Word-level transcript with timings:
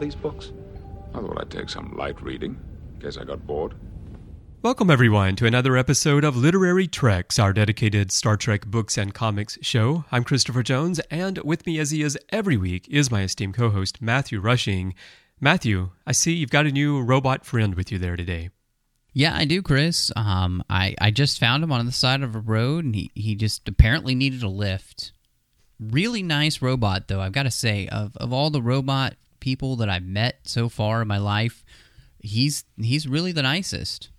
These 0.00 0.14
books? 0.14 0.52
I 1.14 1.20
thought 1.20 1.40
I'd 1.40 1.50
take 1.50 1.68
some 1.68 1.94
light 1.96 2.20
reading, 2.22 2.58
in 2.94 3.00
case 3.02 3.18
I 3.18 3.24
got 3.24 3.46
bored. 3.46 3.74
Welcome, 4.62 4.90
everyone, 4.90 5.36
to 5.36 5.46
another 5.46 5.76
episode 5.76 6.24
of 6.24 6.36
Literary 6.36 6.86
Treks, 6.86 7.38
our 7.38 7.52
dedicated 7.52 8.10
Star 8.10 8.36
Trek 8.36 8.66
books 8.66 8.96
and 8.96 9.12
comics 9.14 9.58
show. 9.60 10.04
I'm 10.10 10.24
Christopher 10.24 10.62
Jones, 10.62 11.00
and 11.10 11.38
with 11.38 11.66
me, 11.66 11.78
as 11.78 11.90
he 11.90 12.02
is 12.02 12.18
every 12.30 12.56
week, 12.56 12.88
is 12.88 13.10
my 13.10 13.22
esteemed 13.22 13.54
co 13.54 13.70
host, 13.70 14.00
Matthew 14.00 14.40
Rushing. 14.40 14.94
Matthew, 15.38 15.90
I 16.06 16.12
see 16.12 16.32
you've 16.32 16.50
got 16.50 16.66
a 16.66 16.72
new 16.72 17.02
robot 17.02 17.44
friend 17.44 17.74
with 17.74 17.92
you 17.92 17.98
there 17.98 18.16
today. 18.16 18.50
Yeah, 19.12 19.36
I 19.36 19.44
do, 19.44 19.60
Chris. 19.60 20.10
Um, 20.16 20.62
I, 20.70 20.94
I 21.00 21.10
just 21.10 21.40
found 21.40 21.62
him 21.62 21.72
on 21.72 21.84
the 21.84 21.92
side 21.92 22.22
of 22.22 22.34
a 22.34 22.40
road, 22.40 22.84
and 22.84 22.94
he, 22.94 23.10
he 23.14 23.34
just 23.34 23.68
apparently 23.68 24.14
needed 24.14 24.42
a 24.42 24.48
lift. 24.48 25.12
Really 25.78 26.22
nice 26.22 26.62
robot, 26.62 27.08
though, 27.08 27.20
I've 27.20 27.32
got 27.32 27.42
to 27.42 27.50
say. 27.50 27.88
Of, 27.88 28.16
of 28.18 28.32
all 28.32 28.50
the 28.50 28.62
robot 28.62 29.14
people 29.40 29.76
that 29.76 29.88
I've 29.88 30.04
met 30.04 30.40
so 30.44 30.68
far 30.68 31.02
in 31.02 31.08
my 31.08 31.18
life, 31.18 31.64
he's 32.20 32.64
he's 32.76 33.08
really 33.08 33.32
the 33.32 33.42
nicest. 33.42 34.10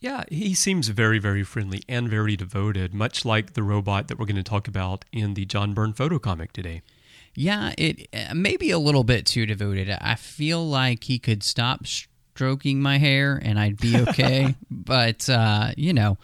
Yeah, 0.00 0.24
he 0.30 0.54
seems 0.54 0.88
very, 0.88 1.18
very 1.18 1.42
friendly 1.42 1.82
and 1.88 2.08
very 2.08 2.36
devoted, 2.36 2.92
much 2.92 3.24
like 3.24 3.54
the 3.54 3.62
robot 3.62 4.08
that 4.08 4.18
we're 4.18 4.26
going 4.26 4.36
to 4.36 4.42
talk 4.42 4.68
about 4.68 5.04
in 5.10 5.34
the 5.34 5.46
John 5.46 5.72
Byrne 5.74 5.94
photo 5.94 6.18
comic 6.18 6.52
today. 6.52 6.82
Yeah, 7.34 7.74
it 7.76 8.08
uh, 8.14 8.34
maybe 8.34 8.70
a 8.70 8.78
little 8.78 9.04
bit 9.04 9.26
too 9.26 9.46
devoted. 9.46 9.90
I 9.90 10.14
feel 10.14 10.66
like 10.66 11.04
he 11.04 11.18
could 11.18 11.42
stop 11.42 11.86
stroking 11.86 12.80
my 12.80 12.98
hair 12.98 13.40
and 13.42 13.58
I'd 13.58 13.78
be 13.78 13.96
okay. 13.96 14.54
but 14.70 15.28
uh, 15.28 15.72
you 15.76 15.92
know, 15.92 16.18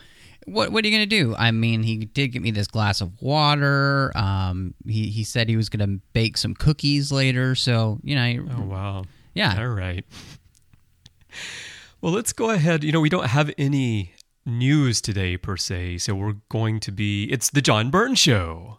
what 0.47 0.71
what 0.73 0.85
are 0.85 0.89
you 0.89 0.95
gonna 0.95 1.07
do? 1.07 1.35
I 1.37 1.51
mean, 1.51 1.83
he 1.83 2.05
did 2.05 2.29
get 2.29 2.43
me 2.43 2.51
this 2.51 2.67
glass 2.67 3.01
of 3.01 3.21
water. 3.23 4.13
Um, 4.17 4.75
he 4.87 5.09
he 5.09 5.25
said 5.25 5.49
he 5.49 5.57
was 5.57 5.69
gonna 5.69 5.99
bake 6.13 6.37
some 6.37 6.55
cookies 6.55 7.11
later. 7.13 7.55
So 7.55 7.99
you 8.03 8.15
know, 8.15 8.47
Oh, 8.59 8.63
wow. 8.65 9.05
yeah, 9.35 9.57
All 9.59 9.69
right. 9.69 10.05
Well, 12.01 12.13
let's 12.13 12.33
go 12.33 12.51
ahead. 12.51 12.83
You 12.85 12.93
know, 12.93 13.01
we 13.01 13.09
don't 13.09 13.27
have 13.29 13.51
any 13.57 14.13
news 14.45 15.01
today 15.01 15.37
per 15.37 15.57
se, 15.57 15.99
so 15.99 16.15
we're 16.15 16.35
going 16.49 16.81
to 16.81 16.91
be. 16.93 17.25
It's 17.25 17.51
the 17.51 17.63
John 17.63 17.91
Byrne 17.91 18.15
Show. 18.17 18.79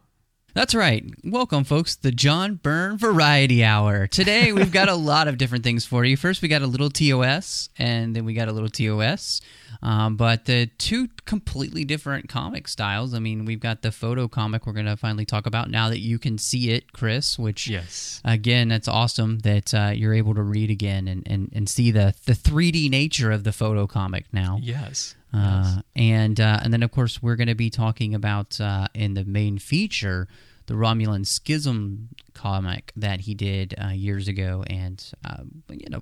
That's 0.54 0.76
right. 0.76 1.04
Welcome, 1.24 1.64
folks, 1.64 1.96
the 1.96 2.12
John 2.12 2.56
Byrne 2.62 2.98
Variety 2.98 3.64
Hour. 3.64 4.06
Today, 4.08 4.52
we've 4.52 4.72
got 4.72 4.88
a 4.90 4.94
lot 5.12 5.28
of 5.28 5.38
different 5.40 5.64
things 5.64 5.84
for 5.86 6.06
you. 6.06 6.16
First, 6.18 6.42
we 6.44 6.48
got 6.48 6.62
a 6.62 6.68
little 6.68 6.90
TOS, 6.92 7.70
and 7.80 8.16
then 8.16 8.24
we 8.26 8.34
got 8.36 8.50
a 8.50 8.52
little 8.52 8.70
TOS. 8.70 9.42
Um, 9.82 10.16
but 10.16 10.46
the 10.46 10.68
two 10.78 11.10
completely 11.26 11.84
different 11.84 12.30
comic 12.30 12.68
styles. 12.68 13.14
I 13.14 13.20
mean, 13.20 13.46
we've 13.46 13.60
got 13.60 13.82
the 13.82 13.92
photo 13.92 14.28
comic 14.28 14.66
we're 14.66 14.74
going 14.74 14.86
to 14.86 14.98
finally 14.98 15.26
talk 15.26 15.46
about 15.46 15.70
now 15.70 15.90
that 15.90 16.00
you 16.00 16.20
can 16.20 16.38
see 16.38 16.70
it, 16.72 16.94
Chris, 16.94 17.38
which, 17.40 17.68
Yes. 17.68 18.22
again, 18.24 18.70
that's 18.70 18.88
awesome 18.88 19.40
that 19.40 19.74
uh, 19.74 19.92
you're 19.94 20.14
able 20.14 20.36
to 20.36 20.44
read 20.44 20.70
again 20.70 21.08
and, 21.08 21.24
and, 21.28 21.50
and 21.54 21.68
see 21.68 21.92
the, 21.92 22.14
the 22.26 22.34
3D 22.34 22.90
nature 22.90 23.32
of 23.32 23.44
the 23.44 23.52
photo 23.52 23.88
comic 23.88 24.26
now. 24.32 24.60
Yes. 24.62 25.16
Uh, 25.36 25.82
and 25.96 26.40
uh, 26.40 26.60
and 26.62 26.72
then 26.72 26.84
of 26.84 26.92
course 26.92 27.24
we're 27.24 27.36
going 27.36 27.48
to 27.48 27.56
be 27.56 27.72
talking 27.72 28.14
about 28.14 28.62
uh, 28.62 28.88
in 28.94 29.16
the 29.16 29.26
main 29.26 29.58
feature 29.58 30.28
the 30.68 30.74
Romulan 30.74 31.26
Schism 31.26 32.10
comic 32.34 32.92
that 32.96 33.22
he 33.22 33.34
did 33.34 33.76
uh, 33.84 33.90
years 33.90 34.28
ago, 34.28 34.64
and 34.68 35.04
uh, 35.26 35.44
you 35.70 35.90
know 35.90 36.02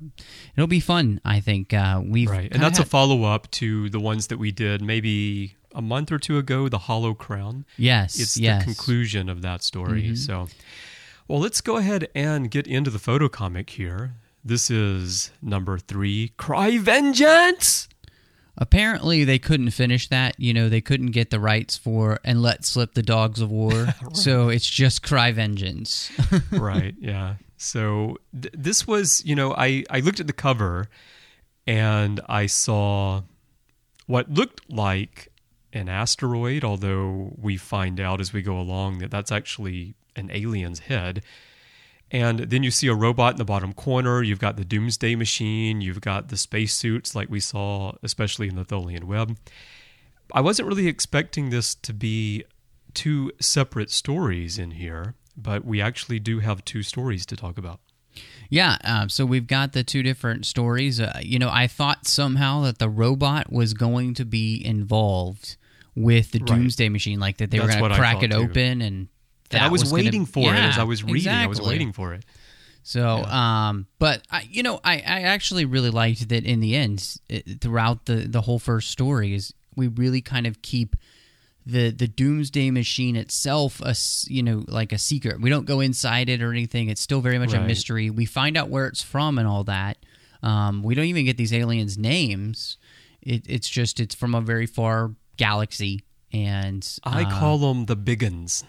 it'll 0.56 0.68
be 0.68 0.80
fun. 0.80 1.20
I 1.26 1.40
think 1.40 1.74
uh, 1.74 2.02
we've 2.04 2.30
Right. 2.30 2.52
And 2.52 2.62
that's 2.62 2.80
a 2.80 2.86
follow 2.86 3.24
up 3.24 3.50
to 3.52 3.90
the 3.90 4.00
ones 4.00 4.28
that 4.28 4.38
we 4.38 4.52
did 4.52 4.82
maybe 4.82 5.56
a 5.74 5.82
month 5.82 6.12
or 6.12 6.20
two 6.20 6.38
ago, 6.38 6.68
The 6.70 6.78
Hollow 6.80 7.14
Crown. 7.14 7.66
yes, 7.78 8.20
It's 8.20 8.38
yes. 8.38 8.60
the 8.62 8.66
conclusion 8.66 9.30
of 9.30 9.42
that 9.42 9.64
story. 9.64 10.16
So, 10.16 10.48
well, 11.28 11.40
let's 11.40 11.62
go 11.62 11.78
ahead 11.78 12.10
and 12.14 12.52
get 12.52 12.68
into 12.68 12.90
the 12.92 13.00
photo 13.00 13.30
comic 13.30 13.70
here. 13.72 14.16
This 14.44 14.70
is 14.70 15.32
number 15.42 15.78
three 15.78 16.34
Cry 16.38 16.78
Vengeance! 16.78 17.88
Apparently, 18.58 19.24
they 19.24 19.40
couldn't 19.40 19.72
finish 19.72 20.08
that. 20.10 20.40
You 20.40 20.54
know, 20.54 20.70
they 20.70 20.82
couldn't 20.82 21.12
get 21.12 21.30
the 21.30 21.40
rights 21.40 21.78
for 21.78 22.20
and 22.24 22.42
let 22.42 22.66
slip 22.66 22.94
the 22.94 23.04
Dogs 23.04 23.42
of 23.42 23.50
War. 23.52 23.88
So 24.14 24.50
it's 24.50 24.70
just 24.70 25.04
Cry 25.04 25.32
Vengeance. 25.32 26.12
right 26.52 26.94
yeah 27.00 27.36
so 27.58 28.18
th- 28.40 28.54
this 28.58 28.86
was 28.88 29.24
you 29.26 29.36
know 29.36 29.54
i 29.54 29.84
i 29.90 30.00
looked 30.00 30.20
at 30.20 30.28
the 30.28 30.34
cover 30.34 30.88
and 31.68 32.20
i 32.28 32.46
saw 32.46 33.22
what 34.08 34.30
looked 34.30 34.70
like 34.70 35.30
an 35.74 35.88
asteroid 35.88 36.64
although 36.64 37.34
we 37.38 37.56
find 37.58 38.00
out 38.00 38.20
as 38.20 38.34
we 38.34 38.42
go 38.42 38.60
along 38.60 38.98
that 39.00 39.12
that's 39.12 39.32
actually 39.32 39.94
an 40.16 40.30
alien's 40.34 40.80
head 40.80 41.22
and 42.12 42.40
then 42.40 42.62
you 42.62 42.72
see 42.72 42.88
a 42.88 42.94
robot 42.94 43.34
in 43.34 43.38
the 43.38 43.46
bottom 43.46 43.74
corner 43.74 44.22
you've 44.22 44.40
got 44.40 44.58
the 44.58 44.66
doomsday 44.66 45.16
machine 45.16 45.82
you've 45.82 46.02
got 46.02 46.30
the 46.30 46.38
spacesuits 46.38 47.16
like 47.16 47.30
we 47.30 47.40
saw 47.40 47.94
especially 48.04 48.48
in 48.48 48.56
the 48.56 48.66
tholian 48.66 49.06
web 49.06 49.38
i 50.34 50.42
wasn't 50.42 50.68
really 50.68 50.88
expecting 50.88 51.50
this 51.50 51.74
to 51.76 51.94
be 51.94 52.44
two 52.94 53.32
separate 53.40 53.90
stories 53.90 54.58
in 54.58 54.72
here, 54.72 55.16
but 55.38 55.66
we 55.66 55.82
actually 55.82 56.20
do 56.20 56.40
have 56.40 56.64
two 56.66 56.84
stories 56.84 57.26
to 57.28 57.36
talk 57.36 57.58
about. 57.58 57.80
Yeah, 58.50 58.78
um, 58.84 59.08
so 59.08 59.26
we've 59.26 59.48
got 59.48 59.72
the 59.72 59.84
two 59.84 60.04
different 60.04 60.46
stories. 60.46 61.00
Uh, 61.00 61.18
you 61.22 61.40
know, 61.40 61.50
I 61.50 61.68
thought 61.68 62.06
somehow 62.06 62.62
that 62.64 62.80
the 62.80 62.90
robot 62.90 63.52
was 63.52 63.74
going 63.74 64.14
to 64.16 64.26
be 64.26 64.62
involved 64.64 65.56
with 65.96 66.32
the 66.32 66.40
Right. 66.40 66.48
Doomsday 66.48 66.90
Machine, 66.90 67.20
like 67.20 67.38
that 67.38 67.52
they 67.52 67.60
were 67.60 67.68
going 67.68 67.90
to 67.92 67.98
crack 67.98 68.24
it 68.24 68.32
too. 68.32 68.38
open, 68.38 68.82
and 68.82 69.08
that 69.52 69.62
I 69.62 69.68
was, 69.70 69.84
gonna- 69.84 69.96
waiting 69.96 70.26
for 70.26 70.54
it 70.54 70.58
as 70.58 70.78
I 70.78 70.84
was 70.84 71.04
reading. 71.04 71.32
I 71.32 71.48
was 71.48 71.62
waiting 71.62 71.94
for 71.94 72.14
it. 72.14 72.26
So, 72.84 73.06
um, 73.26 73.88
but 74.00 74.24
I, 74.32 74.48
you 74.50 74.64
know, 74.64 74.80
I, 74.84 74.96
I 74.96 75.22
actually 75.22 75.66
really 75.66 75.92
liked 75.92 76.30
that 76.30 76.46
in 76.46 76.62
the 76.62 76.76
end, 76.76 77.18
it, 77.30 77.62
throughout 77.62 78.06
the 78.06 78.16
the 78.28 78.42
whole 78.42 78.58
first 78.60 78.90
story, 78.90 79.36
is 79.36 79.54
we 79.76 79.88
really 79.88 80.22
kind 80.22 80.48
of 80.48 80.62
keep 80.62 80.96
the 81.66 81.92
the 81.92 82.08
Doomsday 82.08 82.72
Machine 82.72 83.16
itself, 83.16 83.82
a 83.82 83.96
you 84.28 84.42
know, 84.42 84.66
like 84.68 84.92
a 84.92 84.98
secret. 84.98 85.40
We 85.42 85.50
don't 85.50 85.66
go 85.66 85.80
inside 85.80 86.28
it 86.28 86.42
or 86.42 86.52
anything. 86.52 86.90
It's 86.90 87.02
still 87.02 87.22
very 87.22 87.38
much 87.38 87.54
a 87.54 87.62
mystery. 87.62 88.10
We 88.10 88.26
find 88.26 88.58
out 88.58 88.70
where 88.70 88.88
it's 88.88 89.04
from 89.04 89.38
and 89.38 89.48
all 89.48 89.64
that. 89.66 89.98
Um, 90.42 90.82
we 90.82 90.96
don't 90.96 91.06
even 91.06 91.26
get 91.26 91.38
these 91.38 91.54
aliens' 91.54 92.00
names. 92.00 92.78
It, 93.22 93.44
it's 93.48 93.70
just 93.70 94.00
it's 94.00 94.16
from 94.16 94.34
a 94.34 94.42
very 94.42 94.66
far 94.66 95.12
galaxy, 95.38 96.04
and 96.34 96.88
I 97.04 97.26
uh, 97.26 97.40
call 97.40 97.60
them 97.60 97.86
the 97.86 97.96
biggins 97.96 98.64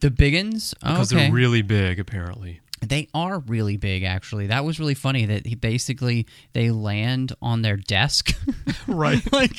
the 0.00 0.10
biggins 0.10 0.74
oh, 0.82 0.92
because 0.92 1.12
okay. 1.12 1.24
they're 1.24 1.32
really 1.32 1.62
big, 1.62 1.98
apparently. 1.98 2.60
They 2.86 3.08
are 3.14 3.38
really 3.40 3.78
big, 3.78 4.02
actually. 4.02 4.48
That 4.48 4.64
was 4.64 4.78
really 4.78 4.94
funny 4.94 5.24
that 5.26 5.46
he 5.46 5.54
basically 5.54 6.26
they 6.52 6.70
land 6.70 7.32
on 7.40 7.62
their 7.62 7.76
desk, 7.78 8.36
Right. 8.86 9.20
like 9.32 9.56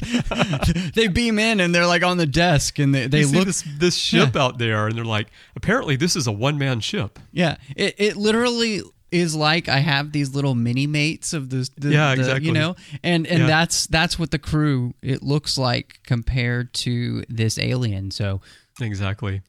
they 0.93 1.07
beam 1.07 1.39
in 1.39 1.59
and 1.59 1.73
they're 1.73 1.87
like 1.87 2.03
on 2.03 2.17
the 2.17 2.27
desk, 2.27 2.77
and 2.79 2.93
they, 2.93 3.07
they 3.07 3.19
you 3.19 3.25
see 3.25 3.37
look. 3.37 3.47
this 3.47 3.63
this 3.79 3.95
ship 3.95 4.35
out 4.35 4.59
there, 4.59 4.87
and 4.87 4.95
they're 4.95 5.03
like, 5.03 5.27
apparently 5.55 5.95
this 5.95 6.15
is 6.15 6.27
a 6.27 6.31
one 6.31 6.57
man 6.59 6.79
ship. 6.79 7.17
Yeah, 7.31 7.57
it 7.75 7.95
it 7.97 8.17
literally 8.17 8.81
is 9.11 9.33
like 9.35 9.67
I 9.67 9.79
have 9.79 10.11
these 10.11 10.35
little 10.35 10.53
mini 10.53 10.85
mates 10.85 11.33
of 11.33 11.49
the, 11.49 11.67
the 11.77 11.89
Yeah, 11.89 12.13
the- 12.13 12.21
exactly. 12.21 12.47
you 12.47 12.53
know, 12.53 12.75
and 13.03 13.25
and 13.25 13.39
Yeah. 13.41 13.47
that's 13.47 13.87
that's 13.87 14.19
what 14.19 14.29
the 14.31 14.39
crew 14.39 14.93
it 15.01 15.23
looks 15.23 15.57
like 15.57 15.99
compared 16.05 16.73
to 16.75 17.23
this 17.29 17.57
alien. 17.57 18.11
So 18.11 18.41
Exactly. 18.79 19.41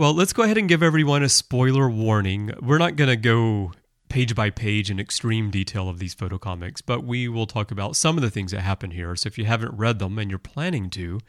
Well, 0.00 0.14
let's 0.14 0.32
go 0.32 0.44
ahead 0.44 0.56
and 0.56 0.66
give 0.66 0.82
everyone 0.82 1.22
a 1.22 1.28
spoiler 1.28 1.86
warning. 1.86 2.52
We're 2.62 2.78
not 2.78 2.96
going 2.96 3.10
to 3.10 3.18
go 3.18 3.72
page 4.08 4.34
by 4.34 4.48
page 4.48 4.90
in 4.90 4.98
extreme 4.98 5.50
detail 5.50 5.90
of 5.90 5.98
these 5.98 6.14
photo 6.14 6.38
comics, 6.38 6.80
but 6.80 7.04
we 7.04 7.28
will 7.28 7.44
talk 7.44 7.70
about 7.70 7.96
some 7.96 8.16
of 8.16 8.22
the 8.22 8.30
things 8.30 8.52
that 8.52 8.62
happen 8.62 8.92
here. 8.92 9.14
So 9.14 9.26
if 9.26 9.36
you 9.36 9.44
haven't 9.44 9.76
read 9.76 9.98
them 9.98 10.18
and 10.18 10.30
you're 10.30 10.38
planning 10.38 10.88
to, 10.88 11.20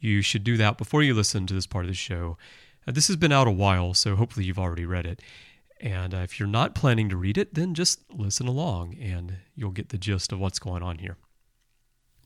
you 0.00 0.20
should 0.20 0.42
do 0.42 0.56
that 0.56 0.78
before 0.78 1.04
you 1.04 1.14
listen 1.14 1.46
to 1.46 1.54
this 1.54 1.68
part 1.68 1.84
of 1.84 1.90
the 1.90 1.94
show. 1.94 2.36
Uh, 2.88 2.90
this 2.90 3.06
has 3.06 3.14
been 3.14 3.30
out 3.30 3.46
a 3.46 3.52
while, 3.52 3.94
so 3.94 4.16
hopefully 4.16 4.46
you've 4.46 4.58
already 4.58 4.84
read 4.84 5.06
it. 5.06 5.22
And 5.80 6.12
uh, 6.12 6.24
if 6.24 6.40
you're 6.40 6.48
not 6.48 6.74
planning 6.74 7.08
to 7.08 7.16
read 7.16 7.38
it, 7.38 7.54
then 7.54 7.72
just 7.72 8.00
listen 8.12 8.48
along 8.48 8.96
and 9.00 9.36
you'll 9.54 9.70
get 9.70 9.90
the 9.90 9.96
gist 9.96 10.32
of 10.32 10.40
what's 10.40 10.58
going 10.58 10.82
on 10.82 10.98
here. 10.98 11.18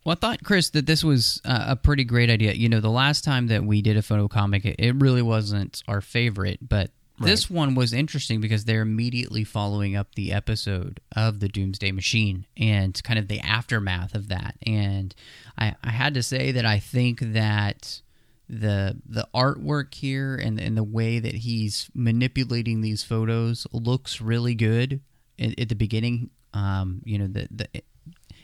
Well, 0.06 0.12
I 0.12 0.20
thought, 0.20 0.44
Chris, 0.44 0.70
that 0.70 0.86
this 0.86 1.02
was 1.02 1.42
uh, 1.44 1.64
a 1.70 1.74
pretty 1.74 2.04
great 2.04 2.30
idea. 2.30 2.52
You 2.52 2.68
know, 2.68 2.78
the 2.78 2.88
last 2.88 3.24
time 3.24 3.48
that 3.48 3.64
we 3.64 3.82
did 3.82 3.96
a 3.96 4.02
photo 4.02 4.28
comic, 4.28 4.64
it, 4.64 4.76
it 4.78 4.94
really 4.94 5.20
wasn't 5.20 5.82
our 5.88 6.00
favorite, 6.00 6.60
but 6.62 6.92
this 7.18 7.50
one 7.50 7.74
was 7.74 7.92
interesting 7.92 8.40
because 8.40 8.66
they're 8.66 8.82
immediately 8.82 9.42
following 9.42 9.96
up 9.96 10.14
the 10.14 10.32
episode 10.32 11.00
of 11.16 11.40
the 11.40 11.48
Doomsday 11.48 11.90
Machine 11.90 12.46
and 12.56 13.02
kind 13.02 13.18
of 13.18 13.26
the 13.26 13.40
aftermath 13.40 14.14
of 14.14 14.28
that. 14.28 14.54
And 14.64 15.12
I, 15.58 15.74
I 15.82 15.90
had 15.90 16.14
to 16.14 16.22
say 16.22 16.52
that 16.52 16.64
I 16.64 16.78
think 16.78 17.18
that 17.18 18.00
the 18.48 18.96
the 19.04 19.26
artwork 19.34 19.92
here 19.92 20.36
and 20.36 20.60
and 20.60 20.76
the 20.76 20.84
way 20.84 21.18
that 21.18 21.34
he's 21.34 21.90
manipulating 21.94 22.80
these 22.80 23.02
photos 23.02 23.66
looks 23.72 24.20
really 24.20 24.54
good 24.54 25.00
at, 25.36 25.58
at 25.58 25.68
the 25.68 25.74
beginning. 25.74 26.30
Um, 26.54 27.02
you 27.04 27.18
know, 27.18 27.26
the 27.26 27.48
the 27.50 27.82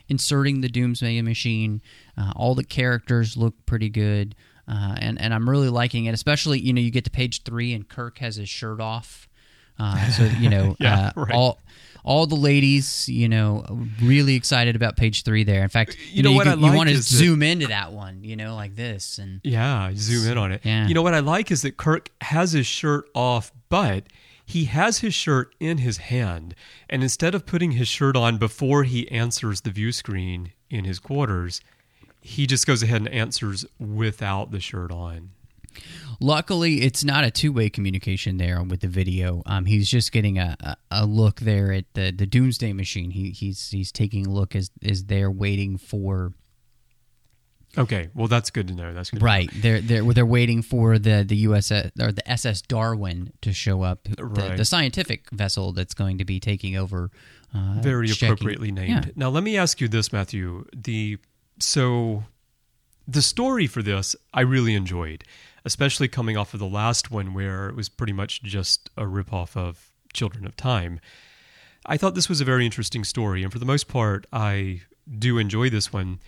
inserting 0.08 0.60
the 0.60 0.68
Doomsday 0.68 1.20
Machine. 1.22 1.80
Uh, 2.16 2.32
all 2.36 2.54
the 2.54 2.64
characters 2.64 3.36
look 3.36 3.54
pretty 3.66 3.88
good, 3.88 4.34
uh, 4.68 4.96
and 5.00 5.20
and 5.20 5.32
I'm 5.34 5.48
really 5.48 5.68
liking 5.68 6.04
it. 6.06 6.14
Especially, 6.14 6.58
you 6.60 6.72
know, 6.72 6.80
you 6.80 6.90
get 6.90 7.04
to 7.04 7.10
page 7.10 7.42
three 7.44 7.72
and 7.74 7.88
Kirk 7.88 8.18
has 8.18 8.36
his 8.36 8.48
shirt 8.48 8.80
off, 8.80 9.28
uh, 9.78 10.10
so 10.10 10.24
you 10.24 10.48
know, 10.50 10.76
Yeah, 10.80 11.12
uh, 11.16 11.20
right. 11.20 11.32
all 11.34 11.58
all 12.04 12.26
the 12.26 12.34
ladies, 12.34 13.08
you 13.08 13.28
know, 13.28 13.64
really 14.02 14.34
excited 14.34 14.74
about 14.74 14.96
page 14.96 15.22
three 15.22 15.44
there. 15.44 15.62
In 15.62 15.68
fact, 15.68 15.96
you, 16.10 16.16
You 16.16 16.22
know 16.24 16.30
know, 16.30 16.36
what 16.36 16.46
you, 16.46 16.50
I 16.52 16.54
can- 16.56 16.64
you 16.64 16.72
want 16.72 16.88
to 16.88 16.94
is 16.96 17.08
that- 17.08 17.16
zoom 17.16 17.42
into 17.44 17.68
that 17.68 17.92
one, 17.92 18.24
you 18.24 18.34
know, 18.34 18.56
like 18.56 18.74
this, 18.74 19.18
and 19.18 19.40
Yeah, 19.44 19.92
zoom 19.94 20.30
in 20.32 20.36
on 20.36 20.50
it. 20.50 20.62
Yeah. 20.64 20.88
You 20.88 20.94
know 20.94 21.02
what 21.02 21.14
I 21.14 21.20
like 21.20 21.52
is 21.52 21.62
that 21.62 21.76
Kirk 21.76 22.10
has 22.20 22.50
his 22.52 22.66
shirt 22.66 23.08
off, 23.14 23.52
but 23.68 24.02
he 24.52 24.66
has 24.66 24.98
his 24.98 25.14
shirt 25.14 25.54
in 25.58 25.78
his 25.78 25.96
hand. 25.96 26.54
And 26.90 27.02
instead 27.02 27.34
of 27.34 27.46
putting 27.46 27.72
his 27.72 27.88
shirt 27.88 28.16
on 28.16 28.36
before 28.36 28.84
he 28.84 29.10
answers 29.10 29.62
the 29.62 29.70
view 29.70 29.92
screen 29.92 30.52
in 30.68 30.84
his 30.84 30.98
quarters, 30.98 31.62
he 32.20 32.46
just 32.46 32.66
goes 32.66 32.82
ahead 32.82 33.00
and 33.00 33.08
answers 33.08 33.64
without 33.80 34.50
the 34.50 34.60
shirt 34.60 34.92
on. 34.92 35.30
Luckily, 36.20 36.82
it's 36.82 37.02
not 37.02 37.24
a 37.24 37.30
two 37.30 37.50
way 37.50 37.70
communication 37.70 38.36
there 38.36 38.62
with 38.62 38.80
the 38.80 38.88
video. 38.88 39.42
Um, 39.46 39.64
he's 39.64 39.88
just 39.88 40.12
getting 40.12 40.38
a, 40.38 40.54
a, 40.60 40.76
a 40.90 41.06
look 41.06 41.40
there 41.40 41.72
at 41.72 41.86
the, 41.94 42.10
the 42.10 42.26
Doomsday 42.26 42.74
Machine. 42.74 43.10
He, 43.12 43.30
he's 43.30 43.70
he's 43.70 43.90
taking 43.90 44.26
a 44.26 44.30
look 44.30 44.54
as 44.54 44.70
is 44.82 45.06
there 45.06 45.30
waiting 45.30 45.78
for 45.78 46.34
Okay, 47.78 48.08
well 48.14 48.28
that's 48.28 48.50
good 48.50 48.68
to 48.68 48.74
know. 48.74 48.92
That's 48.92 49.10
good. 49.10 49.22
right. 49.22 49.48
They're 49.54 49.80
they're 49.80 50.04
they're 50.12 50.26
waiting 50.26 50.60
for 50.62 50.98
the 50.98 51.24
the 51.26 51.46
USS 51.46 51.90
or 52.00 52.12
the 52.12 52.28
SS 52.30 52.60
Darwin 52.62 53.32
to 53.40 53.52
show 53.52 53.82
up, 53.82 54.04
the, 54.04 54.24
Right. 54.24 54.56
the 54.56 54.64
scientific 54.64 55.30
vessel 55.30 55.72
that's 55.72 55.94
going 55.94 56.18
to 56.18 56.24
be 56.24 56.38
taking 56.38 56.76
over. 56.76 57.10
Uh, 57.54 57.80
Very 57.80 58.08
checking- 58.08 58.32
appropriately 58.32 58.72
named. 58.72 59.06
Yeah. 59.06 59.12
Now 59.16 59.28
let 59.30 59.42
me 59.42 59.56
ask 59.56 59.80
you 59.80 59.88
this, 59.88 60.12
Matthew. 60.12 60.66
The 60.74 61.18
so 61.58 62.24
the 63.08 63.22
story 63.22 63.66
for 63.66 63.82
this 63.82 64.14
I 64.34 64.42
really 64.42 64.74
enjoyed, 64.74 65.24
especially 65.64 66.08
coming 66.08 66.36
off 66.36 66.52
of 66.54 66.60
the 66.60 66.66
last 66.66 67.10
one 67.10 67.32
where 67.34 67.68
it 67.68 67.74
was 67.76 67.88
pretty 67.88 68.12
much 68.12 68.42
just 68.42 68.90
a 68.96 69.04
ripoff 69.04 69.56
of 69.56 69.90
Children 70.12 70.44
of 70.46 70.56
Time. 70.56 71.00
I 71.86 71.96
thought 71.96 72.14
this 72.14 72.28
was 72.28 72.40
a 72.40 72.44
very 72.44 72.64
interesting 72.64 73.02
story, 73.02 73.42
and 73.42 73.50
for 73.52 73.58
the 73.58 73.64
most 73.66 73.88
part, 73.88 74.26
I 74.32 74.82
do 75.18 75.38
enjoy 75.38 75.68
this 75.70 75.92
one. 75.92 76.20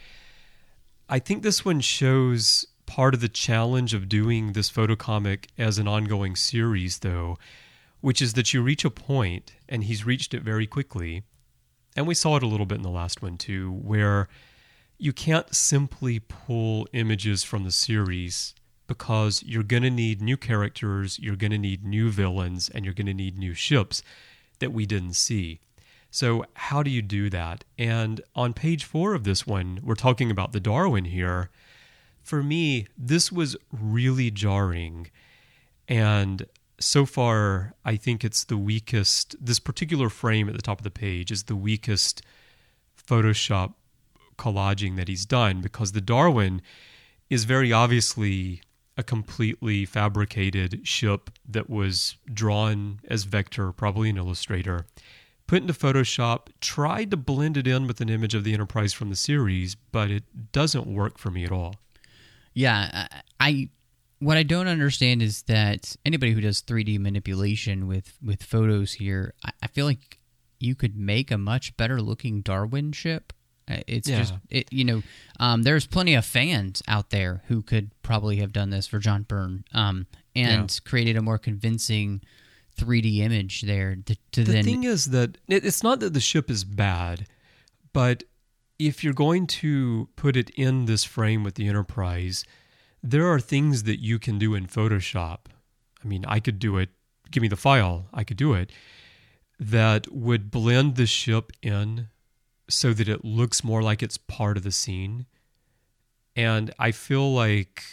I 1.09 1.19
think 1.19 1.43
this 1.43 1.65
one 1.65 1.81
shows 1.81 2.67
part 2.87 3.15
of 3.15 3.21
the 3.21 3.29
challenge 3.29 3.93
of 3.95 4.09
doing 4.09 4.53
this 4.53 4.71
photocomic 4.71 5.47
as 5.59 5.79
an 5.79 5.87
ongoing 5.87 6.35
series, 6.35 7.01
though, 7.01 7.39
which 8.01 8.23
is 8.23 8.35
that 8.35 8.55
you 8.55 8.62
reach 8.62 8.85
a 8.85 8.91
point, 8.91 9.53
and 9.69 9.85
he's 9.85 10.06
reached 10.06 10.35
it 10.35 10.43
very 10.43 10.67
quickly, 10.67 11.23
and 11.97 12.06
we 12.06 12.15
saw 12.15 12.37
it 12.37 12.43
a 12.43 12.47
little 12.47 12.67
bit 12.67 12.77
in 12.77 12.83
the 12.83 12.91
last 12.91 13.23
one 13.23 13.37
too, 13.37 13.73
where 13.73 14.29
you 14.99 15.12
can't 15.12 15.55
simply 15.55 16.21
pull 16.21 16.89
images 16.93 17.43
from 17.43 17.65
the 17.65 17.71
series 17.71 18.55
because 18.87 19.43
you're 19.43 19.62
going 19.62 19.83
to 19.83 19.91
need 19.91 20.21
new 20.21 20.37
characters, 20.37 21.19
you're 21.19 21.37
going 21.37 21.51
to 21.51 21.59
need 21.59 21.85
new 21.85 22.11
villains, 22.11 22.69
and 22.69 22.85
you're 22.85 22.95
going 22.95 23.06
to 23.06 23.15
need 23.15 23.39
new 23.39 23.55
ships 23.55 24.03
that 24.59 24.73
we 24.73 24.87
didn't 24.87 25.15
see. 25.15 25.61
So, 26.15 26.45
how 26.55 26.85
do 26.85 26.93
you 26.93 27.03
do 27.03 27.29
that? 27.31 27.65
And 27.77 28.21
on 28.37 28.53
page 28.53 28.85
four 28.85 29.15
of 29.15 29.25
this 29.25 29.49
one, 29.49 29.81
we're 29.83 29.97
talking 29.97 30.31
about 30.31 30.53
the 30.53 30.61
Darwin 30.61 31.07
here. 31.07 31.51
For 32.23 32.41
me, 32.41 32.87
this 32.97 33.33
was 33.33 33.57
really 33.73 34.31
jarring. 34.31 35.11
And 35.89 36.47
so 36.79 37.05
far, 37.05 37.75
I 37.85 37.97
think 37.97 38.23
it's 38.23 38.45
the 38.45 38.57
weakest. 38.57 39.35
This 39.45 39.59
particular 39.59 40.09
frame 40.09 40.49
at 40.49 40.55
the 40.55 40.63
top 40.63 40.79
of 40.79 40.85
the 40.85 40.91
page 40.93 41.33
is 41.33 41.43
the 41.43 41.57
weakest 41.57 42.23
Photoshop 42.97 43.75
collaging 44.39 44.95
that 44.95 45.09
he's 45.09 45.27
done 45.27 45.63
because 45.63 45.91
the 45.91 46.01
Darwin 46.01 46.63
is 47.29 47.43
very 47.43 47.73
obviously 47.73 48.63
a 48.97 49.03
completely 49.03 49.85
fabricated 49.85 50.87
ship 50.87 51.29
that 51.49 51.69
was 51.69 52.15
drawn 52.33 53.01
as 53.09 53.25
vector, 53.25 53.73
probably 53.73 54.11
an 54.11 54.17
illustrator, 54.17 54.87
put 55.46 55.62
into 55.62 55.75
Photoshop, 55.75 56.49
tried 56.61 57.11
to 57.11 57.17
blend 57.17 57.56
it 57.56 57.67
in 57.67 57.87
with 57.87 58.00
an 58.00 58.08
image 58.08 58.35
of 58.35 58.44
the 58.44 58.52
Enterprise 58.55 58.93
from 58.93 59.11
the 59.11 59.17
series, 59.17 59.75
but 59.75 60.11
it 60.11 60.25
doesn't 60.52 60.87
work 60.87 61.19
for 61.19 61.31
me 61.31 61.44
at 61.44 61.52
all. 61.52 61.76
Yeah, 62.55 63.06
I, 63.11 63.20
I 63.41 63.69
what 64.20 64.37
I 64.37 64.43
don't 64.43 64.69
understand 64.69 65.20
is 65.23 65.43
that 65.43 65.96
anybody 66.06 66.32
who 66.32 66.41
does 66.41 66.62
3D 66.62 66.99
manipulation 66.99 67.87
with 67.87 68.17
with 68.25 68.43
photos 68.43 68.94
here, 68.94 69.35
I, 69.44 69.50
I 69.62 69.67
feel 69.67 69.87
like 69.87 70.19
you 70.61 70.75
could 70.75 70.96
make 70.96 71.31
a 71.31 71.37
much 71.38 71.76
better 71.76 72.00
looking 72.00 72.41
Darwin 72.41 72.93
ship. 72.93 73.32
Uh, 73.69 73.79
It's 73.87 74.08
Yeah. 74.08 74.19
just 74.19 74.35
it, 74.50 74.73
you 74.73 74.85
know, 74.85 75.02
um, 75.41 75.62
there's 75.62 75.87
plenty 75.87 76.15
of 76.15 76.24
fans 76.24 76.82
out 76.89 77.10
there 77.10 77.43
who 77.48 77.60
could 77.60 77.91
probably 78.03 78.36
have 78.36 78.53
done 78.53 78.70
this 78.70 78.86
for 78.86 78.98
John 78.98 79.24
Byrne 79.24 79.65
um, 79.72 80.06
and 80.34 80.70
Yeah. 80.70 80.89
created 80.89 81.17
a 81.17 81.22
more 81.22 81.39
convincing 81.39 82.22
3D 82.77 83.19
image 83.19 83.63
there 83.63 83.97
to, 83.97 84.17
to 84.33 84.45
the 84.45 84.53
then 84.53 84.65
thing 84.65 84.85
is 84.85 85.07
that 85.07 85.39
it's 85.49 85.83
not 85.83 86.01
that 86.01 86.13
the 86.13 86.21
ship 86.21 86.51
is 86.51 86.65
bad, 86.65 87.27
but 87.93 88.25
if 88.79 89.05
you're 89.05 89.13
going 89.15 89.47
to 89.47 90.09
put 90.17 90.37
it 90.37 90.51
in 90.51 90.87
this 90.87 91.05
frame 91.05 91.45
with 91.45 91.55
the 91.55 91.69
Enterprise, 91.69 92.45
there 93.03 93.27
are 93.27 93.41
things 93.41 93.85
that 93.85 94.01
you 94.01 94.19
can 94.19 94.39
do 94.39 94.55
in 94.55 94.67
Photoshop. 94.67 95.39
I 96.03 96.09
mean, 96.09 96.25
I 96.27 96.41
could 96.41 96.59
do 96.59 96.79
it. 96.79 96.91
Give 97.31 97.43
me 97.43 97.49
the 97.49 97.57
file. 97.57 98.07
I 98.13 98.25
could 98.25 98.37
do 98.37 98.55
it. 98.55 98.71
That 99.59 100.13
would 100.13 100.51
blend 100.51 100.97
the 100.97 101.07
ship 101.07 101.53
in 101.63 102.09
so 102.69 102.93
that 102.93 103.09
it 103.09 103.25
looks 103.25 103.63
more 103.63 103.83
like 103.83 104.03
it's 104.03 104.19
part 104.19 104.57
of 104.57 104.63
the 104.63 104.73
scene. 104.73 105.27
And 106.35 106.73
I 106.79 106.91
feel 106.91 107.33
like 107.33 107.85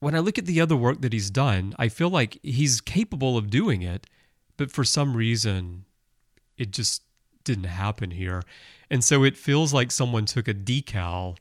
when 0.00 0.14
I 0.14 0.18
look 0.18 0.38
at 0.38 0.46
the 0.46 0.60
other 0.60 0.76
work 0.76 1.00
that 1.00 1.12
he's 1.12 1.30
done, 1.30 1.74
I 1.78 1.88
feel 1.88 2.10
like 2.10 2.38
he's 2.42 2.80
capable 2.80 3.36
of 3.38 3.50
doing 3.50 3.82
it, 3.82 4.06
but 4.56 4.70
for 4.70 4.84
some 4.84 5.16
reason, 5.16 5.84
it 6.58 6.70
just 6.70 7.02
didn't 7.44 7.64
happen 7.64 8.10
here. 8.10 8.42
And 8.90 9.02
so 9.02 9.24
it 9.24 9.36
feels 9.36 9.72
like 9.72 9.90
someone 9.90 10.26
took 10.26 10.48
a 10.48 10.54
decal, 10.54 11.36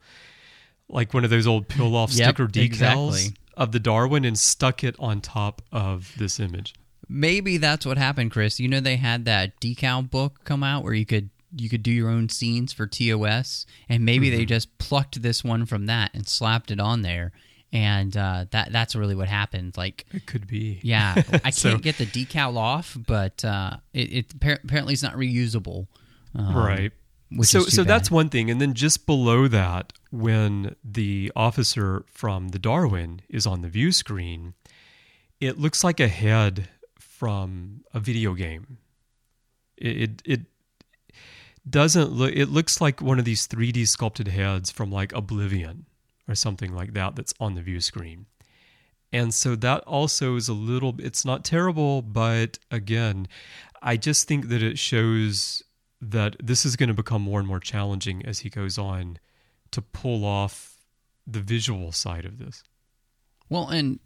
like 0.89 1.13
one 1.13 1.23
of 1.23 1.29
those 1.29 1.47
old 1.47 1.67
peel 1.69 1.95
off 1.95 2.11
Yep, 2.11 2.25
sticker 2.35 2.47
decals 2.47 2.65
exactly. 2.65 3.37
of 3.57 3.71
the 3.71 3.79
Darwin, 3.79 4.25
and 4.25 4.37
stuck 4.37 4.83
it 4.83 4.95
on 4.99 5.21
top 5.21 5.61
of 5.71 6.13
this 6.17 6.39
image. 6.39 6.73
Maybe 7.07 7.57
that's 7.57 7.85
what 7.85 7.97
happened, 7.99 8.31
Chris. 8.31 8.59
You 8.59 8.67
know 8.67 8.79
they 8.79 8.95
had 8.95 9.25
that 9.25 9.59
decal 9.59 10.09
book 10.09 10.39
come 10.43 10.63
out 10.63 10.83
where 10.83 10.93
you 10.93 11.05
could 11.05 11.29
you 11.57 11.69
could 11.69 11.83
do 11.83 11.91
your 11.91 12.09
own 12.09 12.27
scenes 12.29 12.73
for 12.73 12.85
TOS, 12.87 13.65
and 13.87 14.03
maybe 14.03 14.27
Mm-hmm. 14.29 14.37
they 14.39 14.45
just 14.45 14.75
plucked 14.77 15.21
this 15.21 15.43
one 15.43 15.65
from 15.65 15.85
that 15.85 16.11
and 16.13 16.27
slapped 16.27 16.69
it 16.71 16.79
on 16.79 17.01
there, 17.03 17.31
and 17.75 18.15
uh, 18.15 18.45
that 18.51 18.71
that's 18.71 18.95
really 18.95 19.15
what 19.15 19.27
happened. 19.27 19.75
Like, 19.75 20.05
It 20.13 20.25
could 20.25 20.47
be. 20.47 20.79
yeah, 20.81 21.13
I 21.43 21.51
can't 21.51 21.81
get 21.81 21.97
the 21.97 22.05
decal 22.05 22.55
off, 22.55 22.97
but 23.05 23.43
uh, 23.43 23.77
it, 23.93 24.13
it 24.13 24.39
appar- 24.39 24.63
apparently 24.63 24.93
it's 24.93 25.03
not 25.03 25.15
reusable. 25.15 25.87
Um, 26.33 26.55
right. 26.55 26.91
so 27.41 27.61
so 27.61 27.83
that's 27.83 28.09
one 28.09 28.29
thing, 28.29 28.49
and 28.49 28.61
then 28.61 28.75
just 28.75 29.05
below 29.05 29.49
that, 29.49 29.91
when 30.09 30.77
the 30.85 31.33
officer 31.35 32.05
from 32.07 32.49
the 32.49 32.59
Darwin 32.59 33.19
is 33.27 33.45
on 33.45 33.61
the 33.61 33.67
view 33.67 33.91
screen, 33.91 34.53
it 35.41 35.59
looks 35.59 35.83
like 35.83 35.99
a 35.99 36.07
head 36.07 36.69
from 36.97 37.83
a 37.93 37.99
video 37.99 38.35
game. 38.35 38.77
It 39.75 39.97
it, 39.97 40.21
it 40.25 40.41
doesn't 41.69 42.11
look. 42.11 42.31
It 42.33 42.47
looks 42.47 42.79
like 42.79 43.01
one 43.01 43.19
of 43.19 43.25
these 43.25 43.45
3D 43.49 43.85
sculpted 43.85 44.29
heads 44.29 44.71
from 44.71 44.91
like 44.93 45.11
Oblivion 45.11 45.87
or 46.27 46.35
something 46.35 46.73
like 46.73 46.93
that. 46.93 47.15
That's 47.15 47.33
on 47.39 47.55
the 47.55 47.61
view 47.61 47.81
screen. 47.81 48.25
And 49.11 49.33
so 49.33 49.55
that 49.55 49.83
also 49.83 50.35
is 50.35 50.49
a 50.49 50.53
little. 50.53 50.95
It's 50.99 51.25
not 51.25 51.45
terrible, 51.45 52.01
but 52.01 52.59
again, 52.71 53.27
I 53.81 53.97
just 53.97 54.27
think 54.27 54.49
that 54.49 54.61
it 54.63 54.77
shows 54.77 55.63
that 56.01 56.35
this 56.43 56.65
is 56.65 56.75
going 56.75 56.89
to 56.89 56.93
become 56.95 57.21
more 57.21 57.39
and 57.39 57.47
more 57.47 57.59
challenging 57.59 58.25
as 58.25 58.39
he 58.39 58.49
goes 58.49 58.77
on 58.77 59.19
to 59.71 59.81
pull 59.81 60.25
off 60.25 60.77
the 61.25 61.39
visual 61.39 61.91
side 61.91 62.25
of 62.25 62.37
this. 62.37 62.63
Well, 63.49 63.69
and 63.69 63.99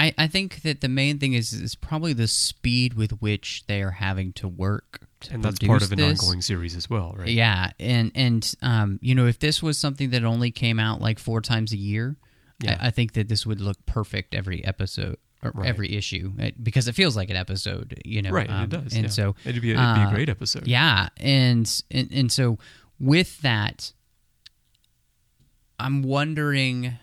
I, 0.00 0.14
I 0.16 0.26
think 0.28 0.62
that 0.62 0.80
the 0.80 0.88
main 0.88 1.18
thing 1.18 1.34
is 1.34 1.52
is 1.52 1.74
probably 1.74 2.12
the 2.14 2.26
speed 2.26 2.94
with 2.94 3.12
which 3.20 3.64
they 3.66 3.82
are 3.82 3.90
having 3.90 4.32
to 4.34 4.48
work. 4.48 5.06
To 5.20 5.34
and 5.34 5.42
that's 5.42 5.58
part 5.58 5.82
of 5.82 5.92
an 5.92 5.98
this. 5.98 6.20
ongoing 6.20 6.40
series 6.40 6.74
as 6.74 6.88
well, 6.88 7.14
right? 7.18 7.28
Yeah, 7.28 7.72
and 7.78 8.10
and 8.14 8.54
um, 8.62 8.98
you 9.02 9.14
know, 9.14 9.26
if 9.26 9.38
this 9.38 9.62
was 9.62 9.76
something 9.76 10.10
that 10.10 10.24
only 10.24 10.50
came 10.50 10.80
out 10.80 11.00
like 11.02 11.18
four 11.18 11.42
times 11.42 11.72
a 11.72 11.76
year, 11.76 12.16
Yeah. 12.62 12.78
I, 12.80 12.86
I 12.86 12.90
think 12.90 13.12
that 13.12 13.28
this 13.28 13.44
would 13.44 13.60
look 13.60 13.84
perfect 13.84 14.34
every 14.34 14.64
episode 14.64 15.18
or 15.42 15.52
Right. 15.54 15.68
every 15.68 15.94
issue 15.96 16.32
uh, 16.40 16.50
because 16.62 16.88
it 16.88 16.94
feels 16.94 17.16
like 17.16 17.28
an 17.30 17.36
episode, 17.36 18.00
you 18.04 18.22
know. 18.22 18.30
Right, 18.30 18.48
um, 18.48 18.64
it 18.64 18.70
does. 18.70 18.94
And 18.94 19.04
yeah. 19.04 19.08
so 19.10 19.34
it'd 19.44 19.60
be 19.60 19.72
a, 19.72 19.74
it'd 19.74 19.94
be 19.96 20.00
uh, 20.02 20.08
a 20.10 20.14
great 20.14 20.28
episode. 20.30 20.66
Yeah, 20.66 21.08
and, 21.18 21.82
and 21.90 22.10
and 22.10 22.32
so 22.32 22.58
with 22.98 23.40
that, 23.42 23.92
I'm 25.78 26.02
wondering, 26.02 26.98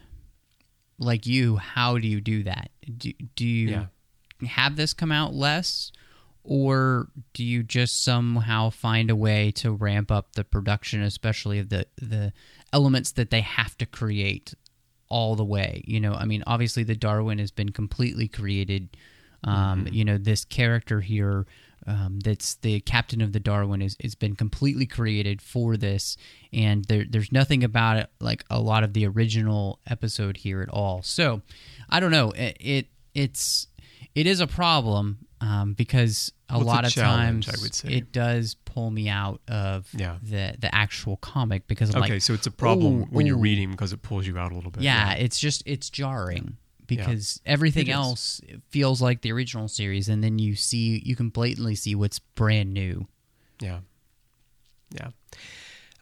like 0.99 1.25
you, 1.25 1.57
how 1.57 1.97
do 1.97 2.07
you 2.07 2.21
do 2.21 2.43
that? 2.43 2.71
Do 2.97 3.11
do 3.35 3.45
you 3.45 3.69
Yeah. 3.69 3.85
have 4.47 4.75
this 4.75 4.93
come 4.93 5.11
out 5.11 5.33
less, 5.33 5.91
or 6.43 7.09
do 7.33 7.43
you 7.43 7.63
just 7.63 8.03
somehow 8.03 8.69
find 8.69 9.09
a 9.09 9.15
way 9.15 9.51
to 9.51 9.71
ramp 9.71 10.11
up 10.11 10.33
the 10.33 10.43
production, 10.43 11.01
especially 11.01 11.59
of 11.59 11.69
the 11.69 11.85
the 11.97 12.33
elements 12.73 13.11
that 13.11 13.29
they 13.29 13.41
have 13.41 13.77
to 13.77 13.85
create 13.85 14.53
all 15.09 15.35
the 15.35 15.45
way? 15.45 15.83
You 15.85 15.99
know, 15.99 16.13
I 16.13 16.25
mean, 16.25 16.43
obviously 16.47 16.83
the 16.83 16.95
Darwin 16.95 17.39
has 17.39 17.51
been 17.51 17.69
completely 17.71 18.27
created. 18.27 18.95
Um, 19.43 19.87
You 19.91 20.03
know, 20.03 20.17
this 20.17 20.43
character 20.45 21.01
here. 21.01 21.45
Um, 21.87 22.19
that's 22.19 22.55
the 22.55 22.81
captain 22.81 23.21
of 23.21 23.31
the 23.31 23.39
Darwin 23.39 23.81
is 23.81 23.95
has 24.03 24.13
been 24.13 24.35
completely 24.35 24.85
created 24.85 25.41
for 25.41 25.77
this, 25.77 26.17
and 26.51 26.83
there, 26.85 27.05
there's 27.09 27.31
nothing 27.31 27.63
about 27.63 27.95
it 27.97 28.09
like 28.19 28.43
a 28.49 28.59
lot 28.59 28.83
of 28.83 28.93
the 28.93 29.05
original 29.07 29.79
episode 29.89 30.37
here 30.37 30.61
at 30.61 30.69
all. 30.69 31.01
So, 31.01 31.41
I 31.89 31.99
don't 32.01 32.11
know. 32.11 32.31
It, 32.31 32.57
it 32.59 32.87
it's 33.15 33.67
it 34.15 34.27
is 34.27 34.39
a 34.41 34.47
problem 34.47 35.19
um, 35.39 35.73
because 35.73 36.33
a 36.49 36.53
Well, 36.53 36.61
it's 36.61 36.69
a 36.71 36.73
lot 36.75 36.85
of 36.85 36.93
times 36.93 37.47
I 37.47 37.55
would 37.61 37.73
say. 37.73 37.89
it 37.89 38.11
does 38.11 38.55
pull 38.65 38.89
me 38.91 39.07
out 39.09 39.39
of 39.47 39.87
Yeah. 39.93 40.17
the 40.21 40.55
the 40.59 40.73
actual 40.75 41.17
comic 41.17 41.67
because 41.67 41.93
I'm 41.95 42.03
Okay, 42.03 42.13
like, 42.15 42.21
so 42.21 42.33
it's 42.33 42.47
a 42.47 42.51
problem 42.51 43.01
"Ooh, 43.01 43.05
when 43.11 43.25
you're 43.25 43.37
reading 43.37 43.71
because 43.71 43.93
it 43.93 44.01
pulls 44.01 44.27
you 44.27 44.37
out 44.37 44.51
a 44.51 44.55
little 44.55 44.71
bit. 44.71 44.83
Yeah, 44.83 45.13
it's 45.13 45.39
just 45.39 45.63
it's 45.65 45.89
jarring 45.89 46.57
because 46.87 47.41
everything 47.45 47.89
else 47.91 48.41
feels 48.69 49.01
like 49.01 49.21
the 49.21 49.31
original 49.31 49.67
series, 49.67 50.09
and 50.09 50.23
then 50.23 50.39
you 50.39 50.55
see 50.55 51.01
you 51.05 51.15
can 51.15 51.29
blatantly 51.29 51.75
see 51.75 51.93
what's 51.95 52.19
brand 52.19 52.73
new. 52.73 53.07
Yeah. 53.59 53.79
Yeah. 54.91 55.09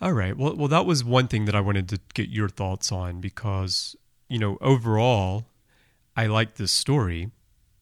All 0.01 0.13
right. 0.13 0.37
Well, 0.37 0.55
well, 0.55 0.67
that 0.67 0.85
was 0.85 1.03
one 1.03 1.27
thing 1.27 1.45
that 1.45 1.55
I 1.55 1.61
wanted 1.61 1.89
to 1.89 1.99
get 2.13 2.29
your 2.29 2.49
thoughts 2.49 2.91
on 2.91 3.21
because, 3.21 3.95
you 4.29 4.37
know, 4.37 4.57
overall, 4.61 5.45
I 6.15 6.27
like 6.27 6.55
this 6.55 6.71
story. 6.71 7.31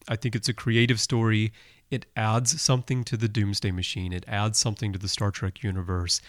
I 0.08 0.16
think 0.16 0.34
it's 0.34 0.48
a 0.48 0.54
creative 0.54 1.00
story. 1.00 1.52
It 1.90 2.06
adds 2.16 2.60
something 2.60 3.04
to 3.04 3.16
the 3.16 3.28
Doomsday 3.28 3.70
Machine. 3.72 4.12
It 4.12 4.24
adds 4.26 4.58
something 4.58 4.92
to 4.92 4.98
the 4.98 5.08
Star 5.08 5.30
Trek 5.30 5.62
universe, 5.62 6.20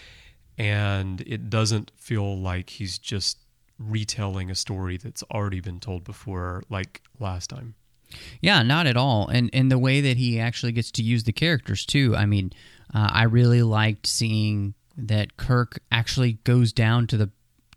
and 0.58 1.22
it 1.22 1.50
doesn't 1.50 1.92
feel 1.96 2.38
like 2.38 2.72
he's 2.72 2.98
just 2.98 3.38
retelling 3.78 4.50
a 4.50 4.56
story 4.56 4.98
that's 4.98 5.24
already 5.32 5.60
been 5.60 5.80
told 5.80 6.04
before, 6.04 6.64
like 6.70 7.02
last 7.20 7.50
time. 7.50 7.76
Yeah, 8.42 8.64
not 8.64 8.88
at 8.88 8.98
all. 8.98 9.28
And 9.28 9.50
and 9.54 9.72
the 9.72 9.80
way 9.80 10.02
that 10.02 10.18
he 10.18 10.40
actually 10.40 10.72
gets 10.72 10.92
to 10.92 11.04
use 11.04 11.24
the 11.24 11.34
characters 11.34 11.86
too. 11.86 12.16
I 12.16 12.26
mean, 12.26 12.54
uh, 12.94 13.10
I 13.12 13.24
really 13.24 13.64
liked 13.64 14.08
seeing 14.08 14.76
that 14.98 15.38
Kirk 15.38 15.80
actually 15.92 16.34
goes 16.44 16.72
down 16.72 17.08
to 17.08 17.18
the 17.18 17.32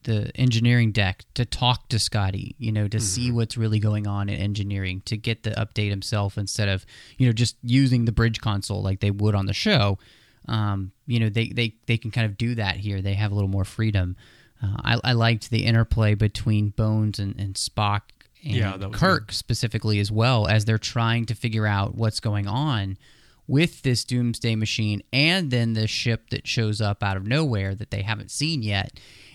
the 0.04 0.30
engineering 0.36 0.92
deck 0.92 1.24
to 1.34 1.44
talk 1.44 1.88
to 1.88 1.98
Scotty, 1.98 2.54
you 2.58 2.72
know, 2.72 2.88
to 2.88 3.00
see 3.00 3.30
what's 3.30 3.58
really 3.58 3.78
going 3.78 4.06
on 4.06 4.28
in 4.28 4.38
engineering, 4.38 5.02
to 5.06 5.16
get 5.16 5.42
the 5.42 5.50
update 5.50 5.90
himself 5.90 6.38
instead 6.38 6.68
of, 6.68 6.86
you 7.18 7.26
know, 7.26 7.32
just 7.32 7.56
using 7.62 8.04
the 8.04 8.12
bridge 8.12 8.40
console 8.40 8.80
like 8.80 9.00
they 9.00 9.10
would 9.10 9.34
on 9.34 9.46
the 9.46 9.52
show. 9.52 9.98
Um, 10.46 10.92
you 11.06 11.20
know, 11.20 11.28
they, 11.28 11.48
they, 11.48 11.74
they 11.86 11.98
can 11.98 12.10
kind 12.10 12.24
of 12.24 12.38
do 12.38 12.54
that 12.54 12.76
here. 12.76 13.02
They 13.02 13.14
have 13.14 13.32
a 13.32 13.34
little 13.34 13.50
more 13.50 13.66
freedom. 13.66 14.16
Uh, 14.62 14.76
I, 14.84 15.00
I 15.04 15.12
liked 15.12 15.50
the 15.50 15.64
interplay 15.64 16.14
between 16.14 16.70
Bones 16.70 17.18
and, 17.18 17.38
and 17.38 17.54
Spock 17.54 18.02
and 18.44 18.54
Yeah, 18.54 18.76
Kirk 18.92 19.32
specifically 19.32 20.00
as 20.00 20.10
well 20.10 20.46
as 20.46 20.64
they're 20.64 20.78
trying 20.78 21.26
to 21.26 21.34
figure 21.34 21.66
out 21.66 21.94
what's 21.94 22.20
going 22.20 22.46
on 22.46 22.96
with 23.46 23.82
this 23.82 24.04
doomsday 24.04 24.54
machine 24.54 25.02
and 25.12 25.50
then 25.50 25.72
the 25.72 25.86
ship 25.86 26.30
that 26.30 26.46
shows 26.46 26.80
up 26.80 27.02
out 27.02 27.16
of 27.16 27.26
nowhere 27.26 27.74
that 27.74 27.90
they 27.90 28.02
haven't 28.02 28.30
seen 28.30 28.62
yet 28.62 28.92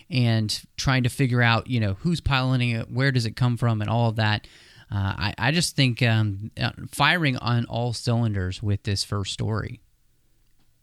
and 0.08 0.62
trying 0.76 1.02
to 1.02 1.08
figure 1.08 1.42
out 1.42 1.66
you 1.66 1.80
know 1.80 1.94
who's 2.00 2.20
piloting 2.20 2.70
it 2.70 2.90
where 2.90 3.10
does 3.10 3.26
it 3.26 3.36
come 3.36 3.56
from 3.56 3.80
and 3.80 3.90
all 3.90 4.08
of 4.08 4.16
that. 4.16 4.46
Uh, 4.92 5.14
I, 5.16 5.34
I 5.38 5.50
just 5.50 5.74
think 5.74 6.02
um, 6.02 6.50
uh, 6.60 6.70
firing 6.92 7.36
on 7.38 7.64
all 7.64 7.92
cylinders 7.92 8.62
with 8.62 8.82
this 8.84 9.02
first 9.02 9.32
story. 9.32 9.80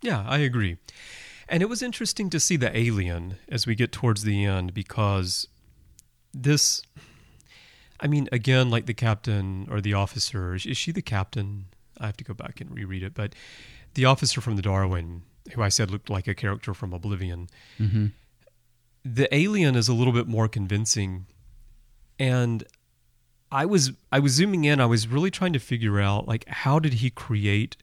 Yeah, 0.02 0.26
I 0.28 0.40
agree. 0.40 0.78
And 1.48 1.62
it 1.62 1.68
was 1.68 1.82
interesting 1.82 2.30
to 2.30 2.40
see 2.40 2.56
the 2.56 2.76
alien 2.76 3.38
as 3.50 3.66
we 3.66 3.76
get 3.76 3.92
towards 3.92 4.24
the 4.24 4.46
end 4.46 4.74
because 4.74 5.48
this 6.34 6.82
I 8.02 8.08
mean, 8.08 8.28
again, 8.32 8.70
like 8.70 8.88
the 8.88 8.94
captain 8.96 9.68
or 9.70 9.80
the 9.80 9.94
officer, 9.94 10.56
is 10.56 10.76
she 10.76 10.92
the 10.92 11.04
captain? 11.04 11.66
I 12.00 12.08
have 12.08 12.18
to 12.18 12.24
go 12.24 12.34
back 12.34 12.60
and 12.60 12.74
reread 12.74 13.04
it, 13.04 13.14
but 13.14 13.36
the 13.94 14.06
officer 14.06 14.42
from 14.42 14.56
the 14.56 14.64
Darwin, 14.64 15.22
who 15.54 15.62
I 15.62 15.70
said 15.70 15.92
looked 15.92 16.10
like 16.10 16.28
a 16.28 16.34
character 16.34 16.74
from 16.74 16.94
Oblivion, 16.94 17.48
mm-hmm. 17.80 18.08
the 19.06 19.34
alien 19.34 19.76
is 19.76 19.88
a 19.88 19.94
little 19.94 20.14
bit 20.14 20.28
more 20.28 20.48
convincing. 20.48 21.28
And 22.18 22.64
I 23.52 23.66
was 23.66 23.92
I 24.12 24.20
was 24.20 24.34
zooming 24.34 24.64
in, 24.64 24.82
I 24.82 24.88
was 24.88 25.08
really 25.08 25.30
trying 25.30 25.54
to 25.54 25.60
figure 25.60 26.00
out 26.00 26.28
like 26.28 26.48
how 26.48 26.80
did 26.80 26.96
he 26.96 27.12
create 27.12 27.78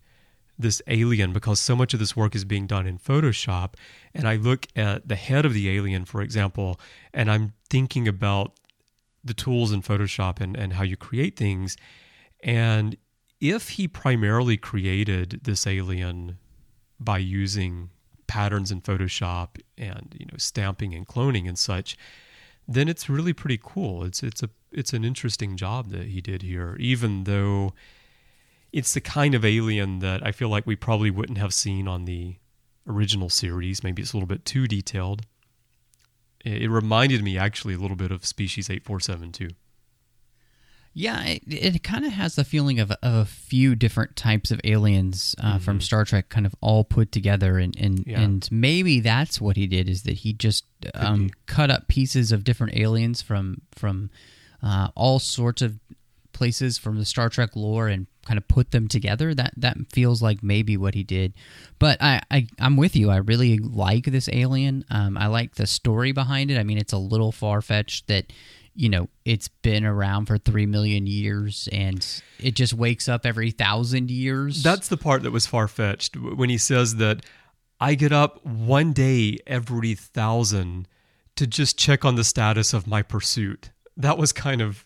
this 0.59 0.83
alien 0.89 1.33
because 1.33 1.61
so 1.61 1.77
much 1.77 1.95
of 1.95 2.01
this 2.01 2.17
work 2.17 2.35
is 2.35 2.45
being 2.45 2.67
done 2.67 2.87
in 2.87 2.99
Photoshop. 2.99 3.75
And 4.13 4.27
I 4.27 4.37
look 4.37 4.67
at 4.75 5.09
the 5.09 5.17
head 5.17 5.45
of 5.45 5.55
the 5.55 5.71
alien, 5.71 6.05
for 6.05 6.21
example, 6.21 6.81
and 7.15 7.31
I'm 7.31 7.53
thinking 7.71 8.09
about 8.09 8.59
the 9.25 9.35
tools 9.35 9.73
in 9.73 9.83
Photoshop 9.83 10.41
and, 10.41 10.57
and 10.57 10.73
how 10.73 10.83
you 10.83 10.97
create 10.97 11.37
things. 11.37 11.77
And 12.43 12.97
if 13.41 13.71
he 13.71 13.87
primarily 13.87 14.57
created 14.57 15.41
this 15.45 15.67
alien 15.67 16.39
by 16.99 17.19
using 17.19 17.91
patterns 18.27 18.71
in 18.71 18.81
Photoshop 18.81 19.61
and 19.77 20.15
you 20.19 20.27
know 20.27 20.37
stamping 20.37 20.95
and 20.95 21.07
cloning 21.07 21.49
and 21.49 21.59
such, 21.59 21.97
then 22.67 22.89
it's 22.89 23.09
really 23.09 23.33
pretty 23.33 23.59
cool. 23.63 24.05
It's 24.05 24.23
it's 24.23 24.43
a 24.43 24.51
it's 24.73 24.93
an 24.93 25.05
interesting 25.05 25.57
job 25.57 25.91
that 25.91 26.09
he 26.09 26.21
did 26.21 26.43
here, 26.43 26.77
even 26.79 27.25
though 27.25 27.73
it's 28.73 28.95
the 28.95 29.01
kind 29.01 29.35
of 29.35 29.45
alien 29.45 30.01
that 30.01 30.25
I 30.27 30.33
feel 30.33 30.49
like 30.49 30.67
we 30.67 30.77
probably 30.77 31.11
wouldn't 31.11 31.39
have 31.39 31.55
seen 31.55 31.89
on 31.89 32.05
the 32.05 32.37
original 32.87 33.29
series. 33.29 33.83
Maybe 33.83 34.03
it's 34.03 34.13
a 34.13 34.17
little 34.17 34.27
bit 34.27 34.45
too 34.45 34.67
detailed. 34.67 35.23
It, 36.45 36.71
reminded 36.71 37.23
me 37.23 37.37
actually 37.37 37.75
a 37.75 37.79
little 37.79 37.97
bit 37.97 38.11
of 38.11 38.25
Species 38.25 38.71
eight 38.71 38.85
four 38.85 39.01
seven 39.01 39.33
two. 39.33 39.49
Yeah, 40.95 41.23
it, 41.25 41.43
it 41.47 41.83
kind 41.85 42.05
of 42.05 42.13
has 42.13 42.35
the 42.35 42.45
feeling 42.45 42.81
of, 42.81 42.91
of 42.91 42.99
a 43.03 43.25
few 43.25 43.77
different 43.77 44.17
types 44.17 44.51
of 44.51 44.61
aliens 44.65 45.35
uh, 45.41 45.59
from 45.59 45.81
Star 45.81 46.05
Trek, 46.05 46.29
kind 46.29 46.45
of 46.47 46.55
all 46.61 46.83
put 46.83 47.13
together, 47.13 47.59
and 47.59 47.77
and, 47.79 48.05
Yeah. 48.07 48.21
and 48.21 48.49
maybe 48.51 49.01
that's 49.01 49.41
what 49.41 49.57
he 49.57 49.67
did 49.67 49.89
is 49.89 50.03
that 50.05 50.19
he 50.19 50.33
just 50.33 50.65
um, 50.95 51.31
cut 51.47 51.71
up 51.71 51.89
pieces 51.89 52.33
of 52.33 52.43
different 52.45 52.77
aliens 52.77 53.21
from 53.23 53.61
from 53.73 54.11
uh, 54.63 54.89
all 54.95 55.19
sorts 55.19 55.63
of 55.63 55.79
places 56.33 56.79
from 56.79 56.97
the 56.99 57.05
Star 57.05 57.29
Trek 57.29 57.55
lore 57.55 57.89
and 57.89 58.07
kind 58.29 58.39
of 58.39 58.47
put 58.47 58.71
them 58.71 58.89
together. 58.89 59.35
That 59.35 59.55
that 59.57 59.77
feels 59.91 60.21
like 60.21 60.43
maybe 60.43 60.77
what 60.77 60.95
he 60.95 61.03
did. 61.03 61.33
But 61.79 62.01
I, 62.03 62.21
I 62.31 62.47
I'm 62.61 62.77
with 62.77 62.95
you. 62.95 63.11
I 63.11 63.17
really 63.17 63.59
like 63.59 64.05
this 64.05 64.29
alien. 64.31 64.85
Um, 64.91 65.17
I 65.17 65.27
like 65.27 65.55
the 65.55 65.67
story 65.67 66.13
behind 66.13 66.51
it. 66.51 66.59
I 66.59 66.63
mean, 66.63 66.77
it's 66.79 66.93
a 66.93 66.99
little 66.99 67.33
far 67.33 67.63
fetched 67.63 68.07
that 68.09 68.33
you 68.75 68.91
know 68.91 69.09
it's 69.25 69.49
been 69.49 69.85
around 69.85 70.27
for 70.27 70.37
three 70.37 70.67
million 70.67 71.07
years 71.07 71.69
and 71.73 72.07
it 72.39 72.55
just 72.55 72.75
wakes 72.75 73.09
up 73.09 73.25
every 73.25 73.51
thousand 73.51 74.11
years. 74.11 74.63
That's 74.63 74.89
the 74.89 74.99
part 74.99 75.23
that 75.23 75.31
was 75.31 75.47
far 75.47 75.67
fetched 75.67 76.17
when 76.17 76.51
he 76.51 76.59
says 76.59 76.97
that 76.97 77.25
I 77.81 77.95
get 77.95 78.13
up 78.13 78.45
one 78.45 78.93
day 78.93 79.39
every 79.47 79.95
thousand 79.95 80.87
to 81.37 81.47
just 81.47 81.79
check 81.79 82.05
on 82.05 82.17
the 82.17 82.25
status 82.25 82.75
of 82.75 82.87
my 82.87 83.01
pursuit. 83.01 83.71
That 83.99 84.17
was 84.17 84.33
kind 84.33 84.61
of 84.63 84.85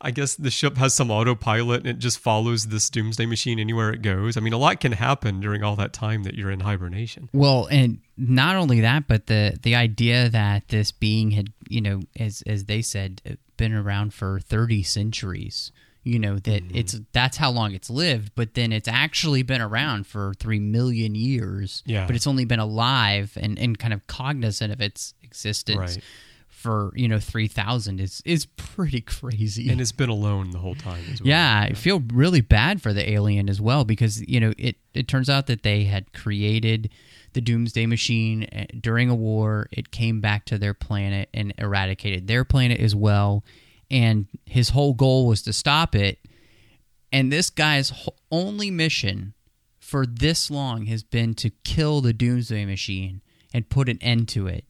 I 0.00 0.10
guess 0.10 0.34
the 0.34 0.50
ship 0.50 0.76
has 0.76 0.92
some 0.94 1.10
autopilot 1.10 1.80
and 1.80 1.88
it 1.88 1.98
just 1.98 2.18
follows 2.18 2.66
this 2.66 2.90
doomsday 2.90 3.24
machine 3.26 3.58
anywhere 3.58 3.90
it 3.92 4.02
goes. 4.02 4.36
I 4.36 4.40
mean, 4.40 4.52
a 4.52 4.58
lot 4.58 4.80
can 4.80 4.92
happen 4.92 5.40
during 5.40 5.62
all 5.62 5.76
that 5.76 5.92
time 5.92 6.24
that 6.24 6.34
you're 6.34 6.50
in 6.50 6.60
hibernation. 6.60 7.28
Well, 7.32 7.66
and 7.70 8.00
not 8.16 8.56
only 8.56 8.80
that, 8.80 9.06
but 9.08 9.26
the 9.28 9.58
the 9.62 9.74
idea 9.74 10.28
that 10.28 10.68
this 10.68 10.90
being 10.92 11.30
had, 11.30 11.52
you 11.68 11.80
know, 11.80 12.00
as 12.18 12.42
as 12.46 12.64
they 12.66 12.82
said, 12.82 13.22
been 13.56 13.72
around 13.72 14.12
for 14.14 14.40
30 14.40 14.82
centuries. 14.82 15.72
You 16.04 16.18
know 16.18 16.36
that 16.38 16.62
Mm-hmm. 16.64 16.76
it's 16.76 16.96
that's 17.12 17.36
how 17.36 17.50
long 17.50 17.74
it's 17.74 17.90
lived, 17.90 18.32
but 18.34 18.54
then 18.54 18.72
it's 18.72 18.88
actually 18.88 19.42
been 19.42 19.60
around 19.60 20.06
for 20.06 20.32
three 20.38 20.58
million 20.60 21.14
years. 21.14 21.82
Yeah. 21.86 22.06
but 22.06 22.16
it's 22.16 22.26
only 22.26 22.44
been 22.46 22.60
alive 22.60 23.36
and, 23.38 23.58
and 23.58 23.78
kind 23.78 23.92
of 23.92 24.06
cognizant 24.06 24.72
of 24.72 24.80
its 24.80 25.12
existence 25.22 25.78
Right. 25.96 26.04
For 26.58 26.90
you 26.96 27.06
know 27.06 27.20
three 27.20 27.46
thousand 27.46 28.00
is 28.00 28.20
is 28.24 28.46
pretty 28.56 29.00
crazy. 29.00 29.70
And 29.70 29.80
it's 29.80 29.92
been 29.92 30.08
alone 30.08 30.50
the 30.50 30.58
whole 30.58 30.74
time 30.74 31.04
as 31.12 31.22
well. 31.22 31.28
Yeah, 31.28 31.66
I 31.70 31.74
feel 31.74 32.02
really 32.12 32.40
bad 32.40 32.82
for 32.82 32.92
the 32.92 33.08
alien 33.08 33.48
as 33.48 33.60
well 33.60 33.84
because 33.84 34.20
you 34.26 34.40
know 34.40 34.52
it 34.58 34.74
it 34.92 35.06
turns 35.06 35.30
out 35.30 35.46
that 35.46 35.62
they 35.62 35.84
had 35.84 36.12
created 36.12 36.90
the 37.34 37.40
doomsday 37.40 37.86
machine 37.86 38.48
eh, 38.50 38.66
during 38.80 39.08
a 39.08 39.14
war. 39.14 39.68
It 39.70 39.92
came 39.92 40.20
back 40.20 40.46
to 40.46 40.58
their 40.58 40.74
planet 40.74 41.28
and 41.32 41.54
eradicated 41.58 42.26
their 42.26 42.44
planet 42.44 42.80
as 42.80 42.94
well. 42.94 43.44
And 43.88 44.26
his 44.44 44.70
whole 44.70 44.94
goal 44.94 45.28
was 45.28 45.42
to 45.42 45.52
stop 45.52 45.94
it. 45.94 46.18
And 47.12 47.32
this 47.32 47.50
guy's 47.50 47.92
only 48.32 48.70
mission 48.70 49.34
for 49.78 50.04
this 50.04 50.50
long 50.50 50.86
has 50.86 51.04
been 51.04 51.34
to 51.34 51.50
kill 51.64 52.00
the 52.00 52.12
doomsday 52.12 52.66
machine 52.66 53.22
and 53.54 53.70
put 53.70 53.88
an 53.88 53.98
end 54.02 54.28
to 54.28 54.48
it. 54.48 54.64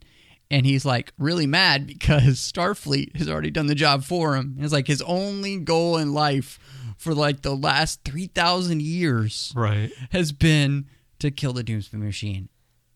And 0.50 0.64
he's 0.64 0.84
like 0.86 1.12
really 1.18 1.46
mad 1.46 1.86
because 1.86 2.38
Starfleet 2.52 3.16
has 3.16 3.28
already 3.28 3.50
done 3.50 3.66
the 3.66 3.74
job 3.74 4.02
for 4.04 4.34
him. 4.36 4.56
It's 4.60 4.72
like 4.72 4.86
his 4.86 5.02
only 5.02 5.58
goal 5.58 5.96
in 5.98 6.14
life 6.14 6.58
for 6.96 7.14
like 7.14 7.42
the 7.42 7.54
last 7.54 8.02
3,000 8.04 8.80
years 8.82 9.52
Right. 9.54 9.90
has 10.10 10.32
been 10.32 10.86
to 11.18 11.30
kill 11.30 11.52
the 11.52 11.62
doomsday 11.62 11.98
machine. 11.98 12.48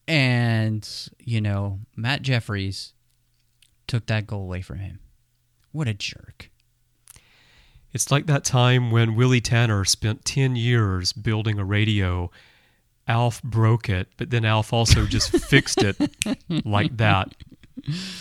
And, 0.09 0.89
you 1.21 1.41
know, 1.41 1.81
Matt 1.95 2.23
Jeffries 2.23 2.95
took 3.87 4.07
that 4.07 4.27
goal 4.27 4.43
away 4.43 4.63
from 4.63 4.79
him. 4.79 4.99
What 5.73 5.89
a 5.89 5.95
jerk. 5.95 6.51
It's 7.93 8.11
like 8.11 8.27
that 8.27 8.45
time 8.45 8.91
when 8.91 9.15
Willie 9.15 9.41
Tanner 9.43 9.85
spent 9.85 10.25
10 10.25 10.57
years 10.57 11.13
building 11.13 11.59
a 11.59 11.65
radio. 11.65 12.31
Alf 13.09 13.43
broke 13.43 13.89
it, 13.89 14.09
but 14.17 14.31
then 14.31 14.45
Alf 14.45 14.73
also 14.73 15.07
just 15.07 15.31
fixed 15.31 15.83
it 15.83 15.97
like 16.65 16.97
that. 16.99 17.35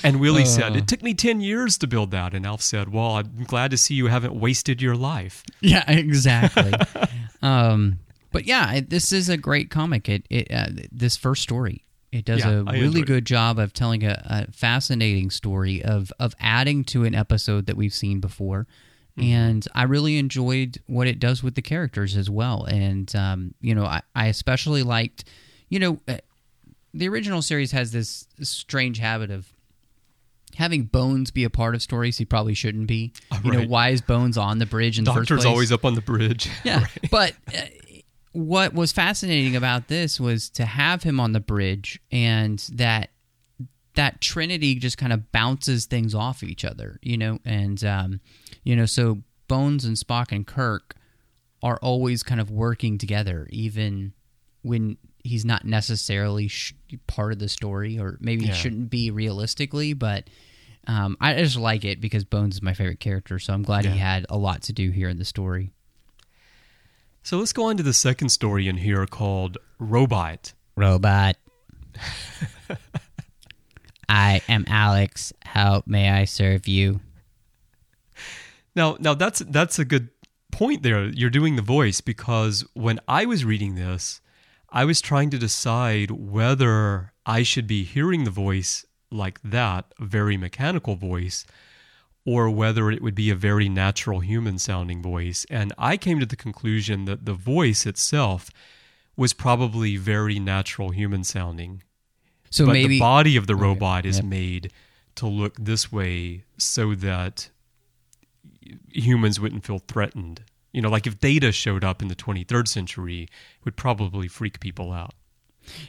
And 0.03 0.19
Willie 0.19 0.45
said, 0.45 0.75
It 0.75 0.87
took 0.87 1.03
me 1.03 1.13
10 1.13 1.41
years 1.41 1.77
to 1.79 1.87
build 1.87 2.11
that. 2.11 2.33
And 2.33 2.45
Alf 2.45 2.61
said, 2.61 2.91
Well, 2.91 3.17
I'm 3.17 3.43
glad 3.43 3.71
to 3.71 3.77
see 3.77 3.93
you 3.93 4.07
haven't 4.07 4.33
wasted 4.33 4.81
your 4.81 4.95
life. 4.95 5.43
Yeah, 5.59 5.83
exactly. 5.89 6.73
um, 7.41 7.99
but 8.31 8.45
yeah, 8.45 8.73
it, 8.73 8.89
this 8.89 9.11
is 9.11 9.29
a 9.29 9.37
great 9.37 9.69
comic. 9.69 10.09
It, 10.09 10.25
it 10.29 10.51
uh, 10.51 10.67
this 10.91 11.17
first 11.17 11.43
story, 11.43 11.85
it 12.11 12.25
does 12.25 12.39
Yeah, 12.39 12.61
a 12.61 12.65
I 12.65 12.73
really 12.73 13.03
good 13.03 13.25
job 13.25 13.59
of 13.59 13.73
telling 13.73 14.03
a, 14.03 14.21
a 14.25 14.51
fascinating 14.51 15.29
story 15.29 15.83
of 15.83 16.11
of 16.19 16.33
adding 16.39 16.83
to 16.85 17.03
an 17.03 17.13
episode 17.13 17.65
that 17.67 17.75
we've 17.77 17.93
seen 17.93 18.19
before. 18.19 18.67
Mm-hmm. 19.17 19.33
And 19.33 19.67
I 19.75 19.83
really 19.83 20.17
enjoyed 20.17 20.79
what 20.87 21.07
it 21.07 21.19
does 21.19 21.43
with 21.43 21.55
the 21.55 21.61
characters 21.61 22.15
as 22.15 22.29
well. 22.29 22.63
And 22.65 23.13
um, 23.15 23.53
you 23.61 23.75
know, 23.75 23.85
I, 23.85 24.01
I 24.15 24.27
especially 24.27 24.83
liked, 24.83 25.25
you 25.69 25.79
know, 25.79 25.99
uh, 26.07 26.17
the 26.93 27.07
original 27.09 27.41
series 27.41 27.71
has 27.71 27.91
this 27.91 28.27
strange 28.41 28.99
habit 28.99 29.31
of 29.31 29.51
having 30.55 30.83
Bones 30.83 31.31
be 31.31 31.43
a 31.43 31.49
part 31.49 31.75
of 31.75 31.81
stories 31.81 32.17
he 32.17 32.25
probably 32.25 32.53
shouldn't 32.53 32.87
be. 32.87 33.13
You 33.43 33.51
know, 33.53 33.65
why 33.65 33.89
is 33.89 34.01
Bones 34.01 34.37
on 34.37 34.59
the 34.59 34.67
bridge 34.67 34.99
in 34.99 35.03
the 35.03 35.11
first 35.11 35.29
Doctor's 35.29 35.45
place? 35.45 35.51
always 35.51 35.71
up 35.71 35.83
on 35.83 35.95
the 35.95 36.01
bridge. 36.01 36.47
Yeah, 36.63 36.85
but 37.09 37.33
uh, 37.51 37.61
what 38.33 38.73
was 38.75 38.91
fascinating 38.91 39.55
about 39.55 39.87
this 39.87 40.19
was 40.19 40.49
to 40.51 40.65
have 40.65 41.01
him 41.01 41.19
on 41.19 41.31
the 41.31 41.39
bridge 41.39 41.99
and 42.11 42.59
that 42.73 43.09
that 43.95 44.21
trinity 44.21 44.75
just 44.75 44.97
kind 44.97 45.11
of 45.11 45.31
bounces 45.31 45.85
things 45.85 46.13
off 46.13 46.43
each 46.43 46.63
other, 46.63 46.99
you 47.01 47.17
know, 47.17 47.39
and 47.43 47.83
um, 47.83 48.21
you 48.63 48.75
know, 48.75 48.85
so 48.85 49.21
Bones 49.47 49.85
and 49.85 49.95
Spock 49.97 50.31
and 50.31 50.45
Kirk 50.47 50.95
are 51.63 51.77
always 51.81 52.23
kind 52.23 52.41
of 52.41 52.49
working 52.51 52.97
together, 52.97 53.47
even 53.51 54.13
when 54.63 54.97
he's 55.23 55.45
not 55.45 55.65
necessarily 55.65 56.47
sh- 56.47 56.73
part 57.07 57.31
of 57.33 57.39
the 57.39 57.47
story, 57.49 57.99
or 57.99 58.17
maybe 58.19 58.45
Yeah. 58.45 58.53
he 58.53 58.57
shouldn't 58.59 58.89
be 58.89 59.11
realistically, 59.11 59.93
but. 59.93 60.29
Um, 60.87 61.15
I 61.21 61.35
just 61.35 61.57
like 61.57 61.85
it 61.85 62.01
because 62.01 62.23
Bones 62.25 62.55
is 62.55 62.61
my 62.63 62.73
favorite 62.73 62.99
character, 62.99 63.37
so 63.37 63.53
I'm 63.53 63.61
glad 63.61 63.85
he 63.85 63.99
had 63.99 64.25
a 64.29 64.37
lot 64.37 64.63
to 64.63 64.73
do 64.73 64.89
here 64.89 65.09
in 65.09 65.19
the 65.19 65.25
story. 65.25 65.69
So 67.21 67.37
let's 67.37 67.53
go 67.53 67.65
on 67.65 67.77
to 67.77 67.83
the 67.83 67.93
second 67.93 68.29
story 68.29 68.67
in 68.67 68.77
here 68.77 69.05
called 69.05 69.59
Robot. 69.77 70.53
Robot. 70.75 71.37
I 74.09 74.41
am 74.49 74.65
Alex. 74.67 75.31
How 75.45 75.83
may 75.85 76.09
I 76.09 76.25
serve 76.25 76.67
you? 76.67 76.99
Now, 78.75 78.97
now 78.99 79.13
that's 79.13 79.39
that's 79.39 79.79
a 79.79 79.85
good 79.85 80.09
point 80.51 80.83
there. 80.83 81.05
You're 81.05 81.29
doing 81.29 81.55
the 81.55 81.61
voice 81.61 82.01
because 82.01 82.65
when 82.73 82.99
I 83.07 83.25
was 83.25 83.45
reading 83.45 83.75
this, 83.75 84.21
I 84.69 84.85
was 84.85 85.01
trying 85.01 85.29
to 85.31 85.37
decide 85.37 86.11
whether 86.11 87.13
I 87.25 87.43
should 87.43 87.67
be 87.67 87.83
hearing 87.83 88.23
the 88.23 88.31
voice 88.31 88.85
like 89.11 89.41
that, 89.43 89.93
a 89.99 90.05
very 90.05 90.37
mechanical 90.37 90.95
voice, 90.95 91.45
or 92.25 92.49
whether 92.49 92.89
it 92.89 93.01
would 93.01 93.15
be 93.15 93.29
a 93.29 93.35
very 93.35 93.67
natural 93.67 94.21
human 94.21 94.57
sounding 94.57 95.01
voice. 95.01 95.45
And 95.49 95.73
I 95.77 95.97
came 95.97 96.19
to 96.19 96.25
the 96.25 96.35
conclusion 96.35 97.05
that 97.05 97.25
the 97.25 97.33
voice 97.33 97.85
itself 97.85 98.49
was 99.17 99.33
probably 99.33 99.97
very 99.97 100.39
natural 100.39 100.91
human 100.91 101.23
sounding. 101.23 101.83
So 102.49 102.65
but 102.65 102.73
maybe 102.73 102.95
the 102.95 102.99
body 102.99 103.35
of 103.35 103.47
the 103.47 103.53
Okay, 103.53 103.61
robot 103.61 104.05
is 104.05 104.17
yep. 104.17 104.25
made 104.25 104.71
to 105.15 105.27
look 105.27 105.55
this 105.57 105.91
way 105.91 106.45
so 106.57 106.95
that 106.95 107.49
humans 108.89 109.39
wouldn't 109.39 109.65
feel 109.65 109.79
threatened. 109.79 110.43
You 110.73 110.81
know, 110.81 110.89
like 110.89 111.05
if 111.05 111.19
Data 111.19 111.51
showed 111.51 111.83
up 111.83 112.01
in 112.01 112.07
the 112.07 112.15
23rd 112.15 112.67
century, 112.67 113.23
it 113.23 113.65
would 113.65 113.75
probably 113.75 114.27
freak 114.27 114.59
people 114.59 114.91
out. 114.91 115.13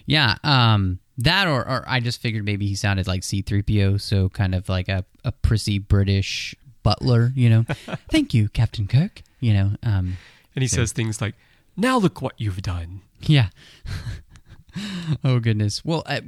yeah, 0.06 0.36
um, 0.42 0.98
that 1.18 1.46
or, 1.46 1.60
or 1.68 1.84
I 1.86 2.00
just 2.00 2.20
figured 2.20 2.44
maybe 2.44 2.66
he 2.66 2.74
sounded 2.74 3.06
like 3.06 3.22
C-3PO, 3.22 4.00
so 4.00 4.28
kind 4.28 4.54
of 4.54 4.68
like 4.68 4.88
a, 4.88 5.04
a 5.24 5.30
prissy 5.32 5.78
British 5.78 6.54
butler, 6.82 7.32
you 7.36 7.48
know. 7.48 7.62
Thank 8.10 8.34
you, 8.34 8.48
Captain 8.48 8.86
Kirk. 8.88 9.22
You 9.40 9.52
know, 9.54 9.70
um, 9.82 10.16
And 10.54 10.62
he 10.62 10.68
says 10.68 10.92
things 10.92 11.20
like, 11.20 11.34
"Now 11.76 11.98
look 11.98 12.20
what 12.22 12.34
you've 12.38 12.62
done." 12.62 13.02
yeah. 13.20 13.48
oh 15.24 15.38
goodness. 15.38 15.84
Well, 15.84 16.02
I, 16.06 16.22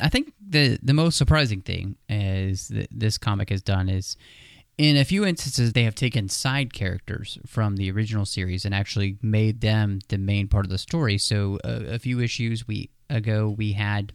I 0.00 0.08
think 0.08 0.32
the 0.40 0.78
the 0.82 0.94
most 0.94 1.16
surprising 1.16 1.60
thing 1.60 1.96
is 2.08 2.68
that 2.68 2.88
this 2.90 3.18
comic 3.18 3.50
has 3.50 3.62
done 3.62 3.88
is 3.88 4.16
in 4.88 4.96
a 4.96 5.04
few 5.04 5.26
instances 5.26 5.72
they 5.74 5.84
have 5.84 5.94
taken 5.94 6.28
side 6.30 6.72
characters 6.72 7.38
from 7.46 7.76
the 7.76 7.90
original 7.90 8.24
series 8.24 8.64
and 8.64 8.74
actually 8.74 9.18
made 9.20 9.60
them 9.60 9.98
the 10.08 10.16
main 10.16 10.48
part 10.48 10.64
of 10.64 10.70
the 10.70 10.78
story. 10.78 11.18
So 11.18 11.58
a, 11.64 11.94
a 11.94 11.98
few 11.98 12.18
issues 12.20 12.66
we 12.66 12.88
ago 13.10 13.54
we 13.56 13.72
had 13.72 14.12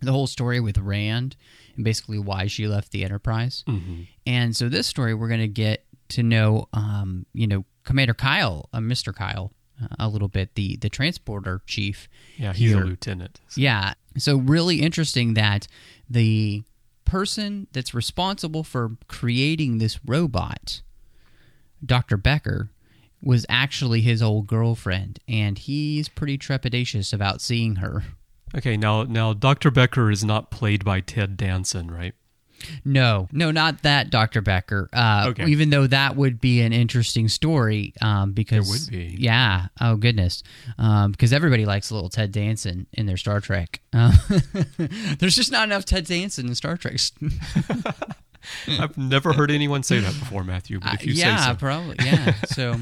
the 0.00 0.12
whole 0.12 0.28
story 0.28 0.60
with 0.60 0.78
Rand 0.78 1.34
and 1.74 1.84
basically 1.84 2.20
why 2.20 2.46
she 2.46 2.68
left 2.68 2.92
the 2.92 3.02
Enterprise. 3.04 3.64
And 4.24 4.56
so 4.56 4.68
this 4.68 4.86
story 4.86 5.12
we're 5.14 5.26
going 5.28 5.40
to 5.40 5.48
get 5.48 5.84
to 6.10 6.22
know 6.22 6.68
um, 6.72 7.26
you 7.34 7.46
know 7.48 7.64
Commander 7.84 8.14
Kyle, 8.14 8.68
uh, 8.72 8.78
Mr. 8.78 9.12
Kyle 9.14 9.52
uh, 9.82 9.88
a 9.98 10.08
little 10.08 10.28
bit 10.28 10.54
the 10.54 10.76
the 10.76 10.88
transporter 10.88 11.62
chief 11.66 12.08
Yeah, 12.36 12.52
he's 12.52 12.70
here. 12.70 12.82
a 12.82 12.86
lieutenant. 12.86 13.40
yeah. 13.56 13.94
So 14.18 14.36
really 14.38 14.82
interesting 14.82 15.34
that 15.34 15.66
the 16.08 16.62
person 17.08 17.66
that's 17.72 17.94
responsible 17.94 18.62
for 18.62 18.96
creating 19.08 19.78
this 19.78 19.98
robot, 20.04 20.82
Dr. 21.84 22.16
Becker, 22.16 22.70
was 23.22 23.44
actually 23.48 24.02
his 24.02 24.22
old 24.22 24.46
girlfriend, 24.46 25.18
and 25.26 25.58
he's 25.58 26.08
pretty 26.08 26.38
trepidatious 26.38 27.12
about 27.12 27.40
seeing 27.40 27.76
her. 27.76 28.04
Okay, 28.54 28.76
now 28.76 29.02
now 29.02 29.32
Dr. 29.32 29.70
Becker 29.70 30.10
is 30.10 30.24
not 30.24 30.50
played 30.50 30.84
by 30.84 31.00
Ted 31.00 31.36
Danson, 31.36 31.90
right? 31.90 32.14
No, 32.84 33.28
no, 33.32 33.50
not 33.50 33.82
that 33.82 34.10
Dr. 34.10 34.40
Becker. 34.40 34.88
Uh, 34.92 35.26
Okay. 35.28 35.46
Even 35.46 35.70
though 35.70 35.86
that 35.86 36.16
would 36.16 36.40
be 36.40 36.60
an 36.60 36.72
interesting 36.72 37.28
story, 37.28 37.92
um, 38.00 38.32
because 38.32 38.68
would 38.68 38.90
be. 38.90 39.16
Yeah. 39.18 39.66
Oh 39.80 39.96
goodness. 39.96 40.42
Um, 40.78 41.10
because 41.12 41.32
everybody 41.32 41.64
likes 41.66 41.90
a 41.90 41.94
little 41.94 42.08
Ted 42.10 42.32
Danson 42.32 42.86
in 42.92 43.06
their 43.06 43.16
Star 43.16 43.40
Trek. 43.40 43.80
Uh, 43.92 44.12
there's 45.18 45.36
just 45.36 45.50
not 45.52 45.64
enough 45.68 45.84
Ted 45.84 46.04
Danson 46.06 46.46
in 46.48 46.54
Star 46.54 46.76
Trek. 46.76 46.96
I've 48.68 48.96
never 48.96 49.32
heard 49.32 49.50
anyone 49.50 49.82
say 49.82 49.98
that 50.00 50.18
before, 50.18 50.44
Matthew. 50.44 50.80
But 50.80 50.94
if 50.94 51.06
you 51.06 51.12
Uh, 51.12 51.16
yeah, 51.16 51.36
say 51.46 51.50
so, 51.52 51.56
probably. 51.56 51.96
Yeah. 52.04 52.34
so, 52.46 52.76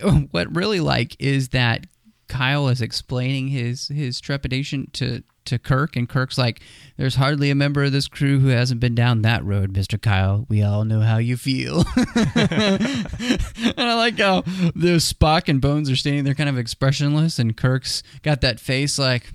what 0.30 0.54
really 0.54 0.80
like 0.80 1.16
is 1.18 1.50
that 1.50 1.86
Kyle 2.28 2.68
is 2.68 2.80
explaining 2.82 3.48
his 3.48 3.88
his 3.88 4.20
trepidation 4.20 4.90
to 4.94 5.22
to 5.46 5.58
Kirk, 5.58 5.96
and 5.96 6.08
Kirk's 6.08 6.38
like, 6.38 6.60
"There's 6.96 7.16
hardly 7.16 7.50
a 7.50 7.54
member 7.54 7.84
of 7.84 7.92
this 7.92 8.08
crew 8.08 8.38
who 8.40 8.48
hasn't 8.48 8.80
been 8.80 8.94
down 8.94 9.22
that 9.22 9.44
road, 9.44 9.72
Mister 9.76 9.98
Kyle. 9.98 10.46
We 10.48 10.62
all 10.62 10.84
know 10.84 11.00
how 11.00 11.18
you 11.18 11.36
feel." 11.36 11.84
and 12.34 13.74
I 13.78 13.94
like 13.94 14.18
how 14.18 14.42
the 14.42 14.96
Spock 14.98 15.48
and 15.48 15.60
Bones 15.60 15.90
are 15.90 15.96
standing 15.96 16.24
there, 16.24 16.34
kind 16.34 16.48
of 16.48 16.58
expressionless, 16.58 17.38
and 17.38 17.56
Kirk's 17.56 18.02
got 18.22 18.40
that 18.42 18.60
face 18.60 18.98
like, 18.98 19.32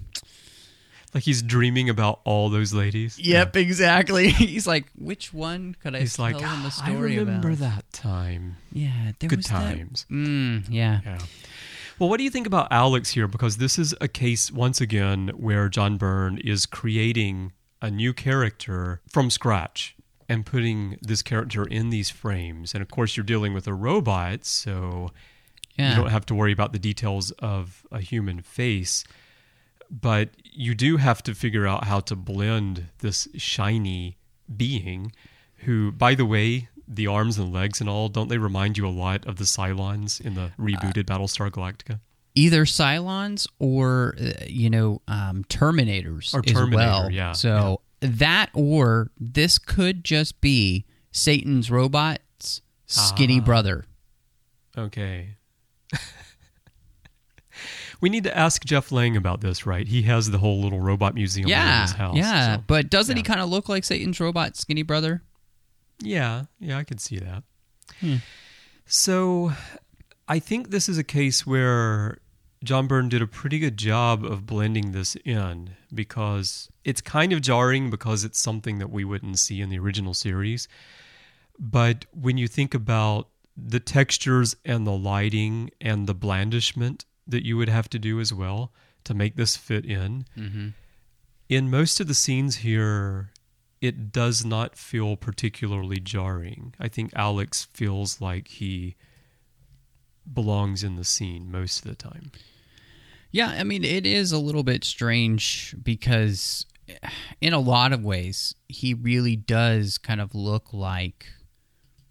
Like 1.14 1.24
he's 1.24 1.42
dreaming 1.42 1.90
about 1.90 2.20
all 2.24 2.50
those 2.50 2.74
ladies. 2.74 3.18
"Yep, 3.20 3.56
exactly." 3.58 4.30
He's 4.50 4.68
like, 4.68 4.86
"Which 4.96 5.34
one 5.34 5.76
could 5.82 5.96
I 5.96 6.02
He's 6.02 6.16
tell 6.18 6.26
like, 6.26 6.36
him 6.40 6.44
a 6.66 6.70
"Ah, 6.72 6.84
I 6.86 6.94
remember 6.94 7.50
about?" 7.50 7.60
that 7.60 7.92
time. 7.92 8.58
Yeah, 8.72 9.14
there 9.20 9.30
Good 9.30 9.40
was 9.40 9.46
that- 9.48 9.52
times. 9.76 10.06
Mm, 10.12 10.66
yeah. 10.70 11.00
Yeah. 11.04 11.18
Well, 12.00 12.08
what 12.08 12.18
do 12.18 12.24
you 12.24 12.30
think 12.30 12.48
about 12.48 12.70
Alex 12.72 13.12
here? 13.12 13.28
Because 13.28 13.58
this 13.58 13.78
is 13.78 13.94
a 14.00 14.08
case, 14.08 14.52
once 14.52 14.80
again, 14.80 15.30
where 15.36 15.68
John 15.68 15.98
Byrne 15.98 16.38
is 16.38 16.66
creating 16.66 17.52
a 17.82 17.92
new 17.92 18.14
character 18.14 19.02
from 19.10 19.30
scratch 19.30 19.98
and 20.30 20.46
putting 20.46 20.98
this 21.02 21.22
character 21.22 21.66
in 21.66 21.90
these 21.90 22.10
frames. 22.10 22.74
And 22.74 22.82
of 22.82 22.90
course, 22.90 23.18
you're 23.18 23.26
dealing 23.26 23.54
with 23.54 23.68
a 23.68 23.74
robot, 23.74 24.46
so 24.46 25.12
Yeah. 25.78 25.90
you 25.90 25.96
don't 25.98 26.12
have 26.12 26.26
to 26.28 26.36
worry 26.36 26.54
about 26.54 26.72
the 26.72 26.80
details 26.80 27.32
of 27.32 27.86
a 27.92 28.00
human 28.00 28.42
face. 28.42 29.04
But 29.90 30.30
you 30.44 30.76
do 30.76 30.98
have 30.98 31.22
to 31.24 31.34
figure 31.36 31.68
out 31.68 31.86
how 31.86 32.00
to 32.02 32.16
blend 32.16 32.90
this 33.00 33.28
shiny 33.36 34.18
being 34.56 35.12
who, 35.64 35.92
by 35.92 36.16
the 36.16 36.26
way, 36.26 36.70
the 36.92 37.06
arms 37.08 37.38
and 37.38 37.54
legs 37.54 37.80
and 37.80 37.90
all, 37.90 38.10
don't 38.10 38.28
they 38.30 38.38
remind 38.40 38.78
you 38.78 38.88
a 38.88 38.90
lot 38.90 39.26
of 39.28 39.36
the 39.38 39.44
Cylons 39.44 40.20
in 40.20 40.34
the 40.36 40.52
rebooted 40.60 41.04
Battlestar 41.06 41.50
Galactica? 41.52 42.00
either 42.36 42.64
Cylons 42.66 43.48
or 43.60 44.16
uh, 44.22 44.32
you 44.48 44.70
know 44.70 45.02
um, 45.08 45.44
Terminators 45.50 46.34
Or 46.34 46.42
as 46.46 46.70
well. 46.74 47.12
yeah, 47.12 47.32
So 47.34 47.82
that 48.02 48.50
or 48.54 49.10
this 49.20 49.58
could 49.58 50.04
just 50.06 50.40
be 50.42 50.86
Satan's 51.12 51.70
robot's 51.72 52.62
skinny 52.86 53.40
Ah. 53.42 53.44
brother. 53.44 53.86
Okay. 54.78 55.36
we 58.02 58.10
need 58.10 58.24
to 58.24 58.38
ask 58.38 58.64
Jeff 58.64 58.92
Lang 58.92 59.18
about 59.18 59.42
this, 59.42 59.66
right? 59.66 59.88
He 59.88 60.04
has 60.04 60.30
the 60.32 60.38
whole 60.38 60.62
little 60.62 60.80
robot 60.80 61.16
museum 61.16 61.50
there 61.50 61.58
in 61.58 61.62
Yeah, 61.66 61.82
his 61.82 61.92
house. 61.94 62.16
yeah. 62.16 62.56
so- 62.58 62.64
but 62.68 62.90
doesn't 62.90 63.18
he 63.18 63.24
kind 63.24 63.42
of 63.42 63.50
look 63.50 63.68
like 63.68 63.84
Satan's 63.84 64.20
robot 64.20 64.56
skinny 64.56 64.84
brother? 64.84 65.24
Yeah, 66.02 66.46
yeah, 66.60 66.78
I 66.78 66.84
could 66.84 67.02
see 67.02 67.18
that. 67.20 67.44
Hmm. 68.00 68.18
So, 68.86 69.52
I 70.28 70.40
think 70.40 70.70
this 70.70 70.88
is 70.88 70.98
a 70.98 71.04
case 71.04 71.46
where 71.46 72.20
John 72.64 72.88
Byrne 72.88 73.10
did 73.10 73.22
a 73.22 73.28
pretty 73.28 73.60
good 73.60 73.78
job 73.78 74.24
of 74.24 74.46
blending 74.46 74.92
this 74.92 75.16
in 75.26 75.72
because 75.94 76.70
it's 76.84 77.02
kind 77.02 77.32
of 77.34 77.42
jarring 77.42 77.90
because 77.90 78.24
it's 78.24 78.40
something 78.40 78.80
that 78.80 78.90
we 78.90 79.06
wouldn't 79.06 79.40
see 79.40 79.62
in 79.62 79.70
the 79.70 79.80
original 79.80 80.14
series. 80.14 80.68
But 81.58 82.06
when 82.14 82.38
you 82.38 82.48
think 82.48 82.74
about 82.74 83.30
the 83.58 83.80
textures 83.80 84.56
and 84.66 84.86
the 84.86 84.92
lighting 84.92 85.72
and 85.82 86.08
the 86.08 86.14
blandishment 86.14 87.06
that 87.28 87.46
you 87.46 87.58
would 87.58 87.70
have 87.70 87.90
to 87.90 88.00
do 88.00 88.20
as 88.20 88.34
well 88.34 88.72
to 89.06 89.14
make 89.14 89.36
this 89.36 89.58
fit 89.58 89.86
in, 89.86 90.26
in 91.50 91.70
most 91.70 92.00
of 92.00 92.08
the 92.08 92.14
scenes 92.14 92.58
here, 92.58 93.32
it 93.82 94.12
does 94.12 94.44
not 94.44 94.76
feel 94.76 95.16
particularly 95.16 96.00
jarring. 96.00 96.74
I 96.80 96.88
think 96.88 97.12
Alex 97.16 97.68
feels 97.74 98.20
like 98.20 98.48
he 98.50 98.96
belongs 100.32 100.84
in 100.84 100.96
the 100.96 101.06
scene 101.06 101.52
most 101.52 101.86
of 101.86 101.90
the 101.90 101.96
time. 101.96 102.32
Yeah, 103.32 103.50
I 103.50 103.64
mean, 103.64 103.84
it 103.84 104.06
is 104.06 104.32
a 104.32 104.40
little 104.40 104.64
bit 104.64 104.84
strange 104.84 105.76
because, 105.82 106.66
eh, 106.88 107.10
in 107.42 107.54
a 107.54 107.60
lot 107.60 107.94
of 107.94 108.04
ways, 108.04 108.56
he 108.68 108.94
really 108.94 109.36
does 109.36 109.98
kind 109.98 110.20
of 110.20 110.34
look 110.34 110.74
like 110.74 111.28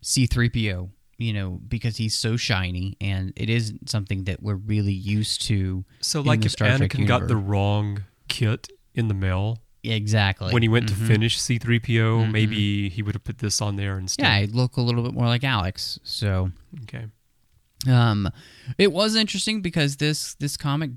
C3PO, 0.02 0.90
you 1.18 1.33
know, 1.33 1.61
because 1.66 1.96
he's 1.96 2.16
so 2.16 2.37
shiny 2.37 2.96
and 3.00 3.33
it 3.37 3.50
isn't 3.50 3.90
something 3.90 4.24
that 4.24 4.42
we're 4.42 4.54
really 4.54 4.92
used 4.92 5.42
to. 5.42 5.85
So, 6.00 6.20
like 6.20 6.44
if 6.44 6.52
Star 6.52 6.68
Anakin 6.68 7.07
got 7.07 7.26
the 7.26 7.37
wrong 7.37 8.04
kit 8.28 8.68
in 8.94 9.09
the 9.09 9.14
mail 9.14 9.59
Exactly. 9.88 10.53
when 10.53 10.62
he 10.62 10.68
went 10.68 10.87
Mhm. 10.87 10.88
to 10.88 10.94
finish 11.07 11.38
C3PO, 11.40 12.31
maybe 12.31 12.88
he 12.88 13.03
would 13.03 13.14
have 13.14 13.24
put 13.24 13.38
this 13.38 13.61
on 13.61 13.77
there 13.77 13.98
instead. 13.98 14.22
Yeah, 14.24 14.40
he'd 14.40 14.55
look 14.55 14.77
a 14.77 14.81
little 14.81 15.03
bit 15.03 15.12
more 15.14 15.27
like 15.27 15.44
Alex. 15.44 15.98
So, 16.03 16.53
Okay. 16.85 17.07
Um, 17.87 18.29
it 18.77 18.92
was 18.92 19.14
interesting 19.14 19.62
because 19.62 19.96
this 19.98 20.35
this 20.35 20.57
comic 20.57 20.90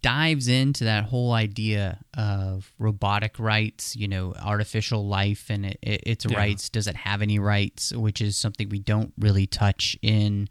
dives 0.00 0.48
into 0.48 0.84
that 0.84 1.04
whole 1.04 1.32
idea 1.32 1.98
of 2.14 2.72
robotic 2.78 3.38
rights, 3.38 3.94
you 3.96 4.06
know, 4.08 4.34
artificial 4.42 5.06
life 5.06 5.46
and 5.50 5.64
it, 5.66 5.78
it, 5.82 6.02
its 6.06 6.26
Yeah. 6.26 6.36
rights. 6.36 6.68
Does 6.68 6.86
it 6.86 6.96
have 6.96 7.22
any 7.22 7.38
rights? 7.38 7.92
Which 7.92 8.20
is 8.20 8.36
something 8.36 8.68
we 8.68 8.78
don't 8.80 9.12
really 9.18 9.46
touch 9.46 9.96
in 10.02 10.48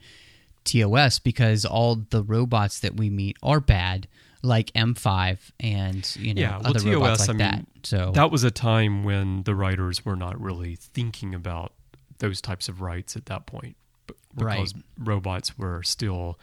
TOS 0.64 1.20
because 1.20 1.66
all 1.66 1.96
the 2.10 2.24
robots 2.24 2.80
that 2.80 2.96
we 2.96 3.10
meet 3.10 3.38
are 3.44 3.60
bad, 3.60 4.08
like 4.42 4.72
M5 4.74 5.52
and 5.60 6.16
you 6.20 6.34
know 6.34 6.42
Yeah, 6.42 6.58
well, 6.58 6.68
other 6.68 6.80
TOS, 6.80 6.94
robots 6.94 7.20
like 7.22 7.30
I 7.30 7.34
mean, 7.34 7.38
that. 7.40 7.66
So 7.84 8.12
That 8.14 8.32
was 8.32 8.44
a 8.44 8.52
time 8.52 9.04
when 9.04 9.44
the 9.44 9.56
writers 9.56 10.06
were 10.06 10.16
not 10.16 10.40
really 10.40 10.76
thinking 10.76 11.34
about 11.36 11.74
those 12.20 12.42
types 12.42 12.70
of 12.70 12.82
rights 12.82 13.16
at 13.16 13.26
that 13.28 13.46
point. 13.46 13.76
Because 14.36 14.74
Right. 14.74 14.84
robots 14.98 15.58
were 15.58 15.84
still 15.84 16.40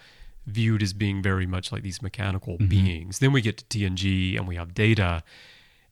viewed 0.46 0.82
as 0.82 0.92
being 0.92 1.22
very 1.22 1.46
much 1.46 1.72
like 1.72 1.82
these 1.82 2.02
mechanical 2.02 2.54
Mm-hmm. 2.54 2.68
beings. 2.68 3.18
Then 3.18 3.32
we 3.32 3.40
get 3.40 3.58
to 3.58 3.64
TNG 3.64 4.36
and 4.36 4.46
we 4.46 4.56
have 4.56 4.74
data. 4.74 5.22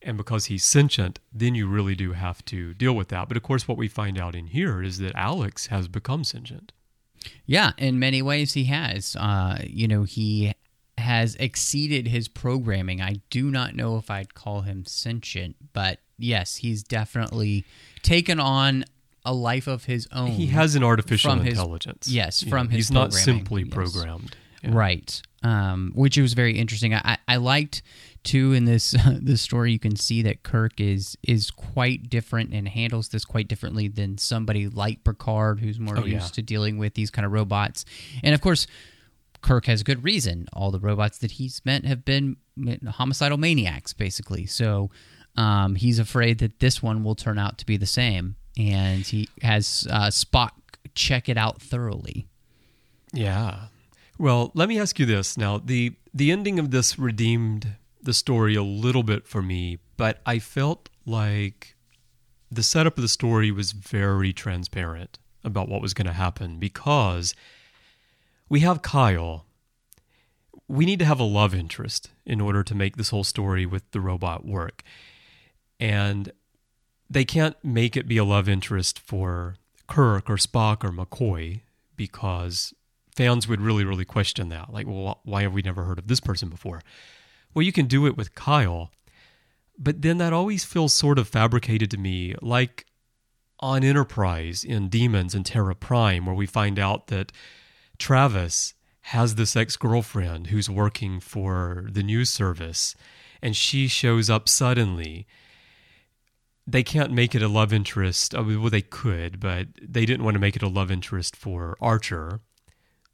And 0.00 0.16
because 0.16 0.44
he's 0.46 0.62
sentient, 0.64 1.18
then 1.32 1.54
you 1.56 1.66
really 1.66 1.96
do 1.96 2.12
have 2.12 2.44
to 2.46 2.72
deal 2.74 2.94
with 2.94 3.08
that. 3.08 3.26
But 3.28 3.36
of 3.36 3.42
course, 3.42 3.66
what 3.66 3.76
we 3.76 3.88
find 3.88 4.18
out 4.18 4.34
in 4.36 4.46
here 4.48 4.80
is 4.82 4.98
that 4.98 5.12
Alex 5.16 5.66
has 5.66 5.88
become 5.88 6.22
sentient. 6.24 6.72
Yeah, 7.46 7.72
in 7.78 7.98
many 7.98 8.22
ways 8.22 8.52
he 8.52 8.64
has. 8.64 9.16
Uh, 9.16 9.58
you 9.66 9.88
know, 9.88 10.04
he 10.04 10.52
has 10.98 11.34
exceeded 11.36 12.06
his 12.08 12.28
programming. 12.28 13.00
I 13.00 13.16
do 13.30 13.50
not 13.50 13.74
know 13.74 13.96
if 13.96 14.10
I'd 14.10 14.34
call 14.34 14.62
him 14.62 14.84
sentient, 14.84 15.56
but 15.72 15.98
yes, 16.18 16.56
he's 16.56 16.82
definitely 16.82 17.64
taken 18.02 18.38
on 18.40 18.84
a 19.24 19.32
life 19.32 19.66
of 19.66 19.84
his 19.84 20.06
own. 20.12 20.28
He 20.32 20.46
has 20.46 20.74
an 20.74 20.82
artificial 20.84 21.34
his- 21.36 21.54
intelligence. 21.58 22.08
yes, 22.08 22.42
from 22.42 22.66
know, 22.66 22.70
his 22.70 22.88
He's 22.88 22.90
not 22.90 23.12
simply 23.12 23.62
yes. 23.62 23.72
programmed. 23.74 24.36
Yeah. 24.62 24.70
Right. 24.74 25.22
Um, 25.44 25.92
which 25.94 26.18
was 26.18 26.32
very 26.34 26.58
interesting. 26.58 26.92
I, 26.94 27.16
I- 27.28 27.36
liked 27.36 27.82
too 28.24 28.52
in 28.52 28.64
this 28.64 28.96
this 29.12 29.40
story 29.40 29.70
you 29.70 29.78
can 29.78 29.94
see 29.94 30.22
that 30.22 30.42
Kirk 30.42 30.80
is 30.80 31.16
is 31.22 31.50
quite 31.52 32.10
different 32.10 32.52
and 32.52 32.66
handles 32.66 33.10
this 33.10 33.24
quite 33.24 33.46
differently 33.46 33.86
than 33.86 34.18
somebody 34.18 34.66
like 34.68 35.04
Picard 35.04 35.60
who's 35.60 35.78
more 35.78 35.96
Oh, 35.96 36.04
used 36.04 36.10
yeah. 36.30 36.34
to 36.34 36.42
dealing 36.42 36.76
with 36.78 36.94
these 36.94 37.10
kind 37.10 37.24
of 37.24 37.30
robots. 37.30 37.84
And 38.24 38.34
of 38.34 38.40
course, 38.40 38.66
Kirk 39.40 39.66
has 39.66 39.82
good 39.82 40.04
reason. 40.04 40.48
All 40.52 40.70
the 40.70 40.80
robots 40.80 41.18
that 41.18 41.32
he's 41.32 41.60
met 41.64 41.84
have 41.84 42.04
been 42.04 42.36
homicidal 42.86 43.38
maniacs, 43.38 43.92
basically. 43.92 44.46
So 44.46 44.90
um, 45.36 45.76
he's 45.76 45.98
afraid 45.98 46.38
that 46.38 46.60
this 46.60 46.82
one 46.82 47.04
will 47.04 47.14
turn 47.14 47.38
out 47.38 47.58
to 47.58 47.66
be 47.66 47.76
the 47.76 47.86
same, 47.86 48.36
and 48.56 49.06
he 49.06 49.28
has 49.42 49.86
uh, 49.90 50.08
Spock 50.08 50.50
check 50.94 51.28
it 51.28 51.36
out 51.36 51.62
thoroughly. 51.62 52.26
Yeah. 53.12 53.66
Well, 54.18 54.50
let 54.54 54.68
me 54.68 54.80
ask 54.80 54.98
you 54.98 55.06
this 55.06 55.36
now. 55.38 55.58
The 55.58 55.94
the 56.12 56.32
ending 56.32 56.58
of 56.58 56.70
this 56.70 56.98
redeemed 56.98 57.76
the 58.02 58.14
story 58.14 58.54
a 58.56 58.62
little 58.62 59.02
bit 59.02 59.26
for 59.26 59.42
me, 59.42 59.78
but 59.96 60.20
I 60.26 60.38
felt 60.38 60.88
like 61.06 61.76
the 62.50 62.62
setup 62.62 62.98
of 62.98 63.02
the 63.02 63.08
story 63.08 63.50
was 63.50 63.72
very 63.72 64.32
transparent 64.32 65.18
about 65.44 65.68
what 65.68 65.82
was 65.82 65.94
going 65.94 66.06
to 66.06 66.12
happen 66.12 66.58
because 66.58 67.34
we 68.48 68.60
have 68.60 68.82
Kyle. 68.82 69.46
We 70.66 70.84
need 70.84 70.98
to 70.98 71.04
have 71.04 71.20
a 71.20 71.24
love 71.24 71.54
interest 71.54 72.10
in 72.26 72.40
order 72.40 72.62
to 72.62 72.74
make 72.74 72.96
this 72.96 73.10
whole 73.10 73.24
story 73.24 73.66
with 73.66 73.90
the 73.92 74.00
robot 74.00 74.44
work. 74.44 74.82
And 75.80 76.32
they 77.08 77.24
can't 77.24 77.56
make 77.62 77.96
it 77.96 78.08
be 78.08 78.18
a 78.18 78.24
love 78.24 78.48
interest 78.48 78.98
for 78.98 79.56
Kirk 79.86 80.28
or 80.28 80.36
Spock 80.36 80.84
or 80.84 80.90
McCoy 80.90 81.62
because 81.96 82.74
fans 83.16 83.48
would 83.48 83.60
really, 83.60 83.84
really 83.84 84.04
question 84.04 84.48
that. 84.50 84.72
Like, 84.72 84.86
well, 84.86 85.20
why 85.24 85.42
have 85.42 85.52
we 85.52 85.62
never 85.62 85.84
heard 85.84 85.98
of 85.98 86.06
this 86.06 86.20
person 86.20 86.48
before? 86.48 86.82
Well, 87.54 87.64
you 87.64 87.72
can 87.72 87.86
do 87.86 88.06
it 88.06 88.16
with 88.16 88.34
Kyle, 88.34 88.90
but 89.78 90.02
then 90.02 90.18
that 90.18 90.32
always 90.32 90.64
feels 90.64 90.92
sort 90.92 91.18
of 91.18 91.28
fabricated 91.28 91.90
to 91.92 91.96
me, 91.96 92.34
like 92.42 92.86
on 93.60 93.82
Enterprise 93.82 94.62
in 94.62 94.88
Demons 94.88 95.34
and 95.34 95.44
Terra 95.44 95.74
Prime, 95.74 96.26
where 96.26 96.34
we 96.34 96.46
find 96.46 96.78
out 96.78 97.08
that 97.08 97.32
Travis 97.98 98.74
has 99.02 99.34
this 99.34 99.56
ex 99.56 99.76
girlfriend 99.76 100.48
who's 100.48 100.68
working 100.68 101.20
for 101.20 101.86
the 101.90 102.02
news 102.02 102.30
service, 102.30 102.94
and 103.42 103.56
she 103.56 103.88
shows 103.88 104.28
up 104.28 104.48
suddenly 104.48 105.26
they 106.66 106.82
can't 106.82 107.12
make 107.12 107.34
it 107.34 107.42
a 107.42 107.48
love 107.48 107.72
interest. 107.72 108.34
I 108.34 108.42
mean, 108.42 108.60
well, 108.60 108.70
they 108.70 108.82
could, 108.82 109.40
but 109.40 109.68
they 109.80 110.04
didn't 110.04 110.24
want 110.24 110.34
to 110.34 110.40
make 110.40 110.54
it 110.54 110.62
a 110.62 110.68
love 110.68 110.90
interest 110.90 111.34
for 111.34 111.78
Archer 111.80 112.40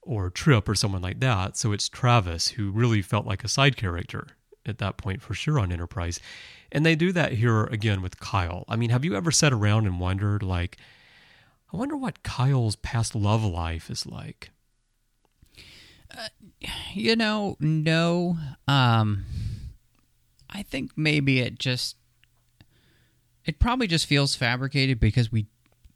or 0.02 0.28
Trip 0.28 0.68
or 0.68 0.74
someone 0.74 1.02
like 1.02 1.20
that. 1.20 1.56
So 1.56 1.70
it's 1.70 1.88
Travis 1.88 2.48
who 2.48 2.72
really 2.72 3.00
felt 3.00 3.26
like 3.26 3.44
a 3.44 3.48
side 3.48 3.76
character 3.76 4.26
at 4.66 4.78
that 4.78 4.96
point 4.96 5.22
for 5.22 5.34
sure 5.34 5.60
on 5.60 5.70
Enterprise. 5.70 6.18
And 6.72 6.84
they 6.84 6.96
do 6.96 7.12
that 7.12 7.34
here 7.34 7.64
again 7.64 8.02
with 8.02 8.18
Kyle. 8.18 8.64
I 8.68 8.74
mean, 8.74 8.90
have 8.90 9.04
you 9.04 9.14
ever 9.14 9.30
sat 9.30 9.52
around 9.52 9.86
and 9.86 10.00
wondered, 10.00 10.42
like, 10.42 10.76
I 11.72 11.76
wonder 11.76 11.96
what 11.96 12.24
Kyle's 12.24 12.74
past 12.74 13.14
love 13.14 13.44
life 13.44 13.88
is 13.88 14.04
like? 14.04 14.50
You 16.94 17.16
know, 17.16 17.56
no. 17.60 18.38
Um, 18.68 19.24
I 20.48 20.62
think 20.62 20.92
maybe 20.96 21.40
it 21.40 21.58
just 21.58 21.96
it 23.44 23.58
probably 23.58 23.86
just 23.86 24.06
feels 24.06 24.34
fabricated 24.34 25.00
because 25.00 25.30
we 25.30 25.46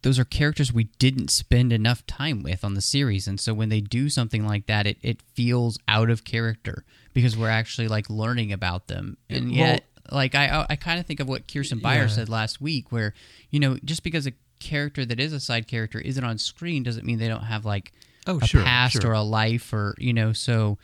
those 0.03 0.19
are 0.19 0.25
characters 0.25 0.73
we 0.73 0.85
didn't 0.99 1.29
spend 1.31 1.73
enough 1.73 2.07
time 2.07 2.43
with 2.43 2.65
on 2.65 2.75
the 2.75 2.81
series 2.81 3.27
and 3.27 3.41
so 3.41 3.53
when 3.55 3.69
they 3.69 3.81
do 3.81 4.09
something 4.09 4.47
like 4.47 4.67
that 4.67 4.87
it, 4.87 4.97
it 5.03 5.23
feels 5.35 5.79
out 5.89 6.11
of 6.11 6.25
character 6.25 6.85
because 7.15 7.37
we're 7.37 7.49
actually 7.49 7.89
like 7.89 8.09
learning 8.11 8.53
about 8.53 8.87
them 8.89 9.17
and 9.29 9.53
yet 9.53 9.85
like 10.13 10.35
i 10.37 10.67
i 10.71 10.77
kind 10.77 11.01
of 11.01 11.07
think 11.07 11.19
of 11.21 11.29
what 11.29 11.53
kirsten 11.53 11.79
Beyer 11.81 12.03
Yeah. 12.03 12.07
said 12.09 12.29
last 12.29 12.61
week 12.61 12.93
where 12.93 13.13
you 13.51 13.59
know 13.59 13.77
just 13.85 14.03
because 14.05 14.27
a 14.27 14.33
character 14.61 15.05
that 15.05 15.19
is 15.19 15.33
a 15.33 15.41
side 15.41 15.67
character 15.67 15.99
isn't 16.01 16.25
on 16.25 16.39
screen 16.39 16.83
doesn't 16.85 17.05
mean 17.07 17.19
they 17.19 17.29
don't 17.29 17.45
have 17.45 17.65
like 17.65 17.93
Oh, 18.29 18.39
a 18.43 18.47
sure, 18.47 18.63
past 18.63 19.01
sure. 19.03 19.11
or 19.11 19.15
a 19.15 19.23
life 19.23 19.73
or 19.73 19.95
you 19.99 20.13
know 20.13 20.33
so 20.35 20.77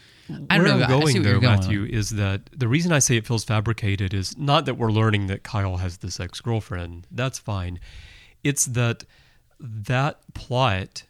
i 0.50 0.59
Where 0.59 0.66
don't 0.66 0.80
know 0.80 0.85
I'm 0.87 1.02
I 1.02 1.04
see 1.04 1.12
going 1.20 1.22
though, 1.22 1.40
Matthew, 1.40 1.85
is 1.85 2.11
that 2.11 2.48
the 2.57 2.66
reason 2.68 2.90
I 2.90 2.98
say 2.98 3.16
it 3.16 3.26
feels 3.26 3.44
fabricated 3.44 4.14
is 4.14 4.37
not 4.38 4.64
that 4.64 4.74
we're 4.78 4.90
learning 4.90 5.26
that 5.26 5.42
Kyle 5.42 5.76
has 5.76 5.98
this 5.98 6.18
ex 6.18 6.40
girlfriend. 6.40 7.07
That's 7.11 7.38
fine. 7.38 7.78
It's 8.42 8.64
that 8.66 9.04
that 9.61 10.20
plot 10.35 11.04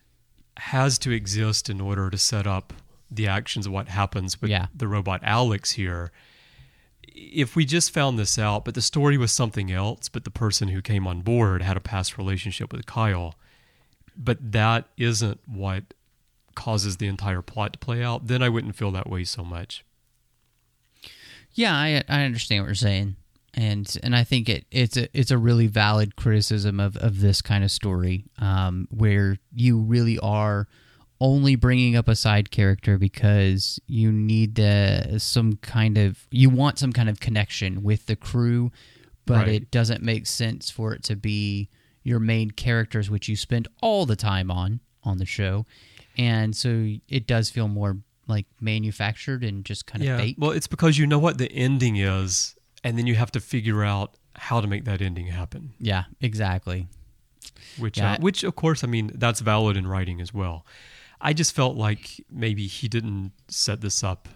has 0.56 0.98
to 0.98 1.10
exist 1.12 1.70
in 1.70 1.80
order 1.80 2.10
to 2.10 2.18
set 2.18 2.46
up 2.46 2.72
the 3.10 3.28
actions 3.28 3.66
of 3.66 3.72
what 3.72 3.88
happens 3.88 4.40
with 4.42 4.50
Yeah. 4.50 4.66
the 4.74 4.88
robot 4.88 5.20
Alex 5.22 5.72
here. 5.72 6.10
If 7.02 7.54
we 7.54 7.64
just 7.64 7.92
found 7.92 8.18
this 8.18 8.38
out, 8.38 8.64
but 8.64 8.74
the 8.74 8.82
story 8.82 9.16
was 9.16 9.30
something 9.30 9.70
else, 9.70 10.08
but 10.08 10.24
the 10.24 10.30
person 10.30 10.68
who 10.68 10.82
came 10.82 11.06
on 11.06 11.20
board 11.20 11.62
had 11.62 11.76
a 11.76 11.80
past 11.80 12.18
relationship 12.18 12.72
with 12.72 12.86
Kyle, 12.86 13.36
but 14.16 14.38
that 14.52 14.86
isn't 14.96 15.40
what 15.46 15.94
causes 16.54 16.96
the 16.98 17.06
entire 17.06 17.42
plot 17.42 17.72
to 17.74 17.78
play 17.78 18.02
out, 18.02 18.26
then 18.26 18.42
I 18.42 18.48
wouldn't 18.48 18.76
feel 18.76 18.90
that 18.92 19.08
way 19.08 19.24
so 19.24 19.44
much. 19.44 19.84
Yeah, 21.52 21.74
I 21.74 22.02
I 22.08 22.24
understand 22.24 22.62
what 22.62 22.68
you're 22.68 22.74
saying, 22.74 23.16
and 23.54 23.96
and 24.02 24.16
I 24.16 24.24
think 24.24 24.48
it 24.48 24.66
it's 24.70 24.96
a 24.96 25.08
it's 25.18 25.30
a 25.30 25.38
really 25.38 25.66
valid 25.68 26.16
criticism 26.16 26.80
of 26.80 26.96
of 26.96 27.20
this 27.20 27.40
kind 27.40 27.62
of 27.62 27.70
story, 27.70 28.24
um, 28.38 28.88
where 28.90 29.38
you 29.54 29.78
really 29.78 30.18
are 30.18 30.66
only 31.20 31.54
bringing 31.54 31.94
up 31.94 32.08
a 32.08 32.16
side 32.16 32.50
character 32.50 32.98
because 32.98 33.78
you 33.86 34.10
need 34.10 34.58
uh, 34.58 35.16
some 35.18 35.56
kind 35.56 35.96
of 35.96 36.26
you 36.32 36.50
want 36.50 36.78
some 36.78 36.92
kind 36.92 37.08
of 37.08 37.20
connection 37.20 37.84
with 37.84 38.06
the 38.06 38.16
crew, 38.16 38.72
but 39.24 39.46
Right. 39.46 39.48
it 39.48 39.70
doesn't 39.70 40.02
make 40.02 40.26
sense 40.26 40.70
for 40.70 40.92
it 40.92 41.04
to 41.04 41.14
be 41.14 41.68
your 42.02 42.18
main 42.18 42.50
characters, 42.50 43.08
which 43.08 43.28
you 43.28 43.36
spend 43.36 43.68
all 43.80 44.06
the 44.06 44.16
time 44.16 44.50
on 44.50 44.80
on 45.04 45.18
the 45.18 45.24
show, 45.26 45.66
and 46.16 46.54
so 46.56 46.88
it 47.08 47.26
does 47.26 47.50
feel 47.50 47.68
more 47.68 47.98
like 48.26 48.46
manufactured 48.60 49.44
and 49.44 49.64
just 49.64 49.86
kind 49.86 50.02
of 50.04 50.18
fake. 50.18 50.36
Well, 50.38 50.50
it's 50.52 50.66
because 50.66 50.96
you 50.98 51.06
know 51.06 51.18
what 51.18 51.38
the 51.38 51.50
ending 51.52 51.96
is, 51.96 52.56
and 52.82 52.96
then 52.98 53.06
you 53.06 53.14
have 53.16 53.30
to 53.32 53.40
figure 53.40 53.84
out 53.84 54.16
how 54.36 54.60
to 54.60 54.66
make 54.66 54.84
that 54.84 55.00
ending 55.00 55.26
happen. 55.26 55.72
Yeah, 55.78 56.04
exactly. 56.20 56.88
Which, 57.78 57.98
Yeah. 57.98 58.12
uh, 58.14 58.18
which 58.18 58.42
of 58.44 58.54
course, 58.56 58.82
I 58.82 58.86
mean, 58.86 59.10
that's 59.14 59.40
valid 59.40 59.76
in 59.76 59.86
writing 59.86 60.20
as 60.20 60.32
well. 60.32 60.64
I 61.20 61.32
just 61.32 61.54
felt 61.54 61.76
like 61.76 62.24
maybe 62.30 62.66
he 62.66 62.88
didn't 62.88 63.32
set 63.48 63.80
this 63.80 64.02
up 64.02 64.28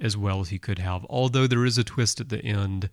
as 0.00 0.16
well 0.16 0.40
as 0.40 0.48
he 0.50 0.58
could 0.58 0.78
have. 0.78 1.04
Although 1.08 1.46
there 1.46 1.64
is 1.64 1.78
a 1.78 1.84
twist 1.84 2.20
at 2.20 2.28
the 2.28 2.42
end 2.44 2.90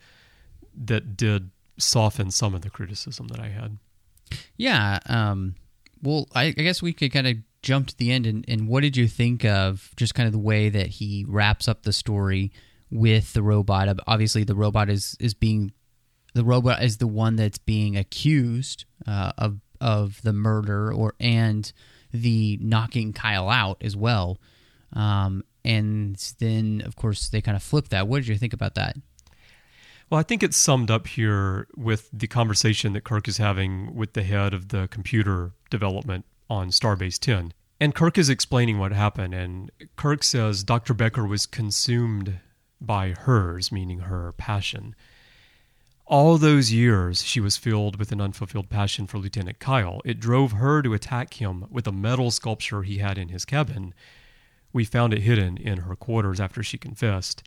that 0.76 1.18
did 1.18 1.52
soften 1.78 2.32
some 2.32 2.54
of 2.54 2.62
the 2.62 2.70
criticism 2.70 3.28
that 3.30 3.40
I 3.40 3.50
had. 3.50 3.78
Yeah. 4.58 5.00
Um, 5.08 5.56
well, 6.02 6.28
I, 6.34 6.46
I 6.46 6.52
guess 6.52 6.82
we 6.82 6.94
could 6.94 7.12
kind 7.12 7.28
of 7.28 7.38
jump 7.62 7.88
to 7.88 7.98
the 7.98 8.12
end. 8.12 8.26
And, 8.26 8.46
and 8.48 8.68
what 8.68 8.82
did 8.82 8.98
you 8.98 9.08
think 9.08 9.46
of 9.46 9.92
just 9.96 10.16
kind 10.16 10.28
of 10.28 10.34
the 10.34 10.40
way 10.40 10.70
that 10.70 10.88
he 10.88 11.26
wraps 11.28 11.68
up 11.68 11.84
the 11.84 11.94
story 11.94 12.52
with 12.90 13.34
the 13.34 13.44
robot? 13.44 14.00
Obviously, 14.08 14.44
the 14.44 14.56
robot 14.56 14.90
is 14.90 15.16
is 15.20 15.34
being 15.34 15.72
the 16.34 16.44
robot 16.44 16.84
is 16.84 16.98
the 16.98 17.08
one 17.08 17.36
that's 17.36 17.58
being 17.58 17.98
accused 17.98 18.86
uh, 19.08 19.32
of 19.38 19.60
of 19.80 20.22
the 20.22 20.34
murder 20.34 20.94
or 20.94 21.16
and 21.20 21.72
the 22.14 22.58
knocking 22.62 23.14
Kyle 23.14 23.50
out 23.50 23.78
as 23.82 23.96
well. 23.96 24.40
Um, 24.94 25.44
and 25.64 26.16
then, 26.40 26.82
of 26.86 26.96
course, 26.96 27.30
they 27.30 27.42
kind 27.42 27.56
of 27.56 27.64
flip 27.64 27.90
that. 27.90 28.08
What 28.08 28.18
did 28.18 28.28
you 28.28 28.38
think 28.38 28.54
about 28.54 28.76
that? 28.76 28.98
Well, 30.10 30.20
I 30.20 30.24
think 30.24 30.44
it's 30.44 30.58
summed 30.58 30.92
up 30.92 31.08
here 31.08 31.68
with 31.78 32.10
the 32.12 32.28
conversation 32.28 32.92
that 32.94 33.06
Kirk 33.06 33.30
is 33.30 33.38
having 33.38 33.96
with 33.96 34.14
the 34.14 34.24
head 34.24 34.54
of 34.54 34.68
the 34.68 34.90
computer 34.90 35.54
development 35.70 36.26
on 36.52 36.70
Starbase 36.70 37.18
10. 37.18 37.54
And 37.80 37.96
Kirk 37.96 38.18
is 38.18 38.30
explaining 38.30 38.78
what 38.78 38.92
happened. 38.92 39.34
And 39.34 39.72
Kirk 39.96 40.24
says 40.24 40.64
Dr. 40.64 40.94
Becker 40.94 41.26
was 41.26 41.46
consumed 41.46 42.40
by 42.80 43.12
hers, 43.12 43.72
meaning 43.72 44.00
her 44.00 44.34
passion. 44.34 44.96
All 46.06 46.38
those 46.38 46.74
years, 46.74 47.24
she 47.24 47.40
was 47.40 47.58
filled 47.58 47.98
with 47.98 48.12
an 48.12 48.20
unfulfilled 48.20 48.70
passion 48.70 49.08
for 49.08 49.18
Lieutenant 49.18 49.60
Kyle. 49.60 50.02
It 50.04 50.20
drove 50.20 50.52
her 50.54 50.82
to 50.82 50.94
attack 50.94 51.36
him 51.36 51.66
with 51.70 51.88
a 51.88 51.92
metal 51.92 52.32
sculpture 52.32 52.84
he 52.84 52.98
had 52.98 53.18
in 53.18 53.30
his 53.30 53.46
cabin. 53.46 53.94
We 54.74 54.84
found 54.84 55.14
it 55.14 55.22
hidden 55.22 55.58
in 55.58 55.80
her 55.80 55.96
quarters 55.96 56.40
after 56.40 56.62
she 56.62 56.78
confessed 56.78 57.44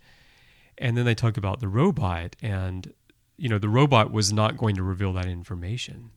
and 0.77 0.97
then 0.97 1.05
they 1.05 1.15
talk 1.15 1.37
about 1.37 1.59
the 1.59 1.67
robot 1.67 2.35
and 2.41 2.93
you 3.37 3.49
know 3.49 3.57
the 3.57 3.69
robot 3.69 4.11
was 4.11 4.31
not 4.31 4.57
going 4.57 4.75
to 4.75 4.83
reveal 4.83 5.13
that 5.13 5.25
information 5.25 6.11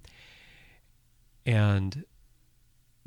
and 1.46 2.04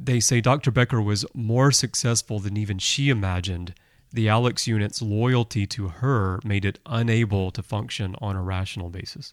they 0.04 0.20
say 0.20 0.42
dr 0.42 0.70
becker 0.72 1.02
was 1.02 1.26
more 1.34 1.72
successful 1.72 2.40
than 2.40 2.58
even 2.58 2.78
she 2.78 3.10
imagined 3.10 3.74
the 4.12 4.28
alex 4.28 4.68
unit's 4.68 5.02
loyalty 5.02 5.66
to 5.68 5.88
her 5.88 6.40
made 6.44 6.66
it 6.66 6.80
unable 6.86 7.52
to 7.52 7.62
function 7.62 8.16
on 8.22 8.36
a 8.36 8.42
rational 8.42 8.90
basis 8.90 9.32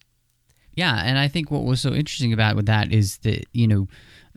Yeah, 0.79 1.03
and 1.05 1.19
I 1.19 1.27
think 1.27 1.51
what 1.51 1.65
was 1.65 1.81
so 1.81 1.93
interesting 1.93 2.33
about 2.33 2.55
with 2.55 2.67
that 2.67 2.93
is 2.93 3.19
that 3.19 3.47
you 3.53 3.67
know, 3.67 3.89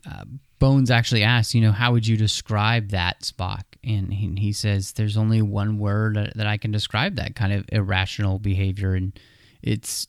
uh, 0.09 0.25
Bones 0.57 0.89
actually 0.89 1.21
asked, 1.21 1.53
you 1.53 1.61
know, 1.61 1.71
how 1.71 1.91
would 1.91 2.07
you 2.07 2.17
describe 2.17 2.89
that 2.89 3.21
Spock? 3.21 3.61
And 3.83 4.11
he, 4.11 4.33
he 4.39 4.51
says, 4.51 4.93
"There's 4.93 5.17
only 5.17 5.43
one 5.43 5.77
word 5.77 6.15
that, 6.15 6.35
that 6.35 6.47
I 6.47 6.57
can 6.57 6.71
describe 6.71 7.15
that 7.17 7.35
kind 7.35 7.53
of 7.53 7.65
irrational 7.71 8.39
behavior, 8.39 8.95
and 8.95 9.13
it's 9.61 10.07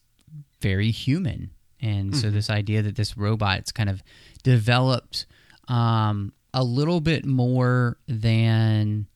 very 0.62 0.90
human." 0.90 1.50
And 1.82 2.16
so 2.16 2.30
this 2.30 2.48
idea 2.48 2.80
that 2.80 2.96
this 2.96 3.14
robot's 3.14 3.70
kind 3.70 3.90
of 3.90 4.02
developed 4.42 5.26
um, 5.68 6.32
a 6.54 6.62
little 6.64 7.00
bit 7.00 7.24
more 7.24 7.96
than 8.08 9.06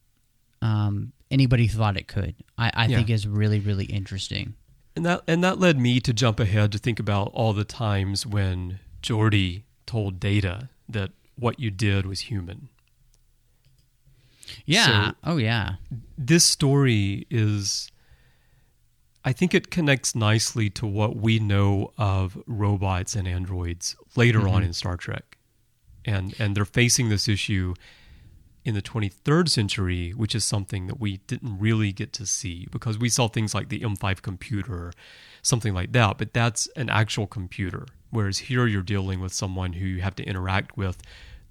um, 0.63 1.13
anybody 1.31 1.67
thought 1.69 1.97
it 1.97 2.09
could, 2.09 2.35
I, 2.57 2.71
I 2.75 2.87
Yeah. 2.87 2.97
think 2.99 3.11
is 3.11 3.27
really 3.27 3.61
really 3.61 3.85
interesting. 3.87 4.55
And 4.95 5.05
that 5.05 5.23
and 5.29 5.45
that 5.45 5.59
led 5.59 5.79
me 5.79 6.01
to 6.01 6.13
jump 6.15 6.41
ahead 6.41 6.73
to 6.73 6.79
think 6.79 6.99
about 6.99 7.31
all 7.35 7.53
the 7.53 7.65
times 7.65 8.27
when 8.27 8.79
Geordi 9.03 9.63
told 9.85 10.19
Data 10.19 10.69
that 10.89 11.11
what 11.39 11.61
you 11.61 11.71
did 11.71 12.07
was 12.07 12.21
human. 12.21 12.69
Yeah. 14.65 15.09
So- 15.11 15.15
oh 15.25 15.37
yeah. 15.37 15.75
This 16.17 16.45
story 16.45 17.27
is 17.31 17.91
I 19.25 19.33
think 19.33 19.55
it 19.55 19.71
connects 19.71 20.15
nicely 20.15 20.71
to 20.71 20.87
what 20.87 21.17
we 21.17 21.41
know 21.41 21.93
of 21.99 22.39
robots 22.47 23.17
and 23.17 23.27
androids 23.27 23.97
later 24.15 24.47
on 24.49 24.63
in 24.63 24.73
Star 24.73 24.97
Trek. 24.97 25.36
And 26.07 26.35
and 26.39 26.57
they're 26.57 26.65
facing 26.65 27.09
this 27.09 27.29
issue 27.29 27.75
in 28.67 28.75
the 28.75 28.83
23rd 28.83 29.49
century, 29.49 30.11
which 30.11 30.35
is 30.35 30.45
something 30.45 30.89
that 30.89 30.99
we 30.99 31.19
didn't 31.29 31.57
really 31.59 31.93
get 31.93 32.13
to 32.13 32.27
see 32.27 32.67
because 32.73 32.99
we 32.99 33.09
saw 33.09 33.29
things 33.29 33.55
like 33.55 33.69
the 33.69 33.79
M5 33.79 34.23
computer, 34.23 34.93
something 35.41 35.73
like 35.73 35.93
that, 35.93 36.19
but 36.19 36.35
that's 36.35 36.67
an 36.75 36.91
actual 36.91 37.29
computer. 37.29 37.87
Whereas 38.11 38.39
here 38.39 38.67
you're 38.67 38.83
dealing 38.83 39.21
with 39.21 39.33
someone 39.33 39.75
who 39.75 39.87
you 39.87 40.01
have 40.01 40.17
to 40.17 40.25
interact 40.25 40.77
with 40.77 41.01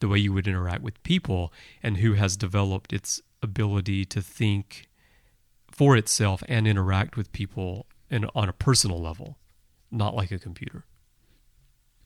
the 0.01 0.09
way 0.09 0.17
you 0.17 0.33
would 0.33 0.45
interact 0.45 0.81
with 0.81 1.01
people 1.03 1.53
and 1.81 1.97
who 1.97 2.13
has 2.13 2.35
developed 2.35 2.91
its 2.91 3.21
ability 3.41 4.03
to 4.03 4.21
think 4.21 4.89
for 5.71 5.95
itself 5.95 6.43
and 6.49 6.67
interact 6.67 7.15
with 7.15 7.31
people 7.31 7.85
in, 8.09 8.25
on 8.35 8.49
a 8.49 8.53
personal 8.53 9.01
level, 9.01 9.37
not 9.89 10.15
like 10.15 10.31
a 10.31 10.39
computer. 10.39 10.83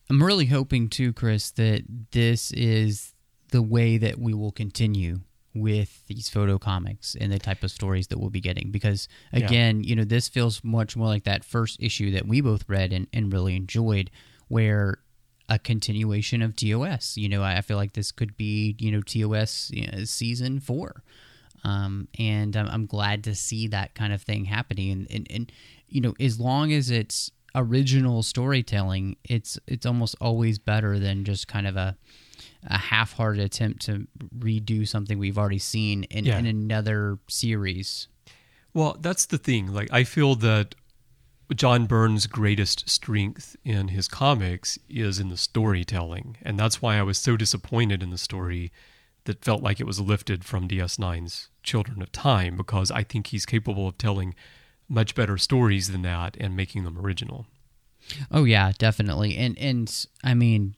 I'm 0.10 0.22
really 0.24 0.48
hoping 0.48 0.89
too, 0.89 1.13
Chris, 1.13 1.52
that 1.52 1.84
this 2.12 2.52
is 2.52 3.13
the 3.52 3.62
way 3.62 3.98
that 3.98 4.19
we 4.19 4.34
will 4.34 4.52
continue 4.52 5.22
with 5.56 6.06
these 6.08 6.30
photo 6.30 6.58
comics 6.58 7.15
and 7.19 7.32
the 7.32 7.39
type 7.39 7.63
of 7.63 7.72
stories 7.72 8.08
that 8.08 8.19
we'll 8.19 8.30
be 8.30 8.39
getting. 8.41 8.72
Because 8.72 9.08
Yeah. 9.34 9.45
again, 9.48 9.84
you 9.84 9.95
know, 9.95 10.04
this 10.04 10.28
feels 10.28 10.63
much 10.63 10.95
more 10.95 11.08
like 11.08 11.24
that 11.26 11.43
first 11.43 11.78
issue 11.82 12.12
that 12.12 12.28
we 12.28 12.41
both 12.41 12.67
read 12.69 12.93
and, 12.93 13.08
and 13.12 13.34
really 13.34 13.56
enjoyed, 13.56 14.10
where 14.48 15.00
a 15.48 15.58
continuation 15.60 16.41
of 16.43 16.56
TOS. 16.56 17.17
You 17.17 17.30
know, 17.30 17.41
I 17.41 17.58
I 17.58 17.62
feel 17.62 17.78
like 17.78 17.93
this 17.93 18.12
could 18.12 18.38
be, 18.38 18.76
you 18.80 18.91
know, 18.91 19.02
TOS 19.02 19.72
you 19.74 19.88
know, 19.88 20.04
season 20.06 20.60
four. 20.60 21.04
um, 21.63 22.08
and 22.17 22.56
I'm, 22.56 22.67
I'm 22.67 22.86
glad 22.86 23.24
to 23.26 23.36
see 23.36 23.67
that 23.67 23.93
kind 23.95 24.13
of 24.13 24.22
thing 24.22 24.45
happening. 24.45 24.91
And, 24.91 25.08
and 25.12 25.28
and 25.30 25.52
you 25.88 26.02
know, 26.02 26.13
as 26.19 26.39
long 26.39 26.72
as 26.72 26.89
it's 26.91 27.32
original 27.55 28.23
storytelling, 28.23 29.15
it's 29.23 29.59
it's 29.67 29.85
almost 29.85 30.15
always 30.21 30.59
better 30.59 30.99
than 30.99 31.23
just 31.25 31.47
kind 31.47 31.67
of 31.67 31.75
a 31.75 31.95
a 32.67 32.77
half-hearted 32.77 33.41
attempt 33.41 33.81
to 33.85 34.05
redo 34.38 34.85
something 34.88 35.17
we've 35.17 35.38
already 35.38 35.59
seen 35.59 36.03
in, 36.05 36.25
Yeah. 36.25 36.38
in 36.39 36.45
another 36.45 37.17
series. 37.29 38.07
Well, 38.73 38.97
that's 38.99 39.25
the 39.25 39.38
thing. 39.38 39.73
Like, 39.73 39.91
I 39.93 40.03
feel 40.03 40.35
that 40.35 40.75
John 41.55 41.85
Byrne's 41.85 42.27
greatest 42.27 42.89
strength 42.89 43.55
in 43.63 43.88
his 43.88 44.07
comics 44.09 44.77
is 44.89 45.19
in 45.19 45.29
the 45.29 45.38
storytelling. 45.38 46.35
And 46.43 46.59
that's 46.59 46.81
why 46.81 46.97
I 46.99 47.01
was 47.03 47.17
so 47.17 47.38
disappointed 47.38 48.03
in 48.03 48.09
the 48.09 48.17
story 48.17 48.71
that 49.23 49.43
felt 49.43 49.63
like 49.63 49.79
it 49.79 49.88
was 49.88 49.99
lifted 50.01 50.43
from 50.43 50.67
DS9's 50.67 51.49
Children 51.63 52.01
of 52.01 52.12
Time, 52.12 52.57
because 52.57 52.91
I 52.91 53.03
think 53.03 53.27
he's 53.27 53.45
capable 53.45 53.88
of 53.88 53.97
telling 53.97 54.35
much 54.89 55.15
better 55.15 55.38
stories 55.38 55.91
than 55.91 56.02
that 56.02 56.36
and 56.39 56.58
making 56.58 56.84
them 56.84 56.97
original. 56.97 57.45
Oh 58.32 58.43
yeah, 58.43 58.71
definitely. 58.78 59.38
And 59.38 59.58
and 59.58 60.06
I 60.23 60.34
mean, 60.34 60.75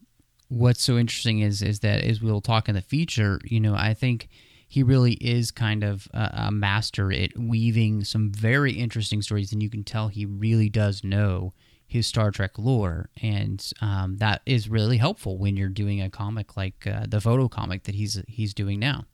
what's 0.50 0.84
so 0.84 0.97
interesting 0.97 1.39
is 1.39 1.62
is 1.62 1.80
that 1.80 2.04
as 2.04 2.21
we'll 2.21 2.41
talk 2.41 2.67
in 2.67 2.76
the 2.76 2.82
future, 2.82 3.39
you 3.45 3.60
know, 3.60 3.74
I 3.74 3.93
think 3.93 4.28
he 4.67 4.84
really 4.84 5.13
is 5.13 5.52
kind 5.52 5.84
of 5.84 6.08
a, 6.13 6.45
a 6.47 6.52
master 6.52 7.12
at 7.12 7.38
weaving 7.38 8.04
some 8.04 8.32
very 8.32 8.74
interesting 8.74 9.21
stories, 9.21 9.52
and 9.52 9.63
you 9.63 9.69
can 9.69 9.84
tell 9.84 10.08
he 10.08 10.26
really 10.26 10.69
does 10.69 11.04
know 11.04 11.54
his 11.88 12.08
Star 12.08 12.32
Trek 12.32 12.58
lore, 12.58 13.10
and 13.21 13.69
um, 13.82 14.17
that 14.17 14.41
is 14.45 14.69
really 14.69 14.97
helpful 14.97 15.38
when 15.38 15.58
you're 15.58 15.67
doing 15.67 16.02
a 16.02 16.10
comic 16.10 16.56
like 16.56 16.88
uh, 16.88 17.06
the 17.08 17.19
photo 17.19 17.47
comic 17.47 17.84
that 17.84 17.95
he's 17.95 18.21
he's 18.28 18.54
doing 18.54 18.80
now. 18.80 19.06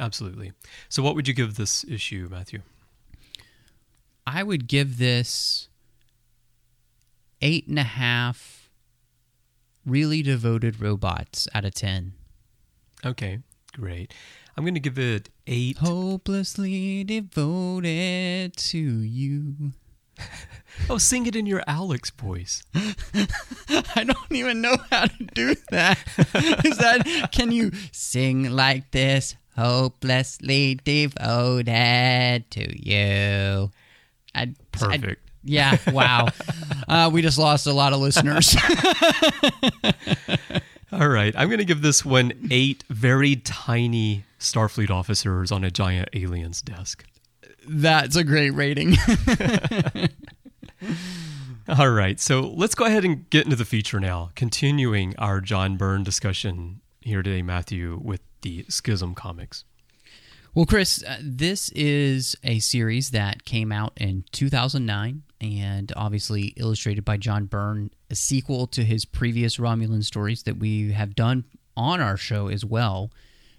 Absolutely. 0.00 0.52
So, 0.88 1.02
what 1.02 1.14
would 1.14 1.28
you 1.28 1.34
give 1.34 1.56
this 1.56 1.84
issue, 1.84 2.28
Matthew? 2.30 2.62
I 4.26 4.42
would 4.42 4.68
give 4.68 4.98
this 4.98 5.68
eight 7.40 7.66
and 7.68 7.78
a 7.78 7.82
half 7.82 8.70
really 9.84 10.22
devoted 10.22 10.80
robots 10.80 11.46
out 11.54 11.64
of 11.64 11.74
ten. 11.74 12.14
Okay, 13.04 13.40
great. 13.74 14.12
I'm 14.56 14.64
going 14.64 14.74
to 14.74 14.80
give 14.80 14.98
it 14.98 15.30
eight. 15.46 15.78
Hopelessly 15.78 17.04
devoted 17.04 18.56
to 18.56 18.78
you. 18.78 19.72
Oh, 20.90 20.98
sing 20.98 21.26
it 21.26 21.36
in 21.36 21.46
your 21.46 21.62
Alex 21.68 22.10
voice. 22.10 22.62
I 22.74 24.02
don't 24.04 24.32
even 24.32 24.60
know 24.60 24.76
how 24.90 25.06
to 25.06 25.24
do 25.32 25.54
that. 25.70 25.98
Is 26.64 26.78
that 26.78 27.28
can 27.30 27.52
you 27.52 27.70
sing 27.92 28.50
like 28.50 28.90
this? 28.90 29.36
Hopelessly 29.56 30.80
devoted 30.82 32.50
to 32.50 32.88
you. 32.88 33.70
I, 34.34 34.52
Perfect. 34.72 35.20
yeah, 35.42 35.76
wow. 35.92 36.28
Uh, 36.86 37.08
we 37.10 37.22
just 37.22 37.38
lost 37.38 37.66
a 37.66 37.72
lot 37.72 37.94
of 37.94 38.00
listeners. 38.00 38.54
All 40.92 41.08
right, 41.08 41.34
I'm 41.36 41.48
going 41.48 41.58
to 41.58 41.64
give 41.64 41.80
this 41.80 42.04
one 42.04 42.32
eight 42.50 42.84
very 42.90 43.36
tiny 43.36 44.24
Starfleet 44.38 44.90
officers 44.90 45.50
on 45.50 45.64
a 45.64 45.70
giant 45.70 46.10
alien's 46.12 46.60
desk. 46.60 47.06
That's 47.66 48.16
a 48.16 48.24
great 48.24 48.50
rating. 48.50 48.96
All 51.68 51.88
right, 51.88 52.20
so 52.20 52.42
let's 52.42 52.74
go 52.74 52.84
ahead 52.84 53.06
and 53.06 53.28
get 53.30 53.44
into 53.44 53.56
the 53.56 53.64
feature 53.64 53.98
now, 53.98 54.30
continuing 54.34 55.14
our 55.16 55.40
John 55.40 55.78
Byrne 55.78 56.04
discussion 56.04 56.82
here 57.00 57.22
today, 57.22 57.40
Matthew, 57.40 57.98
with 58.02 58.20
the 58.42 58.66
Schism 58.68 59.14
comics. 59.14 59.64
Well, 60.54 60.66
Chris, 60.66 61.02
uh, 61.02 61.16
this 61.20 61.68
is 61.70 62.36
a 62.44 62.60
series 62.60 63.10
that 63.10 63.44
came 63.44 63.72
out 63.72 63.92
in 63.96 64.24
2009 64.30 65.24
and 65.40 65.92
obviously 65.96 66.54
illustrated 66.56 67.04
by 67.04 67.16
John 67.16 67.46
Byrne, 67.46 67.90
a 68.08 68.14
sequel 68.14 68.68
to 68.68 68.84
his 68.84 69.04
previous 69.04 69.56
Romulan 69.56 70.04
stories 70.04 70.44
that 70.44 70.56
we 70.56 70.92
have 70.92 71.16
done 71.16 71.44
on 71.76 72.00
our 72.00 72.16
show 72.16 72.46
as 72.46 72.64
well. 72.64 73.10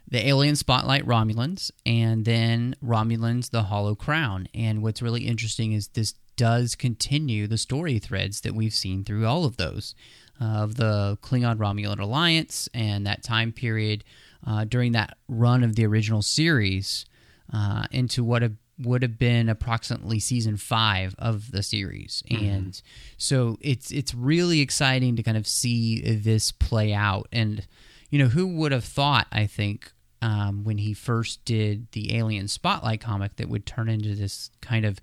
The 0.07 0.25
Alien 0.25 0.55
Spotlight 0.55 1.05
Romulans, 1.05 1.69
and 1.85 2.23
then 2.23 2.77
Romulans 2.81 3.49
The 3.49 3.63
Hollow 3.63 3.95
Crown. 3.95 4.47
And 4.53 4.81
what's 4.81 5.01
really 5.01 5.27
interesting 5.27 5.73
is 5.73 5.89
this 5.89 6.13
does 6.37 6.75
continue 6.75 7.45
the 7.45 7.57
story 7.57 7.99
threads 7.99 8.39
that 8.41 8.55
we've 8.55 8.73
seen 8.73 9.03
through 9.03 9.25
all 9.25 9.43
of 9.43 9.57
those 9.57 9.95
uh, 10.39 10.45
of 10.45 10.75
the 10.75 11.17
Klingon 11.21 11.57
Romulan 11.57 11.99
alliance 11.99 12.69
and 12.73 13.05
that 13.05 13.21
time 13.21 13.51
period 13.51 14.05
uh, 14.45 14.63
during 14.65 14.91
that 14.93 15.17
run 15.27 15.63
of 15.63 15.75
the 15.75 15.85
original 15.85 16.21
series 16.21 17.05
uh, 17.53 17.85
into 17.91 18.23
what 18.23 18.41
have, 18.41 18.53
would 18.79 19.01
have 19.01 19.17
been 19.17 19.49
approximately 19.49 20.19
season 20.19 20.57
five 20.57 21.15
of 21.17 21.51
the 21.51 21.63
series, 21.63 22.23
and 22.29 22.81
so 23.17 23.57
it's 23.61 23.91
it's 23.91 24.13
really 24.13 24.59
exciting 24.59 25.15
to 25.15 25.23
kind 25.23 25.37
of 25.37 25.47
see 25.47 26.01
this 26.01 26.51
play 26.51 26.93
out. 26.93 27.27
And 27.31 27.65
you 28.09 28.19
know, 28.19 28.27
who 28.27 28.47
would 28.47 28.71
have 28.71 28.83
thought? 28.83 29.27
I 29.31 29.45
think 29.47 29.91
um, 30.21 30.63
when 30.63 30.79
he 30.79 30.93
first 30.93 31.45
did 31.45 31.91
the 31.91 32.15
Alien 32.17 32.47
Spotlight 32.47 32.99
comic, 32.99 33.37
that 33.37 33.47
would 33.47 33.65
turn 33.65 33.87
into 33.87 34.15
this 34.15 34.49
kind 34.61 34.85
of 34.85 34.99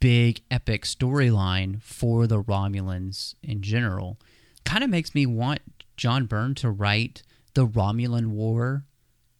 big 0.00 0.42
epic 0.50 0.84
storyline 0.84 1.82
for 1.82 2.26
the 2.26 2.42
Romulans 2.42 3.34
in 3.42 3.62
general. 3.62 4.18
Kind 4.64 4.84
of 4.84 4.90
makes 4.90 5.14
me 5.14 5.26
want 5.26 5.60
John 5.96 6.26
Byrne 6.26 6.54
to 6.56 6.70
write 6.70 7.22
the 7.56 7.66
Romulan 7.66 8.28
War 8.28 8.84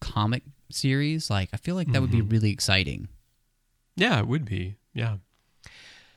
comic 0.01 0.43
series. 0.71 1.29
Like, 1.29 1.51
I 1.53 1.59
feel 1.59 1.75
like 1.75 1.93
that 1.93 2.01
would 2.01 2.11
be 2.11 2.19
mm-hmm. 2.19 2.31
really 2.31 2.51
exciting. 2.51 3.09
Yeah, 3.95 4.19
it 4.19 4.27
would 4.27 4.47
be. 4.47 4.77
Yeah. 4.95 5.19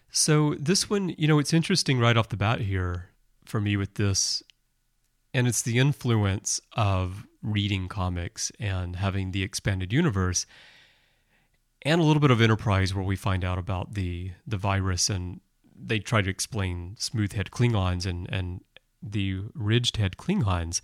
So 0.10 0.56
this 0.58 0.90
one, 0.90 1.14
you 1.18 1.28
know, 1.28 1.40
it's 1.40 1.54
interesting 1.54 2.00
right 2.00 2.16
off 2.16 2.30
the 2.30 2.38
bat 2.38 2.62
here 2.62 3.10
for 3.46 3.60
me 3.60 3.76
with 3.76 3.96
this, 3.96 4.42
and 5.34 5.46
it's 5.46 5.62
the 5.62 5.78
influence 5.78 6.62
of 6.74 7.28
reading 7.44 7.90
comics 7.90 8.50
and 8.60 8.96
having 8.96 9.32
the 9.32 9.44
expanded 9.44 9.92
universe, 9.92 10.46
and 11.82 12.00
a 12.00 12.04
little 12.04 12.22
bit 12.22 12.32
of 12.32 12.42
Enterprise 12.42 12.96
where 12.96 13.04
we 13.04 13.18
find 13.18 13.44
out 13.44 13.58
about 13.58 13.94
the 13.94 14.32
the 14.48 14.58
virus 14.58 15.10
and 15.10 15.42
they 15.82 16.00
try 16.00 16.22
to 16.22 16.30
explain 16.30 16.96
smoothhead 16.98 17.50
Klingons 17.50 18.06
and 18.06 18.28
and 18.32 18.62
the 19.02 19.42
ridged 19.54 19.98
head 19.98 20.18
Klingons 20.18 20.82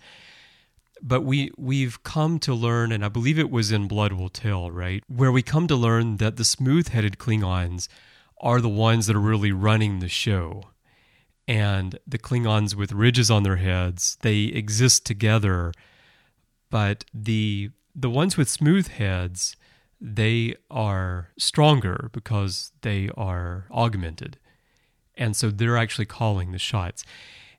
but 1.02 1.22
we 1.22 1.50
we've 1.58 2.02
come 2.02 2.38
to 2.38 2.54
learn 2.54 2.90
and 2.90 3.04
i 3.04 3.08
believe 3.08 3.38
it 3.38 3.50
was 3.50 3.70
in 3.70 3.86
blood 3.86 4.12
will 4.12 4.28
tell 4.28 4.70
right 4.70 5.04
where 5.08 5.30
we 5.30 5.42
come 5.42 5.66
to 5.66 5.76
learn 5.76 6.16
that 6.16 6.36
the 6.36 6.44
smooth-headed 6.44 7.18
klingons 7.18 7.88
are 8.40 8.60
the 8.60 8.68
ones 8.68 9.06
that 9.06 9.16
are 9.16 9.20
really 9.20 9.52
running 9.52 9.98
the 9.98 10.08
show. 10.08 10.64
And 11.48 11.98
the 12.06 12.18
klingons 12.18 12.74
with 12.74 12.92
ridges 12.92 13.30
on 13.30 13.44
their 13.44 13.56
heads 13.56 14.18
they 14.22 14.44
exist 14.44 15.06
together 15.06 15.72
but 16.70 17.04
the 17.14 17.70
the 17.94 18.10
ones 18.10 18.36
with 18.36 18.48
smooth 18.48 18.88
heads 18.88 19.56
they 20.00 20.54
are 20.70 21.30
stronger 21.38 22.10
because 22.12 22.72
they 22.82 23.08
are 23.16 23.66
augmented. 23.70 24.38
And 25.16 25.34
so 25.34 25.50
they're 25.50 25.78
actually 25.78 26.04
calling 26.04 26.52
the 26.52 26.58
shots 26.58 27.04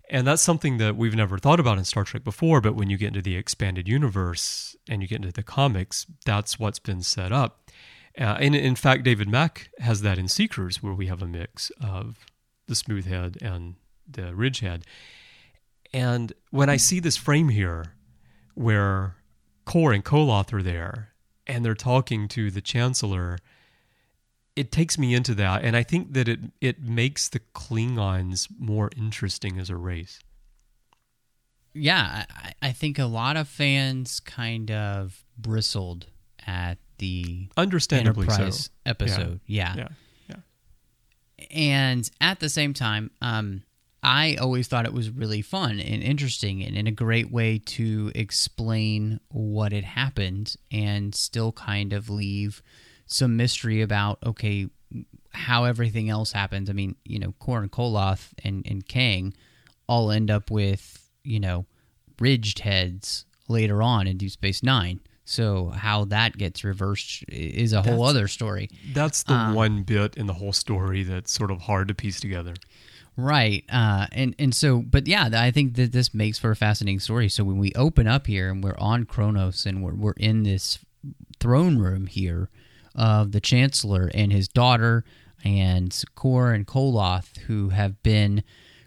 and 0.09 0.25
that's 0.25 0.41
something 0.41 0.77
that 0.77 0.95
we've 0.95 1.15
never 1.15 1.37
thought 1.37 1.59
about 1.59 1.77
in 1.77 1.83
Star 1.85 2.03
Trek 2.03 2.23
before, 2.23 2.61
but 2.61 2.75
when 2.75 2.89
you 2.89 2.97
get 2.97 3.07
into 3.07 3.21
the 3.21 3.35
expanded 3.35 3.87
universe 3.87 4.75
and 4.89 5.01
you 5.01 5.07
get 5.07 5.17
into 5.17 5.31
the 5.31 5.43
comics, 5.43 6.05
that's 6.25 6.57
what's 6.57 6.79
been 6.79 7.01
set 7.01 7.31
up. 7.31 7.69
Uh, 8.17 8.37
and 8.39 8.55
in 8.55 8.75
fact, 8.75 9.03
David 9.03 9.27
Mack 9.27 9.69
has 9.79 10.01
that 10.01 10.17
in 10.17 10.27
Seekers, 10.27 10.81
where 10.81 10.93
we 10.93 11.07
have 11.07 11.21
a 11.21 11.27
mix 11.27 11.71
of 11.81 12.25
the 12.67 12.75
smooth 12.75 13.05
head 13.05 13.37
and 13.41 13.75
the 14.09 14.33
ridge 14.33 14.59
head. 14.59 14.85
And 15.93 16.33
when 16.49 16.69
I 16.69 16.77
see 16.77 16.99
this 16.99 17.17
frame 17.17 17.49
here, 17.49 17.93
where 18.55 19.17
Kor 19.65 19.91
and 19.93 20.03
Koloth 20.03 20.51
are 20.51 20.63
there, 20.63 21.13
and 21.45 21.63
they're 21.63 21.75
talking 21.75 22.27
to 22.29 22.49
the 22.49 22.61
Chancellor, 22.61 23.37
it 24.57 24.71
takes 24.71 24.97
me 24.97 25.13
into 25.13 25.35
that, 25.35 25.63
and 25.63 25.75
I 25.77 25.83
think 25.83 26.13
that 26.13 26.27
it 26.27 26.39
it 26.59 26.81
makes 26.81 27.29
the 27.29 27.39
Klingons 27.39 28.47
more 28.57 28.89
interesting 28.97 29.59
as 29.59 29.69
a 29.69 29.77
race. 29.77 30.19
Yeah, 31.73 32.25
I, 32.29 32.53
I 32.61 32.71
think 32.71 32.97
a 32.97 33.05
lot 33.05 33.37
of 33.37 33.47
fans 33.47 34.19
kind 34.19 34.71
of 34.71 35.23
bristled 35.37 36.07
at 36.47 36.79
the 36.97 37.49
Understandably 37.55 38.23
Enterprise 38.23 38.65
so. 38.65 38.71
episode. 38.85 39.41
Yeah. 39.45 39.75
Yeah, 39.75 39.87
yeah, 40.27 41.47
and 41.51 42.09
at 42.19 42.39
the 42.39 42.49
same 42.49 42.73
time 42.73 43.11
um, 43.21 43.61
i 44.01 44.35
always 44.35 44.67
thought 44.67 44.85
it 44.85 44.93
was 44.93 45.09
really 45.09 45.41
fun 45.41 45.79
and 45.79 46.01
interesting 46.03 46.63
and 46.63 46.75
in 46.75 46.87
a 46.87 46.91
great 46.91 47.31
way 47.31 47.59
to 47.59 48.11
explain 48.15 49.19
what 49.29 49.71
had 49.71 49.83
happened 49.83 50.55
and 50.71 51.13
still 51.13 51.51
kind 51.51 51.93
of 51.93 52.09
leave 52.09 52.61
some 53.07 53.35
mystery 53.35 53.81
about 53.81 54.19
okay 54.25 54.67
how 55.31 55.63
everything 55.65 56.09
else 56.09 56.31
happens 56.31 56.69
i 56.69 56.73
mean 56.73 56.95
you 57.05 57.19
know 57.19 57.33
Korn 57.39 57.69
koloth 57.69 58.29
and, 58.43 58.65
and 58.69 58.87
kang 58.87 59.33
all 59.87 60.11
end 60.11 60.29
up 60.29 60.51
with 60.51 61.09
you 61.23 61.39
know 61.39 61.65
ridged 62.19 62.59
heads 62.59 63.25
later 63.47 63.81
on 63.81 64.07
in 64.07 64.17
deep 64.17 64.31
space 64.31 64.61
nine 64.63 64.99
So 65.25 65.69
how 65.75 66.05
that 66.05 66.37
gets 66.37 66.63
reversed 66.63 67.25
is 67.27 67.73
a 67.73 67.81
whole 67.81 67.97
That's- 67.97 68.09
other 68.09 68.27
story. 68.29 68.69
That's 68.93 69.23
the 69.23 69.33
Uh, 69.33 69.53
one 69.53 69.83
bit 69.83 70.15
in 70.15 70.25
the 70.25 70.33
whole 70.33 70.53
story 70.53 71.03
that's 71.03 71.31
sort 71.33 71.51
of 71.51 71.61
hard 71.63 71.89
to 71.89 71.93
piece 71.93 72.19
together. 72.21 72.53
Right. 73.17 73.65
Uh, 73.67 74.07
and, 74.13 74.35
and 74.39 74.55
so, 74.55 74.81
but 74.81 75.05
yeah, 75.05 75.27
I 75.33 75.51
think 75.51 75.75
that 75.75 75.91
this 75.91 76.13
makes 76.13 76.39
for 76.39 76.51
a 76.51 76.55
fascinating 76.55 77.01
story. 77.01 77.27
So 77.27 77.43
when 77.43 77.57
we 77.57 77.73
open 77.75 78.07
up 78.07 78.25
here 78.27 78.49
and 78.49 78.63
we're 78.63 78.77
on 78.77 79.03
Kronos 79.05 79.65
and 79.65 79.83
we're, 79.83 79.95
we're 79.95 80.13
in 80.17 80.43
this 80.43 80.79
throne 81.41 81.77
room 81.77 82.07
here 82.07 82.49
of 82.97 83.31
the 83.31 83.41
Chancellor 83.41 84.09
and 84.13 84.31
his 84.31 84.47
daughter 84.47 85.03
and 85.43 86.03
Kor 86.15 86.51
and 86.51 86.65
Koloth, 86.65 87.37
who 87.39 87.69
have 87.69 88.01
been 88.03 88.43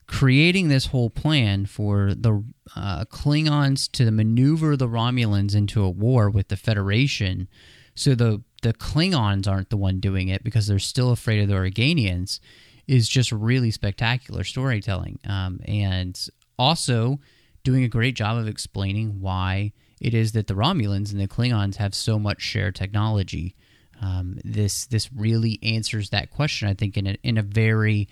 creating 0.07 0.69
this 0.69 0.87
whole 0.87 1.09
plan 1.09 1.65
for 1.67 2.13
the 2.15 2.43
uh, 2.75 3.05
Klingons 3.05 3.91
to 3.93 4.11
maneuver 4.11 4.77
the 4.77 4.89
Romulans 4.89 5.55
into 5.55 5.85
a 5.85 5.91
war 5.91 6.29
with 6.29 6.49
the 6.49 6.57
Federation. 6.57 7.49
So 7.95 8.15
the 8.15 8.43
the 8.63 8.75
Klingons 8.75 9.49
aren't 9.49 9.71
the 9.71 9.77
one 9.77 10.01
doing 10.01 10.29
it 10.29 10.43
because 10.43 10.67
they're 10.67 10.79
still 10.79 11.13
afraid 11.13 11.41
of 11.41 11.49
the 11.49 11.55
Organians. 11.55 12.41
Is 12.87 13.09
just 13.09 13.31
really 13.31 13.71
spectacular 13.71 14.43
storytelling, 14.43 15.21
um, 15.25 15.61
and 15.65 16.21
also 16.59 17.21
doing 17.63 17.85
a 17.85 17.89
great 17.89 18.17
job 18.17 18.37
of 18.37 18.49
explaining 18.49 19.21
why 19.21 19.73
it 20.01 20.13
is 20.13 20.33
that 20.33 20.49
the 20.49 20.55
Romulans 20.55 21.13
and 21.13 21.21
the 21.21 21.29
Klingons 21.29 21.77
have 21.77 21.95
so 21.95 22.19
much 22.19 22.41
shared 22.41 22.75
technology. 22.75 23.55
Um, 24.01 24.39
this 24.45 24.87
this 24.87 25.13
really 25.13 25.59
answers 25.63 26.11
that 26.11 26.31
question, 26.31 26.69
I 26.69 26.75
think, 26.75 26.97
in 26.97 27.07
a, 27.07 27.17
in 27.23 27.37
a 27.39 27.43
very 27.43 28.09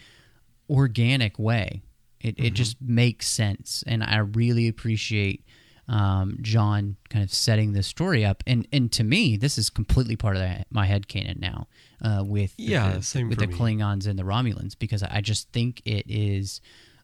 organic 0.68 1.38
way. 1.38 1.82
It, 2.20 2.38
it 2.38 2.54
just 2.54 2.76
makes 2.80 3.28
sense, 3.28 3.84
and 3.86 4.02
I 4.02 4.18
really 4.18 4.66
appreciate 4.68 5.44
um, 5.86 6.36
John 6.42 6.96
kind 7.08 7.24
of 7.24 7.32
setting 7.32 7.72
this 7.72 7.86
story 7.86 8.24
up. 8.24 8.42
And 8.46 8.66
and 8.72 8.90
to 8.92 9.04
me, 9.04 9.36
this 9.36 9.56
is 9.56 9.70
completely 9.70 10.16
part 10.16 10.34
of 10.36 10.42
the, 10.42 10.64
my 10.70 10.84
head 10.86 11.06
canon 11.08 11.38
now 11.40 11.68
uh, 12.02 12.24
with 12.26 12.56
the- 12.56 12.64
Yeah, 12.64 12.94
the, 12.94 13.02
same 13.02 13.28
with 13.28 13.38
the 13.38 13.46
me. 13.46 13.54
Klingons 13.54 14.06
and 14.06 14.18
the 14.18 14.24
Romulans 14.24 14.76
because 14.78 15.02
I 15.04 15.20
just 15.20 15.52
think 15.52 15.80
it 15.84 16.04
is 16.08 16.60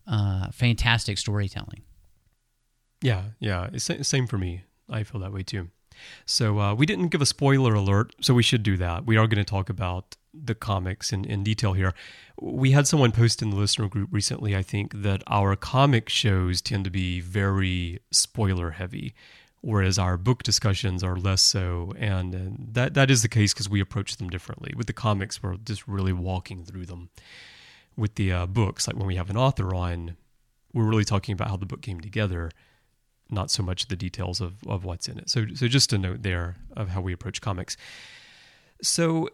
uh, 0.06 0.50
fantastic 0.50 1.16
storytelling. 1.16 1.82
Yeah, 3.00 3.22
yeah. 3.38 3.70
It's 3.72 3.88
same 4.08 4.26
for 4.26 4.36
me. 4.38 4.64
I 4.90 5.04
feel 5.04 5.20
that 5.20 5.32
way 5.32 5.44
too. 5.44 5.68
So 6.26 6.60
uh, 6.60 6.74
we 6.74 6.86
didn't 6.86 7.08
give 7.08 7.22
a 7.22 7.26
spoiler 7.26 7.74
alert, 7.74 8.14
so 8.20 8.34
we 8.34 8.42
should 8.42 8.62
do 8.62 8.76
that. 8.78 9.06
We 9.06 9.16
are 9.16 9.26
going 9.26 9.44
to 9.44 9.44
talk 9.44 9.68
about 9.68 10.16
the 10.34 10.54
comics 10.54 11.12
in, 11.12 11.24
in 11.24 11.44
detail 11.44 11.74
here. 11.74 11.94
We 12.40 12.72
had 12.72 12.86
someone 12.86 13.12
post 13.12 13.42
in 13.42 13.50
the 13.50 13.56
listener 13.56 13.88
group 13.88 14.08
recently, 14.12 14.56
I 14.56 14.62
think, 14.62 15.02
that 15.02 15.22
our 15.26 15.54
comic 15.56 16.08
shows 16.08 16.60
tend 16.60 16.84
to 16.84 16.90
be 16.90 17.20
very 17.20 18.00
spoiler 18.10 18.70
heavy, 18.70 19.14
whereas 19.60 19.98
our 19.98 20.16
book 20.16 20.42
discussions 20.42 21.04
are 21.04 21.16
less 21.16 21.42
so. 21.42 21.92
And, 21.96 22.34
and 22.34 22.68
that, 22.72 22.94
that 22.94 23.10
is 23.10 23.22
the 23.22 23.28
case 23.28 23.54
because 23.54 23.68
we 23.68 23.80
approach 23.80 24.16
them 24.16 24.28
differently. 24.28 24.72
With 24.76 24.88
the 24.88 24.92
comics, 24.92 25.42
we're 25.42 25.56
just 25.56 25.86
really 25.86 26.12
walking 26.12 26.64
through 26.64 26.86
them. 26.86 27.10
With 27.96 28.16
the 28.16 28.32
uh, 28.32 28.46
books, 28.46 28.88
like 28.88 28.96
when 28.96 29.06
we 29.06 29.14
have 29.14 29.30
an 29.30 29.36
author 29.36 29.72
on, 29.72 30.16
we're 30.72 30.88
really 30.88 31.04
talking 31.04 31.32
about 31.32 31.48
how 31.48 31.56
the 31.56 31.66
book 31.66 31.80
came 31.80 32.00
together 32.00 32.50
not 33.30 33.50
so 33.50 33.62
much 33.62 33.86
the 33.88 33.96
details 33.96 34.40
of, 34.40 34.54
of 34.66 34.84
what's 34.84 35.08
in 35.08 35.18
it. 35.18 35.30
So 35.30 35.46
so 35.54 35.66
just 35.68 35.92
a 35.92 35.98
note 35.98 36.22
there 36.22 36.56
of 36.76 36.88
how 36.90 37.00
we 37.00 37.12
approach 37.12 37.40
comics. 37.40 37.76
So 38.82 39.28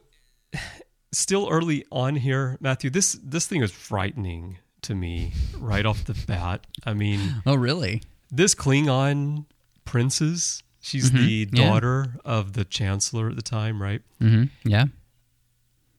still 1.13 1.49
early 1.51 1.85
on 1.91 2.17
here, 2.17 2.57
Matthew, 2.61 2.91
this 2.91 3.19
this 3.23 3.47
thing 3.47 3.63
is 3.63 3.71
frightening 3.73 4.59
to 4.83 4.95
me 4.95 5.33
right 5.59 5.85
off 5.85 6.05
the 6.05 6.15
bat. 6.27 6.67
I 6.87 6.95
mean, 6.95 7.43
Oh, 7.47 7.55
really? 7.55 8.03
this 8.31 8.55
Klingon 8.55 9.45
princess, 9.85 10.63
she's 10.81 11.11
the 11.13 11.49
yeah. 11.53 11.65
daughter 11.69 12.17
of 12.25 12.53
the 12.55 12.65
chancellor 12.65 13.29
at 13.29 13.37
the 13.37 13.43
time, 13.43 13.83
right? 13.83 14.01
Mm-hmm. 14.23 14.45
Yeah. 14.69 14.87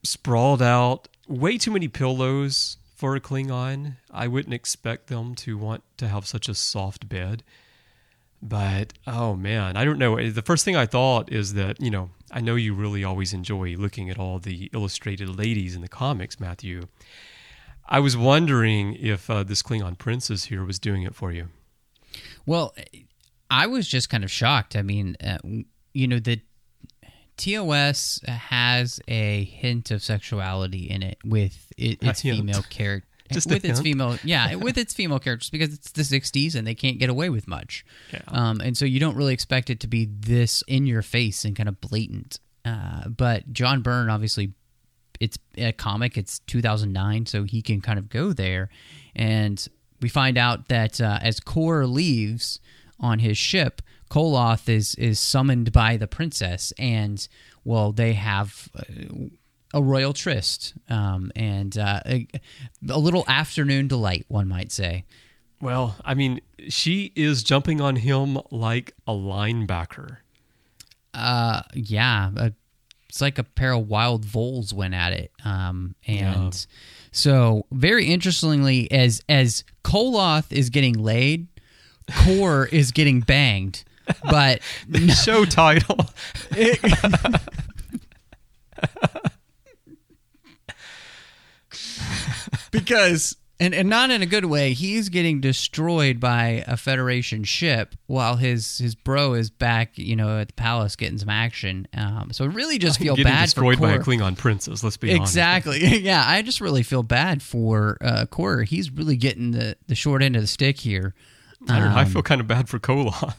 sprawled 0.03 0.61
out, 0.61 1.07
way 1.27 1.57
too 1.57 1.71
many 1.71 1.87
pillows 1.87 2.77
for 2.95 3.15
a 3.15 3.19
Klingon. 3.19 3.97
I 4.09 4.27
wouldn't 4.27 4.53
expect 4.53 5.07
them 5.07 5.35
to 5.35 5.57
want 5.57 5.83
to 5.97 6.07
have 6.07 6.25
such 6.25 6.49
a 6.49 6.55
soft 6.55 7.07
bed. 7.09 7.43
But 8.41 8.93
oh 9.05 9.35
man, 9.35 9.77
I 9.77 9.85
don't 9.85 9.99
know. 9.99 10.29
The 10.29 10.41
first 10.41 10.65
thing 10.65 10.75
I 10.75 10.85
thought 10.85 11.31
is 11.31 11.53
that, 11.53 11.79
you 11.79 11.91
know, 11.91 12.09
I 12.31 12.41
know 12.41 12.55
you 12.55 12.73
really 12.73 13.03
always 13.03 13.33
enjoy 13.33 13.75
looking 13.75 14.09
at 14.09 14.17
all 14.17 14.39
the 14.39 14.69
illustrated 14.73 15.37
ladies 15.37 15.75
in 15.75 15.81
the 15.81 15.87
comics, 15.87 16.39
Matthew. 16.39 16.87
I 17.87 17.99
was 17.99 18.15
wondering 18.15 18.95
if 18.95 19.29
uh, 19.29 19.43
this 19.43 19.61
Klingon 19.61 19.97
princess 19.97 20.45
here 20.45 20.63
was 20.63 20.79
doing 20.79 21.03
it 21.03 21.13
for 21.13 21.31
you. 21.31 21.49
Well, 22.45 22.73
I 23.49 23.67
was 23.67 23.87
just 23.87 24.09
kind 24.09 24.23
of 24.23 24.31
shocked. 24.31 24.75
I 24.75 24.81
mean, 24.81 25.17
uh, 25.23 25.37
you 25.93 26.07
know, 26.07 26.19
the 26.19 26.41
TOS 27.37 28.21
has 28.27 29.01
a 29.07 29.43
hint 29.43 29.91
of 29.91 30.01
sexuality 30.01 30.89
in 30.89 31.03
it 31.03 31.17
with 31.25 31.71
it, 31.77 31.97
its 32.01 32.21
female 32.21 32.63
character. 32.69 33.07
Just 33.33 33.49
with 33.49 33.65
its 33.65 33.79
female, 33.81 34.17
yeah, 34.23 34.55
with 34.55 34.77
its 34.77 34.93
female 34.93 35.19
characters 35.19 35.49
because 35.49 35.73
it's 35.73 35.91
the 35.91 36.01
'60s 36.03 36.55
and 36.55 36.65
they 36.67 36.75
can't 36.75 36.99
get 36.99 37.09
away 37.09 37.29
with 37.29 37.47
much, 37.47 37.85
Yeah. 38.13 38.21
um, 38.27 38.61
and 38.61 38.77
so 38.77 38.85
you 38.85 38.99
don't 38.99 39.15
really 39.15 39.33
expect 39.33 39.69
it 39.69 39.79
to 39.81 39.87
be 39.87 40.05
this 40.11 40.63
in 40.67 40.85
your 40.85 41.01
face 41.01 41.45
and 41.45 41.55
kind 41.55 41.69
of 41.69 41.79
blatant. 41.81 42.39
Uh, 42.63 43.07
but 43.09 43.51
John 43.53 43.81
Byrne, 43.81 44.09
obviously, 44.09 44.53
it's 45.19 45.37
a 45.57 45.71
comic. 45.71 46.17
It's 46.17 46.39
2009, 46.39 47.25
so 47.25 47.43
he 47.43 47.61
can 47.61 47.81
kind 47.81 47.97
of 47.99 48.09
go 48.09 48.33
there, 48.33 48.69
and 49.15 49.65
we 50.01 50.09
find 50.09 50.37
out 50.37 50.67
that 50.69 50.99
uh, 51.01 51.19
as 51.21 51.39
Kor 51.39 51.85
leaves 51.85 52.59
on 52.99 53.19
his 53.19 53.37
ship, 53.37 53.81
Koloth 54.09 54.67
is 54.69 54.93
is 54.95 55.19
summoned 55.19 55.71
by 55.71 55.97
the 55.97 56.07
princess, 56.07 56.73
and 56.77 57.27
well, 57.63 57.91
they 57.91 58.13
have. 58.13 58.69
Uh, 58.77 58.83
a 59.73 59.81
royal 59.81 60.13
tryst, 60.13 60.73
um, 60.89 61.31
and 61.35 61.77
uh, 61.77 62.01
a, 62.05 62.27
a 62.89 62.99
little 62.99 63.23
afternoon 63.27 63.87
delight, 63.87 64.25
one 64.27 64.47
might 64.47 64.71
say. 64.71 65.05
Well, 65.61 65.95
I 66.03 66.13
mean, 66.15 66.41
she 66.69 67.11
is 67.15 67.43
jumping 67.43 67.81
on 67.81 67.95
him 67.95 68.39
like 68.49 68.93
a 69.07 69.11
linebacker. 69.11 70.17
Uh, 71.13 71.61
yeah, 71.73 72.31
uh, 72.35 72.49
it's 73.09 73.21
like 73.21 73.37
a 73.37 73.43
pair 73.43 73.73
of 73.73 73.87
wild 73.87 74.25
voles 74.25 74.73
went 74.73 74.93
at 74.93 75.13
it. 75.13 75.31
Um, 75.45 75.95
and 76.07 76.53
Yeah. 76.53 76.75
so 77.11 77.65
very 77.71 78.07
interestingly, 78.07 78.89
as 78.91 79.21
as 79.29 79.63
Koloth 79.83 80.51
is 80.51 80.69
getting 80.69 80.93
laid, 80.93 81.47
Kor 82.23 82.65
is 82.71 82.91
getting 82.91 83.19
banged, 83.21 83.83
but 84.23 84.61
Show 85.23 85.45
title. 85.45 86.05
because 92.71 93.35
and, 93.59 93.75
and 93.75 93.87
not 93.89 94.09
in 94.09 94.21
a 94.23 94.25
good 94.25 94.45
way 94.45 94.73
he's 94.73 95.09
getting 95.09 95.39
destroyed 95.39 96.19
by 96.19 96.63
a 96.67 96.75
federation 96.75 97.43
ship 97.43 97.93
while 98.07 98.37
his 98.37 98.79
his 98.79 98.95
bro 98.95 99.33
is 99.33 99.49
back 99.51 99.97
you 99.97 100.15
know 100.15 100.39
at 100.39 100.47
the 100.47 100.53
palace 100.53 100.95
getting 100.95 101.17
some 101.19 101.29
action 101.29 101.87
um, 101.95 102.31
so 102.31 102.43
I 102.45 102.47
really 102.47 102.79
just 102.79 102.97
feel 102.99 103.15
Getting 103.15 103.31
bad 103.31 103.43
destroyed 103.43 103.77
for 103.77 103.81
by 103.87 103.93
a 103.93 103.99
Klingon 103.99 104.35
princess. 104.37 104.83
Let's 104.83 104.97
be 104.97 105.11
honest. 105.13 105.31
exactly 105.33 105.79
yeah 105.99 106.23
i 106.25 106.41
just 106.41 106.59
really 106.61 106.83
feel 106.83 107.03
bad 107.03 107.43
for 107.43 107.97
uh 108.01 108.25
Kor. 108.25 108.63
he's 108.63 108.89
really 108.89 109.15
getting 109.17 109.51
the 109.51 109.75
the 109.87 109.95
short 109.95 110.23
end 110.23 110.35
of 110.35 110.41
the 110.41 110.47
stick 110.47 110.79
here 110.79 111.13
I, 111.69 111.79
don't 111.79 111.91
know, 111.91 111.95
I 111.97 112.03
Um, 112.03 112.09
feel 112.09 112.23
kind 112.23 112.41
of 112.41 112.47
bad 112.47 112.67
for 112.67 112.79
Koloth. 112.79 113.35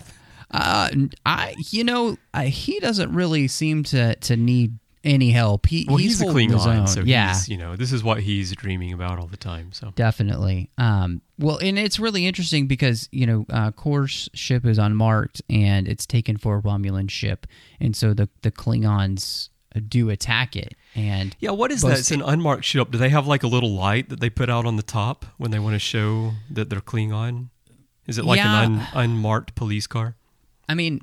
uh 0.52 0.90
i 1.26 1.54
you 1.70 1.82
know 1.82 2.16
I, 2.32 2.46
he 2.46 2.78
doesn't 2.78 3.12
really 3.12 3.48
seem 3.48 3.82
to 3.84 4.14
to 4.14 4.36
need 4.36 4.78
any 5.04 5.30
help 5.30 5.66
he, 5.66 5.86
Well, 5.88 5.96
he's, 5.96 6.20
he's, 6.20 6.28
a 6.28 6.32
Klingon, 6.32 6.88
so 6.88 7.00
yeah 7.00 7.36
you 7.48 7.56
know, 7.56 7.76
this 7.76 7.92
is 7.92 8.04
what 8.04 8.20
he's 8.20 8.54
dreaming 8.54 8.92
about 8.92 9.18
all 9.18 9.26
the 9.26 9.36
time. 9.36 9.72
So 9.72 9.92
Definitely. 9.96 10.70
Um, 10.78 11.22
well, 11.38 11.58
and 11.58 11.78
it's 11.78 11.98
really 11.98 12.26
interesting 12.26 12.66
because 12.66 13.08
you 13.10 13.26
know, 13.26 13.46
uh, 13.50 13.72
Kor's 13.72 14.28
ship 14.34 14.64
is 14.64 14.78
unmarked 14.78 15.42
and 15.50 15.88
it's 15.88 16.06
taken 16.06 16.36
for 16.36 16.58
a 16.58 16.62
Romulan 16.62 17.10
ship, 17.10 17.46
and 17.80 17.96
so 17.96 18.14
the 18.14 18.28
the 18.42 18.50
Klingons 18.50 19.48
do 19.88 20.10
attack 20.10 20.54
it. 20.54 20.74
And 20.94 21.34
yeah, 21.40 21.50
what 21.50 21.72
is 21.72 21.82
that? 21.82 21.98
It's 21.98 22.10
an 22.10 22.22
unmarked 22.22 22.64
ship. 22.64 22.90
Do 22.90 22.98
they 22.98 23.08
have 23.08 23.26
like 23.26 23.42
a 23.42 23.46
little 23.46 23.72
light 23.72 24.08
that 24.10 24.20
they 24.20 24.30
put 24.30 24.50
out 24.50 24.66
on 24.66 24.76
the 24.76 24.82
top 24.82 25.24
when 25.38 25.50
they 25.50 25.58
want 25.58 25.74
to 25.74 25.78
show 25.78 26.32
that 26.50 26.70
they're 26.70 26.80
Klingon? 26.80 27.48
Is 28.06 28.18
it 28.18 28.24
like 28.24 28.36
Yeah. 28.38 28.62
an 28.62 28.74
un, 28.74 28.86
unmarked 28.94 29.54
police 29.54 29.86
car? 29.86 30.16
I 30.72 30.74
mean, 30.74 31.02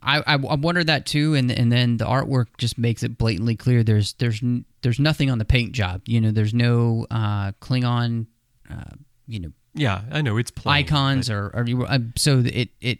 I, 0.00 0.22
I 0.24 0.36
wondered 0.36 0.86
that 0.86 1.04
too, 1.04 1.34
and 1.34 1.50
and 1.50 1.72
then 1.72 1.96
the 1.96 2.04
artwork 2.04 2.46
just 2.56 2.78
makes 2.78 3.02
it 3.02 3.18
blatantly 3.18 3.56
clear. 3.56 3.82
There's 3.82 4.12
there's 4.12 4.40
there's 4.82 5.00
nothing 5.00 5.28
on 5.28 5.38
the 5.38 5.44
paint 5.44 5.72
job. 5.72 6.02
You 6.06 6.20
know, 6.20 6.30
there's 6.30 6.54
no 6.54 7.04
uh, 7.10 7.50
Klingon, 7.60 8.26
uh, 8.70 8.94
you 9.26 9.40
know, 9.40 9.48
Yeah, 9.74 10.02
I 10.10 10.22
know 10.22 10.36
it's 10.38 10.50
plain, 10.50 10.76
icons 10.76 11.28
but- 11.28 11.34
or, 11.34 11.50
or 11.54 11.64
you- 11.66 11.84
uh, 11.84 11.98
so 12.16 12.42
it 12.44 12.70
it. 12.80 12.98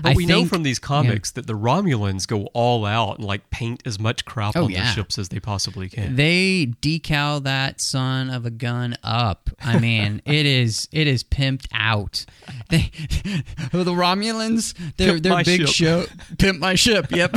But 0.00 0.12
I 0.12 0.14
we 0.14 0.24
know 0.24 0.46
from 0.46 0.62
these 0.62 0.78
comics 0.78 1.32
that 1.32 1.46
the 1.46 1.52
Romulans 1.52 2.26
go 2.26 2.46
all 2.54 2.86
out 2.86 3.18
and 3.18 3.26
like 3.26 3.50
paint 3.50 3.82
as 3.84 4.00
much 4.00 4.24
crap 4.24 4.56
Oh, 4.56 4.64
on 4.64 4.70
yeah. 4.70 4.84
their 4.84 4.92
ships 4.94 5.18
as 5.18 5.28
they 5.28 5.40
possibly 5.40 5.90
can. 5.90 6.16
They 6.16 6.72
decal 6.80 7.42
that 7.42 7.78
son 7.78 8.30
of 8.30 8.46
a 8.46 8.50
gun 8.50 8.96
up. 9.02 9.50
I 9.62 9.78
mean, 9.78 10.22
it 10.24 10.46
is 10.46 10.88
it 10.90 11.06
is 11.06 11.22
pimped 11.22 11.66
out. 11.74 12.24
They 12.70 12.90
the 13.72 13.92
Romulans, 13.92 14.72
their 14.96 15.12
Pimp 15.12 15.22
their 15.22 15.32
my 15.34 15.42
big 15.42 15.60
ship. 15.60 15.68
show 15.68 16.06
pimp 16.38 16.58
my 16.58 16.74
ship. 16.74 17.10
Yep. 17.10 17.36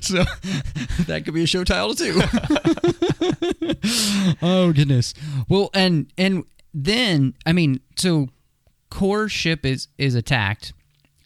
so 0.00 0.24
that 1.06 1.22
could 1.24 1.34
be 1.34 1.44
a 1.44 1.46
show 1.46 1.62
title 1.62 1.94
too. 1.94 2.20
oh 4.42 4.72
goodness. 4.72 5.14
Well, 5.48 5.70
and 5.72 6.12
and 6.18 6.44
then 6.74 7.34
I 7.46 7.52
mean, 7.52 7.80
so 7.96 8.28
Kor 8.90 9.28
ship 9.28 9.64
is 9.64 9.88
is 9.96 10.14
attacked 10.14 10.72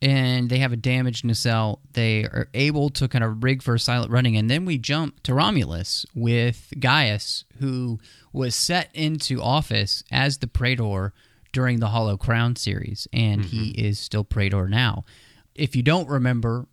and 0.00 0.48
they 0.48 0.58
have 0.58 0.72
a 0.72 0.76
damaged 0.76 1.24
nacelle. 1.24 1.80
They 1.92 2.24
are 2.24 2.48
able 2.54 2.88
to 2.90 3.08
kind 3.08 3.24
of 3.24 3.42
rig 3.42 3.62
for 3.62 3.74
a 3.74 3.80
silent 3.80 4.12
running, 4.12 4.36
and 4.36 4.48
then 4.48 4.64
we 4.64 4.78
jump 4.78 5.22
to 5.24 5.34
Romulus 5.34 6.06
with 6.14 6.72
Gaius, 6.78 7.44
who 7.58 7.98
was 8.32 8.54
set 8.54 8.90
into 8.94 9.42
office 9.42 10.04
as 10.10 10.38
the 10.38 10.46
Praetor 10.46 11.12
during 11.52 11.80
the 11.80 11.88
Hollow 11.88 12.16
Crown 12.16 12.54
series, 12.56 13.08
and 13.12 13.44
he 13.44 13.70
is 13.70 13.98
still 13.98 14.22
Praetor 14.22 14.68
now. 14.68 15.04
If 15.54 15.74
you 15.74 15.82
don't 15.82 16.08
remember, 16.08 16.66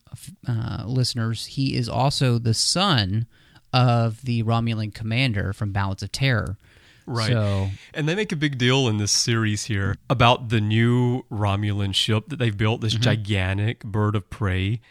uh, 0.48 0.84
listeners, 0.86 1.48
he 1.48 1.76
is 1.76 1.90
also 1.90 2.38
the 2.38 2.54
son 2.54 3.26
of 3.74 4.22
the 4.22 4.44
Romulan 4.44 4.94
commander 4.94 5.54
from 5.54 5.72
Balance 5.72 6.04
of 6.04 6.12
Terror. 6.12 6.58
Right. 7.06 7.32
So 7.32 7.70
And 7.94 8.08
they 8.10 8.16
make 8.16 8.32
a 8.32 8.36
big 8.36 8.58
deal 8.58 8.88
in 8.88 8.98
this 8.98 9.12
series 9.12 9.66
here 9.66 9.96
about 10.10 10.50
the 10.50 10.60
new 10.62 11.24
Romulan 11.32 11.94
ship 11.94 12.30
that 12.30 12.38
they've 12.40 12.58
built, 12.58 12.82
this 12.82 12.94
Mm-hmm. 12.94 13.04
gigantic 13.04 13.84
bird 13.84 14.16
of 14.16 14.30
prey. 14.30 14.82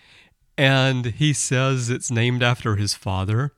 And 0.57 1.07
he 1.07 1.33
says 1.33 1.91
it's 1.91 2.11
named 2.11 2.43
after 2.43 2.77
his 2.77 2.95
father. 2.95 3.53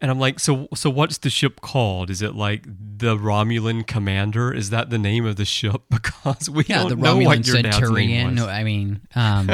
And 0.00 0.12
I'm 0.12 0.20
like, 0.20 0.38
so 0.38 0.68
so 0.74 0.88
what's 0.90 1.18
the 1.18 1.28
ship 1.30 1.60
called? 1.60 2.08
Is 2.08 2.22
it 2.22 2.36
like 2.36 2.62
the 2.64 3.16
Romulan 3.16 3.84
Commander? 3.84 4.54
Is 4.54 4.70
that 4.70 4.90
the 4.90 4.98
name 4.98 5.26
of 5.26 5.34
the 5.34 5.44
ship? 5.44 5.82
Because 5.90 6.48
we 6.48 6.64
yeah, 6.68 6.78
don't 6.84 6.90
the 6.90 6.96
know 6.96 7.16
Romulan 7.16 7.24
what 7.26 7.46
your 7.48 7.56
Centurion. 7.56 8.26
was. 8.28 8.36
No, 8.36 8.48
I 8.48 8.62
mean, 8.62 9.00
um, 9.16 9.50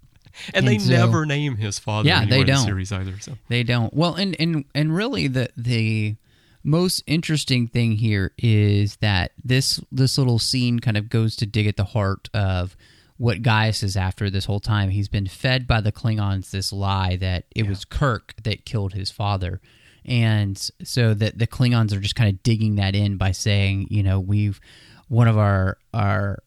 and 0.54 0.66
they 0.66 0.78
so- 0.78 0.90
never 0.92 1.26
name 1.26 1.56
his 1.56 1.78
father 1.78 2.08
Yeah, 2.08 2.24
they 2.24 2.40
in 2.40 2.46
the 2.46 2.52
don't. 2.52 2.64
series 2.64 2.90
either. 2.92 3.18
So 3.20 3.36
They 3.48 3.62
don't. 3.62 3.92
Well, 3.92 4.14
and 4.14 4.34
and 4.40 4.64
and 4.74 4.96
really 4.96 5.26
the 5.28 5.50
the 5.58 6.16
most 6.64 7.02
interesting 7.06 7.66
thing 7.66 7.92
here 7.92 8.32
is 8.38 8.96
that 8.96 9.32
this 9.44 9.80
this 9.90 10.18
little 10.18 10.38
scene 10.38 10.78
kind 10.78 10.96
of 10.96 11.08
goes 11.08 11.36
to 11.36 11.46
dig 11.46 11.66
at 11.66 11.76
the 11.76 11.84
heart 11.84 12.28
of 12.32 12.76
what 13.16 13.42
Gaius 13.42 13.82
is 13.82 13.96
after 13.96 14.30
this 14.30 14.46
whole 14.46 14.60
time. 14.60 14.90
He's 14.90 15.08
been 15.08 15.26
fed 15.26 15.66
by 15.66 15.80
the 15.80 15.92
Klingons 15.92 16.50
this 16.50 16.72
lie 16.72 17.16
that 17.16 17.44
it 17.54 17.68
was 17.68 17.84
Kirk 17.84 18.34
that 18.42 18.64
killed 18.64 18.94
his 18.94 19.10
father. 19.10 19.60
And 20.04 20.58
so 20.82 21.14
that 21.14 21.38
the 21.38 21.46
Klingons 21.46 21.92
are 21.92 22.00
just 22.00 22.16
kind 22.16 22.28
of 22.28 22.42
digging 22.42 22.74
that 22.76 22.96
in 22.96 23.16
by 23.16 23.30
saying, 23.30 23.86
you 23.90 24.02
know, 24.02 24.18
we've 24.18 24.60
one 25.08 25.28
of 25.28 25.38
our 25.38 25.78
our 25.94 26.42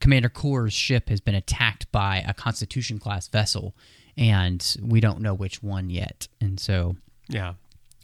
Commander 0.00 0.28
Kor's 0.28 0.72
ship 0.72 1.08
has 1.08 1.20
been 1.20 1.34
attacked 1.34 1.90
by 1.92 2.24
a 2.26 2.34
Constitution 2.34 2.98
class 2.98 3.28
vessel, 3.28 3.74
and 4.16 4.76
we 4.82 5.00
don't 5.00 5.20
know 5.20 5.34
which 5.34 5.62
one 5.62 5.90
yet. 5.90 6.28
And 6.40 6.58
so, 6.60 6.96
yeah. 7.28 7.54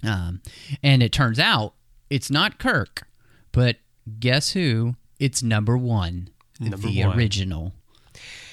Um, 0.05 0.41
and 0.83 1.03
it 1.03 1.13
turns 1.13 1.39
out 1.39 1.75
it's 2.09 2.31
not 2.31 2.59
Kirk, 2.59 3.07
but 3.53 3.77
guess 4.19 4.53
who? 4.53 4.97
It's 5.19 5.43
number 5.43 5.77
one, 5.77 6.31
Number 6.59 6.77
the 6.79 7.05
one. 7.05 7.17
original. 7.17 7.73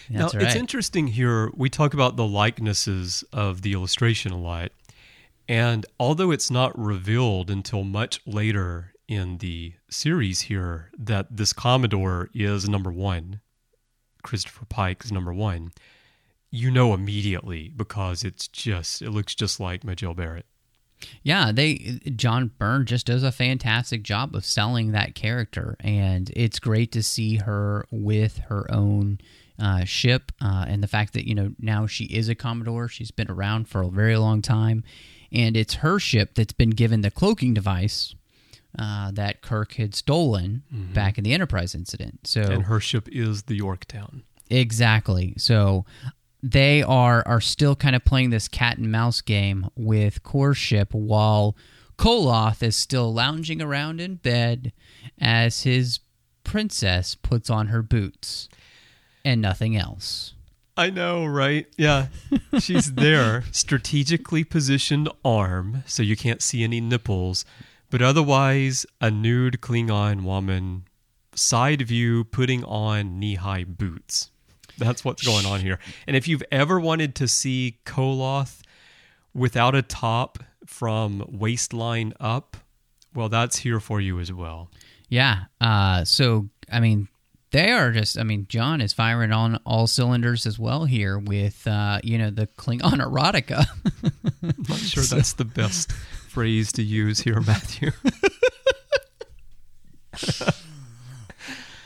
That's 0.10 0.34
now, 0.34 0.40
right. 0.40 0.48
it's 0.48 0.56
interesting 0.56 1.08
here. 1.08 1.52
We 1.56 1.70
talk 1.70 1.94
about 1.94 2.16
the 2.16 2.26
likenesses 2.26 3.24
of 3.34 3.62
the 3.62 3.74
illustration 3.74 4.32
a 4.32 4.38
lot. 4.40 4.72
And 5.50 5.86
although 6.00 6.32
it's 6.32 6.52
not 6.52 6.78
revealed 6.78 7.50
until 7.50 7.84
much 7.84 8.20
later 8.26 8.94
in 9.08 9.38
the 9.38 9.74
series 9.90 10.42
here 10.42 10.92
that 10.98 11.28
this 11.36 11.54
Commodore 11.54 12.30
is 12.34 12.68
number 12.68 12.92
one, 12.92 13.40
Christopher 14.24 14.66
Pike 14.66 15.06
is 15.06 15.12
number 15.12 15.34
one, 15.34 15.72
you 16.52 16.70
know 16.72 16.94
immediately 16.94 17.70
because 17.70 18.24
it's 18.24 18.48
just, 18.48 19.02
it 19.02 19.12
looks 19.12 19.36
just 19.36 19.60
like 19.60 19.84
Majel 19.86 20.14
Barrett. 20.14 20.46
Yeah, 21.24 21.52
they 21.52 22.00
John 22.16 22.52
Byrne 22.58 22.86
just 22.86 23.06
does 23.06 23.24
a 23.24 23.32
fantastic 23.32 24.04
job 24.04 24.36
of 24.36 24.46
selling 24.46 24.92
that 24.92 25.16
character, 25.16 25.76
and 25.80 26.32
it's 26.36 26.60
great 26.60 26.92
to 26.94 27.04
see 27.04 27.38
her 27.38 27.86
with 27.92 28.40
her 28.50 28.70
own 28.72 29.20
uh, 29.60 29.84
ship, 29.86 30.32
uh, 30.42 30.66
and 30.68 30.82
the 30.82 30.88
fact 30.88 31.14
that 31.14 31.28
you 31.28 31.36
know 31.36 31.52
now 31.60 31.88
she 31.88 32.06
is 32.06 32.30
a 32.30 32.36
Commodore. 32.36 32.88
She's 32.88 33.12
been 33.12 33.30
around 33.30 33.68
for 33.68 33.82
a 33.82 33.90
very 33.90 34.18
long 34.18 34.42
time, 34.42 34.84
and 35.32 35.56
it's 35.56 35.76
her 35.76 36.00
ship 36.00 36.36
that's 36.36 36.54
been 36.54 36.72
given 36.72 37.02
the 37.02 37.12
cloaking 37.12 37.54
device 37.54 38.16
uh, 38.78 39.12
that 39.12 39.42
Kirk 39.42 39.74
had 39.74 39.96
stolen 39.96 40.64
back 40.94 41.18
in 41.18 41.24
the 41.24 41.34
Enterprise 41.34 41.74
incident. 41.76 42.28
So 42.28 42.42
And 42.42 42.64
her 42.64 42.80
ship 42.80 43.08
is 43.12 43.44
the 43.44 43.56
Yorktown. 43.56 44.24
Exactly. 44.50 45.34
So 45.38 45.86
they 46.42 46.84
are 46.84 47.24
are 47.28 47.42
still 47.42 47.76
kind 47.76 47.96
of 47.96 48.06
playing 48.06 48.30
this 48.30 48.48
cat 48.48 48.78
and 48.78 48.92
mouse 48.92 49.22
game 49.22 49.70
with 49.76 50.24
Kor 50.24 50.54
ship 50.54 50.94
while 50.94 51.56
Koloth 51.98 52.62
is 52.62 52.76
still 52.76 53.14
lounging 53.14 53.62
around 53.62 54.00
in 54.00 54.16
bed 54.16 54.72
as 55.20 55.64
his 55.64 56.00
princess 56.44 57.16
puts 57.16 57.50
on 57.50 57.68
her 57.68 57.82
boots 57.82 58.50
and 59.26 59.42
nothing 59.42 59.76
else. 59.76 60.34
I 60.78 60.92
know, 60.92 61.26
right? 61.26 61.66
Yeah. 61.76 62.08
She's 62.60 62.94
there, 62.94 63.44
strategically 63.52 64.44
positioned 64.44 65.10
arm, 65.26 65.84
so 65.88 66.04
you 66.04 66.16
can't 66.16 66.42
see 66.42 66.64
any 66.64 66.80
nipples, 66.80 67.46
but 67.90 68.04
otherwise 68.04 68.86
a 69.02 69.10
nude 69.10 69.60
Klingon 69.60 70.22
woman, 70.22 70.86
side 71.34 71.82
view, 71.82 72.24
putting 72.24 72.64
on 72.64 73.20
knee 73.20 73.36
high 73.36 73.64
boots. 73.64 74.30
That's 74.78 75.04
what's 75.04 75.26
going 75.26 75.46
on 75.46 75.62
here. 75.62 75.80
And 76.06 76.16
if 76.16 76.28
you've 76.28 76.44
ever 76.52 76.80
wanted 76.80 77.16
to 77.16 77.28
see 77.28 77.80
Koloth 77.86 78.62
without 79.34 79.76
a 79.76 79.82
top 79.82 80.40
from 80.66 81.26
waistline 81.28 82.14
up, 82.20 82.58
well, 83.14 83.30
that's 83.30 83.58
here 83.58 83.80
for 83.80 84.00
you 84.00 84.20
as 84.20 84.32
well. 84.32 84.70
Yeah. 85.10 85.46
Uh, 85.60 86.06
so 86.06 86.50
I 86.72 86.80
mean, 86.80 87.08
they 87.52 87.72
are 87.72 87.92
just. 87.92 88.20
I 88.20 88.24
mean, 88.24 88.46
John 88.50 88.82
is 88.82 88.94
firing 88.94 89.32
on 89.32 89.60
all 89.66 89.88
cylinders 89.88 90.46
as 90.46 90.60
well 90.60 90.86
here 90.86 91.18
with 91.18 91.66
uh, 91.66 92.00
you 92.04 92.18
know 92.18 92.30
the 92.30 92.48
Klingon 92.48 93.00
erotica. 93.00 93.66
I'm 94.44 94.54
not 94.68 94.80
sure 94.80 95.04
that's 95.04 95.34
the 95.34 95.46
best 95.46 95.92
phrase 95.92 96.72
to 96.74 96.84
use 96.84 97.20
here, 97.20 97.42
Matthew. 97.42 97.92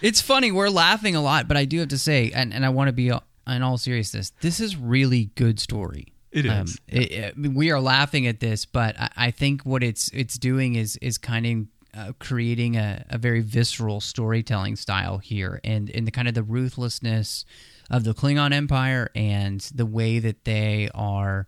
It's 0.01 0.21
funny. 0.21 0.51
We're 0.51 0.69
laughing 0.69 1.15
a 1.15 1.21
lot, 1.21 1.47
but 1.47 1.57
I 1.57 1.65
do 1.65 1.79
have 1.79 1.89
to 1.89 1.97
say, 1.97 2.31
and, 2.33 2.53
and 2.53 2.65
I 2.65 2.69
want 2.69 2.87
to 2.87 2.93
be 2.93 3.07
in 3.09 3.61
all 3.63 3.77
seriousness, 3.77 4.31
this 4.41 4.59
is 4.59 4.75
really 4.75 5.25
good 5.35 5.59
story. 5.59 6.07
It 6.31 6.45
is. 6.45 6.51
Um, 6.51 6.67
it, 6.87 7.11
it- 7.11 7.37
we 7.37 7.71
are 7.71 7.79
laughing 7.81 8.25
at 8.27 8.39
this, 8.39 8.65
but 8.65 8.97
I, 8.99 9.09
I 9.17 9.31
think 9.31 9.63
what 9.63 9.83
it's 9.83 10.07
it's 10.13 10.37
doing 10.37 10.75
is 10.75 10.95
is 10.97 11.17
kind 11.17 11.45
of 11.45 11.67
uh, 11.99 12.11
creating 12.19 12.77
a, 12.77 13.03
a 13.09 13.17
very 13.17 13.41
visceral 13.41 13.99
storytelling 13.99 14.77
style 14.77 15.17
here, 15.17 15.59
and 15.65 15.89
and 15.89 16.07
the 16.07 16.11
kind 16.11 16.27
of 16.29 16.33
the 16.33 16.43
ruthlessness 16.43 17.43
of 17.89 18.05
the 18.05 18.13
Klingon 18.13 18.53
Empire 18.53 19.09
and 19.13 19.59
the 19.75 19.85
way 19.85 20.19
that 20.19 20.45
they 20.45 20.89
are 20.95 21.47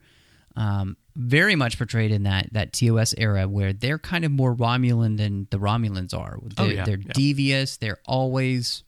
um, 0.57 0.97
very 1.15 1.55
much 1.55 1.77
portrayed 1.77 2.11
in 2.11 2.23
that 2.23 2.51
that 2.53 2.73
TOS 2.73 3.13
era, 3.17 3.47
where 3.47 3.73
they're 3.73 3.99
kind 3.99 4.25
of 4.25 4.31
more 4.31 4.55
Romulan 4.55 5.17
than 5.17 5.47
the 5.51 5.57
Romulans 5.57 6.17
are. 6.17 6.39
Oh, 6.57 6.65
They're, 6.65 6.73
yeah, 6.73 6.85
they're 6.85 6.99
yeah. 6.99 7.13
devious. 7.13 7.77
They're 7.77 7.99
always 8.05 8.83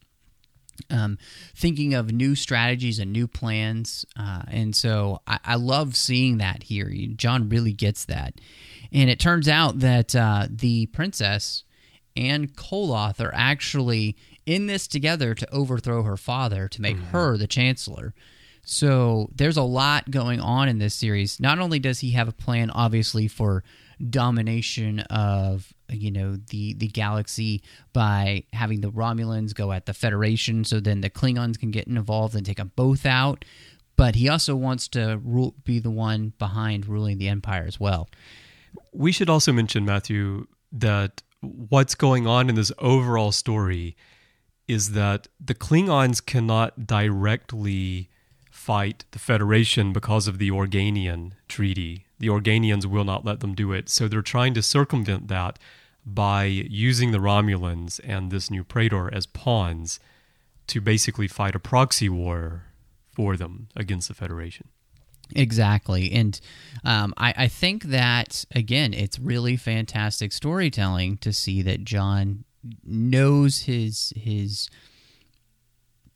um, 0.90 1.18
thinking 1.56 1.94
of 1.94 2.12
new 2.12 2.36
strategies 2.36 3.00
and 3.00 3.12
new 3.12 3.28
plans. 3.28 4.06
Uh, 4.18 4.44
and 4.48 4.76
so 4.76 5.22
I, 5.28 5.40
I 5.46 5.56
love 5.56 5.96
seeing 5.96 6.38
that 6.40 6.64
here. 6.64 6.92
John 7.16 7.50
really 7.50 7.74
gets 7.74 8.06
that. 8.06 8.36
And 8.92 9.10
it 9.10 9.20
turns 9.20 9.48
out 9.48 9.80
that 9.80 10.16
uh, 10.16 10.48
the 10.50 10.88
princess 10.88 11.64
and 12.16 12.56
Koloth 12.56 13.20
are 13.20 13.34
actually 13.34 14.16
in 14.46 14.68
this 14.68 14.88
together 14.88 15.34
to 15.34 15.52
overthrow 15.54 16.04
her 16.04 16.18
father 16.18 16.68
to 16.68 16.82
make 16.82 16.98
her 16.98 17.36
the 17.38 17.48
chancellor. 17.48 18.14
So 18.66 19.30
there's 19.34 19.58
a 19.58 19.64
lot 19.64 20.10
going 20.10 20.42
on 20.42 20.68
in 20.68 20.80
this 20.80 20.96
series. 20.96 21.40
Not 21.40 21.60
only 21.60 21.80
does 21.80 22.00
he 22.00 22.12
have 22.12 22.28
a 22.28 22.34
plan, 22.34 22.72
obviously, 22.72 23.28
for 23.28 23.64
domination 24.10 25.00
of 25.02 25.72
you 25.88 26.12
know 26.12 26.36
the 26.50 26.74
the 26.74 26.88
galaxy 26.88 27.62
by 27.94 28.44
having 28.52 28.82
the 28.82 28.92
Romulans 28.92 29.54
go 29.54 29.72
at 29.72 29.86
the 29.86 29.94
Federation, 29.94 30.64
so 30.64 30.80
then 30.80 31.02
the 31.02 31.10
Klingons 31.10 31.60
can 31.60 31.72
get 31.72 31.88
involved 31.88 32.36
and 32.36 32.46
take 32.46 32.58
them 32.58 32.72
both 32.76 33.06
out. 33.06 33.46
But 33.98 34.16
he 34.16 34.28
also 34.28 34.56
wants 34.56 34.90
to 34.90 35.22
rule, 35.24 35.56
be 35.64 35.80
the 35.80 35.92
one 35.92 36.34
behind 36.38 36.88
ruling 36.88 37.18
the 37.18 37.30
Empire 37.30 37.64
as 37.66 37.80
well. 37.80 38.10
We 38.92 39.12
should 39.12 39.30
also 39.30 39.54
mention, 39.54 39.86
Matthew, 39.86 40.48
that 40.74 41.22
what's 41.42 41.96
going 41.96 42.28
on 42.28 42.50
in 42.50 42.56
this 42.56 42.72
overall 42.80 43.32
story 43.32 43.96
is 44.68 44.92
that 44.94 45.28
the 45.40 45.54
Klingons 45.54 46.26
cannot 46.26 46.88
directly 46.88 48.10
fight 48.66 49.06
the 49.12 49.20
Federation 49.20 49.94
because 49.94 50.28
of 50.28 50.40
the 50.40 50.50
Organian 50.50 51.34
treaty. 51.48 52.06
The 52.18 52.30
Organians 52.30 52.86
will 52.88 53.04
not 53.04 53.24
let 53.24 53.40
them 53.40 53.54
do 53.54 53.72
it. 53.72 53.90
So 53.90 54.08
they're 54.08 54.34
trying 54.36 54.56
to 54.56 54.64
circumvent 54.64 55.28
that 55.28 55.60
by 56.04 56.46
using 56.46 57.12
the 57.12 57.20
Romulans 57.20 58.00
and 58.04 58.32
this 58.32 58.50
new 58.50 58.64
Praetor 58.64 59.14
as 59.14 59.28
pawns 59.28 60.00
to 60.68 60.82
basically 60.82 61.28
fight 61.28 61.56
a 61.56 61.60
proxy 61.60 62.10
war 62.10 62.64
for 63.16 63.38
them 63.38 63.68
against 63.76 64.08
the 64.08 64.16
Federation. 64.16 64.68
Exactly. 65.36 66.12
And 66.12 66.40
um, 66.84 67.14
I, 67.18 67.34
I 67.38 67.48
think 67.48 67.84
that, 67.84 68.46
again, 68.52 68.94
it's 68.94 69.20
really 69.20 69.58
fantastic 69.58 70.32
storytelling 70.32 71.18
to 71.18 71.32
see 71.32 71.62
that 71.62 71.84
John 71.84 72.46
knows 72.84 73.62
his 73.62 74.12
his 74.16 74.70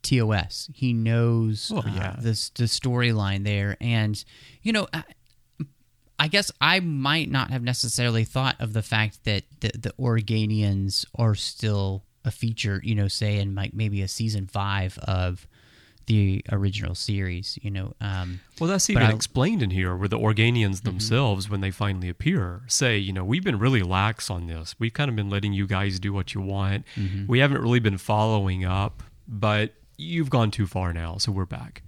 TOS. 0.02 0.70
He 0.74 0.92
knows 0.92 1.70
Oh, 1.74 1.78
uh, 1.78 2.20
this 2.20 2.50
the 2.50 2.64
storyline 2.64 3.44
there, 3.44 3.76
and 3.80 4.22
you 4.62 4.72
know, 4.72 4.88
I, 4.92 5.04
I 6.18 6.28
guess 6.28 6.50
I 6.60 6.80
might 6.80 7.30
not 7.30 7.50
have 7.50 7.62
necessarily 7.62 8.24
thought 8.24 8.56
of 8.60 8.72
the 8.72 8.82
fact 8.82 9.24
that 9.24 9.44
the, 9.60 9.70
the 9.78 9.92
Organians 9.98 11.04
are 11.14 11.34
still 11.34 12.04
a 12.24 12.30
feature. 12.30 12.80
You 12.84 12.94
know, 12.94 13.08
say 13.08 13.38
in 13.38 13.54
like 13.54 13.72
maybe 13.74 14.02
a 14.02 14.08
season 14.08 14.46
five 14.46 14.98
of 14.98 15.46
the 16.06 16.42
original 16.50 16.94
series. 16.94 17.58
You 17.62 17.70
know, 17.70 17.94
um, 18.00 18.40
Well, 18.58 18.68
that's 18.68 18.90
even 18.90 19.02
I- 19.02 19.06
Mm-hmm. 19.08 19.16
explained 19.16 19.62
in 19.62 19.70
here 19.70 19.94
where 19.96 20.08
the 20.08 20.18
Organians 20.18 20.82
themselves, 20.82 21.48
when 21.48 21.60
they 21.60 21.70
finally 21.70 22.08
appear, 22.08 22.62
say, 22.66 22.98
you 22.98 23.12
know, 23.12 23.24
we've 23.24 23.44
been 23.44 23.58
really 23.60 23.82
lax 23.82 24.28
on 24.28 24.46
this. 24.46 24.74
We've 24.78 24.92
kind 24.92 25.08
of 25.08 25.14
been 25.14 25.30
letting 25.30 25.52
you 25.52 25.66
guys 25.68 26.00
do 26.00 26.12
what 26.12 26.34
you 26.34 26.40
want. 26.40 26.84
Mm-hmm. 26.96 27.26
We 27.28 27.38
haven't 27.38 27.62
really 27.62 27.78
been 27.80 27.98
following 27.98 28.64
up, 28.64 29.02
but 29.28 29.74
you've 30.00 30.30
gone 30.30 30.50
too 30.50 30.66
far 30.66 30.92
now, 30.92 31.16
so 31.18 31.30
we're 31.30 31.44
back. 31.44 31.82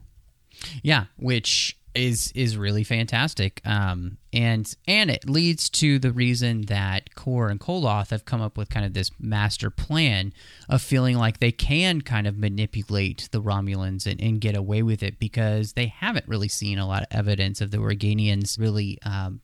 Yeah, 0.83 1.07
which 1.17 1.77
is 1.95 2.33
is 2.35 2.57
really 2.57 2.85
fantastic. 2.85 3.61
Um, 3.65 4.19
and 4.33 4.73
and 4.87 5.11
it 5.11 5.29
leads 5.29 5.69
to 5.71 5.99
the 5.99 6.13
reason 6.13 6.63
that 6.63 7.15
Kor 7.15 7.49
and 7.49 7.61
Koloth 7.61 8.11
have 8.11 8.25
come 8.25 8.41
up 8.41 8.57
with 8.57 8.71
kind 8.71 8.87
of 8.87 8.95
this 8.95 9.11
master 9.19 9.71
plan 9.71 10.33
of 10.69 10.81
feeling 10.81 11.19
like 11.19 11.39
they 11.39 11.53
can 11.53 12.01
kind 12.01 12.27
of 12.27 12.39
manipulate 12.39 13.29
the 13.33 13.43
Romulans 13.43 14.07
and, 14.07 14.21
and 14.21 14.41
get 14.41 14.57
away 14.57 14.83
with 14.83 15.03
it 15.03 15.19
because 15.19 15.73
they 15.73 15.87
haven't 15.87 16.29
really 16.29 16.49
seen 16.49 16.79
a 16.79 16.87
lot 16.87 17.03
of 17.03 17.09
evidence 17.11 17.61
of 17.61 17.71
the 17.71 17.79
Organians 17.79 18.59
really 18.59 18.99
um, 19.03 19.41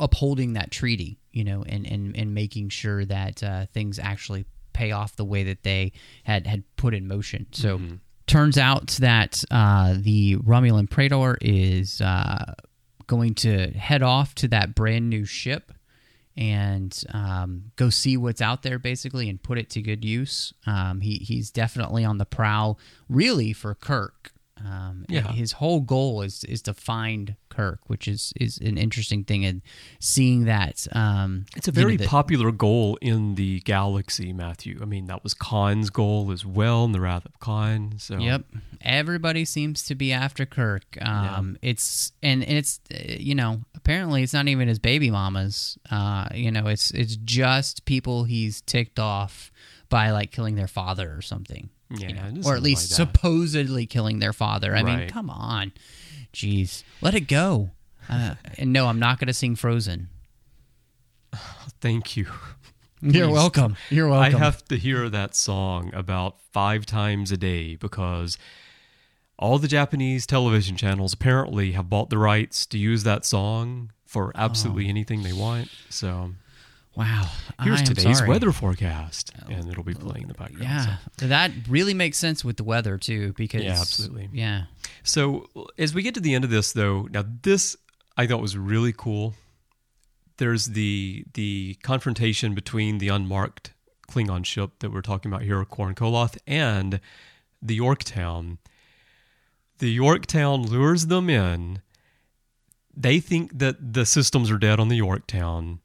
upholding 0.00 0.54
that 0.54 0.70
treaty, 0.70 1.18
you 1.32 1.44
know, 1.44 1.62
and 1.62 1.86
and, 1.86 2.16
and 2.16 2.34
making 2.34 2.70
sure 2.70 3.04
that 3.04 3.42
uh, 3.42 3.66
things 3.72 3.98
actually 3.98 4.44
pay 4.74 4.92
off 4.92 5.16
the 5.16 5.24
way 5.24 5.44
that 5.44 5.62
they 5.62 5.92
had 6.24 6.46
had 6.46 6.64
put 6.76 6.92
in 6.92 7.08
motion. 7.08 7.46
So 7.52 7.80
turns 8.26 8.58
out 8.58 8.88
that 9.00 9.42
uh, 9.50 9.94
the 9.98 10.36
Romulan 10.36 10.90
Praetor 10.90 11.38
is 11.40 12.00
uh, 12.02 12.52
going 13.06 13.34
to 13.36 13.68
head 13.70 14.02
off 14.02 14.34
to 14.36 14.48
that 14.48 14.74
brand 14.74 15.08
new 15.08 15.24
ship 15.24 15.72
and 16.36 17.04
um, 17.12 17.70
go 17.76 17.90
see 17.90 18.16
what's 18.16 18.40
out 18.42 18.62
there 18.62 18.78
basically 18.78 19.28
and 19.28 19.42
put 19.42 19.56
it 19.56 19.70
to 19.70 19.80
good 19.82 20.04
use. 20.04 20.52
Um, 20.66 21.00
he 21.00 21.16
he's 21.18 21.50
definitely 21.50 22.04
on 22.04 22.18
the 22.18 22.24
prowl, 22.26 22.78
really 23.08 23.52
for 23.52 23.74
Kirk. 23.74 24.32
Um, 24.58 25.04
Yeah. 25.08 25.30
His 25.32 25.52
whole 25.52 25.80
goal 25.80 26.22
is 26.22 26.44
is 26.44 26.62
to 26.62 26.74
find 26.74 27.36
Kirk, 27.54 27.80
which 27.86 28.08
is 28.08 28.32
is 28.40 28.58
an 28.58 28.76
interesting 28.78 29.24
thing. 29.24 29.44
And 29.44 29.62
seeing 30.00 30.44
that, 30.44 30.86
um, 30.92 31.46
It's 31.56 31.68
a 31.68 31.70
you 31.70 31.76
know, 31.82 31.88
very 31.88 31.98
popular 31.98 32.50
goal 32.52 32.96
in 33.00 33.34
the 33.36 33.60
galaxy, 33.60 34.32
Matthew. 34.32 34.78
I 34.82 34.84
mean, 34.84 35.06
that 35.06 35.22
was 35.22 35.34
Khan's 35.34 35.90
goal 35.90 36.32
as 36.32 36.44
well 36.44 36.84
in 36.84 36.92
the 36.92 37.00
Wrath 37.00 37.26
of 37.26 37.38
Khan. 37.40 37.94
So 37.98 38.18
Yep. 38.18 38.44
Everybody 38.80 39.44
seems 39.44 39.82
to 39.84 39.94
be 39.94 40.12
after 40.12 40.44
Kirk. 40.46 40.84
Um, 41.00 41.56
It's 41.62 42.12
and 42.22 42.42
it's 42.42 42.80
uh, 42.92 42.96
you 43.18 43.34
know 43.34 43.60
apparently 43.74 44.22
it's 44.22 44.34
not 44.34 44.48
even 44.48 44.68
his 44.68 44.78
baby 44.78 45.10
mamas. 45.10 45.78
Uh, 45.90 46.26
you 46.34 46.50
know 46.50 46.66
it's 46.66 46.90
it's 46.90 47.16
just 47.16 47.84
people 47.86 48.24
he's 48.24 48.60
ticked 48.62 48.98
off 48.98 49.50
by 49.88 50.10
like 50.10 50.30
killing 50.32 50.56
their 50.56 50.66
father 50.68 51.14
or 51.16 51.22
something. 51.22 51.70
you 51.90 52.08
Yeah, 52.08 52.30
know? 52.30 52.42
or 52.44 52.56
at 52.56 52.62
least 52.62 52.90
like 52.90 52.96
supposedly 52.96 53.86
killing 53.86 54.18
their 54.18 54.32
father. 54.32 54.74
I 54.74 54.82
mean, 54.82 55.08
come 55.08 55.30
on, 55.30 55.72
jeez, 56.34 56.82
let 57.00 57.14
it 57.14 57.28
go. 57.28 57.70
Uh, 58.08 58.34
and 58.58 58.72
no, 58.72 58.86
I'm 58.86 58.98
not 58.98 59.18
going 59.18 59.28
to 59.28 59.34
sing 59.34 59.56
Frozen. 59.56 60.08
thank 61.80 62.16
you. 62.16 62.26
You're 63.00 63.26
Please. 63.26 63.32
welcome. 63.32 63.76
You're 63.90 64.08
welcome. 64.08 64.34
I 64.34 64.38
have 64.38 64.64
to 64.66 64.76
hear 64.76 65.08
that 65.08 65.34
song 65.34 65.90
about 65.94 66.40
five 66.52 66.86
times 66.86 67.30
a 67.30 67.36
day 67.36 67.76
because 67.76 68.38
all 69.38 69.58
the 69.58 69.68
Japanese 69.68 70.26
television 70.26 70.76
channels 70.76 71.12
apparently 71.12 71.72
have 71.72 71.90
bought 71.90 72.08
the 72.10 72.18
rights 72.18 72.64
to 72.66 72.78
use 72.78 73.02
that 73.04 73.24
song 73.24 73.92
for 74.06 74.32
absolutely 74.34 74.88
anything 74.88 75.22
they 75.22 75.32
want. 75.32 75.68
So 75.90 76.32
wow. 76.96 77.30
here's 77.62 77.82
I 77.82 77.84
today's 77.84 78.22
weather 78.26 78.52
forecast, 78.52 79.32
and 79.48 79.68
it'll 79.68 79.84
be 79.84 79.94
playing 79.94 80.22
in 80.22 80.28
the 80.28 80.34
background. 80.34 80.62
Yeah, 80.62 80.96
that 81.18 81.50
really 81.68 81.94
makes 81.94 82.18
sense 82.18 82.44
with 82.44 82.56
the 82.56 82.64
weather 82.64 82.98
too. 82.98 83.32
Because 83.34 83.62
Yeah, 83.62 83.80
absolutely. 83.80 84.28
Yeah, 84.32 84.64
So 85.02 85.48
as 85.78 85.94
we 85.94 86.02
get 86.02 86.14
to 86.14 86.20
the 86.20 86.34
end 86.34 86.44
of 86.44 86.50
this, 86.50 86.72
though, 86.72 87.08
now 87.10 87.24
this 87.42 87.76
I 88.16 88.26
thought 88.26 88.40
was 88.40 88.56
really 88.56 88.92
cool. 88.92 89.34
There's 90.36 90.66
the 90.66 91.24
the 91.34 91.76
confrontation 91.82 92.54
between 92.54 92.98
the 92.98 93.08
unmarked 93.08 93.72
Klingon 94.08 94.44
ship 94.44 94.78
that 94.80 94.92
we're 94.92 95.02
talking 95.02 95.30
about 95.30 95.42
here, 95.42 95.64
Korn 95.64 95.94
Koloth, 95.94 96.36
and 96.46 97.00
the 97.62 97.74
Yorktown. 97.74 98.58
The 99.78 99.90
Yorktown 99.90 100.62
lures 100.62 101.06
them 101.06 101.28
in. 101.28 101.80
They 102.96 103.18
think 103.18 103.58
that 103.58 103.94
the 103.94 104.06
systems 104.06 104.50
are 104.50 104.58
dead 104.58 104.78
on 104.78 104.88
the 104.88 104.96
Yorktown. 104.96 105.80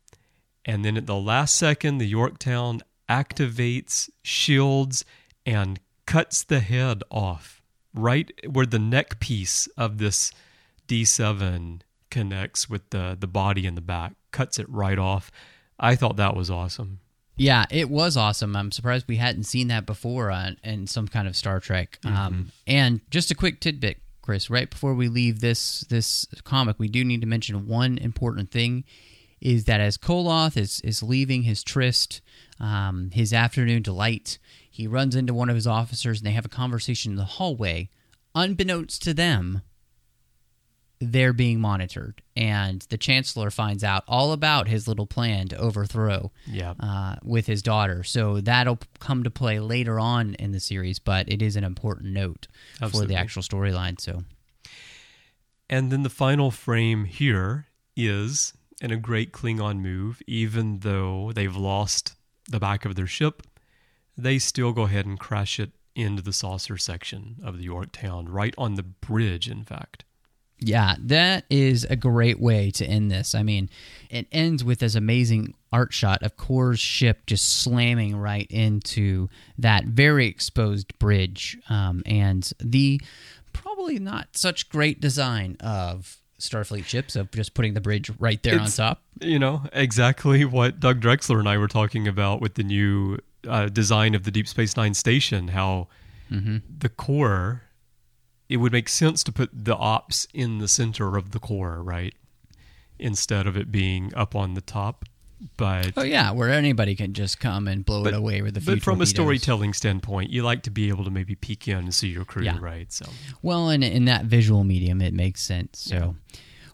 And 0.66 0.84
then 0.84 0.98
at 0.98 1.08
the 1.08 1.16
last 1.16 1.56
second, 1.56 1.98
the 1.98 2.08
Yorktown 2.08 2.82
activates 3.10 4.10
shields 4.22 5.04
and 5.46 5.80
cuts 6.06 6.44
the 6.44 6.60
head 6.60 7.04
off 7.10 7.62
right 7.94 8.32
where 8.48 8.66
the 8.66 8.80
neck 8.80 9.20
piece 9.20 9.68
of 9.78 9.98
this 9.98 10.32
D7 10.88 11.82
connects 12.10 12.70
with 12.70 12.90
the, 12.90 13.18
the 13.20 13.28
body 13.28 13.66
in 13.66 13.76
the 13.76 13.82
back, 13.82 14.14
cuts 14.32 14.60
it 14.60 14.68
right 14.70 14.98
off. 15.00 15.32
I 15.80 15.96
thought 15.96 16.18
that 16.18 16.36
was 16.36 16.50
awesome. 16.50 17.00
yeah, 17.38 17.66
it 17.72 17.90
was 17.90 18.18
awesome. 18.18 18.56
I'm 18.56 18.72
surprised 18.72 19.06
we 19.08 19.16
hadn't 19.16 19.44
seen 19.46 19.70
that 19.70 19.86
before 19.86 20.30
on, 20.30 20.58
in 20.64 20.88
some 20.88 21.08
kind 21.08 21.28
of 21.28 21.36
Star 21.36 21.60
Trek. 21.60 22.00
Um, 22.04 22.52
and 22.68 23.02
just 23.10 23.32
a 23.32 23.36
quick 23.36 23.62
tidbit, 23.62 23.98
Chris. 24.22 24.50
Right 24.50 24.70
before 24.70 24.94
we 24.94 25.08
leave 25.08 25.40
this 25.40 25.82
this 25.90 26.26
comic, 26.44 26.78
we 26.80 26.90
do 26.90 27.04
need 27.06 27.22
to 27.22 27.28
mention 27.28 27.66
one 27.68 27.98
important 27.98 28.52
thing: 28.52 28.84
is 29.42 29.66
that 29.66 29.80
as 29.80 29.98
Koloth 29.98 30.58
is 30.58 30.80
is 30.82 31.02
leaving 31.04 31.44
his 31.44 31.64
tryst, 31.64 32.22
um, 32.60 33.10
his 33.14 33.34
afternoon 33.34 33.82
delight, 33.82 34.38
he 34.70 34.88
runs 34.88 35.16
into 35.16 35.34
one 35.34 35.50
of 35.50 35.56
his 35.56 35.68
officers 35.68 36.20
and 36.20 36.28
they 36.28 36.32
have 36.32 36.46
a 36.46 36.50
conversation 36.50 37.12
in 37.14 37.18
the 37.18 37.24
hallway. 37.26 37.90
Unbeknownst 38.36 39.02
to 39.04 39.14
them, 39.14 39.62
they're 41.02 41.32
being 41.34 41.62
monitored, 41.62 42.22
and 42.36 42.86
the 42.90 42.98
Chancellor 42.98 43.50
finds 43.50 43.86
out 43.86 44.04
all 44.08 44.34
about 44.34 44.68
his 44.68 44.86
little 44.88 45.06
plan 45.08 45.48
to 45.48 45.58
overthrow 45.58 46.30
Yeah. 46.46 46.74
uh, 46.80 47.16
with 47.24 47.48
his 47.48 47.62
daughter. 47.62 48.04
So 48.04 48.42
that'll 48.42 48.80
come 49.00 49.24
to 49.24 49.30
play 49.32 49.60
later 49.62 49.98
on 49.98 50.34
in 50.36 50.52
the 50.52 50.60
series, 50.60 51.00
but 51.00 51.30
it 51.32 51.42
is 51.42 51.56
an 51.56 51.64
important 51.64 52.12
note 52.14 52.48
for 52.92 53.06
the 53.06 53.16
actual 53.16 53.42
storyline. 53.44 54.00
So 54.00 54.24
And 55.70 55.90
then 55.92 56.04
the 56.04 56.10
final 56.10 56.52
frame 56.52 57.06
here 57.06 57.68
is 57.96 58.54
in 58.82 58.92
a 58.92 58.98
great 58.98 59.32
Klingon 59.32 59.80
move, 59.80 60.22
even 60.28 60.80
though 60.80 61.32
they've 61.34 61.56
lost 61.56 62.16
the 62.50 62.60
back 62.60 62.86
of 62.86 62.96
their 62.96 63.08
ship, 63.08 63.44
they 64.18 64.40
still 64.40 64.72
go 64.72 64.84
ahead 64.84 65.06
and 65.06 65.20
crash 65.20 65.60
it 65.60 65.72
into 65.96 66.22
the 66.22 66.34
saucer 66.34 66.78
section 66.78 67.38
of 67.44 67.58
the 67.58 67.66
Yorktown, 67.66 68.30
right 68.30 68.54
on 68.58 68.76
the 68.76 68.84
bridge, 68.84 69.50
in 69.50 69.64
fact. 69.64 70.06
Yeah, 70.62 70.96
that 71.00 71.46
is 71.50 71.86
a 71.86 71.96
great 71.96 72.40
way 72.40 72.70
to 72.72 72.86
end 72.86 73.10
this. 73.10 73.34
I 73.34 73.44
mean, 73.44 73.70
it 74.10 74.28
ends 74.32 74.62
with 74.64 74.80
this 74.80 74.96
amazing 74.96 75.54
art 75.72 75.94
shot 75.94 76.22
of 76.22 76.36
Kor's 76.36 76.80
ship 76.80 77.26
just 77.28 77.62
slamming 77.62 78.18
right 78.18 78.48
into 78.50 79.30
that 79.58 79.86
very 79.86 80.28
exposed 80.28 80.98
bridge, 81.00 81.58
um, 81.70 82.04
and 82.06 82.52
the 82.60 83.02
probably 83.54 84.00
not 84.00 84.30
such 84.36 84.70
great 84.70 85.00
design 85.00 85.56
of 85.62 86.19
Starfleet 86.40 86.86
ships 86.86 87.16
of 87.16 87.30
just 87.32 87.54
putting 87.54 87.74
the 87.74 87.82
bridge 87.82 88.12
right 88.20 88.42
there 88.44 88.56
It's- 88.56 88.80
on 88.80 88.88
top. 88.88 89.04
You 89.22 89.38
know, 89.40 89.64
exactly 89.74 90.46
what 90.46 90.80
Doug 90.80 91.02
Drexler 91.02 91.40
and 91.40 91.48
I 91.50 91.58
were 91.58 91.68
talking 91.68 92.08
about 92.08 92.42
with 92.42 92.56
the 92.56 92.64
new 92.64 93.20
uh, 93.48 93.68
design 93.68 94.16
of 94.16 94.24
the 94.24 94.32
Deep 94.32 94.48
Space 94.48 94.76
Nine 94.78 94.94
station, 94.94 95.50
how 95.50 95.88
the 96.30 96.90
core, 96.90 97.64
it 98.48 98.58
would 98.58 98.72
make 98.72 98.88
sense 98.88 99.24
to 99.24 99.32
put 99.32 99.50
the 99.52 99.76
ops 99.76 100.28
in 100.34 100.60
the 100.60 100.68
center 100.68 101.18
of 101.18 101.32
the 101.32 101.40
core, 101.40 101.82
right? 101.84 102.14
Instead 103.00 103.48
of 103.48 103.58
it 103.58 103.72
being 103.72 104.14
up 104.16 104.36
on 104.36 104.54
the 104.54 104.62
top. 104.62 105.06
But 105.58 105.94
Oh 105.98 106.04
yeah, 106.04 106.32
where 106.32 106.50
anybody 106.50 106.96
can 106.96 107.14
just 107.14 107.40
come 107.40 107.68
and 107.68 107.86
blow 107.86 108.06
it 108.06 108.14
away 108.14 108.42
with 108.42 108.54
the. 108.56 108.62
but 108.62 108.82
from 108.82 109.02
a 109.02 109.06
storytelling 109.06 109.74
standpoint, 109.74 110.30
you 110.30 110.44
like 110.44 110.64
to 110.64 110.70
be 110.72 110.90
able 110.90 111.04
to 111.06 111.12
maybe 111.12 111.36
peek 111.36 111.68
in 111.68 111.78
and 111.78 111.94
see 111.96 112.10
your 112.10 112.26
crew, 112.26 112.44
Yeah. 112.44 112.58
right? 112.60 112.92
So 112.92 113.06
Well, 113.42 113.70
in 113.70 113.84
in 113.84 114.06
that 114.06 114.26
visual 114.26 114.64
medium, 114.64 115.02
it 115.02 115.14
makes 115.14 115.42
sense. 115.42 115.80
So. 115.80 116.16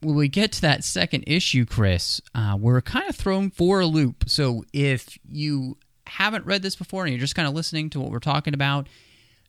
When 0.01 0.15
we 0.15 0.27
get 0.27 0.51
to 0.51 0.61
that 0.61 0.83
second 0.83 1.23
issue, 1.25 1.65
Chris, 1.65 2.21
uh, 2.35 2.55
we're 2.59 2.81
kind 2.81 3.09
of 3.09 3.15
thrown 3.15 3.49
for 3.49 3.79
a 3.79 3.87
loop. 3.87 4.25
So 4.27 4.63
if 4.71 5.17
you 5.27 5.77
haven't 6.05 6.45
read 6.45 6.61
this 6.61 6.75
before 6.75 7.05
and 7.05 7.11
you're 7.11 7.19
just 7.19 7.33
kind 7.33 7.47
of 7.47 7.55
listening 7.55 7.89
to 7.91 7.99
what 7.99 8.11
we're 8.11 8.19
talking 8.19 8.53
about, 8.53 8.87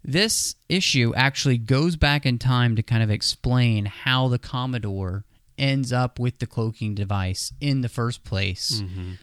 this 0.03 0.55
issue 0.69 1.13
actually 1.15 1.59
goes 1.59 1.97
back 1.97 2.25
in 2.25 2.39
time 2.39 2.75
to 2.77 2.83
kind 2.83 3.03
of 3.03 3.11
explain 3.11 3.85
how 3.87 4.29
the 4.29 4.39
Commodore 4.39 5.25
ends 5.59 5.93
up 5.93 6.19
with 6.19 6.39
the 6.39 6.47
cloaking 6.47 6.95
device 6.95 7.53
in 7.61 7.81
the 7.81 7.89
first 7.89 8.25
place. 8.25 8.83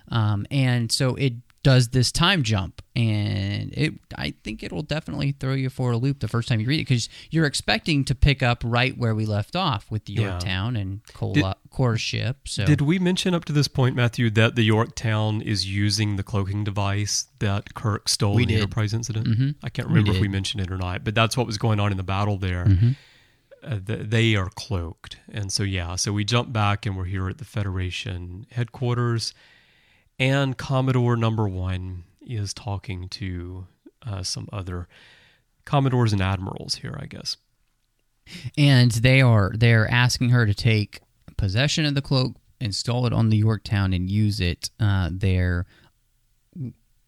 Um, 0.09 0.45
and 0.51 0.91
so 0.91 1.15
it 1.15 1.33
does 1.63 1.89
this 1.89 2.11
time 2.11 2.43
jump, 2.43 2.81
and 2.93 3.71
it 3.73 3.93
I 4.17 4.33
think 4.43 4.63
it 4.63 4.73
will 4.73 4.81
definitely 4.81 5.31
throw 5.31 5.53
you 5.53 5.69
for 5.69 5.91
a 5.93 5.97
loop 5.97 6.19
the 6.19 6.27
first 6.27 6.49
time 6.49 6.59
you 6.59 6.67
read 6.67 6.81
it 6.81 6.87
because 6.87 7.07
you're 7.31 7.45
expecting 7.45 8.03
to 8.05 8.13
pick 8.15 8.43
up 8.43 8.61
right 8.65 8.97
where 8.97 9.15
we 9.15 9.25
left 9.25 9.55
off 9.55 9.89
with 9.89 10.03
the 10.03 10.11
Yeah. 10.13 10.21
Yorktown 10.31 10.75
and 10.75 10.99
Cole 11.13 11.33
Did- 11.33 11.45
Kor 11.69 11.97
ship. 11.97 12.49
So 12.49 12.65
Did 12.65 12.81
we 12.81 12.99
mention 12.99 13.33
up 13.33 13.45
to 13.45 13.53
this 13.53 13.69
point, 13.69 13.95
Matthew, 13.95 14.29
that 14.31 14.55
the 14.55 14.63
Yorktown 14.63 15.41
is 15.41 15.65
using 15.65 16.17
the 16.17 16.23
cloaking 16.23 16.65
device 16.65 17.27
that 17.39 17.73
Kirk 17.73 18.09
stole 18.09 18.35
We 18.35 18.43
in 18.43 18.49
the. 18.49 18.55
Enterprise 18.55 18.93
incident? 18.93 19.27
Mhm. 19.27 19.55
I 19.63 19.69
can't 19.69 19.87
We 19.87 19.93
remember 19.95 20.15
if 20.17 20.21
we 20.21 20.27
mentioned 20.27 20.61
it 20.61 20.69
or 20.69 20.77
not, 20.77 21.05
but 21.05 21.15
that's 21.15 21.37
what 21.37 21.47
was 21.47 21.57
going 21.57 21.79
on 21.79 21.91
in 21.91 21.97
the 21.97 22.03
battle 22.03 22.37
there. 22.37 22.65
Mhm. 22.65 22.95
Uh, 23.63 23.79
th- 23.85 24.09
they 24.09 24.35
are 24.35 24.49
cloaked. 24.49 25.17
And 25.31 25.51
so, 25.51 25.63
yeah, 25.63 25.95
so 25.95 26.11
we 26.11 26.23
jump 26.23 26.51
back 26.51 26.85
and 26.85 26.97
we're 26.97 27.05
here 27.05 27.29
at 27.29 27.37
the 27.37 27.45
Federation 27.45 28.45
headquarters, 28.51 29.33
and 30.19 30.57
Commodore 30.57 31.15
number 31.15 31.47
one 31.47 32.03
is 32.21 32.53
talking 32.53 33.09
to 33.09 33.67
uh, 34.05 34.23
some 34.23 34.47
other 34.51 34.87
Commodores 35.65 36.13
and 36.13 36.21
Admirals 36.21 36.75
here, 36.75 36.97
I 36.99 37.05
guess. 37.05 37.37
and 38.57 38.91
they 38.91 39.21
are 39.21 39.51
they're 39.53 39.89
asking 39.89 40.29
her 40.29 40.45
to 40.45 40.53
take 40.53 41.01
possession 41.37 41.85
of 41.85 41.95
the 41.95 42.01
cloak, 42.01 42.35
install 42.59 43.05
it 43.05 43.13
on 43.13 43.29
the 43.29 43.37
Yorktown, 43.37 43.93
and 43.93 44.09
use 44.09 44.39
it 44.39 44.69
uh, 44.79 45.09
there 45.11 45.65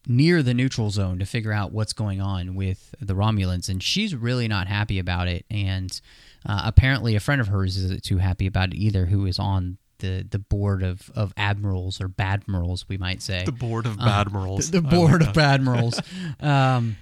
near 0.06 0.42
the 0.42 0.54
neutral 0.54 0.90
zone 0.90 1.18
to 1.18 1.24
figure 1.26 1.52
out 1.52 1.72
what's 1.72 1.92
going 1.92 2.20
on 2.20 2.54
with 2.54 2.94
the 3.00 3.14
Romulans. 3.14 3.68
And 3.68 3.82
she's 3.82 4.14
really 4.14 4.46
not 4.46 4.68
happy 4.68 4.98
about 4.98 5.26
it. 5.28 5.44
And 5.50 5.98
uh, 6.46 6.62
apparently, 6.64 7.16
a 7.16 7.20
friend 7.20 7.40
of 7.40 7.48
hers 7.48 7.76
isn't 7.76 8.02
too 8.02 8.18
happy 8.18 8.46
about 8.46 8.72
it 8.72 8.76
either, 8.76 9.06
who 9.06 9.26
is 9.26 9.38
on 9.38 9.78
the 9.98 10.26
the 10.30 10.38
board 10.38 10.82
of 10.82 11.10
of 11.14 11.32
admirals 11.36 12.00
or 12.00 12.08
badmirals, 12.08 12.84
we 12.88 12.96
might 12.98 13.22
say. 13.22 13.44
The 13.44 13.52
board 13.52 13.86
of 13.86 13.98
Uh, 13.98 14.24
Badmirals. 14.24 14.70
The, 14.70 14.80
the 14.80 14.88
board 14.88 15.20
like 15.22 15.30
of 15.30 15.34
badmirals. 15.36 15.98
um, 16.42 16.96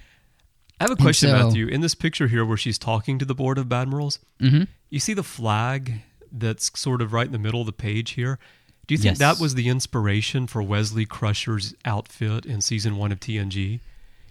I 0.79 0.83
have 0.85 0.91
a 0.91 0.95
question, 0.95 1.29
so- 1.29 1.37
Matthew. 1.45 1.67
In 1.67 1.81
this 1.81 1.95
picture 1.95 2.27
here, 2.27 2.45
where 2.45 2.57
she's 2.57 2.77
talking 2.77 3.19
to 3.19 3.25
the 3.25 3.35
board 3.35 3.57
of 3.57 3.67
Badmirals, 3.67 4.19
mhm. 4.41 4.67
you 4.89 4.99
see 4.99 5.13
the 5.13 5.23
flag 5.23 6.01
that's 6.31 6.77
sort 6.79 7.01
of 7.01 7.13
right 7.13 7.25
in 7.25 7.31
the 7.31 7.39
middle 7.39 7.61
of 7.61 7.65
the 7.65 7.71
page 7.73 8.11
here. 8.11 8.39
Do 8.87 8.93
you 8.93 8.97
think 8.97 9.11
Yes. 9.11 9.17
that 9.19 9.39
was 9.39 9.55
the 9.55 9.67
inspiration 9.69 10.47
for 10.47 10.61
Wesley 10.61 11.05
Crusher's 11.05 11.73
outfit 11.85 12.45
in 12.45 12.59
season 12.61 12.97
one 12.97 13.11
of 13.13 13.19
TNG? 13.19 13.79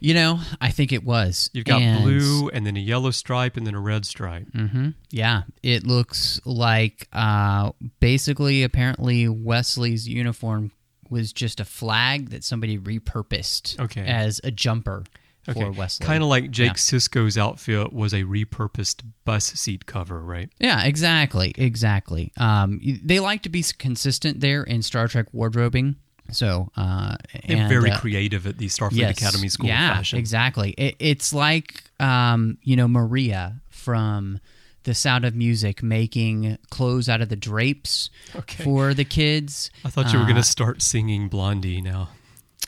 You 0.05 0.13
know, 0.13 0.41
I 0.61 0.71
think 0.71 0.93
it 0.93 1.03
was. 1.03 1.49
You've 1.55 1.65
got 1.65 1.81
And- 1.81 2.03
blue 2.05 2.51
and 2.51 2.67
then 2.67 2.77
a 2.77 2.81
yellow 2.81 3.11
stripe 3.11 3.57
and 3.57 3.67
then 3.67 3.75
a 3.75 3.81
red 3.81 4.05
stripe. 4.05 4.47
hmm 4.55 4.91
Yeah, 5.11 5.45
it 5.63 5.87
looks 5.87 6.41
like 6.45 7.09
uh, 7.13 7.73
basically, 8.01 8.63
apparently, 8.65 9.29
Wesley's 9.29 10.07
uniform 10.07 10.73
was 11.09 11.33
just 11.33 11.59
a 11.59 11.65
flag 11.65 12.31
that 12.31 12.45
somebody 12.45 12.77
repurposed 12.79 13.81
Okay. 13.81 14.05
as 14.05 14.43
a 14.45 14.51
jumper 14.51 15.05
Okay, 15.49 15.61
for 15.61 15.71
Wesley. 15.73 16.07
kind 16.07 16.23
of 16.23 16.29
like 16.29 16.51
Jake 16.51 16.69
Yeah. 16.69 16.73
Sisko's 16.75 17.37
outfit 17.39 17.93
was 17.93 18.13
a 18.13 18.25
repurposed 18.25 19.03
bus 19.25 19.45
seat 19.47 19.87
cover, 19.87 20.21
right? 20.23 20.51
Yeah, 20.59 20.85
exactly, 20.85 21.53
exactly. 21.57 22.31
Um, 22.39 22.81
they 23.03 23.21
like 23.21 23.43
to 23.43 23.49
be 23.51 23.63
consistent 23.79 24.41
there 24.41 24.63
in 24.65 24.83
Star 24.83 25.09
Trek 25.09 25.27
wardrobing. 25.33 25.97
So, 26.31 26.71
uh, 26.77 27.17
They're 27.47 27.59
and, 27.59 27.69
very 27.69 27.91
uh, 27.91 27.99
creative 27.99 28.47
at 28.47 28.59
the 28.59 28.67
Starfleet 28.67 28.97
yes, 28.97 29.19
Academy 29.19 29.49
School 29.49 29.69
yeah, 29.69 29.95
fashion. 29.95 30.19
exactly. 30.19 30.71
It, 30.73 30.97
it's 30.99 31.33
like 31.33 31.85
um, 32.01 32.59
you 32.63 32.77
know 32.77 32.89
Maria 32.89 33.61
from 33.71 34.41
The 34.85 34.95
Sound 34.95 35.25
of 35.25 35.35
Music 35.35 35.83
making 35.83 36.59
clothes 36.71 37.09
out 37.09 37.21
of 37.21 37.29
the 37.29 37.37
drapes 37.37 38.11
Okay. 38.35 38.65
for 38.65 38.95
the 38.95 39.05
kids. 39.05 39.71
I 39.85 39.91
thought 39.91 40.13
you 40.13 40.19
were 40.19 40.25
going 40.25 40.37
Uh, 40.39 40.43
to 40.43 40.49
start 40.49 40.81
singing 40.83 41.29
Blondie 41.29 41.81
now. 41.83 42.09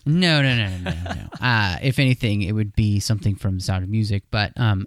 No, 0.05 0.41
no, 0.43 0.55
no, 0.57 0.69
no, 0.79 0.91
no, 0.91 1.13
no. 1.15 1.29
uh, 1.41 1.79
if 1.83 1.99
anything, 1.99 2.43
it 2.43 2.53
would 2.53 2.77
be 2.77 3.01
something 3.01 3.35
from 3.35 3.59
Sound 3.59 3.83
of 3.83 3.91
Music. 3.91 4.23
But 4.31 4.53
um, 4.57 4.87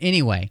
anyway, 0.00 0.50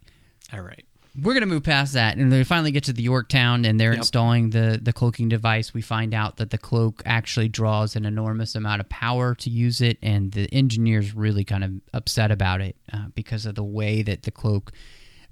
All 0.54 0.62
right. 0.62 0.86
We're 1.20 1.34
gonna 1.34 1.46
move 1.46 1.64
past 1.64 1.94
that, 1.94 2.18
and 2.18 2.32
then 2.32 2.40
we 2.40 2.44
finally 2.44 2.72
get 2.72 2.84
to 2.86 2.94
the 2.94 3.04
Yorktown, 3.04 3.66
and 3.66 3.80
they're 3.80 3.92
Yep. 3.92 3.98
installing 4.00 4.50
the 4.52 4.80
the 4.82 4.94
cloaking 4.94 5.30
device. 5.30 5.74
We 5.74 5.82
find 5.82 6.14
out 6.14 6.38
that 6.38 6.50
the 6.52 6.58
cloak 6.58 7.02
actually 7.06 7.50
draws 7.50 7.96
an 7.96 8.06
enormous 8.06 8.56
amount 8.56 8.80
of 8.82 8.90
power 8.90 9.36
to 9.36 9.50
use 9.50 9.82
it, 9.82 9.98
and 10.02 10.32
the 10.32 10.48
engineers 10.54 11.14
really 11.14 11.44
kind 11.44 11.64
of 11.64 11.72
upset 11.94 12.32
about 12.32 12.62
it 12.62 12.76
uh, 12.94 13.08
because 13.16 13.46
of 13.46 13.56
the 13.56 13.64
way 13.64 14.02
that 14.04 14.24
the 14.24 14.32
cloak 14.32 14.72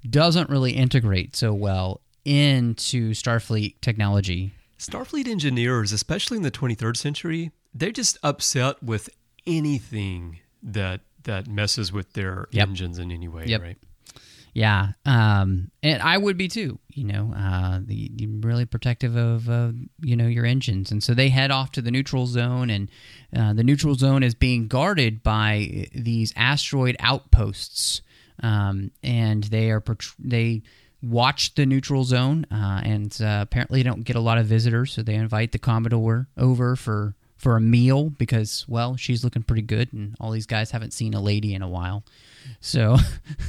doesn't 0.08 0.48
really 0.50 0.72
integrate 0.72 1.34
so 1.36 1.52
well 1.54 2.00
into 2.24 3.12
Starfleet 3.12 3.74
technology. 3.80 4.52
Starfleet 4.78 5.26
engineers, 5.28 5.92
especially 5.92 6.36
in 6.38 6.42
the 6.42 6.50
23rd 6.50 6.96
century, 6.96 7.50
they're 7.74 7.90
just 7.92 8.16
upset 8.22 8.82
with 8.82 9.10
anything 9.46 10.38
that 10.62 11.00
that 11.24 11.46
messes 11.46 11.92
with 11.92 12.14
their 12.14 12.46
Yep. 12.50 12.68
engines 12.68 12.98
in 12.98 13.10
any 13.12 13.28
way, 13.28 13.44
Yep. 13.46 13.60
right? 13.60 13.78
Yeah, 14.52 14.88
um, 15.06 15.70
and 15.82 16.02
I 16.02 16.18
would 16.18 16.36
be 16.36 16.48
too. 16.48 16.78
You 16.88 17.04
know, 17.04 17.32
uh, 17.36 17.80
the, 17.84 18.10
really 18.40 18.66
protective 18.66 19.16
of 19.16 19.48
uh, 19.48 19.72
you 20.00 20.16
know 20.16 20.26
your 20.26 20.44
engines, 20.44 20.90
and 20.90 21.02
so 21.02 21.14
they 21.14 21.28
head 21.28 21.50
off 21.50 21.70
to 21.72 21.82
the 21.82 21.90
neutral 21.90 22.26
zone, 22.26 22.70
and 22.70 22.90
uh, 23.36 23.52
the 23.52 23.62
neutral 23.62 23.94
zone 23.94 24.22
is 24.22 24.34
being 24.34 24.66
guarded 24.66 25.22
by 25.22 25.88
these 25.94 26.32
asteroid 26.36 26.96
outposts, 26.98 28.02
um, 28.42 28.90
and 29.02 29.44
they 29.44 29.70
are 29.70 29.82
they 30.18 30.62
watch 31.02 31.54
the 31.54 31.64
neutral 31.64 32.04
zone, 32.04 32.46
uh, 32.50 32.80
and 32.84 33.16
uh, 33.22 33.38
apparently 33.42 33.82
don't 33.82 34.04
get 34.04 34.16
a 34.16 34.20
lot 34.20 34.38
of 34.38 34.46
visitors, 34.46 34.92
so 34.92 35.02
they 35.02 35.14
invite 35.14 35.52
the 35.52 35.58
Commodore 35.58 36.26
over 36.36 36.74
for 36.74 37.14
for 37.38 37.56
a 37.56 37.60
meal 37.60 38.10
because 38.10 38.66
well 38.68 38.96
she's 38.96 39.22
looking 39.22 39.42
pretty 39.42 39.62
good, 39.62 39.92
and 39.92 40.16
all 40.18 40.32
these 40.32 40.46
guys 40.46 40.72
haven't 40.72 40.92
seen 40.92 41.14
a 41.14 41.20
lady 41.20 41.54
in 41.54 41.62
a 41.62 41.68
while. 41.68 42.02
So, 42.60 42.96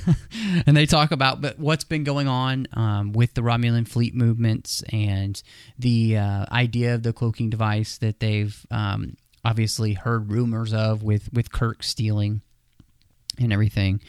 and 0.66 0.76
they 0.76 0.86
talk 0.86 1.12
about 1.12 1.42
but 1.42 1.60
what's 1.60 1.84
been 1.84 2.04
going 2.04 2.28
on 2.28 2.68
um, 2.74 3.14
with 3.14 3.34
the 3.34 3.42
Romulan 3.42 3.88
fleet 3.88 4.16
movements 4.16 4.84
and 4.92 5.42
the 5.78 6.18
uh, 6.18 6.46
idea 6.52 6.96
of 6.96 7.04
the 7.04 7.14
cloaking 7.14 7.50
device 7.50 7.98
that 7.98 8.20
they've 8.20 8.66
um, 8.72 9.18
obviously 9.44 9.94
heard 9.94 10.32
rumors 10.32 10.74
of 10.74 11.04
with 11.04 11.32
with 11.34 11.52
Kirk 11.52 11.84
stealing 11.84 12.42
and 13.40 13.52
everything. 13.52 14.02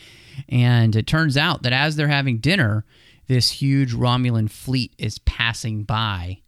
And 0.49 0.95
it 0.97 1.07
turns 1.07 1.36
out 1.36 1.62
that 1.62 1.72
as 1.72 1.97
they're 1.97 2.09
having 2.09 2.38
dinner, 2.38 2.84
this 3.28 3.51
huge 3.51 3.95
Romulan 3.95 4.51
fleet 4.51 4.95
is 4.99 5.18
passing 5.20 5.84
by 5.84 6.43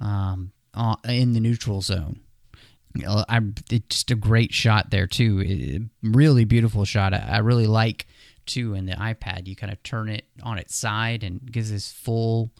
um, 0.00 0.52
uh, 0.74 0.96
in 1.04 1.32
the 1.32 1.40
neutral 1.40 1.80
zone. 1.80 2.20
Know, 2.98 3.24
I, 3.28 3.40
it's 3.70 3.86
just 3.96 4.10
a 4.10 4.14
great 4.14 4.52
shot 4.54 4.90
there 4.90 5.06
too. 5.06 5.40
It- 5.44 5.82
really 6.02 6.44
beautiful 6.44 6.84
shot. 6.84 7.12
I, 7.14 7.18
I 7.18 7.38
really 7.38 7.66
like 7.66 8.06
too 8.46 8.74
in 8.74 8.86
the 8.86 8.92
iPad. 8.94 9.46
You 9.46 9.56
kind 9.56 9.72
of 9.72 9.82
turn 9.82 10.08
it 10.08 10.24
on 10.42 10.58
its 10.58 10.74
side 10.76 11.22
and 11.24 11.40
it 11.42 11.52
gives 11.52 11.70
this 11.70 11.90
full 11.92 12.50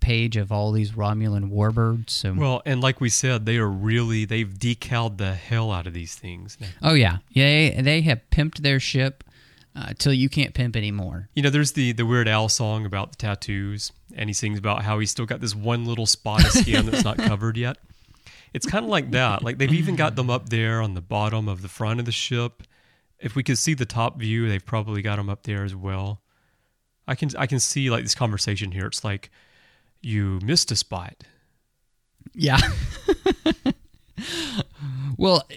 page 0.00 0.36
of 0.36 0.50
all 0.50 0.72
these 0.72 0.92
Romulan 0.92 1.50
warbirds. 1.52 2.10
So, 2.10 2.32
Well, 2.32 2.62
and 2.66 2.80
like 2.80 3.00
we 3.00 3.08
said, 3.08 3.46
they 3.46 3.56
are 3.58 3.68
really 3.68 4.24
they've 4.24 4.52
decaled 4.58 5.18
the 5.18 5.34
hell 5.34 5.70
out 5.70 5.86
of 5.86 5.92
these 5.92 6.14
things. 6.14 6.56
now. 6.60 6.66
oh 6.82 6.94
yeah, 6.94 7.18
yeah, 7.30 7.80
they 7.82 8.00
have 8.02 8.20
pimped 8.30 8.58
their 8.62 8.80
ship 8.80 9.22
uh, 9.76 9.92
till 9.98 10.12
you 10.12 10.28
can't 10.28 10.54
pimp 10.54 10.76
anymore. 10.76 11.28
You 11.34 11.42
know, 11.42 11.50
there's 11.50 11.72
the 11.72 11.92
the 11.92 12.04
Weird 12.04 12.28
Al 12.28 12.48
song 12.48 12.84
about 12.84 13.10
the 13.12 13.16
tattoos, 13.16 13.92
and 14.14 14.28
he 14.28 14.34
sings 14.34 14.58
about 14.58 14.82
how 14.82 14.98
he's 14.98 15.10
still 15.10 15.26
got 15.26 15.40
this 15.40 15.54
one 15.54 15.84
little 15.84 16.06
spot 16.06 16.44
of 16.44 16.50
skin 16.50 16.86
that's 16.86 17.04
not 17.04 17.16
covered 17.18 17.56
yet. 17.56 17.76
It's 18.54 18.66
kind 18.66 18.84
of 18.84 18.90
like 18.90 19.10
that. 19.12 19.42
Like 19.42 19.58
they've 19.58 19.72
even 19.72 19.96
got 19.96 20.16
them 20.16 20.30
up 20.30 20.48
there 20.48 20.82
on 20.82 20.94
the 20.94 21.00
bottom 21.00 21.48
of 21.48 21.62
the 21.62 21.68
front 21.68 22.00
of 22.00 22.06
the 22.06 22.12
ship. 22.12 22.62
If 23.18 23.34
we 23.34 23.42
could 23.42 23.58
see 23.58 23.74
the 23.74 23.86
top 23.86 24.18
view, 24.18 24.48
they've 24.48 24.64
probably 24.64 25.00
got 25.00 25.16
them 25.16 25.30
up 25.30 25.44
there 25.44 25.64
as 25.64 25.74
well. 25.74 26.22
I 27.06 27.14
can 27.14 27.30
I 27.36 27.46
can 27.46 27.60
see 27.60 27.90
like 27.90 28.02
this 28.02 28.14
conversation 28.14 28.72
here. 28.72 28.86
It's 28.86 29.04
like 29.04 29.30
you 30.00 30.38
missed 30.44 30.70
a 30.70 30.76
spot. 30.76 31.24
Yeah. 32.34 32.58
well, 35.16 35.48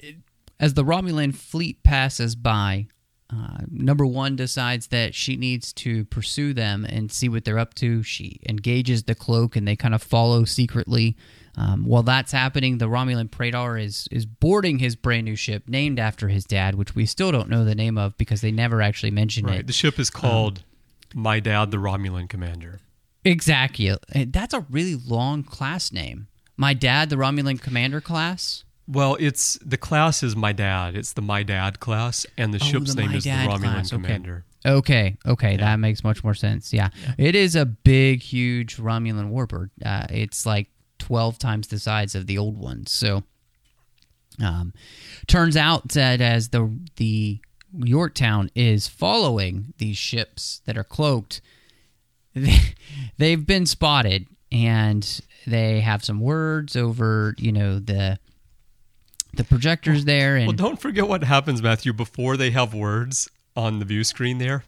as 0.60 0.74
the 0.74 0.84
Romulan 0.84 1.36
fleet 1.36 1.84
passes 1.84 2.36
by, 2.36 2.88
uh, 3.32 3.60
number 3.70 4.06
one 4.06 4.36
decides 4.36 4.88
that 4.88 5.14
she 5.16 5.36
needs 5.36 5.74
to 5.74 6.06
pursue 6.06 6.54
them 6.54 6.86
and 6.86 7.12
see 7.12 7.28
what 7.28 7.44
they're 7.44 7.60
up 7.60 7.74
to. 7.76 8.04
She 8.04 8.40
engages 8.48 9.04
the 9.04 9.16
cloak, 9.16 9.56
and 9.56 9.68
they 9.68 9.76
kind 9.76 9.96
of 9.96 10.02
follow 10.02 10.46
secretly 10.46 11.16
Um, 11.58 11.86
while 11.86 12.04
that's 12.04 12.32
happening, 12.32 12.78
the 12.80 12.88
Romulan 12.88 13.30
Praetor 13.32 13.78
is 13.78 14.08
is 14.12 14.26
boarding 14.26 14.80
his 14.80 14.96
brand 14.96 15.26
new 15.26 15.36
ship 15.36 15.64
named 15.70 16.00
after 16.00 16.28
his 16.28 16.44
dad, 16.46 16.76
which 16.76 16.96
we 16.96 17.06
still 17.06 17.32
don't 17.32 17.50
know 17.50 17.64
the 17.64 17.76
name 17.76 17.98
of 17.98 18.18
because 18.18 18.42
they 18.42 18.52
never 18.52 18.82
actually 18.82 19.12
mentioned 19.12 19.48
Right. 19.48 19.60
it. 19.62 19.68
The 19.68 19.74
ship 19.74 19.98
is 20.00 20.10
called 20.10 20.64
My 21.14 21.40
Dad, 21.40 21.72
the 21.72 21.78
Romulan 21.78 22.28
Commander. 22.28 22.80
Exactly. 23.24 23.96
That's 24.14 24.54
a 24.54 24.66
really 24.70 24.96
long 24.96 25.44
class 25.44 25.92
name. 25.92 26.28
My 26.58 26.74
dad, 26.74 27.10
the 27.10 27.16
Romulan 27.16 27.60
Commander 27.62 28.00
class. 28.02 28.64
Well, 28.88 29.18
it's 29.20 29.58
the 29.66 29.78
class 29.78 30.22
is 30.24 30.36
My 30.36 30.52
Dad. 30.54 30.96
It's 30.96 31.14
the 31.14 31.22
My 31.22 31.42
Dad 31.42 31.80
class, 31.80 32.26
and 32.38 32.54
the 32.54 32.60
Oh, 32.62 32.66
ship's 32.66 32.94
the 32.94 33.02
name 33.02 33.14
is 33.14 33.24
the 33.24 33.32
Romulan 33.32 33.60
class, 33.62 33.94
okay. 33.94 34.02
Commander. 34.04 34.46
Okay, 34.66 35.18
okay, 35.26 35.58
that 35.58 35.78
makes 35.80 36.04
much 36.04 36.24
more 36.24 36.34
sense. 36.34 36.74
Yeah. 36.74 36.90
it 37.18 37.36
is 37.36 37.56
a 37.56 37.66
big, 37.66 38.22
huge 38.22 38.78
Romulan 38.78 39.32
warbird. 39.32 39.70
Uh, 39.84 40.06
it's 40.10 40.46
like 40.46 40.70
twelve 41.06 41.38
times 41.38 41.68
the 41.68 41.78
size 41.78 42.16
of 42.16 42.26
the 42.26 42.38
old 42.38 42.58
ones. 42.58 42.92
So, 42.92 43.24
um, 44.44 44.74
turns 45.28 45.56
out 45.56 45.90
that 45.90 46.20
as 46.20 46.50
the 46.50 46.72
the 46.96 47.40
Yorktown 47.78 48.50
is 48.56 48.88
following 48.88 49.74
these 49.78 49.98
ships 49.98 50.62
that 50.66 50.78
are 50.78 50.84
cloaked, 50.84 51.42
they, 52.34 52.58
they've 53.18 53.46
been 53.46 53.68
spotted, 53.68 54.26
and 54.52 55.22
they 55.46 55.82
have 55.82 56.04
some 56.04 56.20
words 56.20 56.76
over, 56.76 57.36
you 57.38 57.52
know, 57.52 57.78
the 57.80 58.18
the 59.34 59.44
projectors 59.44 60.06
there, 60.06 60.38
and 60.38 60.48
Well, 60.48 60.56
don't 60.56 60.82
forget 60.82 61.08
what 61.08 61.24
happens, 61.24 61.62
Matthew, 61.62 61.94
before 61.94 62.36
they 62.38 62.52
have 62.52 62.74
words 62.74 63.30
on 63.56 63.80
the 63.80 63.86
view 63.86 64.04
screen 64.04 64.38
there. 64.40 64.64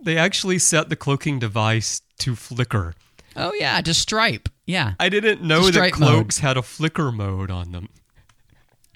They 0.00 0.16
actually 0.16 0.58
set 0.58 0.88
the 0.88 0.96
cloaking 0.96 1.40
device 1.40 2.00
to 2.18 2.36
flicker. 2.36 2.94
oh 3.36 3.52
yeah, 3.54 3.80
to 3.80 3.92
stripe, 3.92 4.48
yeah. 4.66 4.94
I 4.98 5.08
didn't 5.08 5.42
know 5.42 5.62
that 5.66 5.74
stripe 5.74 5.98
mode. 5.98 6.08
cloaks 6.10 6.38
had 6.38 6.56
a 6.56 6.62
flicker 6.62 7.12
mode 7.12 7.50
on 7.50 7.72
them. 7.72 7.88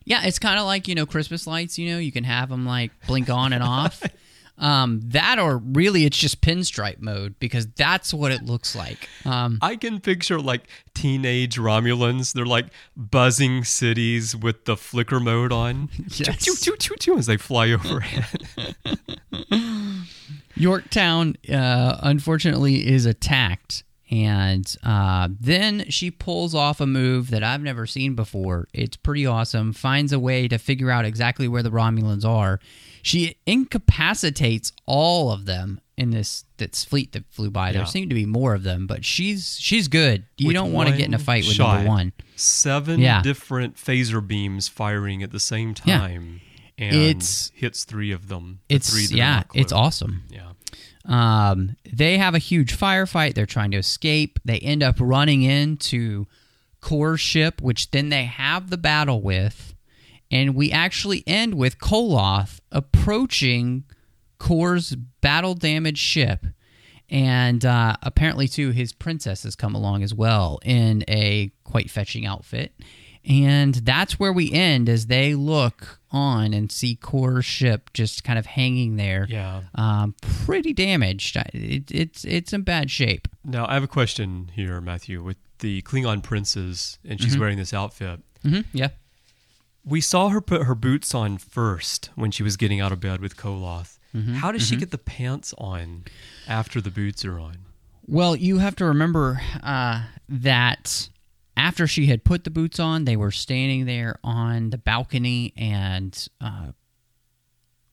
Yeah, 0.04 0.24
it's 0.24 0.38
kind 0.38 0.58
of 0.58 0.64
like 0.64 0.88
you 0.88 0.94
know 0.94 1.04
Christmas 1.06 1.46
lights. 1.46 1.78
You 1.78 1.92
know, 1.92 1.98
you 1.98 2.12
can 2.12 2.24
have 2.24 2.48
them 2.48 2.64
like 2.64 2.90
blink 3.06 3.28
on 3.28 3.52
and 3.52 3.62
off. 3.62 4.02
Um, 4.60 5.00
that 5.04 5.38
or 5.38 5.58
really, 5.58 6.04
it's 6.04 6.18
just 6.18 6.40
pinstripe 6.40 7.00
mode 7.00 7.38
because 7.38 7.68
that's 7.76 8.12
what 8.12 8.32
it 8.32 8.42
looks 8.42 8.74
like. 8.74 9.08
Um, 9.24 9.58
I 9.62 9.76
can 9.76 10.00
picture 10.00 10.40
like 10.40 10.68
teenage 10.94 11.58
Romulans. 11.58 12.32
They're 12.32 12.44
like 12.44 12.66
buzzing 12.96 13.62
cities 13.62 14.34
with 14.34 14.64
the 14.64 14.76
flicker 14.76 15.20
mode 15.20 15.52
on. 15.52 15.90
Yes. 16.08 16.44
Choo, 16.44 16.56
choo, 16.56 16.76
choo, 16.76 16.96
choo, 16.98 17.18
as 17.18 17.26
they 17.26 17.36
fly 17.36 17.70
overhead. 17.70 18.42
Yorktown, 20.56 21.36
uh, 21.52 21.98
unfortunately, 22.02 22.88
is 22.88 23.06
attacked, 23.06 23.84
and 24.10 24.74
uh, 24.82 25.28
then 25.38 25.84
she 25.90 26.10
pulls 26.10 26.54
off 26.54 26.80
a 26.80 26.86
move 26.86 27.30
that 27.30 27.42
I've 27.42 27.62
never 27.62 27.86
seen 27.86 28.14
before. 28.14 28.68
It's 28.72 28.96
pretty 28.96 29.26
awesome. 29.26 29.72
Finds 29.72 30.12
a 30.12 30.18
way 30.18 30.48
to 30.48 30.58
figure 30.58 30.90
out 30.90 31.04
exactly 31.04 31.46
where 31.48 31.62
the 31.62 31.70
Romulans 31.70 32.24
are. 32.24 32.58
She 33.02 33.36
incapacitates 33.46 34.72
all 34.86 35.30
of 35.30 35.46
them 35.46 35.80
in 35.96 36.10
this 36.10 36.44
this 36.58 36.84
fleet 36.84 37.12
that 37.12 37.24
flew 37.30 37.50
by. 37.50 37.72
There 37.72 37.84
seem 37.86 38.08
to 38.08 38.14
be 38.14 38.26
more 38.26 38.54
of 38.54 38.62
them, 38.62 38.86
but 38.86 39.04
she's 39.04 39.56
she's 39.60 39.88
good. 39.88 40.24
You 40.36 40.48
With 40.48 40.54
don't 40.54 40.72
want 40.72 40.88
to 40.88 40.96
get 40.96 41.06
in 41.06 41.14
a 41.14 41.18
fight 41.18 41.44
with 41.44 41.54
shot. 41.54 41.74
number 41.76 41.88
one. 41.88 42.12
Seven 42.36 43.00
Yeah. 43.00 43.22
different 43.22 43.76
phaser 43.76 44.24
beams 44.26 44.68
firing 44.68 45.22
at 45.22 45.30
the 45.32 45.40
same 45.40 45.74
time. 45.74 46.40
Yeah. 46.76 46.84
And 46.86 46.94
It's- 46.94 47.50
hits 47.56 47.82
three 47.84 48.12
of 48.12 48.28
them. 48.28 48.60
the 48.68 48.78
three 48.78 49.02
It's 49.04 49.12
yeah, 49.12 49.42
it's 49.54 49.72
awesome. 49.72 50.22
Yeah. 50.30 50.47
Um, 51.08 51.76
they 51.90 52.18
have 52.18 52.34
a 52.34 52.38
huge 52.38 52.76
firefight. 52.76 53.34
They're 53.34 53.46
trying 53.46 53.70
to 53.72 53.78
escape. 53.78 54.38
They 54.44 54.58
end 54.58 54.82
up 54.82 54.96
running 55.00 55.42
into 55.42 56.26
Kor's 56.80 57.20
ship, 57.20 57.60
which 57.60 57.90
then 57.90 58.10
they 58.10 58.26
have 58.26 58.70
the 58.70 58.76
battle 58.76 59.22
with. 59.22 59.74
And 60.30 60.54
we 60.54 60.70
actually 60.70 61.24
end 61.26 61.54
with 61.54 61.78
Koloth 61.78 62.60
approaching 62.70 63.84
Kor's 64.38 64.94
battle 64.94 65.54
damaged 65.54 65.98
ship. 65.98 66.44
And 67.08 67.64
uh, 67.64 67.96
apparently, 68.02 68.46
too, 68.46 68.70
his 68.70 68.92
princess 68.92 69.44
has 69.44 69.56
come 69.56 69.74
along 69.74 70.02
as 70.02 70.12
well 70.12 70.60
in 70.62 71.04
a 71.08 71.50
quite 71.64 71.90
fetching 71.90 72.26
outfit. 72.26 72.74
And 73.28 73.74
that's 73.74 74.18
where 74.18 74.32
we 74.32 74.50
end 74.50 74.88
as 74.88 75.06
they 75.06 75.34
look 75.34 76.00
on 76.10 76.54
and 76.54 76.72
see 76.72 76.96
Kor's 76.96 77.44
ship 77.44 77.90
just 77.92 78.24
kind 78.24 78.38
of 78.38 78.46
hanging 78.46 78.96
there 78.96 79.26
Yeah. 79.28 79.62
um, 79.74 80.14
pretty 80.46 80.72
damaged. 80.72 81.36
It, 81.52 81.90
it's 81.90 82.24
it's 82.24 82.52
in 82.54 82.62
bad 82.62 82.90
shape. 82.90 83.28
Now, 83.44 83.66
I 83.68 83.74
have 83.74 83.82
a 83.82 83.88
question 83.88 84.50
here, 84.54 84.80
Matthew, 84.80 85.22
with 85.22 85.36
the 85.58 85.82
Klingon 85.82 86.22
princess, 86.22 86.98
and 87.04 87.20
she's 87.20 87.36
wearing 87.36 87.58
this 87.58 87.74
outfit. 87.74 88.20
hmm 88.42 88.60
Yeah. 88.72 88.88
We 89.84 90.00
saw 90.00 90.28
her 90.30 90.40
put 90.40 90.64
her 90.64 90.74
boots 90.74 91.14
on 91.14 91.38
first 91.38 92.10
when 92.14 92.30
she 92.30 92.42
was 92.42 92.56
getting 92.56 92.80
out 92.80 92.92
of 92.92 93.00
bed 93.00 93.20
with 93.20 93.36
Koloth. 93.36 93.98
How 94.36 94.50
does 94.52 94.66
she 94.66 94.74
get 94.76 94.90
the 94.90 94.98
pants 94.98 95.54
on 95.58 96.04
after 96.48 96.80
the 96.80 96.90
boots 96.90 97.24
are 97.24 97.38
on? 97.38 97.58
Well, 98.06 98.34
you 98.34 98.58
have 98.58 98.74
to 98.76 98.84
remember 98.86 99.40
uh, 99.62 100.02
that 100.28 101.08
after 101.58 101.86
she 101.86 102.06
had 102.06 102.24
put 102.24 102.44
the 102.44 102.50
boots 102.50 102.78
on, 102.78 103.04
they 103.04 103.16
were 103.16 103.32
standing 103.32 103.84
there 103.84 104.18
on 104.22 104.70
the 104.70 104.78
balcony, 104.78 105.52
and 105.56 106.28
uh, 106.40 106.68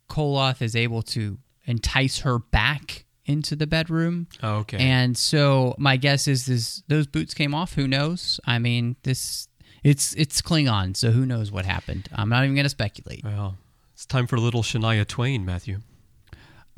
Koloth 0.09 0.61
is 0.61 0.75
able 0.75 1.01
to 1.01 1.39
entice 1.65 2.19
her 2.19 2.37
back 2.39 3.05
into 3.25 3.55
the 3.55 3.65
bedroom. 3.65 4.27
Oh, 4.43 4.57
okay. 4.57 4.77
And 4.77 5.17
so 5.17 5.73
my 5.79 5.97
guess 5.97 6.27
is 6.27 6.45
this 6.45 6.83
those 6.87 7.07
boots 7.07 7.33
came 7.33 7.55
off. 7.55 7.73
Who 7.73 7.87
knows? 7.87 8.39
I 8.45 8.59
mean, 8.59 8.95
this 9.01 9.47
it's 9.83 10.13
it's 10.13 10.41
Klingon, 10.41 10.95
so 10.95 11.09
who 11.11 11.25
knows 11.25 11.51
what 11.51 11.65
happened? 11.65 12.07
I'm 12.13 12.29
not 12.29 12.43
even 12.43 12.55
going 12.55 12.65
to 12.65 12.69
speculate. 12.69 13.23
well, 13.23 13.57
it's 13.93 14.05
time 14.05 14.27
for 14.27 14.35
a 14.35 14.41
little 14.41 14.61
Shania 14.61 15.07
Twain, 15.07 15.43
Matthew. 15.43 15.79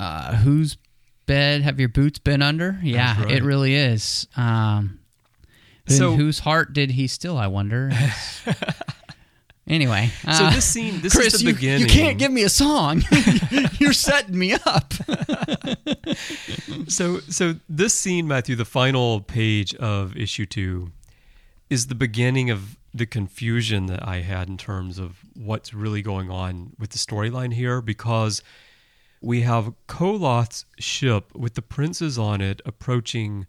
uh, 0.00 0.36
whose 0.36 0.78
bed 1.26 1.60
have 1.60 1.78
your 1.78 1.90
boots 1.90 2.18
been 2.18 2.40
under? 2.40 2.78
Yeah, 2.82 3.22
right. 3.24 3.32
it 3.32 3.42
really 3.42 3.74
is. 3.74 4.26
Um, 4.36 4.97
So- 5.88 6.14
whose 6.16 6.40
heart 6.40 6.72
did 6.72 6.92
he 6.92 7.06
still? 7.06 7.36
I 7.36 7.46
wonder. 7.46 7.90
anyway, 9.66 10.10
So 10.24 10.44
uh, 10.44 10.50
this 10.54 10.64
scene, 10.64 11.00
this 11.00 11.14
Chris, 11.14 11.34
is 11.34 11.40
the 11.40 11.48
you, 11.48 11.54
beginning. 11.54 11.80
you 11.82 11.86
can't 11.92 12.18
give 12.18 12.30
me 12.32 12.42
a 12.42 12.48
song. 12.48 13.02
You're 13.78 13.92
setting 13.92 14.38
me 14.38 14.54
up. 14.64 14.94
So, 16.88 17.20
so 17.20 17.56
this 17.68 17.94
scene, 17.94 18.26
Matthew, 18.26 18.56
the 18.56 18.64
final 18.64 19.20
page 19.20 19.74
of 19.76 20.16
issue 20.16 20.46
two, 20.46 20.92
is 21.70 21.86
the 21.88 21.94
beginning 21.94 22.50
of 22.50 22.76
the 22.94 23.06
confusion 23.06 23.86
that 23.86 24.06
I 24.06 24.22
had 24.22 24.48
in 24.48 24.56
terms 24.56 24.98
of 24.98 25.18
what's 25.34 25.74
really 25.74 26.02
going 26.02 26.30
on 26.30 26.72
with 26.78 26.90
the 26.90 26.98
storyline 26.98 27.52
here, 27.52 27.80
because 27.82 28.42
we 29.20 29.42
have 29.42 29.72
Koloth's 29.86 30.64
ship 30.78 31.34
with 31.34 31.54
the 31.54 31.62
princes 31.62 32.18
on 32.18 32.40
it 32.40 32.62
approaching 32.64 33.46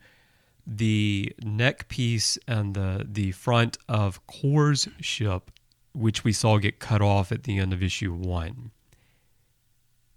the 0.71 1.33
neck 1.43 1.87
piece 1.87 2.37
and 2.47 2.75
the 2.75 3.05
the 3.09 3.31
front 3.31 3.79
of 3.89 4.25
Kor's 4.27 4.87
ship, 5.01 5.49
which 5.93 6.23
we 6.23 6.31
saw 6.31 6.59
get 6.59 6.79
cut 6.79 7.01
off 7.01 7.31
at 7.31 7.43
the 7.43 7.57
end 7.57 7.73
of 7.73 7.81
issue 7.81 8.13
one. 8.13 8.71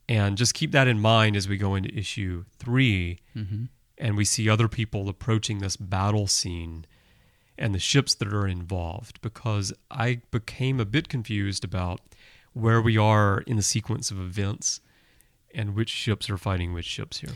And 0.09 0.36
just 0.36 0.53
keep 0.53 0.72
that 0.72 0.88
in 0.88 1.00
mind 1.00 1.36
as 1.36 1.48
we 1.48 1.57
go 1.57 1.74
into 1.74 1.96
issue 1.96 2.44
3 2.59 3.18
mm-hmm. 3.34 3.64
and 3.96 4.16
we 4.16 4.26
see 4.26 4.48
other 4.48 4.68
people 4.68 5.09
approaching 5.09 5.61
this 5.61 5.76
battle 5.76 6.26
scene 6.26 6.84
and 7.57 7.74
the 7.74 7.78
ships 7.78 8.14
that 8.16 8.30
are 8.30 8.46
involved 8.46 9.22
because 9.22 9.72
I 9.90 10.20
became 10.30 10.80
a 10.80 10.84
bit 10.84 11.09
confused 11.09 11.64
about 11.64 12.00
where 12.53 12.82
we 12.82 12.98
are 12.98 13.40
in 13.46 13.57
the 13.57 13.62
sequence 13.62 14.11
of 14.11 14.20
events 14.20 14.80
and 15.55 15.74
which 15.74 15.88
ships 15.88 16.28
are 16.28 16.36
fighting 16.36 16.74
which 16.74 16.84
ships 16.84 17.20
here. 17.20 17.34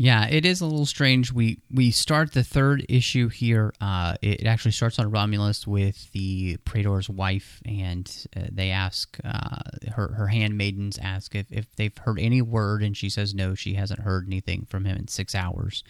Yeah, 0.00 0.28
it 0.28 0.46
is 0.46 0.60
a 0.60 0.64
little 0.64 0.86
strange. 0.86 1.32
We 1.32 1.58
we 1.72 1.90
start 1.90 2.32
the 2.32 2.44
third 2.44 2.86
issue 2.88 3.28
here. 3.28 3.74
Uh, 3.80 4.14
it 4.22 4.46
actually 4.46 4.70
starts 4.70 4.96
on 5.00 5.10
Romulus 5.10 5.66
with 5.66 6.12
the 6.12 6.56
Praetor's 6.58 7.10
wife, 7.10 7.60
and 7.66 8.08
uh, 8.36 8.42
they 8.52 8.70
ask 8.70 9.18
uh, 9.24 9.58
her 9.90 10.12
her 10.12 10.28
handmaidens 10.28 11.00
ask 11.02 11.34
if, 11.34 11.46
if 11.50 11.74
they've 11.74 11.98
heard 11.98 12.20
any 12.20 12.40
word, 12.40 12.84
and 12.84 12.96
she 12.96 13.10
says 13.10 13.34
no, 13.34 13.56
she 13.56 13.74
hasn't 13.74 13.98
heard 13.98 14.28
anything 14.28 14.68
from 14.70 14.84
him 14.84 14.96
in 14.96 15.08
six 15.08 15.34
hours. 15.34 15.82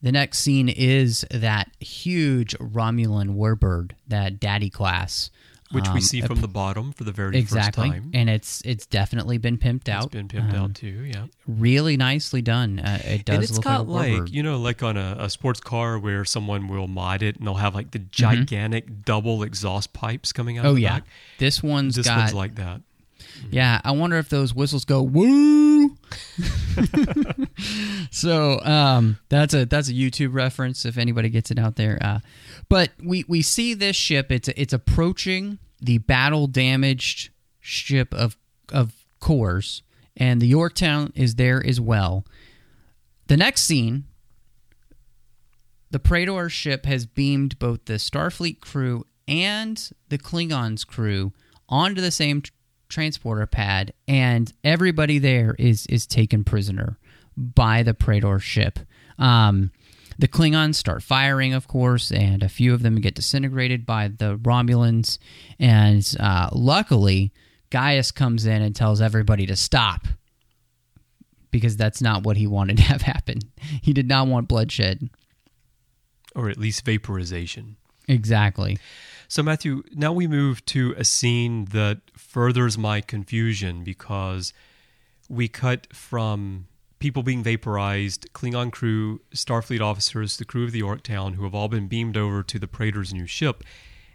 The 0.00 0.12
next 0.12 0.38
scene 0.38 0.68
is 0.68 1.26
that 1.32 1.68
huge 1.80 2.56
Romulan 2.58 3.34
warbird, 3.34 3.92
that 4.06 4.38
Daddy 4.38 4.70
class, 4.70 5.30
Which 5.72 5.86
um, 5.86 5.94
we 5.94 6.00
see 6.00 6.20
from 6.20 6.40
the 6.40 6.48
bottom 6.48 6.90
for 6.92 7.04
the 7.04 7.12
very 7.12 7.38
exactly, 7.38 7.90
first 7.90 8.00
time. 8.02 8.10
and 8.12 8.28
it's 8.28 8.60
it's 8.62 8.86
definitely 8.86 9.38
been 9.38 9.56
pimped 9.56 9.88
out. 9.88 10.06
It's 10.06 10.12
been 10.14 10.26
pimped 10.26 10.52
Um, 10.54 10.64
out 10.64 10.74
too, 10.74 11.04
yeah. 11.04 11.26
Really 11.46 11.96
nicely 11.96 12.42
done. 12.42 12.80
Uh, 12.80 13.00
it 13.04 13.24
does 13.24 13.34
and 13.34 13.42
it's 13.44 13.52
look 13.54 13.62
got 13.64 13.88
like 13.88 14.18
like, 14.20 14.32
you 14.32 14.42
know 14.42 14.58
like 14.58 14.82
on 14.82 14.96
a, 14.96 15.16
a 15.20 15.30
sports 15.30 15.60
car 15.60 15.96
where 15.98 16.24
someone 16.24 16.66
will 16.66 16.88
mod 16.88 17.22
it 17.22 17.36
and 17.36 17.46
they'll 17.46 17.54
have 17.54 17.74
like 17.76 17.92
the 17.92 18.00
Mm-hmm. 18.00 18.10
gigantic 18.10 19.04
double 19.04 19.44
exhaust 19.44 19.92
pipes 19.92 20.32
coming 20.32 20.58
out 20.58 20.64
Oh 20.66 20.70
of 20.70 20.74
the 20.76 20.82
yeah, 20.82 20.94
back. 21.00 21.04
this 21.38 21.62
one's 21.62 21.94
This 21.94 22.06
got. 22.06 22.18
one's 22.18 22.34
like 22.34 22.56
that. 22.56 22.80
yeah, 23.50 23.80
I 23.84 23.92
wonder 23.92 24.16
if 24.18 24.28
those 24.28 24.52
whistles 24.52 24.84
go 24.84 25.02
woo. 25.02 25.96
so 28.10 28.60
um, 28.64 29.18
that's 29.28 29.54
a 29.54 29.64
that's 29.66 29.88
a 29.88 29.92
YouTube 29.92 30.34
reference 30.34 30.84
if 30.84 30.98
anybody 30.98 31.28
gets 31.28 31.50
it 31.50 31.58
out 31.58 31.76
there. 31.76 31.98
Uh, 32.00 32.18
but 32.70 32.92
we 33.02 33.24
we 33.28 33.42
see 33.42 33.74
this 33.74 33.96
ship. 33.96 34.32
It's 34.32 34.48
it's 34.48 34.72
approaching 34.72 35.58
the 35.82 35.98
battle 35.98 36.46
damaged 36.46 37.28
ship 37.58 38.14
of 38.14 38.38
of 38.72 38.94
Kor's, 39.18 39.82
and 40.16 40.40
the 40.40 40.46
Yorktown 40.46 41.12
is 41.14 41.34
there 41.34 41.62
as 41.66 41.78
well. 41.78 42.24
The 43.26 43.36
next 43.36 43.62
scene, 43.62 44.04
the 45.90 45.98
Praetor 45.98 46.48
ship 46.48 46.86
has 46.86 47.04
beamed 47.04 47.58
both 47.58 47.84
the 47.84 47.94
Starfleet 47.94 48.60
crew 48.60 49.04
and 49.28 49.90
the 50.08 50.18
Klingons 50.18 50.86
crew 50.86 51.32
onto 51.68 52.00
the 52.00 52.10
same 52.10 52.40
tr- 52.40 52.52
transporter 52.88 53.46
pad, 53.46 53.92
and 54.06 54.52
everybody 54.62 55.18
there 55.18 55.56
is 55.58 55.86
is 55.86 56.06
taken 56.06 56.44
prisoner 56.44 56.98
by 57.36 57.82
the 57.82 57.94
Praetor 57.94 58.38
ship. 58.38 58.78
Um, 59.18 59.72
the 60.20 60.28
Klingons 60.28 60.74
start 60.74 61.02
firing, 61.02 61.54
of 61.54 61.66
course, 61.66 62.12
and 62.12 62.42
a 62.42 62.48
few 62.48 62.74
of 62.74 62.82
them 62.82 63.00
get 63.00 63.14
disintegrated 63.14 63.86
by 63.86 64.08
the 64.08 64.36
Romulans. 64.36 65.18
And 65.58 66.06
uh, 66.20 66.50
luckily, 66.52 67.32
Gaius 67.70 68.10
comes 68.10 68.44
in 68.44 68.60
and 68.60 68.76
tells 68.76 69.00
everybody 69.00 69.46
to 69.46 69.56
stop 69.56 70.06
because 71.50 71.74
that's 71.76 72.02
not 72.02 72.22
what 72.22 72.36
he 72.36 72.46
wanted 72.46 72.76
to 72.76 72.82
have 72.84 73.00
happen. 73.00 73.38
He 73.82 73.94
did 73.94 74.08
not 74.08 74.26
want 74.26 74.46
bloodshed. 74.46 75.08
or 76.36 76.50
at 76.50 76.58
least 76.58 76.84
vaporization. 76.84 77.76
Exactly. 78.06 78.78
So, 79.26 79.42
Matthew, 79.42 79.84
now 79.94 80.12
we 80.12 80.26
move 80.26 80.64
to 80.66 80.94
a 80.98 81.04
scene 81.04 81.64
that 81.66 82.00
furthers 82.14 82.76
my 82.76 83.00
confusion 83.00 83.84
because 83.84 84.52
we 85.30 85.48
cut 85.48 85.86
from 85.94 86.66
people 87.00 87.22
being 87.22 87.42
vaporized, 87.42 88.32
Klingon 88.32 88.70
crew, 88.70 89.20
Starfleet 89.34 89.80
officers, 89.80 90.36
the 90.36 90.44
crew 90.44 90.64
of 90.64 90.72
the 90.72 90.78
Yorktown, 90.78 91.32
who 91.32 91.44
have 91.44 91.54
all 91.54 91.68
been 91.68 91.88
beamed 91.88 92.16
over 92.16 92.42
to 92.42 92.58
the 92.58 92.68
Praetor's 92.68 93.12
new 93.12 93.26
ship. 93.26 93.64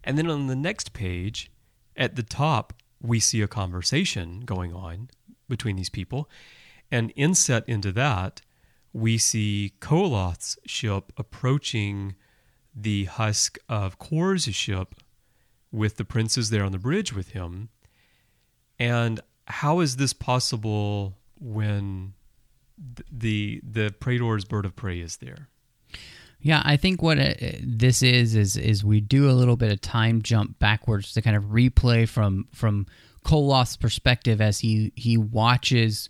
And 0.03 0.17
then 0.17 0.29
on 0.29 0.47
the 0.47 0.55
next 0.55 0.93
page, 0.93 1.51
at 1.97 2.15
the 2.15 2.23
top, 2.23 2.73
we 3.01 3.19
see 3.19 3.41
a 3.41 3.47
conversation 3.47 4.41
going 4.41 4.73
on 4.73 5.09
between 5.49 5.75
these 5.75 5.89
people. 5.89 6.29
And 6.91 7.11
inset 7.15 7.67
into 7.67 7.91
that, 7.93 8.41
we 8.93 9.17
see 9.17 9.73
Koloth's 9.81 10.57
ship 10.65 11.11
approaching 11.17 12.15
the 12.75 13.05
husk 13.05 13.57
of 13.67 13.97
Kor's 13.97 14.43
ship 14.43 14.95
with 15.71 15.97
the 15.97 16.05
princes 16.05 16.49
there 16.51 16.63
on 16.63 16.71
the 16.71 16.77
bridge 16.77 17.13
with 17.13 17.29
him. 17.29 17.69
And 18.77 19.19
how 19.47 19.79
is 19.79 19.95
this 19.95 20.13
possible 20.13 21.17
when 21.39 22.13
the 23.11 23.61
the 23.63 23.93
Praetor's 23.99 24.45
bird 24.45 24.65
of 24.65 24.75
prey 24.75 24.99
is 24.99 25.17
there? 25.17 25.49
Yeah, 26.39 26.61
I 26.63 26.77
think 26.77 27.01
what 27.01 27.17
uh 27.17 27.33
this 27.63 28.03
is 28.03 28.35
is 28.35 28.55
is 28.57 28.83
we 28.83 29.01
do 29.01 29.29
a 29.29 29.33
little 29.33 29.55
bit 29.57 29.71
of 29.71 29.81
time 29.81 30.21
jump 30.21 30.59
backwards 30.59 31.13
to 31.13 31.21
kind 31.21 31.35
of 31.35 31.45
replay 31.45 32.07
from 32.07 32.47
from 32.53 32.85
Koloth's 33.23 33.77
perspective 33.77 34.41
as 34.41 34.59
he 34.59 34.91
he 34.95 35.17
watches 35.17 36.07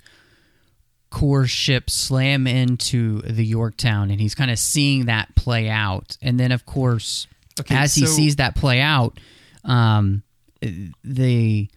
Kor 1.11 1.45
ship 1.47 1.89
slam 1.89 2.45
into 2.47 3.21
the 3.21 3.45
Yorktown, 3.45 4.11
and 4.11 4.19
he's 4.19 4.35
kind 4.35 4.51
of 4.51 4.59
seeing 4.59 5.05
that 5.05 5.33
play 5.35 5.69
out. 5.69 6.17
And 6.21 6.37
then, 6.37 6.51
of 6.51 6.65
course, 6.65 7.27
Okay, 7.57 7.73
as 7.73 7.95
he 7.95 8.05
sees 8.05 8.35
that 8.35 8.55
play 8.55 8.81
out, 8.81 9.17
um, 9.63 10.23
the 10.61 11.69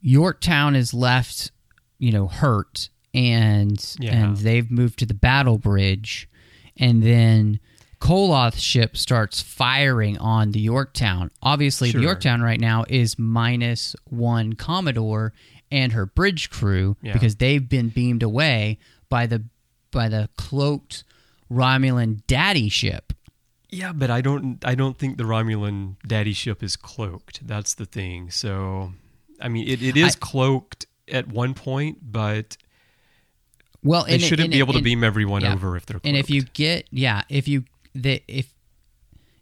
Yorktown 0.00 0.76
is 0.76 0.94
left, 0.94 1.50
you 1.98 2.12
know, 2.12 2.28
hurt, 2.28 2.88
and 3.26 3.96
Yeah. 3.98 4.14
and 4.14 4.36
they've 4.36 4.70
moved 4.70 4.98
to 5.00 5.06
the 5.06 5.14
battle 5.14 5.58
bridge, 5.58 6.28
and 6.76 7.02
then 7.02 7.58
Koloth's 8.00 8.60
ship 8.62 8.96
starts 8.96 9.42
firing 9.42 10.16
on 10.18 10.52
the 10.52 10.60
Yorktown. 10.60 11.30
Obviously, 11.42 11.90
Sure. 11.90 12.00
the 12.00 12.04
Yorktown 12.06 12.40
right 12.42 12.60
now 12.60 12.84
is 12.88 13.18
minus 13.18 13.96
one 14.04 14.52
Commodore 14.52 15.32
and 15.70 15.92
her 15.92 16.06
bridge 16.06 16.48
crew 16.48 16.96
Yeah. 17.02 17.12
because 17.12 17.36
they've 17.36 17.68
been 17.68 17.88
beamed 17.88 18.22
away 18.22 18.78
by 19.08 19.26
the 19.26 19.44
by 19.90 20.08
the 20.08 20.28
cloaked 20.36 21.02
Romulan 21.50 22.20
daddy 22.26 22.68
ship. 22.68 23.12
Yeah, 23.70 23.92
but 23.92 24.10
I 24.10 24.20
don't 24.20 24.64
I 24.64 24.74
don't 24.74 24.96
think 24.98 25.18
the 25.18 25.24
Romulan 25.24 25.96
daddy 26.06 26.32
ship 26.32 26.62
is 26.62 26.76
cloaked. 26.76 27.46
That's 27.46 27.74
the 27.74 27.84
thing. 27.86 28.30
So 28.30 28.92
I 29.40 29.48
mean 29.48 29.66
it, 29.66 29.82
it 29.82 29.96
is 29.96 30.14
I- 30.14 30.18
cloaked 30.20 30.86
at 31.08 31.26
one 31.28 31.54
point, 31.54 31.98
but 32.12 32.56
Well, 33.82 34.04
they 34.04 34.14
and 34.14 34.22
it- 34.22 34.26
shouldn't 34.26 34.46
and 34.46 34.52
be 34.52 34.58
able 34.58 34.74
to 34.74 34.82
beam 34.82 35.04
everyone 35.04 35.42
yeah. 35.42 35.54
over 35.54 35.76
if 35.76 35.86
they're 35.86 35.94
cloaked. 35.94 36.06
And 36.06 36.16
if 36.16 36.30
you 36.30 36.42
get 36.42 36.86
yeah, 36.90 37.22
if 37.28 37.48
you 37.48 37.64
the 37.94 38.22
if 38.28 38.52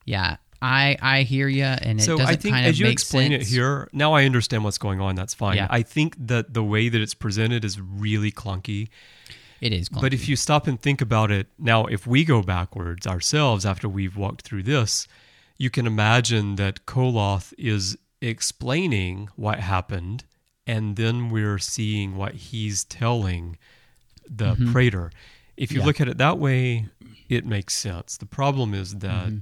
yeah, 0.04 0.36
I 0.62 0.96
I 1.00 1.22
hear 1.22 1.48
you, 1.48 1.64
and 1.64 1.98
it 2.00 2.02
so 2.02 2.16
doesn't 2.16 2.32
I 2.32 2.36
think 2.36 2.54
kind 2.54 2.66
of 2.66 2.70
as 2.70 2.80
you 2.80 2.86
explain 2.86 3.32
sense. 3.32 3.48
it 3.48 3.54
here, 3.54 3.88
now 3.92 4.12
I 4.12 4.24
understand 4.24 4.64
what's 4.64 4.78
going 4.78 5.00
on. 5.00 5.14
That's 5.14 5.34
fine. 5.34 5.56
Yeah. 5.56 5.66
I 5.70 5.82
think 5.82 6.16
that 6.26 6.54
the 6.54 6.62
way 6.62 6.88
that 6.88 7.00
it's 7.00 7.14
presented 7.14 7.64
is 7.64 7.80
really 7.80 8.30
clunky. 8.30 8.88
It 9.58 9.72
is, 9.72 9.88
But 9.88 10.12
if 10.12 10.28
you 10.28 10.36
stop 10.36 10.66
and 10.66 10.78
think 10.78 11.00
about 11.00 11.30
it, 11.30 11.46
now 11.58 11.86
if 11.86 12.06
we 12.06 12.24
go 12.24 12.42
backwards 12.42 13.06
ourselves 13.06 13.64
after 13.64 13.88
we've 13.88 14.14
walked 14.14 14.42
through 14.42 14.64
this, 14.64 15.08
you 15.56 15.70
can 15.70 15.86
imagine 15.86 16.56
that 16.56 16.84
Koloth 16.84 17.54
is 17.56 17.96
explaining 18.20 19.30
what 19.34 19.60
happened, 19.60 20.24
and 20.66 20.96
then 20.96 21.30
we're 21.30 21.58
seeing 21.58 22.16
what 22.16 22.34
he's 22.34 22.84
telling 22.84 23.56
the 24.28 24.54
Praetor. 24.72 25.10
If 25.56 25.70
you 25.72 25.76
Mm-hmm. 25.78 25.80
Yeah. 25.82 25.86
look 25.86 26.00
at 26.00 26.08
it 26.08 26.18
that 26.18 26.38
way, 26.38 26.86
it 27.28 27.46
makes 27.46 27.74
sense. 27.74 28.16
The 28.16 28.26
problem 28.26 28.74
is 28.74 28.94
that 28.96 29.28
Mm-hmm. 29.28 29.38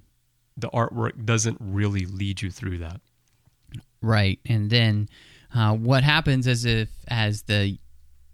the 0.57 0.71
artwork 0.71 1.25
doesn't 1.25 1.59
really 1.61 2.07
lead 2.07 2.43
you 2.43 2.51
through 2.51 2.79
that. 2.79 3.01
Right. 4.01 4.39
And 4.47 4.71
then 4.71 5.09
uh, 5.55 5.75
what 5.75 6.05
happens 6.05 6.47
is 6.47 6.65
if 6.65 6.89
as 7.09 7.43
the 7.43 7.79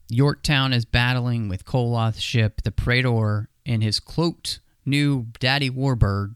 Yorktown 0.08 0.72
is 0.72 0.84
battling 0.84 1.48
with 1.48 1.64
Koloth's 1.64 2.20
ship, 2.20 2.62
the 2.62 2.72
Praetor 2.72 3.48
and 3.64 3.82
his 3.82 4.00
cloaked 4.00 4.60
new 4.84 5.26
daddy 5.38 5.70
warbird 5.70 6.34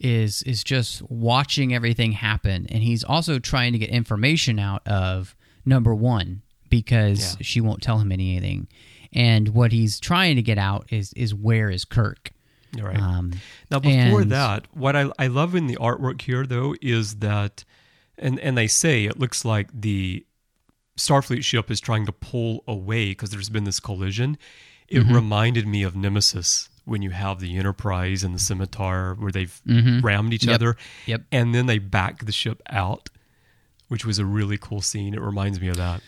is 0.00 0.42
is 0.42 0.62
just 0.64 1.02
watching 1.10 1.74
everything 1.74 2.12
happen 2.12 2.66
and 2.70 2.82
he's 2.84 3.02
also 3.04 3.38
trying 3.40 3.72
to 3.72 3.78
get 3.78 3.90
information 3.90 4.58
out 4.58 4.86
of 4.86 5.34
number 5.66 5.92
1 5.94 6.40
because 6.70 7.34
Yeah. 7.34 7.42
she 7.42 7.60
won't 7.60 7.82
tell 7.82 7.98
him 7.98 8.12
anything. 8.12 8.68
And 9.12 9.48
what 9.50 9.72
he's 9.72 9.98
trying 9.98 10.36
to 10.36 10.42
get 10.42 10.58
out 10.58 10.86
is 10.90 11.12
is 11.14 11.34
where 11.34 11.70
is 11.70 11.84
Kirk? 11.84 12.30
All 12.76 12.84
right. 12.84 12.98
Um, 12.98 13.32
Now, 13.70 13.78
before 13.78 14.20
and- 14.22 14.30
that, 14.32 14.66
what 14.74 14.94
I, 14.94 15.10
I 15.18 15.26
love 15.28 15.54
in 15.54 15.66
the 15.66 15.76
artwork 15.76 16.20
here, 16.20 16.44
though, 16.44 16.74
is 16.82 17.16
that, 17.16 17.64
and, 18.18 18.38
and 18.40 18.58
they 18.58 18.66
say 18.66 19.06
it 19.06 19.18
looks 19.18 19.42
like 19.44 19.68
the 19.72 20.24
Starfleet 20.98 21.44
ship 21.44 21.70
is 21.70 21.80
trying 21.80 22.04
to 22.06 22.12
pull 22.12 22.64
away 22.68 23.10
because 23.10 23.30
there's 23.30 23.48
been 23.48 23.64
this 23.64 23.80
collision. 23.80 24.36
It 24.88 25.00
Mm-hmm. 25.00 25.14
reminded 25.14 25.66
me 25.66 25.82
of 25.82 25.94
Nemesis 25.96 26.68
when 26.84 27.02
you 27.02 27.10
have 27.10 27.40
the 27.40 27.56
Enterprise 27.56 28.22
and 28.24 28.34
the 28.34 28.38
Scimitar 28.38 29.14
where 29.14 29.30
they've 29.32 29.60
rammed 29.66 30.32
each 30.34 30.42
Mm-hmm. 30.42 30.50
Yep. 30.50 30.54
other. 30.54 30.76
Yep. 31.06 31.22
And 31.32 31.54
then 31.54 31.66
they 31.66 31.78
back 31.78 32.24
the 32.26 32.32
ship 32.32 32.60
out, 32.70 33.08
which 33.88 34.04
was 34.04 34.18
a 34.18 34.24
really 34.26 34.58
cool 34.58 34.80
scene. 34.82 35.14
It 35.14 35.20
reminds 35.20 35.60
me 35.60 35.68
of 35.68 35.76
that. 35.76 36.02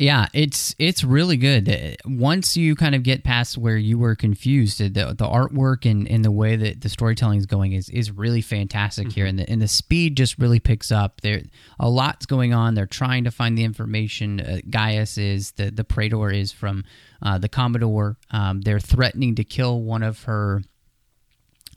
Yeah, 0.00 0.28
it's 0.32 0.76
it's 0.78 1.02
really 1.02 1.36
good. 1.36 1.96
Once 2.04 2.56
you 2.56 2.76
kind 2.76 2.94
of 2.94 3.02
get 3.02 3.24
past 3.24 3.58
where 3.58 3.76
you 3.76 3.98
were 3.98 4.14
confused, 4.14 4.78
the 4.78 4.88
the 4.88 5.26
artwork 5.26 5.90
and, 5.90 6.06
and 6.06 6.24
the 6.24 6.30
way 6.30 6.54
that 6.54 6.82
the 6.82 6.88
storytelling 6.88 7.40
is 7.40 7.46
going 7.46 7.72
is, 7.72 7.88
is 7.88 8.12
really 8.12 8.40
fantastic 8.40 9.10
here, 9.10 9.26
and 9.26 9.40
the 9.40 9.50
and 9.50 9.60
the 9.60 9.66
speed 9.66 10.16
just 10.16 10.38
really 10.38 10.60
picks 10.60 10.92
up. 10.92 11.20
There 11.22 11.42
a 11.80 11.90
lot's 11.90 12.26
going 12.26 12.54
on. 12.54 12.74
They're 12.74 12.86
trying 12.86 13.24
to 13.24 13.32
find 13.32 13.58
the 13.58 13.64
information. 13.64 14.40
Uh, 14.40 14.58
Gaius 14.70 15.18
is 15.18 15.50
the 15.52 15.72
the 15.72 15.82
Praetor 15.82 16.30
is 16.30 16.52
from 16.52 16.84
uh, 17.20 17.38
the 17.38 17.48
Commodore. 17.48 18.18
Um, 18.30 18.60
they're 18.60 18.78
threatening 18.78 19.34
to 19.34 19.42
kill 19.42 19.82
one 19.82 20.04
of 20.04 20.22
her 20.24 20.62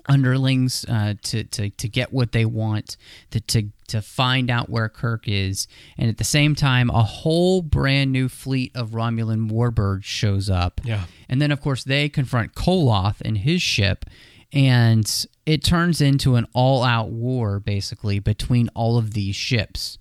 underlings 0.08 0.86
uh, 0.90 1.14
to, 1.24 1.44
to 1.46 1.70
to 1.70 1.88
get 1.88 2.12
what 2.14 2.32
they 2.32 2.46
want 2.46 2.98
to, 3.32 3.40
to 3.42 3.64
to 3.88 4.02
find 4.02 4.50
out 4.50 4.70
where 4.70 4.88
Kirk 4.90 5.28
is 5.28 5.68
and 5.98 6.10
at 6.10 6.18
the 6.18 6.24
same 6.24 6.56
time 6.56 6.90
a 6.90 7.04
whole 7.04 7.62
brand 7.62 8.12
new 8.12 8.30
fleet 8.30 8.72
of 8.76 8.92
Romulan 8.92 9.52
warbirds 9.52 10.04
shows 10.04 10.50
up 10.50 10.80
Yeah. 10.84 11.06
and 11.30 11.42
then 11.42 11.52
of 11.52 11.62
course 11.62 11.84
they 11.84 12.08
confront 12.10 12.56
Koloth 12.56 13.22
and 13.24 13.40
his 13.40 13.62
ship 13.62 14.06
and 14.54 15.26
it 15.46 15.64
turns 15.64 16.02
into 16.02 16.36
an 16.36 16.46
all-out 16.54 17.10
war 17.10 17.60
basically 17.60 18.20
between 18.20 18.70
all 18.76 18.98
of 18.98 19.14
these 19.14 19.36
ships 19.36 19.98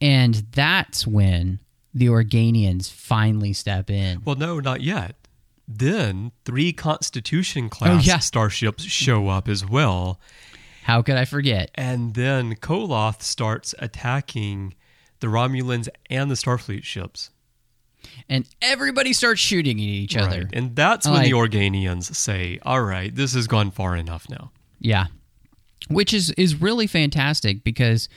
and 0.00 0.34
that's 0.52 1.06
when 1.06 1.60
the 1.92 2.06
Organians 2.06 2.90
finally 2.90 3.52
step 3.52 3.90
in 3.90 4.22
Well, 4.24 4.36
no, 4.36 4.60
not 4.60 4.80
yet. 4.80 5.16
Then 5.72 6.32
three 6.44 6.72
Constitution 6.72 7.68
class 7.68 8.04
yeah. 8.06 8.18
starships 8.18 8.82
show 8.84 9.28
up 9.28 9.48
as 9.48 9.64
well. 9.64 10.18
how 10.82 11.00
could 11.02 11.16
I 11.16 11.24
forget 11.24 11.70
And 11.76 12.14
then 12.14 12.56
Koloth 12.56 13.22
starts 13.22 13.74
attacking 13.78 14.74
the 15.20 15.28
Romulans 15.28 15.88
and 16.08 16.30
the 16.30 16.34
Starfleet 16.34 16.82
ships. 16.82 17.30
and 18.28 18.48
everybody 18.60 19.12
starts 19.12 19.40
shooting 19.40 19.76
at 19.78 19.82
each 19.84 20.16
other. 20.16 20.38
Right. 20.44 20.54
And 20.54 20.74
that's 20.74 21.06
when 21.06 21.22
the 21.22 21.34
Like- 21.34 21.50
Organians 21.50 22.14
say, 22.16 22.58
all 22.62 22.82
right, 22.82 23.14
this 23.14 23.34
has 23.34 23.46
gone 23.46 23.70
far 23.70 23.94
enough 23.96 24.28
now. 24.28 24.50
Yeah, 24.80 25.06
which 25.88 26.12
is 26.14 26.30
is 26.30 26.60
really 26.60 26.86
fantastic 26.86 27.62
because 27.62 28.08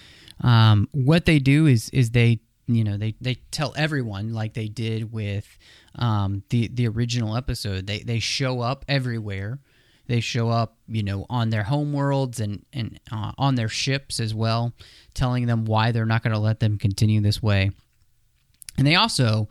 um, 0.41 0.87
what 0.91 1.25
they 1.25 1.37
do 1.39 1.67
is 1.67 1.89
is 1.89 2.11
they 2.11 2.39
you 2.67 2.83
know 2.85 2.95
they 2.97 3.15
they 3.19 3.35
tell 3.51 3.73
everyone 3.75 4.33
like 4.33 4.53
they 4.53 4.69
did 4.69 5.11
with 5.11 5.57
um, 5.95 6.43
the 6.49 6.69
the 6.73 6.87
original 6.87 7.35
episode. 7.35 7.87
They 7.87 7.99
they 7.99 8.19
show 8.19 8.61
up 8.61 8.85
everywhere. 8.87 9.59
They 10.07 10.19
show 10.19 10.49
up, 10.49 10.77
you 10.87 11.01
know, 11.01 11.25
on 11.29 11.49
their 11.49 11.63
homeworlds 11.63 12.39
and 12.39 12.65
and 12.73 12.99
uh, 13.11 13.31
on 13.37 13.55
their 13.55 13.69
ships 13.69 14.19
as 14.19 14.33
well, 14.33 14.73
telling 15.13 15.45
them 15.45 15.65
why 15.65 15.91
they're 15.91 16.05
not 16.05 16.23
going 16.23 16.33
to 16.33 16.39
let 16.39 16.59
them 16.59 16.77
continue 16.77 17.21
this 17.21 17.41
way. 17.41 17.71
And 18.77 18.87
they 18.87 18.95
also, 18.95 19.49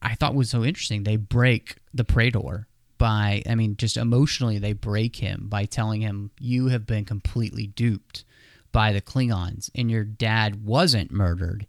I 0.00 0.14
thought 0.14 0.34
was 0.34 0.50
so 0.50 0.64
interesting. 0.64 1.04
They 1.04 1.16
break 1.16 1.76
the 1.94 2.04
Praetor 2.04 2.66
by, 2.98 3.42
I 3.48 3.54
mean, 3.54 3.76
just 3.76 3.96
emotionally, 3.96 4.58
they 4.58 4.72
break 4.72 5.16
him 5.16 5.46
by 5.48 5.64
telling 5.64 6.00
him, 6.00 6.30
You 6.38 6.68
have 6.68 6.86
been 6.86 7.04
completely 7.04 7.66
duped 7.66 8.24
by 8.72 8.92
the 8.92 9.00
Klingons, 9.00 9.70
and 9.74 9.90
your 9.90 10.04
dad 10.04 10.64
wasn't 10.64 11.10
murdered. 11.12 11.66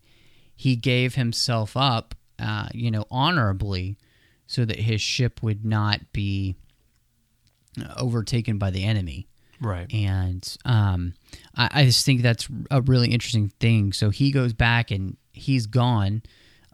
He 0.55 0.75
gave 0.75 1.15
himself 1.15 1.75
up, 1.75 2.15
uh, 2.43 2.67
you 2.73 2.91
know, 2.91 3.05
honorably 3.09 3.97
so 4.47 4.65
that 4.65 4.77
his 4.79 5.01
ship 5.01 5.41
would 5.41 5.63
not 5.65 5.99
be 6.11 6.55
overtaken 7.97 8.57
by 8.57 8.69
the 8.69 8.83
enemy 8.83 9.27
Right. 9.59 9.91
and 9.93 10.57
um, 10.65 11.13
I, 11.55 11.69
I 11.71 11.85
just 11.85 12.05
think 12.05 12.21
that's 12.21 12.47
a 12.69 12.81
really 12.81 13.09
interesting 13.11 13.51
thing. 13.59 13.93
So 13.93 14.09
he 14.09 14.31
goes 14.31 14.51
back 14.53 14.91
and 14.91 15.15
he's 15.31 15.67
gone. 15.67 16.21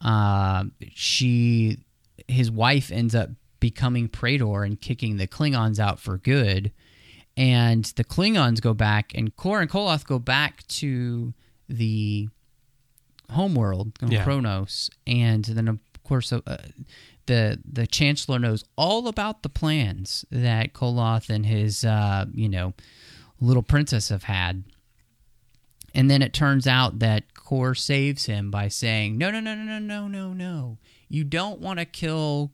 Uh, 0.02 0.66
she, 0.96 1.78
his 2.28 2.50
wife, 2.50 2.92
ends 2.92 3.14
up 3.14 3.30
becoming 3.60 4.08
Praetor 4.08 4.64
and 4.64 4.82
kicking 4.82 5.18
the 5.18 5.28
Klingons 5.28 5.78
out 5.80 6.00
for 6.00 6.18
good. 6.18 6.72
And 7.38 7.86
the 7.96 8.04
Klingons 8.04 8.60
go 8.60 8.74
back, 8.74 9.12
and 9.14 9.36
Kor 9.36 9.62
and 9.62 9.70
Koloth 9.70 10.06
go 10.06 10.18
back 10.20 10.66
to 10.68 11.34
the 11.70 12.28
homeworld, 13.32 13.94
Yeah. 14.06 14.24
Kronos, 14.24 14.90
and 15.08 15.46
then 15.46 15.68
of 15.68 15.80
course 16.04 16.32
uh, 16.34 16.40
the 17.28 17.60
the 17.72 17.86
Chancellor 17.88 18.40
knows 18.40 18.64
all 18.76 19.08
about 19.08 19.44
the 19.44 19.50
plans 19.50 20.26
that 20.32 20.74
Koloth 20.74 21.30
and 21.30 21.46
his 21.46 21.86
uh, 21.86 22.26
you 22.34 22.50
know 22.50 22.74
little 23.40 23.64
princess 23.64 24.10
have 24.10 24.24
had, 24.24 24.64
and 25.94 26.10
then 26.10 26.22
it 26.22 26.34
turns 26.34 26.68
out 26.68 27.00
that 27.00 27.34
Kor 27.34 27.76
saves 27.76 28.26
him 28.26 28.52
by 28.52 28.68
saying, 28.68 29.18
"No, 29.18 29.32
no, 29.32 29.40
no, 29.40 29.56
no, 29.56 29.64
no, 29.64 29.80
no, 29.80 30.08
no, 30.08 30.34
no! 30.34 30.78
You 31.08 31.24
don't 31.24 31.60
want 31.60 31.80
to 31.80 31.86
kill 31.86 32.52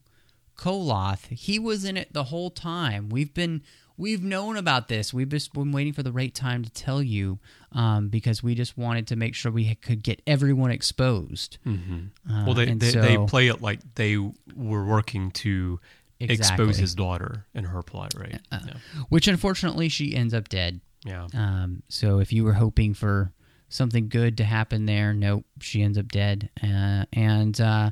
Koloth. 0.57 1.27
He 1.27 1.59
was 1.59 1.83
in 1.85 1.97
it 1.97 2.13
the 2.13 2.25
whole 2.25 2.49
time. 2.51 3.09
We've 3.09 3.33
been." 3.33 3.61
We've 3.97 4.23
known 4.23 4.57
about 4.57 4.87
this. 4.87 5.13
We've 5.13 5.29
just 5.29 5.53
been 5.53 5.71
waiting 5.71 5.93
for 5.93 6.03
the 6.03 6.11
right 6.11 6.33
time 6.33 6.63
to 6.63 6.69
tell 6.71 7.01
you 7.01 7.39
um, 7.71 8.09
because 8.09 8.43
we 8.43 8.53
just 8.55 8.77
wanted 8.77 9.07
to 9.07 9.15
make 9.15 9.35
sure 9.35 9.51
we 9.51 9.73
could 9.75 10.03
get 10.03 10.21
everyone 10.27 10.71
exposed. 10.71 11.57
Uh, 11.65 12.43
well, 12.45 12.53
they, 12.53 12.65
they, 12.73 12.91
they 12.91 13.17
play 13.25 13.47
it 13.47 13.61
like 13.61 13.79
they 13.95 14.17
were 14.17 14.83
working 14.85 15.31
to 15.31 15.79
expose 16.19 16.39
Exactly. 16.39 16.65
Uh, 16.65 16.73
his 16.73 16.95
daughter 16.95 17.45
and 17.53 17.67
her 17.67 17.81
plot, 17.83 18.13
right? 18.17 18.39
yeah. 18.51 18.73
which 19.09 19.27
unfortunately 19.27 19.89
she 19.89 20.15
ends 20.15 20.33
up 20.33 20.49
dead. 20.49 20.79
yeah. 21.05 21.27
Um, 21.33 21.83
so 21.89 22.19
if 22.19 22.31
you 22.33 22.43
were 22.43 22.53
hoping 22.53 22.93
for 22.93 23.31
something 23.69 24.07
good 24.09 24.37
to 24.37 24.43
happen 24.43 24.85
there, 24.85 25.13
nope, 25.13 25.45
she 25.59 25.81
ends 25.81 25.97
up 25.97 26.07
dead. 26.09 26.49
Uh, 26.61 27.05
and 27.13 27.59
uh, 27.59 27.91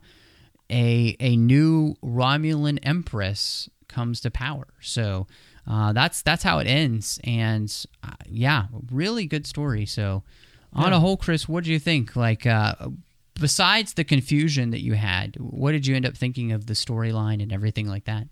a 0.70 1.16
a 1.20 1.36
new 1.36 1.96
Romulan 2.04 2.80
empress 2.84 3.70
comes 3.88 4.22
to 4.22 4.32
power. 4.32 4.68
So 4.82 5.28
uh, 5.68 5.94
that's 5.94 6.22
that's 6.22 6.44
how 6.44 6.60
it 6.60 6.68
ends. 6.68 7.20
And 7.24 7.74
uh, 8.04 8.12
yeah, 8.26 8.66
really 8.92 9.26
good 9.26 9.46
story. 9.48 9.86
So 9.86 10.24
on 10.74 10.92
a 10.94 11.00
whole, 11.00 11.18
Chris, 11.18 11.48
what 11.48 11.64
do 11.64 11.72
you 11.72 11.80
think? 11.80 12.16
Like. 12.16 12.46
Uh, 12.46 12.90
Besides 13.40 13.96
the 13.96 14.04
confusion 14.04 14.70
that 14.70 14.84
you 14.84 14.94
had, 14.94 15.38
what 15.38 15.72
did 15.72 15.88
you 15.88 15.96
end 15.96 16.06
up 16.06 16.16
thinking 16.16 16.52
of 16.52 16.68
the 16.68 16.76
storyline 16.76 17.42
and 17.42 17.52
everything 17.52 17.88
like 17.88 18.06
that? 18.06 18.28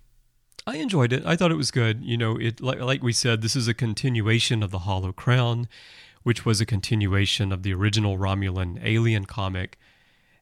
I 0.68 0.78
enjoyed 0.78 1.12
it. 1.12 1.24
I 1.26 1.36
thought 1.36 1.52
it 1.52 1.56
was 1.56 1.72
good. 1.72 2.04
You 2.04 2.18
know, 2.18 2.38
it 2.38 2.62
like, 2.62 2.80
like 2.80 3.02
we 3.02 3.12
said, 3.12 3.42
this 3.42 3.56
is 3.56 3.68
a 3.68 3.74
continuation 3.74 4.62
of 4.62 4.70
the 4.70 4.80
Hollow 4.80 5.12
Crown, 5.12 5.68
which 6.22 6.46
was 6.46 6.62
a 6.62 6.68
continuation 6.68 7.52
of 7.52 7.64
the 7.64 7.74
original 7.74 8.20
Romulan 8.20 8.80
Alien 8.84 9.26
comic, 9.26 9.80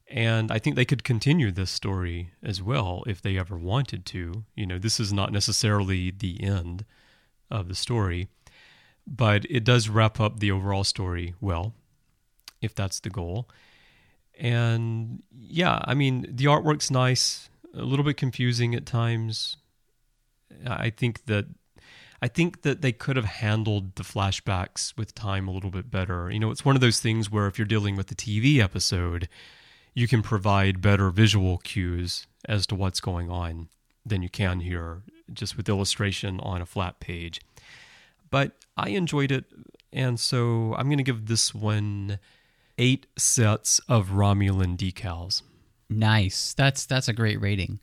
and 0.09 0.51
I 0.51 0.57
think 0.57 0.75
they 0.75 0.85
could 0.85 1.03
continue 1.03 1.51
this 1.51 1.69
story 1.69 2.31
as 2.41 2.63
well 2.63 3.03
if 3.05 3.21
they 3.21 3.37
ever 3.37 3.57
wanted 3.57 4.05
to. 4.07 4.43
You 4.55 4.65
know, 4.65 4.79
this 4.79 4.99
is 4.99 5.13
not 5.13 5.31
necessarily 5.31 6.09
the 6.09 6.43
end 6.43 6.83
of 7.51 7.67
the 7.67 7.75
story, 7.75 8.27
but 9.05 9.45
it 9.49 9.63
does 9.63 9.87
wrap 9.87 10.19
up 10.19 10.39
the 10.39 10.51
overall 10.51 10.83
story 10.83 11.35
well, 11.39 11.75
if 12.59 12.73
that's 12.73 12.99
the 12.99 13.11
goal. 13.11 13.49
And 14.39 15.21
yeah, 15.31 15.79
I 15.83 15.93
mean, 15.93 16.25
the 16.27 16.45
artwork's 16.45 16.89
nice, 16.89 17.49
a 17.75 17.83
little 17.83 18.05
bit 18.05 18.17
confusing 18.17 18.73
at 18.73 18.87
times. 18.87 19.57
I 20.65 20.89
think 20.89 21.25
that 21.25 21.45
I 22.21 22.27
think 22.27 22.63
that 22.63 22.81
they 22.81 22.91
could 22.91 23.15
have 23.15 23.25
handled 23.25 23.95
the 23.95 24.03
flashbacks 24.03 24.97
with 24.97 25.15
time 25.15 25.47
a 25.47 25.51
little 25.51 25.69
bit 25.69 25.89
better. 25.89 26.29
You 26.31 26.39
know, 26.39 26.51
it's 26.51 26.65
one 26.65 26.75
of 26.75 26.81
those 26.81 26.99
things 26.99 27.31
where 27.31 27.47
if 27.47 27.57
you're 27.57 27.65
dealing 27.65 27.95
with 27.95 28.07
the 28.07 28.15
TV 28.15 28.59
episode, 28.59 29.29
you 29.99 30.07
can 30.07 30.21
provide 30.21 30.81
better 30.81 31.09
visual 31.09 31.57
cues 31.57 32.25
as 32.45 32.65
to 32.65 32.73
what's 32.73 33.01
going 33.01 33.29
on 33.29 33.67
than 34.05 34.21
you 34.21 34.29
can 34.29 34.61
here 34.61 35.01
just 35.33 35.57
with 35.57 35.67
illustration 35.67 36.39
on 36.39 36.61
a 36.61 36.65
flat 36.65 37.01
page. 37.01 37.41
But 38.29 38.53
I 38.77 38.89
enjoyed 38.91 39.29
it, 39.29 39.43
and 39.91 40.17
so 40.17 40.73
I'm 40.77 40.85
going 40.85 40.99
to 40.99 41.03
give 41.03 41.25
this 41.25 41.53
one 41.53 42.17
eight 42.77 43.07
sets 43.17 43.79
of 43.89 44.11
Romulan 44.11 44.77
decals. 44.77 45.41
Nice. 45.89 46.53
That's 46.53 46.85
that's 46.85 47.09
a 47.09 47.13
great 47.13 47.41
rating. 47.41 47.79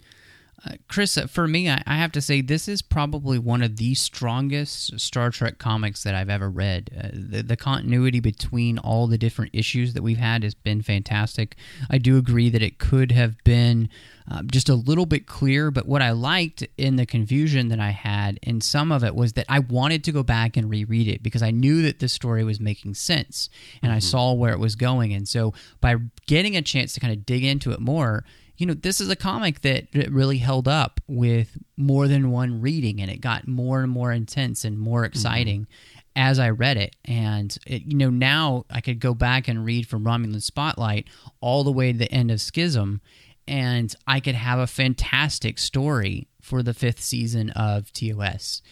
Uh, 0.65 0.73
Chris, 0.89 1.19
uh, 1.19 1.27
for 1.27 1.47
me, 1.47 1.69
I, 1.69 1.83
I 1.87 1.97
have 1.97 2.13
to 2.13 2.21
say 2.23 2.41
this 2.41 2.67
is 2.67 2.81
probably 2.81 3.39
one 3.39 3.63
of 3.63 3.77
the 3.77 3.95
strongest 3.95 4.99
Star 4.99 5.31
Trek 5.31 5.59
comics 5.59 6.03
that 6.03 6.15
I've 6.15 6.31
ever 6.31 6.49
read. 6.49 6.91
Uh, 6.97 7.09
the, 7.13 7.43
the 7.43 7.57
continuity 7.57 8.21
between 8.21 8.79
all 8.79 9.07
the 9.07 9.19
different 9.19 9.51
issues 9.55 9.93
that 9.93 10.03
we've 10.03 10.17
had 10.17 10.43
has 10.45 10.55
been 10.55 10.81
fantastic. 10.81 11.57
I 11.91 11.99
do 11.99 12.17
agree 12.17 12.49
that 12.49 12.63
it 12.63 12.79
could 12.79 13.13
have 13.13 13.37
been 13.45 13.91
uh, 14.31 14.43
just 14.45 14.71
a 14.71 14.75
little 14.75 15.05
bit 15.05 15.27
clearer, 15.27 15.71
but 15.71 15.87
what 15.87 16.01
I 16.01 16.13
liked 16.13 16.67
in 16.79 16.97
the 16.97 17.07
confusion 17.07 17.69
that 17.69 17.79
I 17.79 17.91
had 17.91 18.39
in 18.43 18.63
some 18.63 18.91
of 18.91 19.05
it 19.05 19.15
was 19.15 19.35
that 19.35 19.47
I 19.51 19.59
wanted 19.59 20.05
to 20.05 20.13
go 20.13 20.23
back 20.23 20.57
and 20.57 20.71
reread 20.71 21.07
it 21.07 21.23
because 21.23 21.43
I 21.43 21.51
knew 21.51 21.83
that 21.83 22.01
the 22.01 22.09
story 22.09 22.43
was 22.45 22.59
making 22.59 22.95
sense 22.95 23.51
and 23.83 23.93
I 23.93 23.99
saw 23.99 24.33
where 24.33 24.53
it 24.53 24.59
was 24.59 24.75
going. 24.75 25.13
And 25.13 25.29
so 25.29 25.53
by 25.83 25.97
getting 26.27 26.57
a 26.57 26.63
chance 26.63 26.95
to 26.95 27.01
kind 27.01 27.13
of 27.13 27.27
dig 27.27 27.45
into 27.45 27.73
it 27.73 27.79
more, 27.79 28.25
you 28.57 28.67
know, 28.67 28.75
this 28.75 29.01
is 29.01 29.11
a 29.11 29.17
comic 29.17 29.61
that 29.63 29.89
really 30.11 30.39
held 30.39 30.67
up 30.67 31.01
with 31.07 31.59
more 31.77 32.09
than 32.09 32.31
one 32.31 32.61
reading, 32.61 33.01
and 33.01 33.11
it 33.11 33.21
got 33.21 33.47
more 33.47 33.83
and 33.83 33.91
more 33.93 34.13
intense 34.13 34.65
and 34.65 34.79
more 34.79 35.05
exciting 35.05 35.67
as 36.15 36.39
I 36.39 36.49
read 36.51 36.79
it. 36.79 36.97
And 37.05 37.57
it, 37.67 37.83
you 37.83 37.97
know, 37.97 38.11
now 38.11 38.65
I 38.71 38.81
could 38.81 38.99
go 39.01 39.13
back 39.13 39.49
and 39.49 39.65
read 39.65 39.87
from 39.87 40.05
Romulan 40.05 40.43
Spotlight 40.43 41.09
all 41.41 41.65
the 41.65 41.73
way 41.73 41.93
to 41.93 41.99
the 41.99 42.11
end 42.11 42.31
of 42.31 42.41
Schism, 42.41 43.03
and 43.47 43.95
I 44.07 44.21
could 44.21 44.35
have 44.35 44.59
a 44.59 44.67
fantastic 44.67 45.59
story 45.59 46.29
for 46.41 46.63
the 46.63 46.75
fifth 46.75 47.03
season 47.03 47.51
of 47.51 47.93
TOS. 47.93 48.63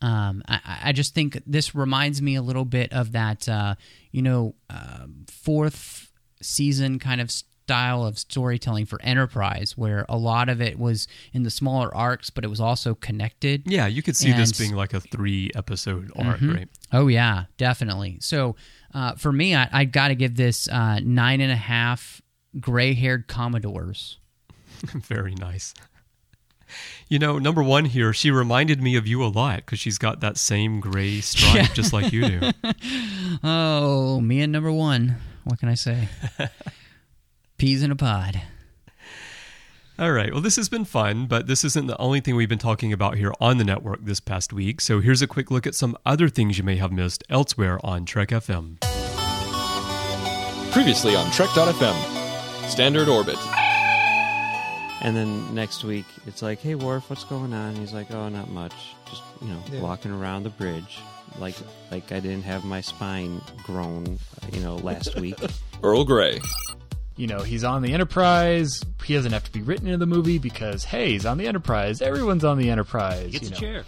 Um, 0.00 0.42
I, 0.48 0.60
I 0.84 0.92
just 0.92 1.14
think 1.14 1.40
this 1.46 1.74
reminds 1.74 2.20
me 2.20 2.34
a 2.34 2.42
little 2.42 2.64
bit 2.64 2.92
of 2.92 3.12
that, 3.12 3.48
uh, 3.48 3.74
you 4.10 4.22
know, 4.22 4.54
uh, 4.70 5.06
fourth 5.28 6.10
season 6.40 6.98
kind 6.98 7.20
of 7.20 7.30
style 7.64 8.04
of 8.04 8.18
storytelling 8.18 8.86
for 8.86 9.00
Enterprise, 9.02 9.76
where 9.76 10.04
a 10.08 10.16
lot 10.16 10.48
of 10.48 10.60
it 10.60 10.78
was 10.78 11.06
in 11.32 11.42
the 11.44 11.50
smaller 11.50 11.94
arcs, 11.94 12.28
but 12.28 12.44
it 12.44 12.48
was 12.48 12.60
also 12.60 12.94
connected. 12.94 13.62
Yeah, 13.66 13.86
you 13.86 14.02
could 14.02 14.16
see 14.16 14.32
this 14.32 14.52
being 14.58 14.74
like 14.74 14.92
a 14.92 15.00
three 15.00 15.50
episode 15.54 16.10
arc, 16.16 16.40
right? 16.42 16.68
Oh 16.92 17.06
yeah, 17.08 17.44
definitely. 17.56 18.18
So 18.20 18.56
uh, 18.94 19.14
for 19.14 19.32
me, 19.32 19.54
I, 19.54 19.68
I 19.72 19.84
got 19.84 20.08
to 20.08 20.14
give 20.14 20.36
this 20.36 20.68
uh, 20.68 20.98
nine 21.00 21.40
and 21.40 21.52
a 21.52 21.56
half 21.56 22.20
gray-haired 22.58 23.28
Commodores. 23.28 24.18
Very 24.82 25.34
nice. 25.34 25.72
You 27.08 27.18
know, 27.18 27.38
number 27.38 27.62
one 27.62 27.84
here, 27.84 28.12
she 28.12 28.30
reminded 28.30 28.82
me 28.82 28.96
of 28.96 29.06
you 29.06 29.22
a 29.22 29.28
lot 29.28 29.56
because 29.58 29.78
she's 29.78 29.98
got 29.98 30.20
that 30.20 30.36
same 30.36 30.80
gray 30.80 31.20
stripe 31.22 31.72
just 31.74 31.92
like 31.92 32.12
you 32.12 32.28
do. 32.28 32.50
Oh, 33.44 34.20
me 34.20 34.42
and 34.42 34.52
number 34.52 34.70
one. 34.70 35.16
What 35.44 35.58
can 35.58 35.68
I 35.70 35.74
say? 35.74 36.08
Peas 37.62 37.84
in 37.84 37.92
a 37.92 37.94
pod. 37.94 38.42
All 39.96 40.10
right. 40.10 40.32
Well, 40.32 40.40
this 40.40 40.56
has 40.56 40.68
been 40.68 40.84
fun, 40.84 41.26
but 41.26 41.46
this 41.46 41.62
isn't 41.62 41.86
the 41.86 41.96
only 41.98 42.18
thing 42.18 42.34
we've 42.34 42.48
been 42.48 42.58
talking 42.58 42.92
about 42.92 43.16
here 43.16 43.32
on 43.40 43.58
the 43.58 43.62
network 43.62 44.04
this 44.04 44.18
past 44.18 44.52
week. 44.52 44.80
So 44.80 44.98
here's 44.98 45.22
a 45.22 45.28
quick 45.28 45.48
look 45.48 45.64
at 45.64 45.76
some 45.76 45.96
other 46.04 46.28
things 46.28 46.58
you 46.58 46.64
may 46.64 46.74
have 46.74 46.90
missed 46.90 47.22
elsewhere 47.30 47.78
on 47.86 48.04
Trek 48.04 48.30
FM. 48.30 48.80
Previously 50.72 51.14
on 51.14 51.30
Trek.fm. 51.30 52.68
Standard 52.68 53.06
Orbit. 53.06 53.38
And 55.00 55.14
then 55.14 55.54
next 55.54 55.84
week, 55.84 56.06
it's 56.26 56.42
like, 56.42 56.58
"Hey, 56.60 56.74
Worf, 56.74 57.10
what's 57.10 57.22
going 57.22 57.52
on?" 57.54 57.76
He's 57.76 57.92
like, 57.92 58.10
"Oh, 58.10 58.28
not 58.28 58.50
much. 58.50 58.74
Just 59.08 59.22
you 59.40 59.46
know, 59.50 59.62
Yeah. 59.70 59.80
walking 59.82 60.10
around 60.10 60.42
the 60.42 60.50
bridge, 60.50 60.98
like 61.38 61.54
like 61.92 62.10
I 62.10 62.18
didn't 62.18 62.42
have 62.42 62.64
my 62.64 62.80
spine 62.80 63.40
grown, 63.62 64.18
you 64.52 64.58
know, 64.58 64.78
last 64.78 65.14
week." 65.20 65.36
Earl 65.84 66.02
Grey. 66.04 66.40
You 67.16 67.26
know, 67.26 67.40
he's 67.40 67.62
on 67.64 67.82
the 67.82 67.92
Enterprise. 67.92 68.80
He 69.04 69.14
doesn't 69.14 69.32
have 69.32 69.44
to 69.44 69.52
be 69.52 69.60
written 69.62 69.86
into 69.86 69.98
the 69.98 70.06
movie 70.06 70.38
because, 70.38 70.84
hey, 70.84 71.12
he's 71.12 71.26
on 71.26 71.36
the 71.38 71.46
Enterprise. 71.46 72.00
Everyone's 72.00 72.44
on 72.44 72.58
the 72.58 72.70
Enterprise. 72.70 73.26
He 73.26 73.30
gets 73.38 73.50
you 73.50 73.56
a 73.56 73.60
chair. 73.60 73.84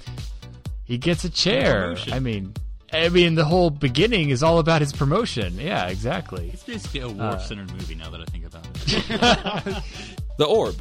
He 0.84 0.98
gets 0.98 1.24
a 1.24 1.30
chair. 1.30 1.96
I 2.12 2.18
mean, 2.18 2.52
I 2.92 3.08
mean, 3.08 3.34
the 3.34 3.44
whole 3.46 3.70
beginning 3.70 4.28
is 4.30 4.42
all 4.42 4.58
about 4.58 4.82
his 4.82 4.92
promotion. 4.92 5.58
Yeah, 5.58 5.86
exactly. 5.88 6.50
It's 6.52 6.62
basically 6.64 7.00
a 7.00 7.08
Uh, 7.08 7.12
Worf-centered 7.12 7.72
movie 7.72 7.94
now 7.94 8.10
that 8.10 8.20
I 8.20 8.24
think 8.26 8.44
about 8.46 8.66
it. 8.86 9.82
The 10.38 10.44
Orb. 10.46 10.74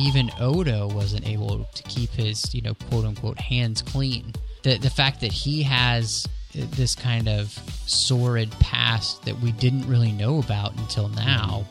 even 0.00 0.30
Odo 0.40 0.88
wasn't 0.88 1.28
able 1.28 1.64
to 1.74 1.82
keep 1.84 2.10
his, 2.10 2.54
you 2.54 2.62
know, 2.62 2.74
quote 2.90 3.04
unquote 3.04 3.38
hands 3.38 3.80
clean. 3.82 4.32
The 4.64 4.78
the 4.78 4.90
fact 4.90 5.20
that 5.20 5.32
he 5.32 5.62
has 5.62 6.26
this 6.52 6.94
kind 6.94 7.28
of 7.28 7.50
sordid 7.86 8.50
past 8.58 9.24
that 9.24 9.38
we 9.40 9.52
didn't 9.52 9.86
really 9.86 10.12
know 10.12 10.38
about 10.38 10.76
until 10.76 11.08
now 11.10 11.64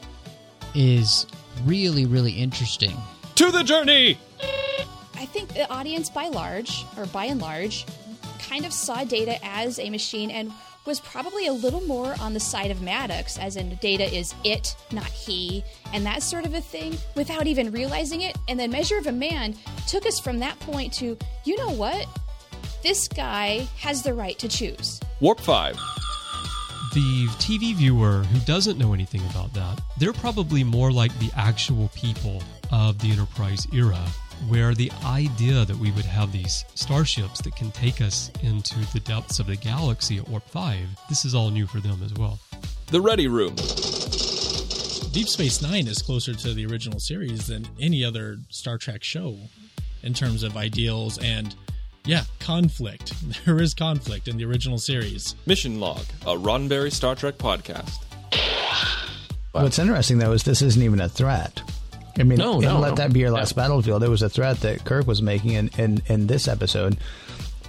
is 0.74 1.28
really 1.66 2.06
really 2.06 2.32
interesting. 2.32 2.96
To 3.36 3.52
the 3.52 3.64
journey. 3.64 4.18
I 5.16 5.26
think 5.26 5.54
the 5.54 5.70
audience, 5.72 6.10
by 6.10 6.28
large, 6.28 6.86
or 6.98 7.06
by 7.08 7.26
and 7.26 7.42
large, 7.42 7.86
kind 8.40 8.66
of 8.66 8.74
saw 8.74 9.04
Data 9.04 9.38
as 9.44 9.80
a 9.80 9.90
machine 9.90 10.30
and 10.30 10.52
was 10.86 11.00
probably 11.00 11.48
a 11.48 11.54
little 11.54 11.82
more 11.82 12.14
on 12.20 12.34
the 12.34 12.40
side 12.40 12.72
of 12.72 12.82
Maddox, 12.82 13.40
as 13.40 13.56
in 13.56 13.74
Data 13.76 14.04
is 14.04 14.36
it, 14.44 14.76
not 14.92 15.06
he, 15.06 15.64
and 15.94 16.06
that 16.06 16.22
sort 16.22 16.46
of 16.46 16.54
a 16.54 16.62
thing, 16.62 16.98
without 17.16 17.48
even 17.48 17.72
realizing 17.72 18.22
it. 18.22 18.38
And 18.50 18.60
then 18.60 18.70
Measure 18.70 18.98
of 18.98 19.08
a 19.08 19.12
Man 19.12 19.56
took 19.88 20.06
us 20.06 20.20
from 20.20 20.40
that 20.40 20.60
point 20.60 20.92
to, 20.96 21.18
you 21.46 21.58
know 21.58 21.72
what? 21.72 22.06
This 22.84 23.08
guy 23.08 23.66
has 23.78 24.04
the 24.04 24.14
right 24.14 24.38
to 24.40 24.50
choose. 24.50 25.00
Warp 25.22 25.40
5. 25.40 25.76
the 26.94 27.28
TV 27.40 27.74
viewer 27.74 28.24
who 28.24 28.40
doesn't 28.42 28.78
know 28.78 28.94
anything 28.94 29.22
about 29.30 29.54
that, 29.54 29.82
they're 29.98 30.12
probably 30.12 30.66
more 30.66 30.92
like 30.92 31.18
the 31.20 31.32
actual 31.38 31.90
people 31.96 32.44
of 32.74 33.00
the 33.00 33.10
Enterprise 33.10 33.66
era, 33.74 34.06
where 34.50 34.74
the 34.74 34.92
idea 35.06 35.64
that 35.64 35.78
we 35.78 35.92
would 35.92 36.04
have 36.04 36.34
these 36.34 36.66
starships 36.76 37.42
that 37.42 37.56
can 37.56 37.72
take 37.72 38.02
us 38.02 38.30
into 38.42 38.76
the 38.92 39.00
depths 39.00 39.40
of 39.40 39.48
the 39.48 39.56
galaxy 39.56 40.18
at 40.18 40.28
Warp 40.28 40.48
5, 40.50 40.78
this 41.08 41.24
is 41.24 41.34
all 41.34 41.50
new 41.50 41.66
for 41.66 41.80
them 41.80 42.04
as 42.04 42.14
well. 42.16 42.38
The 42.92 43.00
Ready 43.00 43.30
Room. 43.30 43.56
Deep 45.14 45.30
Space 45.30 45.62
Nine 45.62 45.88
is 45.88 46.02
closer 46.02 46.34
to 46.34 46.54
the 46.54 46.66
original 46.66 47.00
series 47.00 47.48
than 47.48 47.66
any 47.80 48.04
other 48.04 48.40
Star 48.50 48.78
Trek 48.78 49.04
show 49.04 49.38
in 50.04 50.14
terms 50.14 50.44
of 50.44 50.58
ideals 50.58 51.18
and, 51.20 51.56
yeah, 52.06 52.24
conflict. 52.40 53.14
There 53.46 53.62
is 53.62 53.74
conflict 53.74 54.28
in 54.28 54.38
the 54.38 54.46
original 54.46 54.78
series. 54.78 55.36
Mission 55.46 55.80
Log, 55.80 56.04
a 56.26 56.34
Roddenberry 56.36 56.92
Star 56.92 57.16
Trek 57.16 57.38
podcast. 57.38 57.94
What's 59.52 59.78
interesting 59.80 60.18
though 60.18 60.32
is 60.32 60.44
this 60.44 60.62
isn't 60.62 60.82
even 60.82 61.00
a 61.02 61.10
threat. 61.10 61.62
I 62.18 62.24
mean, 62.24 62.38
No, 62.40 62.54
and 62.54 62.62
no, 62.64 62.80
let 62.80 62.90
no. 62.90 62.96
that 62.96 63.14
be 63.14 63.20
your 63.22 63.32
last 63.32 63.56
battlefield. 63.56 64.04
It 64.04 64.10
was 64.10 64.22
a 64.22 64.30
threat 64.30 64.60
that 64.62 64.84
Kirk 64.86 65.08
was 65.08 65.22
making 65.22 65.52
in, 65.52 65.70
in, 65.78 66.02
in 66.08 66.28
this 66.28 66.48
episode. 66.48 66.98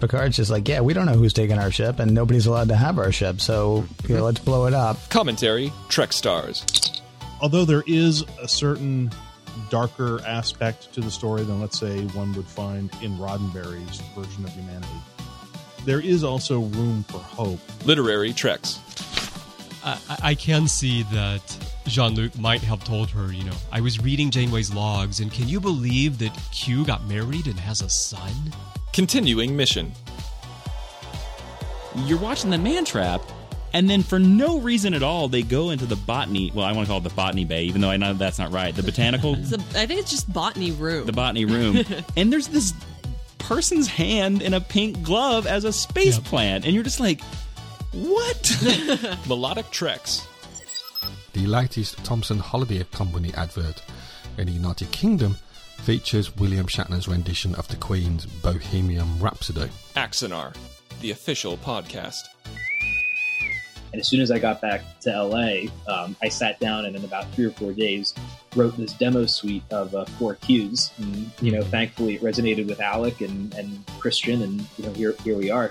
Picard's 0.00 0.36
just 0.36 0.50
like, 0.50 0.68
yeah, 0.68 0.80
we 0.80 0.92
don't 0.92 1.06
know 1.06 1.12
who's 1.14 1.32
taking 1.32 1.58
our 1.58 1.70
ship, 1.70 1.98
and 1.98 2.12
nobody's 2.12 2.46
allowed 2.46 2.68
to 2.68 2.76
have 2.76 2.98
our 2.98 3.10
ship, 3.12 3.40
so 3.40 3.84
you 4.08 4.16
know, 4.16 4.24
let's 4.24 4.40
blow 4.40 4.66
it 4.66 4.74
up. 4.74 4.98
Commentary 5.08 5.72
Trek 5.88 6.12
Stars. 6.12 6.64
although 7.40 7.64
there 7.64 7.84
is 7.86 8.22
a 8.42 8.48
certain 8.48 9.10
darker 9.70 10.20
aspect 10.26 10.92
to 10.94 11.00
the 11.00 11.10
story 11.10 11.42
than 11.44 11.60
let's 11.60 11.78
say 11.78 12.02
one 12.08 12.32
would 12.34 12.46
find 12.46 12.90
in 13.02 13.16
Roddenberry's 13.18 14.00
version 14.16 14.44
of 14.44 14.50
humanity, 14.52 14.88
there 15.84 16.00
is 16.00 16.24
also 16.24 16.60
room 16.60 17.04
for 17.08 17.18
hope. 17.18 17.60
Literary 17.84 18.32
Treks. 18.32 18.78
I, 19.84 19.98
I- 20.08 20.18
I 20.30 20.34
can 20.34 20.66
see 20.68 21.02
that 21.04 21.42
Jean 21.86 22.14
Luc 22.14 22.38
might 22.38 22.62
have 22.62 22.82
told 22.84 23.10
her, 23.10 23.30
you 23.32 23.44
know, 23.44 23.52
I 23.70 23.80
was 23.82 24.00
reading 24.00 24.30
Janeway's 24.30 24.72
logs, 24.72 25.20
and 25.20 25.30
can 25.30 25.46
you 25.48 25.60
believe 25.60 26.18
that 26.18 26.32
Q 26.52 26.84
got 26.84 27.06
married 27.06 27.46
and 27.46 27.60
has 27.60 27.82
a 27.82 27.90
son? 27.90 28.30
Continuing 28.94 29.54
Mission. 29.54 29.92
You're 32.06 32.18
watching 32.18 32.50
the 32.50 32.58
Man 32.58 32.84
Trap, 32.84 33.20
and 33.74 33.90
then 33.90 34.02
for 34.02 34.18
no 34.18 34.58
reason 34.60 34.94
at 34.94 35.02
all, 35.02 35.28
they 35.28 35.42
go 35.42 35.68
into 35.70 35.84
the 35.84 35.96
botany. 35.96 36.50
Well, 36.54 36.64
I 36.64 36.72
want 36.72 36.86
to 36.86 36.90
call 36.90 36.98
it 36.98 37.04
the 37.04 37.10
botany 37.14 37.44
bay, 37.44 37.64
even 37.64 37.82
though 37.82 37.90
I 37.90 37.98
know 37.98 38.14
that's 38.14 38.38
not 38.38 38.52
right. 38.52 38.74
The 38.74 38.82
botanical, 38.82 39.34
It's 39.38 39.52
a, 39.52 39.58
I 39.78 39.84
think 39.86 40.00
it's 40.00 40.10
just 40.10 40.32
botany 40.32 40.70
room. 40.70 41.04
the 41.04 41.12
botany 41.12 41.44
room, 41.44 41.82
and 42.16 42.32
there's 42.32 42.48
this 42.48 42.72
person's 43.38 43.86
hand 43.88 44.40
in 44.40 44.54
a 44.54 44.60
pink 44.60 45.02
glove 45.02 45.46
as 45.46 45.64
a 45.64 45.72
space 45.72 46.16
Yep. 46.16 46.24
plant, 46.24 46.64
and 46.64 46.74
you're 46.74 46.82
just 46.84 47.00
like, 47.00 47.20
what? 47.92 48.56
Melodic 49.28 49.70
Treks. 49.70 50.26
The 51.34 51.46
latest 51.46 52.02
Thompson 52.04 52.38
Holiday 52.38 52.82
Company 52.92 53.32
advert 53.34 53.82
in 54.38 54.46
the 54.46 54.52
United 54.52 54.90
Kingdom 54.92 55.36
features 55.78 56.34
William 56.36 56.66
Shatner's 56.66 57.06
rendition 57.08 57.54
of 57.56 57.68
the 57.68 57.76
Queen's 57.76 58.24
Bohemian 58.24 59.18
Rhapsody. 59.20 59.68
Axanar, 59.96 60.54
the 61.00 61.10
official 61.10 61.56
podcast. 61.58 62.22
And 63.94 64.00
as 64.00 64.08
soon 64.08 64.20
as 64.20 64.32
I 64.32 64.40
got 64.40 64.60
back 64.60 64.82
to 65.02 65.22
LA, 65.22 65.70
um, 65.86 66.16
I 66.20 66.28
sat 66.28 66.58
down 66.58 66.84
and 66.84 66.96
in 66.96 67.04
about 67.04 67.32
three 67.32 67.44
or 67.44 67.52
four 67.52 67.72
days 67.72 68.12
wrote 68.56 68.76
this 68.76 68.92
demo 68.94 69.24
suite 69.24 69.62
of 69.70 69.94
uh, 69.94 70.04
four 70.18 70.34
cues. 70.34 70.90
And, 70.98 71.30
you 71.40 71.52
know, 71.52 71.62
thankfully 71.62 72.16
it 72.16 72.20
resonated 72.20 72.66
with 72.66 72.80
Alec 72.80 73.20
and, 73.20 73.54
and 73.54 73.86
Christian, 74.00 74.42
and 74.42 74.66
you 74.78 74.86
know, 74.86 74.92
here 74.94 75.14
here 75.22 75.36
we 75.36 75.48
are. 75.48 75.70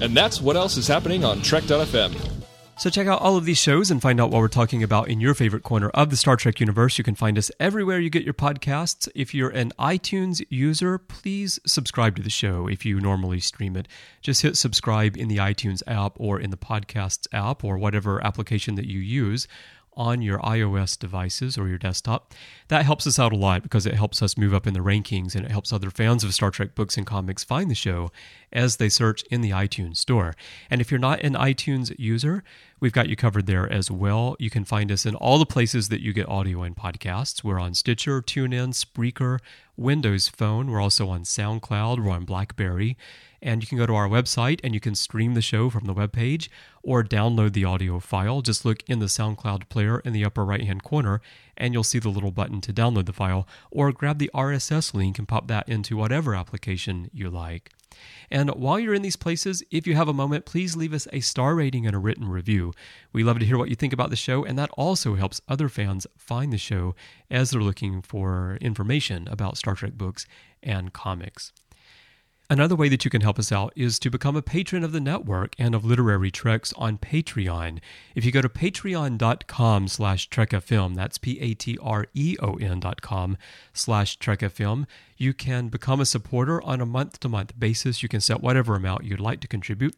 And 0.00 0.16
that's 0.16 0.40
what 0.40 0.56
else 0.56 0.78
is 0.78 0.88
happening 0.88 1.22
on 1.22 1.42
Trek.fm. 1.42 2.41
So 2.78 2.90
check 2.90 3.06
out 3.06 3.20
all 3.20 3.36
of 3.36 3.44
these 3.44 3.58
shows 3.58 3.90
and 3.90 4.02
find 4.02 4.20
out 4.20 4.30
what 4.30 4.40
we're 4.40 4.48
talking 4.48 4.82
about 4.82 5.08
in 5.08 5.20
your 5.20 5.34
favorite 5.34 5.62
corner 5.62 5.90
of 5.90 6.10
the 6.10 6.16
Star 6.16 6.36
Trek 6.36 6.58
universe. 6.58 6.98
You 6.98 7.04
can 7.04 7.14
find 7.14 7.38
us 7.38 7.50
everywhere 7.60 8.00
you 8.00 8.10
get 8.10 8.24
your 8.24 8.34
podcasts. 8.34 9.08
If 9.14 9.34
you're 9.34 9.50
an 9.50 9.72
iTunes 9.78 10.44
user, 10.48 10.98
please 10.98 11.60
subscribe 11.64 12.16
to 12.16 12.22
the 12.22 12.30
show 12.30 12.66
if 12.66 12.84
you 12.84 12.98
normally 12.98 13.40
stream 13.40 13.76
it. 13.76 13.86
Just 14.20 14.42
hit 14.42 14.56
subscribe 14.56 15.16
in 15.16 15.28
the 15.28 15.36
iTunes 15.36 15.82
app 15.86 16.14
or 16.16 16.40
in 16.40 16.50
the 16.50 16.56
podcasts 16.56 17.28
app 17.32 17.62
or 17.62 17.76
whatever 17.78 18.24
application 18.24 18.74
that 18.76 18.86
you 18.86 18.98
use 18.98 19.46
on 19.94 20.22
your 20.22 20.38
iOS 20.38 20.98
devices 20.98 21.58
or 21.58 21.68
your 21.68 21.78
desktop. 21.78 22.32
That 22.68 22.84
helps 22.84 23.06
us 23.06 23.18
out 23.18 23.32
a 23.32 23.36
lot 23.36 23.62
because 23.62 23.86
it 23.86 23.94
helps 23.94 24.22
us 24.22 24.38
move 24.38 24.54
up 24.54 24.66
in 24.66 24.74
the 24.74 24.80
rankings 24.80 25.34
and 25.34 25.44
it 25.44 25.50
helps 25.50 25.72
other 25.72 25.90
fans 25.90 26.24
of 26.24 26.34
Star 26.34 26.50
Trek 26.50 26.74
books 26.74 26.96
and 26.96 27.06
comics 27.06 27.44
find 27.44 27.70
the 27.70 27.74
show 27.74 28.10
as 28.52 28.76
they 28.76 28.88
search 28.88 29.22
in 29.24 29.40
the 29.40 29.50
iTunes 29.50 29.98
store. 29.98 30.34
And 30.70 30.80
if 30.80 30.90
you're 30.90 31.00
not 31.00 31.20
an 31.20 31.34
iTunes 31.34 31.94
user, 31.98 32.42
we've 32.80 32.92
got 32.92 33.08
you 33.08 33.16
covered 33.16 33.46
there 33.46 33.70
as 33.70 33.90
well. 33.90 34.36
You 34.38 34.50
can 34.50 34.64
find 34.64 34.90
us 34.90 35.06
in 35.06 35.14
all 35.14 35.38
the 35.38 35.46
places 35.46 35.88
that 35.88 36.00
you 36.00 36.12
get 36.12 36.28
audio 36.28 36.62
and 36.62 36.76
podcasts. 36.76 37.44
We're 37.44 37.60
on 37.60 37.74
Stitcher, 37.74 38.22
TuneIn, 38.22 38.74
Spreaker, 38.74 39.38
Windows 39.76 40.28
Phone. 40.28 40.70
We're 40.70 40.82
also 40.82 41.08
on 41.08 41.22
SoundCloud. 41.22 42.04
We're 42.04 42.12
on 42.12 42.24
Blackberry. 42.24 42.96
And 43.42 43.60
you 43.60 43.66
can 43.66 43.76
go 43.76 43.86
to 43.86 43.94
our 43.94 44.08
website 44.08 44.60
and 44.62 44.72
you 44.72 44.80
can 44.80 44.94
stream 44.94 45.34
the 45.34 45.42
show 45.42 45.68
from 45.68 45.86
the 45.86 45.94
webpage 45.94 46.48
or 46.82 47.02
download 47.02 47.52
the 47.52 47.64
audio 47.64 47.98
file. 47.98 48.40
Just 48.40 48.64
look 48.64 48.82
in 48.86 49.00
the 49.00 49.06
SoundCloud 49.06 49.68
player 49.68 49.98
in 50.00 50.12
the 50.12 50.24
upper 50.24 50.44
right 50.44 50.62
hand 50.62 50.84
corner 50.84 51.20
and 51.56 51.74
you'll 51.74 51.82
see 51.82 51.98
the 51.98 52.08
little 52.08 52.30
button 52.30 52.60
to 52.60 52.72
download 52.72 53.06
the 53.06 53.12
file 53.12 53.48
or 53.70 53.90
grab 53.90 54.18
the 54.18 54.30
RSS 54.32 54.94
link 54.94 55.18
and 55.18 55.26
pop 55.26 55.48
that 55.48 55.68
into 55.68 55.96
whatever 55.96 56.34
application 56.36 57.10
you 57.12 57.28
like. 57.28 57.70
And 58.30 58.50
while 58.50 58.80
you're 58.80 58.94
in 58.94 59.02
these 59.02 59.16
places, 59.16 59.62
if 59.70 59.86
you 59.86 59.94
have 59.94 60.08
a 60.08 60.14
moment, 60.14 60.46
please 60.46 60.76
leave 60.76 60.94
us 60.94 61.06
a 61.12 61.20
star 61.20 61.54
rating 61.54 61.86
and 61.86 61.94
a 61.94 61.98
written 61.98 62.28
review. 62.28 62.72
We 63.12 63.24
love 63.24 63.38
to 63.40 63.44
hear 63.44 63.58
what 63.58 63.68
you 63.68 63.74
think 63.74 63.92
about 63.92 64.10
the 64.10 64.16
show, 64.16 64.44
and 64.44 64.58
that 64.58 64.70
also 64.72 65.16
helps 65.16 65.40
other 65.48 65.68
fans 65.68 66.06
find 66.16 66.52
the 66.52 66.58
show 66.58 66.94
as 67.30 67.50
they're 67.50 67.60
looking 67.60 68.00
for 68.00 68.56
information 68.60 69.28
about 69.28 69.58
Star 69.58 69.74
Trek 69.74 69.92
books 69.94 70.26
and 70.62 70.92
comics. 70.92 71.52
Another 72.50 72.76
way 72.76 72.90
that 72.90 73.04
you 73.04 73.10
can 73.10 73.22
help 73.22 73.38
us 73.38 73.50
out 73.50 73.72
is 73.74 73.98
to 73.98 74.10
become 74.10 74.36
a 74.36 74.42
patron 74.42 74.84
of 74.84 74.92
the 74.92 75.00
network 75.00 75.54
and 75.58 75.74
of 75.74 75.86
Literary 75.86 76.30
Treks 76.30 76.74
on 76.74 76.98
Patreon. 76.98 77.78
If 78.14 78.26
you 78.26 78.32
go 78.32 78.42
to 78.42 78.48
patreon.com 78.48 79.88
slash 79.88 80.28
trekfm, 80.28 80.94
that's 80.94 81.16
P-A-T-R-E-O-N 81.16 82.80
dot 82.80 83.00
com 83.00 83.38
slash 83.72 84.18
trekfm, 84.18 84.86
you 85.16 85.32
can 85.32 85.68
become 85.68 86.00
a 86.00 86.04
supporter 86.04 86.60
on 86.62 86.80
a 86.80 86.86
month-to-month 86.86 87.58
basis. 87.58 88.02
You 88.02 88.08
can 88.08 88.20
set 88.20 88.42
whatever 88.42 88.74
amount 88.74 89.04
you'd 89.04 89.20
like 89.20 89.40
to 89.40 89.48
contribute. 89.48 89.94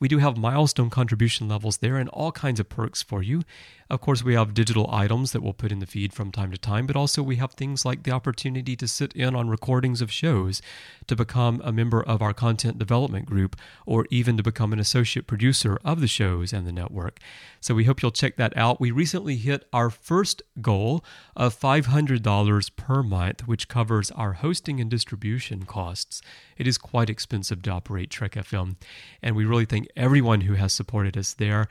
We 0.00 0.08
do 0.08 0.18
have 0.18 0.36
milestone 0.36 0.90
contribution 0.90 1.48
levels 1.48 1.78
there 1.78 1.96
and 1.96 2.08
all 2.10 2.32
kinds 2.32 2.60
of 2.60 2.68
perks 2.68 3.02
for 3.02 3.22
you. 3.22 3.44
Of 3.90 4.00
course, 4.00 4.24
we 4.24 4.34
have 4.34 4.54
digital 4.54 4.88
items 4.90 5.32
that 5.32 5.42
we'll 5.42 5.52
put 5.52 5.72
in 5.72 5.78
the 5.78 5.86
feed 5.86 6.12
from 6.12 6.32
time 6.32 6.50
to 6.50 6.58
time, 6.58 6.86
but 6.86 6.96
also 6.96 7.22
we 7.22 7.36
have 7.36 7.52
things 7.52 7.84
like 7.84 8.02
the 8.02 8.12
opportunity 8.12 8.76
to 8.76 8.88
sit 8.88 9.12
in 9.12 9.34
on 9.34 9.48
recordings 9.48 10.00
of 10.00 10.10
shows. 10.10 10.62
To 11.06 11.16
become 11.16 11.60
a 11.62 11.72
member 11.72 12.02
of 12.02 12.22
our 12.22 12.32
content 12.32 12.78
development 12.78 13.26
group 13.26 13.56
or 13.84 14.06
even 14.10 14.38
to 14.38 14.42
become 14.42 14.72
an 14.72 14.78
associate 14.78 15.26
producer 15.26 15.78
of 15.84 16.00
the 16.00 16.06
shows 16.06 16.52
and 16.52 16.66
the 16.66 16.72
network. 16.72 17.18
So 17.60 17.74
we 17.74 17.84
hope 17.84 18.00
you'll 18.00 18.10
check 18.10 18.36
that 18.36 18.56
out. 18.56 18.80
We 18.80 18.90
recently 18.90 19.36
hit 19.36 19.66
our 19.72 19.90
first 19.90 20.42
goal 20.60 21.04
of 21.36 21.58
$500 21.58 22.76
per 22.76 23.02
month, 23.02 23.46
which 23.46 23.68
covers 23.68 24.10
our 24.12 24.34
hosting 24.34 24.80
and 24.80 24.90
distribution 24.90 25.64
costs. 25.64 26.22
It 26.56 26.66
is 26.66 26.78
quite 26.78 27.10
expensive 27.10 27.62
to 27.62 27.70
operate 27.70 28.10
Trek 28.10 28.32
FM, 28.32 28.76
and 29.22 29.36
we 29.36 29.44
really 29.44 29.64
thank 29.64 29.88
everyone 29.96 30.42
who 30.42 30.54
has 30.54 30.72
supported 30.72 31.16
us 31.16 31.34
there 31.34 31.68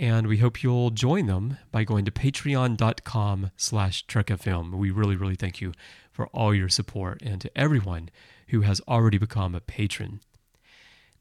and 0.00 0.26
we 0.26 0.38
hope 0.38 0.62
you'll 0.62 0.90
join 0.90 1.26
them 1.26 1.58
by 1.70 1.84
going 1.84 2.04
to 2.04 2.10
patreon.com 2.10 3.50
slash 3.56 4.06
trekfm 4.06 4.72
we 4.72 4.90
really 4.90 5.14
really 5.14 5.36
thank 5.36 5.60
you 5.60 5.72
for 6.10 6.26
all 6.28 6.54
your 6.54 6.68
support 6.68 7.20
and 7.22 7.40
to 7.40 7.56
everyone 7.56 8.08
who 8.48 8.62
has 8.62 8.80
already 8.88 9.18
become 9.18 9.54
a 9.54 9.60
patron 9.60 10.20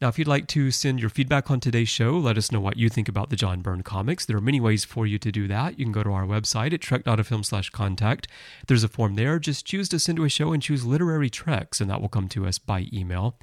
now, 0.01 0.07
if 0.07 0.17
you'd 0.17 0.29
like 0.29 0.47
to 0.47 0.71
send 0.71 1.01
your 1.01 1.09
feedback 1.09 1.51
on 1.51 1.59
today's 1.59 1.89
show, 1.89 2.17
let 2.17 2.37
us 2.37 2.53
know 2.53 2.61
what 2.61 2.77
you 2.77 2.87
think 2.87 3.09
about 3.09 3.29
the 3.29 3.35
John 3.35 3.59
Byrne 3.59 3.83
comics. 3.83 4.25
There 4.25 4.37
are 4.37 4.41
many 4.41 4.61
ways 4.61 4.85
for 4.85 5.05
you 5.05 5.19
to 5.19 5.29
do 5.29 5.45
that. 5.49 5.77
You 5.77 5.83
can 5.83 5.91
go 5.91 6.03
to 6.03 6.13
our 6.13 6.25
website 6.25 6.71
at 6.71 6.79
trek.fm 6.79 7.43
slash 7.43 7.69
contact. 7.71 8.29
There's 8.67 8.85
a 8.85 8.87
form 8.87 9.15
there. 9.15 9.39
Just 9.39 9.65
choose 9.65 9.89
to 9.89 9.99
send 9.99 10.15
to 10.15 10.23
a 10.23 10.29
show 10.29 10.53
and 10.53 10.63
choose 10.63 10.85
Literary 10.85 11.29
Treks, 11.29 11.81
and 11.81 11.89
that 11.89 11.99
will 11.99 12.07
come 12.07 12.29
to 12.29 12.47
us 12.47 12.57
by 12.57 12.87
email. 12.93 13.35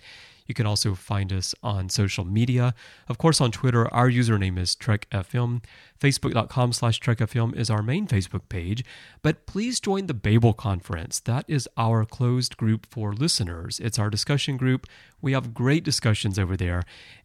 You 0.47 0.55
can 0.55 0.66
also 0.66 0.94
find 0.94 1.32
us 1.32 1.55
on 1.62 1.89
social 1.89 2.24
media. 2.24 2.74
Of 3.09 3.18
course, 3.18 3.40
on 3.40 3.51
Twitter, 3.51 3.93
our 3.93 4.10
username 4.10 4.59
is 4.59 4.74
TrekFM. 4.77 5.62
Facebook.com 6.01 6.73
slash 6.73 7.01
TrekFM 7.01 7.56
is 7.56 7.70
our 7.70 7.82
main 7.82 8.06
Facebook 8.06 8.48
page. 8.48 8.85
But 9.23 9.47
please 9.47 9.81
join 9.81 10.06
the 10.06 10.14
Babel 10.14 10.52
Conference. 10.52 11.20
That 11.20 11.44
is 11.48 11.68
our 11.77 12.05
closed 12.05 12.56
group 12.56 12.86
for 12.86 13.12
listeners. 13.12 13.81
It's 13.81 13.98
our 13.98 14.10
discussion 14.10 14.56
group. 14.56 14.86
We 15.20 15.32
have 15.32 15.55
great 15.55 15.85
discussions 15.85 16.39
over 16.39 16.56
there. 16.56 16.82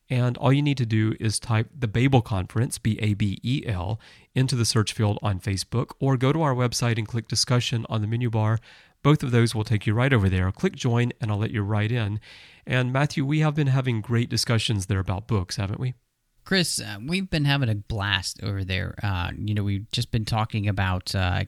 And 0.10 0.38
all 0.38 0.52
you 0.52 0.61
need 0.61 0.77
to 0.77 0.85
do 0.85 1.15
is 1.22 1.39
type 1.39 1.69
the 1.73 1.88
Babel 1.88 2.22
Conference, 2.22 2.77
B 2.77 2.99
A 3.02 3.14
B 3.14 3.39
E 3.43 3.64
L, 3.65 3.98
into 4.35 4.57
the 4.57 4.65
search 4.65 4.91
field 4.91 5.18
on 5.22 5.39
Facebook, 5.39 5.91
or 6.02 6.18
go 6.18 6.34
to 6.34 6.41
our 6.41 6.53
website 6.53 6.98
and 6.98 7.07
click 7.07 7.30
discussion 7.30 7.85
on 7.89 8.02
the 8.02 8.07
menu 8.07 8.30
bar. 8.30 8.60
Both 9.03 9.23
of 9.23 9.32
those 9.32 9.56
will 9.56 9.64
take 9.64 9.88
you 9.88 9.94
right 9.94 10.14
over 10.14 10.30
there. 10.30 10.52
Click 10.52 10.76
join, 10.76 11.11
and 11.19 11.32
I'll 11.32 11.38
let 11.38 11.52
you 11.52 11.64
right 11.64 11.91
in. 11.91 12.19
And 12.65 12.94
Matthew, 12.94 13.26
we 13.26 13.40
have 13.40 13.56
been 13.56 13.68
having 13.68 14.02
great 14.02 14.30
discussions 14.30 14.86
there 14.86 14.99
about 14.99 15.28
books, 15.28 15.56
haven't 15.56 15.80
we? 15.80 15.95
Chris, 16.44 16.80
uh, 16.80 16.98
we've 17.06 17.30
been 17.30 17.45
having 17.45 17.69
a 17.69 17.76
blast 17.76 18.41
over 18.44 18.64
there. 18.64 18.95
Uh, 19.02 19.32
you 19.38 19.53
know, 19.53 19.64
we've 19.64 19.90
just 19.91 20.11
been 20.11 20.26
talking 20.26 20.68
about 20.68 21.14
uh, 21.15 21.44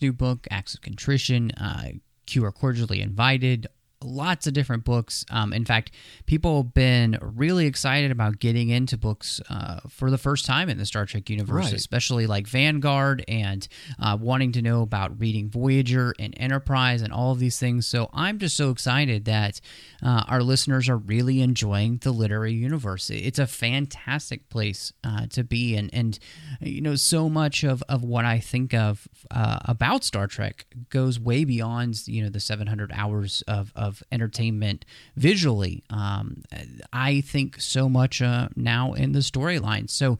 new 0.00 0.12
book, 0.12 0.46
Acts 0.50 0.74
of 0.74 0.80
Contrition. 0.80 1.50
Uh, 1.52 1.92
Q 2.26 2.44
are 2.44 2.52
cordially 2.52 3.00
invited 3.00 3.66
lots 4.02 4.46
of 4.46 4.52
different 4.54 4.84
books. 4.84 5.24
Um, 5.30 5.52
in 5.52 5.64
fact, 5.64 5.90
people 6.26 6.62
have 6.62 6.72
been 6.74 7.18
really 7.20 7.66
excited 7.66 8.10
about 8.10 8.38
getting 8.38 8.70
into 8.70 8.96
books 8.96 9.40
uh, 9.50 9.80
for 9.88 10.10
the 10.10 10.16
first 10.18 10.46
time 10.46 10.68
in 10.68 10.78
the 10.78 10.86
Star 10.86 11.04
Trek 11.06 11.28
universe, 11.28 11.66
Right. 11.66 11.72
especially 11.74 12.26
like 12.26 12.46
Vanguard 12.46 13.24
and 13.28 13.66
uh, 13.98 14.16
wanting 14.20 14.52
to 14.52 14.62
know 14.62 14.82
about 14.82 15.18
reading 15.20 15.50
Voyager 15.50 16.14
and 16.18 16.32
Enterprise 16.38 17.02
and 17.02 17.12
all 17.12 17.32
of 17.32 17.38
these 17.38 17.58
things. 17.58 17.86
So 17.86 18.08
I'm 18.14 18.38
just 18.38 18.56
so 18.56 18.70
excited 18.70 19.26
that 19.26 19.60
uh, 20.02 20.24
our 20.28 20.42
listeners 20.42 20.88
are 20.88 20.96
really 20.96 21.42
enjoying 21.42 21.98
the 21.98 22.12
literary 22.12 22.54
universe. 22.54 23.10
It's 23.10 23.38
a 23.38 23.46
fantastic 23.46 24.48
place 24.48 24.92
uh, 25.04 25.26
to 25.30 25.44
be, 25.44 25.76
and 25.76 25.90
and 25.92 26.18
you 26.60 26.80
know 26.80 26.94
so 26.94 27.28
much 27.28 27.64
of 27.64 27.82
of 27.88 28.02
what 28.02 28.24
I 28.24 28.38
think 28.38 28.72
of 28.72 29.06
uh, 29.30 29.58
about 29.66 30.04
Star 30.04 30.26
Trek 30.26 30.64
goes 30.88 31.20
way 31.20 31.44
beyond 31.44 32.06
you 32.06 32.22
know 32.22 32.30
the 32.30 32.40
700 32.40 32.90
hours 32.94 33.42
of 33.46 33.72
of 33.76 33.89
entertainment 34.10 34.84
visually. 35.16 35.84
Um, 35.90 36.42
I 36.92 37.20
think 37.20 37.60
so 37.60 37.88
much 37.88 38.22
uh, 38.22 38.48
now 38.56 38.92
in 38.92 39.12
the 39.12 39.20
storyline. 39.20 39.88
So. 39.88 40.18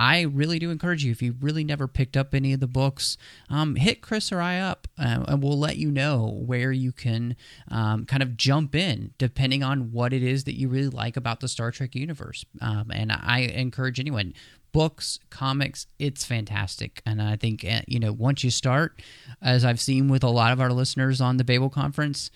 I 0.00 0.20
really 0.20 0.60
do 0.60 0.70
encourage 0.70 1.04
you 1.04 1.10
if 1.10 1.22
you 1.22 1.34
really 1.40 1.64
never 1.64 1.88
picked 1.88 2.16
up 2.16 2.32
any 2.32 2.52
of 2.52 2.60
the 2.60 2.68
books, 2.68 3.16
um, 3.50 3.74
hit 3.74 4.00
Chris 4.00 4.30
or 4.30 4.40
I 4.40 4.60
up, 4.60 4.86
uh, 4.96 5.24
and 5.26 5.42
we'll 5.42 5.58
let 5.58 5.76
you 5.76 5.90
know 5.90 6.40
where 6.46 6.70
you 6.70 6.92
can 6.92 7.34
um, 7.68 8.06
kind 8.06 8.22
of 8.22 8.36
jump 8.36 8.76
in 8.76 9.12
depending 9.18 9.64
on 9.64 9.90
what 9.90 10.12
it 10.12 10.22
is 10.22 10.44
that 10.44 10.56
you 10.56 10.68
really 10.68 10.88
like 10.88 11.16
about 11.16 11.40
the 11.40 11.48
Star 11.48 11.72
Trek 11.72 11.96
universe. 11.96 12.44
Um, 12.60 12.92
and 12.92 13.10
I 13.10 13.40
encourage 13.40 13.98
anyone 13.98 14.34
books, 14.70 15.18
comics, 15.30 15.88
it's 15.98 16.24
fantastic. 16.24 17.02
And 17.04 17.20
I 17.20 17.34
think, 17.34 17.64
uh, 17.64 17.80
you 17.88 17.98
know, 17.98 18.12
once 18.12 18.44
you 18.44 18.50
start, 18.50 19.02
as 19.42 19.64
I've 19.64 19.80
seen 19.80 20.08
with 20.08 20.22
a 20.22 20.28
lot 20.28 20.52
of 20.52 20.60
our 20.60 20.72
listeners 20.72 21.20
on 21.20 21.38
the 21.38 21.44
Babel 21.44 21.70
conference, 21.70 22.30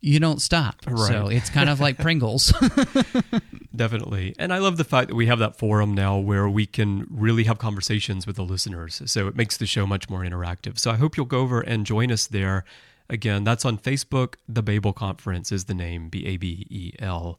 you 0.00 0.20
don't 0.20 0.40
stop. 0.40 0.76
Right. 0.86 1.08
So 1.08 1.28
it's 1.28 1.50
kind 1.50 1.68
of 1.68 1.80
like 1.80 1.98
Pringles. 2.08 2.52
Definitely. 3.74 4.34
And 4.38 4.52
I 4.52 4.58
love 4.58 4.76
the 4.76 4.84
fact 4.84 5.08
that 5.08 5.14
we 5.14 5.26
have 5.26 5.38
that 5.38 5.56
forum 5.56 5.94
now 5.94 6.18
where 6.18 6.48
we 6.48 6.66
can 6.66 7.06
really 7.10 7.44
have 7.44 7.58
conversations 7.58 8.26
with 8.26 8.36
the 8.36 8.44
listeners. 8.44 9.02
So 9.06 9.28
it 9.28 9.36
makes 9.36 9.56
the 9.56 9.66
show 9.66 9.86
much 9.86 10.08
more 10.08 10.20
interactive. 10.20 10.78
So 10.78 10.90
I 10.90 10.96
hope 10.96 11.16
you'll 11.16 11.26
go 11.26 11.38
over 11.38 11.60
and 11.60 11.86
join 11.86 12.10
us 12.10 12.26
there. 12.26 12.64
Again, 13.10 13.44
that's 13.44 13.64
on 13.64 13.78
Facebook. 13.78 14.34
The 14.48 14.62
Babel 14.62 14.92
Conference 14.92 15.50
is 15.50 15.64
the 15.64 15.74
name 15.74 16.08
B 16.08 16.26
A 16.26 16.36
B 16.36 16.66
E 16.68 16.92
L. 16.98 17.38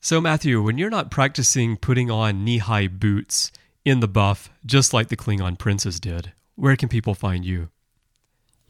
So, 0.00 0.18
Matthew, 0.20 0.62
when 0.62 0.78
you're 0.78 0.88
not 0.88 1.10
practicing 1.10 1.76
putting 1.76 2.10
on 2.10 2.42
knee 2.42 2.56
high 2.58 2.86
boots 2.86 3.52
in 3.84 4.00
the 4.00 4.08
buff, 4.08 4.50
just 4.64 4.94
like 4.94 5.08
the 5.08 5.16
Klingon 5.16 5.58
princes 5.58 6.00
did, 6.00 6.32
where 6.54 6.76
can 6.76 6.88
people 6.88 7.14
find 7.14 7.44
you? 7.44 7.68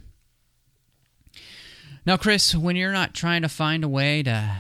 Now, 2.05 2.17
Chris, 2.17 2.53
when 2.53 2.75
you're 2.75 2.91
not 2.91 3.15
trying 3.15 3.43
to 3.43 3.49
find 3.49 3.83
a 3.83 3.89
way 3.89 4.21
to 4.23 4.57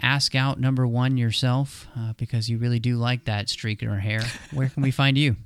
ask 0.00 0.34
out 0.34 0.60
number 0.60 0.86
one 0.86 1.16
yourself 1.16 1.86
uh, 1.96 2.12
because 2.16 2.48
you 2.48 2.58
really 2.58 2.78
do 2.78 2.96
like 2.96 3.24
that 3.24 3.48
streak 3.48 3.82
in 3.82 3.88
her 3.88 4.00
hair, 4.00 4.22
where 4.52 4.68
can 4.68 4.82
we 4.82 4.90
find 4.90 5.16
you? 5.16 5.36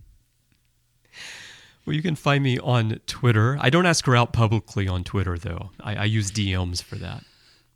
Well, 1.86 1.96
you 1.96 2.02
can 2.02 2.14
find 2.14 2.44
me 2.44 2.58
on 2.58 3.00
Twitter. 3.06 3.56
I 3.60 3.70
don't 3.70 3.86
ask 3.86 4.04
her 4.06 4.14
out 4.14 4.32
publicly 4.32 4.86
on 4.86 5.02
Twitter, 5.02 5.38
though. 5.38 5.70
I, 5.80 5.96
I 5.96 6.04
use 6.04 6.30
DMs 6.30 6.82
for 6.82 6.96
that. 6.96 7.24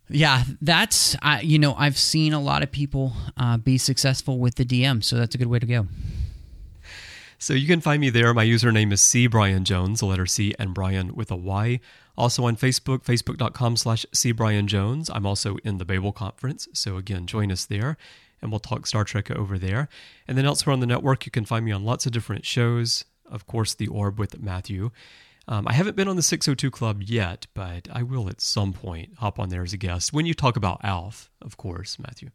Yeah, 0.07 0.43
that's 0.61 1.15
I 1.21 1.41
you 1.41 1.57
know 1.57 1.73
I've 1.75 1.97
seen 1.97 2.31
a 2.31 2.39
lot 2.39 2.61
of 2.61 2.71
people 2.71 3.13
uh, 3.37 3.57
be 3.57 3.77
successful 3.77 4.37
with 4.37 4.55
the 4.55 4.65
DM, 4.65 5.03
so 5.03 5.15
that's 5.17 5.33
a 5.33 5.37
good 5.37 5.47
way 5.47 5.59
to 5.59 5.65
go. 5.65 5.87
So 7.39 7.53
you 7.53 7.67
can 7.67 7.81
find 7.81 7.99
me 7.99 8.09
there. 8.09 8.33
My 8.33 8.45
username 8.45 8.93
is 8.93 9.01
C 9.01 9.27
Brian 9.27 9.65
Jones, 9.65 9.99
the 9.99 10.05
letter 10.05 10.25
C 10.25 10.53
and 10.57 10.73
Brian 10.73 11.15
with 11.15 11.31
a 11.31 11.35
Y. 11.35 11.79
Also 12.17 12.45
on 12.45 12.55
Facebook, 12.55 13.03
facebook.com 13.03 13.75
slash 13.77 14.05
C 14.13 14.31
Brian 14.31 14.67
Jones. 14.67 15.09
I'm 15.13 15.25
also 15.25 15.57
in 15.63 15.77
the 15.77 15.85
Babel 15.85 16.11
Conference. 16.11 16.67
So 16.73 16.97
again, 16.97 17.27
join 17.27 17.51
us 17.51 17.65
there 17.65 17.97
and 18.41 18.51
we'll 18.51 18.59
talk 18.59 18.87
Star 18.87 19.03
Trek 19.03 19.31
over 19.31 19.57
there. 19.57 19.89
And 20.27 20.37
then 20.37 20.45
elsewhere 20.45 20.73
on 20.73 20.79
the 20.79 20.85
network, 20.85 21.25
you 21.25 21.31
can 21.31 21.45
find 21.45 21.65
me 21.65 21.71
on 21.71 21.83
lots 21.83 22.05
of 22.05 22.11
different 22.11 22.45
shows. 22.45 23.05
Of 23.25 23.47
course, 23.47 23.73
The 23.73 23.87
Orb 23.87 24.19
with 24.19 24.41
Matthew. 24.41 24.91
Um, 25.47 25.67
I 25.67 25.73
haven't 25.73 25.95
been 25.95 26.07
on 26.07 26.15
the 26.15 26.23
602 26.23 26.71
Club 26.71 27.03
yet, 27.03 27.47
but 27.53 27.87
I 27.91 28.03
will 28.03 28.29
at 28.29 28.41
some 28.41 28.73
point 28.73 29.13
hop 29.17 29.39
on 29.39 29.49
there 29.49 29.63
as 29.63 29.73
a 29.73 29.77
guest 29.77 30.11
when 30.11 30.25
you 30.25 30.33
talk 30.33 30.55
about 30.57 30.83
Alf, 30.83 31.29
of 31.41 31.57
course, 31.57 31.99
Matthew. 31.99 32.31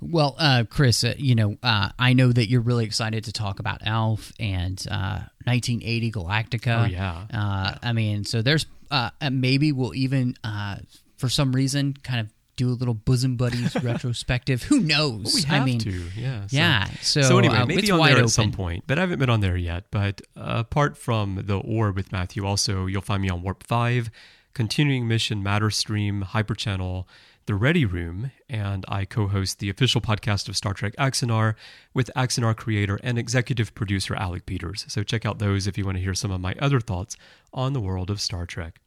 Well, 0.00 0.36
uh, 0.38 0.64
Chris, 0.68 1.04
uh, 1.04 1.14
you 1.16 1.34
know 1.34 1.56
uh, 1.62 1.90
I 1.98 2.12
know 2.12 2.32
that 2.32 2.48
you're 2.48 2.60
really 2.60 2.84
excited 2.84 3.24
to 3.24 3.32
talk 3.32 3.60
about 3.60 3.80
Alf 3.86 4.32
and 4.38 4.84
uh, 4.90 5.22
1980 5.44 6.12
Galactica. 6.12 6.84
Oh, 6.84 6.86
yeah. 6.86 7.26
Uh, 7.32 7.74
I 7.82 7.92
mean, 7.92 8.24
so 8.24 8.42
there's 8.42 8.66
uh, 8.90 9.10
uh, 9.20 9.30
maybe 9.30 9.72
we'll 9.72 9.94
even 9.94 10.36
uh, 10.44 10.76
for 11.16 11.28
some 11.28 11.52
reason 11.52 11.94
kind 12.02 12.20
of 12.20 12.28
do 12.56 12.68
a 12.68 12.76
little 12.76 12.94
bosom 12.94 13.36
buddies 13.36 13.74
retrospective. 13.82 14.62
Who 14.64 14.80
knows? 14.80 15.24
Well, 15.24 15.34
we 15.34 15.42
have 15.42 15.62
I 15.62 15.64
mean, 15.64 15.78
to, 15.80 15.90
yeah. 16.16 16.46
So, 16.46 16.56
yeah. 16.56 16.84
So, 17.00 17.38
anyway, 17.38 17.56
uh, 17.56 17.66
maybe 17.66 17.90
on 17.90 17.98
there 17.98 18.12
open. 18.12 18.24
at 18.24 18.30
some 18.30 18.52
point, 18.52 18.84
but 18.86 18.98
I 18.98 19.02
haven't 19.02 19.18
been 19.18 19.30
on 19.30 19.40
there 19.40 19.56
yet. 19.56 19.84
But 19.90 20.22
uh, 20.36 20.62
apart 20.68 20.96
from 20.96 21.42
the 21.46 21.56
Orb 21.56 21.96
with 21.96 22.12
Matthew, 22.12 22.46
also 22.46 22.86
you'll 22.86 23.02
find 23.02 23.22
me 23.22 23.28
on 23.28 23.42
Warp 23.42 23.66
Five, 23.66 24.10
Continuing 24.54 25.08
Mission 25.08 25.42
Matter 25.42 25.70
Stream 25.70 26.24
Hyperchannel 26.28 27.06
The 27.46 27.54
Ready 27.54 27.84
Room, 27.84 28.30
and 28.48 28.86
I 28.88 29.04
co 29.04 29.28
host 29.28 29.58
the 29.58 29.68
official 29.68 30.00
podcast 30.00 30.48
of 30.48 30.56
Star 30.56 30.72
Trek 30.72 30.94
Axanar 30.96 31.56
with 31.92 32.10
Axanar 32.16 32.56
creator 32.56 32.98
and 33.02 33.18
executive 33.18 33.74
producer 33.74 34.14
Alec 34.14 34.46
Peters. 34.46 34.86
So 34.88 35.02
check 35.02 35.26
out 35.26 35.40
those 35.40 35.66
if 35.66 35.76
you 35.76 35.84
want 35.84 35.98
to 35.98 36.02
hear 36.02 36.14
some 36.14 36.30
of 36.30 36.40
my 36.40 36.54
other 36.58 36.80
thoughts 36.80 37.18
on 37.52 37.74
the 37.74 37.82
world 37.82 38.08
of 38.08 38.18
Star 38.18 38.46
Trek. 38.46 38.80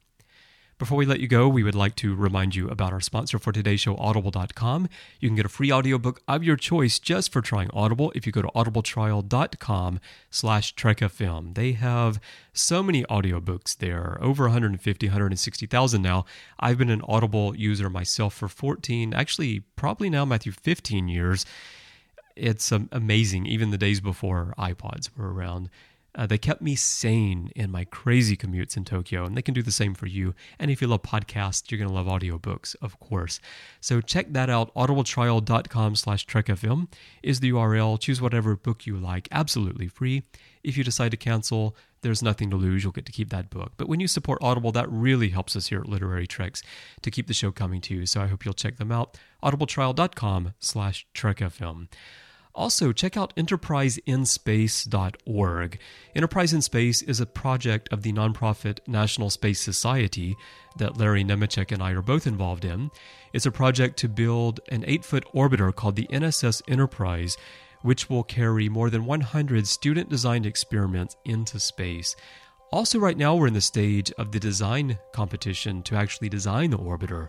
Before 0.78 0.96
we 0.96 1.06
let 1.06 1.18
you 1.18 1.26
go, 1.26 1.48
we 1.48 1.64
would 1.64 1.74
like 1.74 1.96
to 1.96 2.14
remind 2.14 2.54
you 2.54 2.68
about 2.68 2.92
our 2.92 3.00
sponsor 3.00 3.40
for 3.40 3.50
today's 3.50 3.80
show, 3.80 3.96
Audible.com. 3.96 4.88
You 5.18 5.28
can 5.28 5.34
get 5.34 5.44
a 5.44 5.48
free 5.48 5.72
audiobook 5.72 6.22
of 6.28 6.44
your 6.44 6.54
choice 6.54 7.00
just 7.00 7.32
for 7.32 7.40
trying 7.40 7.68
Audible 7.72 8.12
if 8.14 8.26
you 8.26 8.32
go 8.32 8.42
to 8.42 8.48
audibletrial.com 8.54 9.98
slash 10.30 10.76
trekfm. 10.76 11.56
They 11.56 11.72
have 11.72 12.20
so 12.52 12.84
many 12.84 13.02
audiobooks 13.06 13.76
there, 13.76 14.18
over 14.20 14.44
150, 14.44 15.06
160,000 15.08 16.00
now. 16.00 16.24
I've 16.60 16.78
been 16.78 16.90
an 16.90 17.02
Audible 17.08 17.56
user 17.56 17.90
myself 17.90 18.34
for 18.34 18.46
14, 18.46 19.12
actually 19.12 19.64
probably 19.74 20.08
now, 20.08 20.24
Matthew, 20.24 20.52
15 20.52 21.08
years. 21.08 21.44
It's 22.36 22.70
amazing, 22.70 23.46
even 23.46 23.72
the 23.72 23.78
days 23.78 24.00
before 24.00 24.54
iPods 24.56 25.10
were 25.16 25.34
around. 25.34 25.70
Uh, 26.18 26.26
they 26.26 26.36
kept 26.36 26.60
me 26.60 26.74
sane 26.74 27.52
in 27.54 27.70
my 27.70 27.84
crazy 27.84 28.36
commutes 28.36 28.76
in 28.76 28.84
Tokyo, 28.84 29.24
and 29.24 29.36
they 29.36 29.42
can 29.42 29.54
do 29.54 29.62
the 29.62 29.70
same 29.70 29.94
for 29.94 30.06
you. 30.06 30.34
And 30.58 30.68
if 30.68 30.82
you 30.82 30.88
love 30.88 31.02
podcasts, 31.02 31.70
you're 31.70 31.78
going 31.78 31.88
to 31.88 31.94
love 31.94 32.06
audiobooks, 32.08 32.74
of 32.82 32.98
course. 32.98 33.38
So 33.80 34.00
check 34.00 34.32
that 34.32 34.50
out. 34.50 34.74
audibletrial.com 34.74 35.94
slash 35.94 36.26
trekfm 36.26 36.88
is 37.22 37.38
the 37.38 37.52
URL. 37.52 38.00
Choose 38.00 38.20
whatever 38.20 38.56
book 38.56 38.84
you 38.84 38.96
like, 38.96 39.28
absolutely 39.30 39.86
free. 39.86 40.24
If 40.64 40.76
you 40.76 40.82
decide 40.82 41.12
to 41.12 41.16
cancel, 41.16 41.76
there's 42.02 42.22
nothing 42.22 42.50
to 42.50 42.56
lose. 42.56 42.82
You'll 42.82 42.92
get 42.92 43.06
to 43.06 43.12
keep 43.12 43.30
that 43.30 43.48
book. 43.48 43.72
But 43.76 43.88
when 43.88 44.00
you 44.00 44.08
support 44.08 44.42
Audible, 44.42 44.72
that 44.72 44.90
really 44.90 45.28
helps 45.28 45.54
us 45.54 45.68
here 45.68 45.80
at 45.80 45.88
Literary 45.88 46.26
Treks 46.26 46.62
to 47.02 47.12
keep 47.12 47.28
the 47.28 47.34
show 47.34 47.52
coming 47.52 47.80
to 47.82 47.94
you. 47.94 48.06
So 48.06 48.20
I 48.20 48.26
hope 48.26 48.44
you'll 48.44 48.54
check 48.54 48.76
them 48.76 48.90
out. 48.90 49.16
audibletrial.com 49.42 50.54
slash 50.58 51.06
trekfm. 51.14 51.88
Also, 52.58 52.92
check 52.92 53.16
out 53.16 53.34
enterpriseinspace.org. 53.36 55.78
Enterprise 56.16 56.52
in 56.52 56.60
Space 56.60 57.02
is 57.02 57.20
a 57.20 57.26
project 57.26 57.88
of 57.92 58.02
the 58.02 58.12
nonprofit 58.12 58.80
National 58.88 59.30
Space 59.30 59.60
Society 59.60 60.36
that 60.76 60.96
Larry 60.96 61.22
Nemecek 61.22 61.70
and 61.70 61.80
I 61.80 61.92
are 61.92 62.02
both 62.02 62.26
involved 62.26 62.64
in. 62.64 62.90
It's 63.32 63.46
a 63.46 63.52
project 63.52 63.96
to 63.98 64.08
build 64.08 64.58
an 64.70 64.82
eight 64.88 65.04
foot 65.04 65.24
orbiter 65.32 65.72
called 65.72 65.94
the 65.94 66.08
NSS 66.08 66.60
Enterprise, 66.66 67.36
which 67.82 68.10
will 68.10 68.24
carry 68.24 68.68
more 68.68 68.90
than 68.90 69.06
100 69.06 69.68
student 69.68 70.10
designed 70.10 70.44
experiments 70.44 71.14
into 71.24 71.60
space. 71.60 72.16
Also, 72.72 72.98
right 72.98 73.16
now, 73.16 73.36
we're 73.36 73.46
in 73.46 73.54
the 73.54 73.60
stage 73.60 74.10
of 74.18 74.32
the 74.32 74.40
design 74.40 74.98
competition 75.12 75.80
to 75.84 75.94
actually 75.94 76.28
design 76.28 76.70
the 76.70 76.78
orbiter 76.78 77.28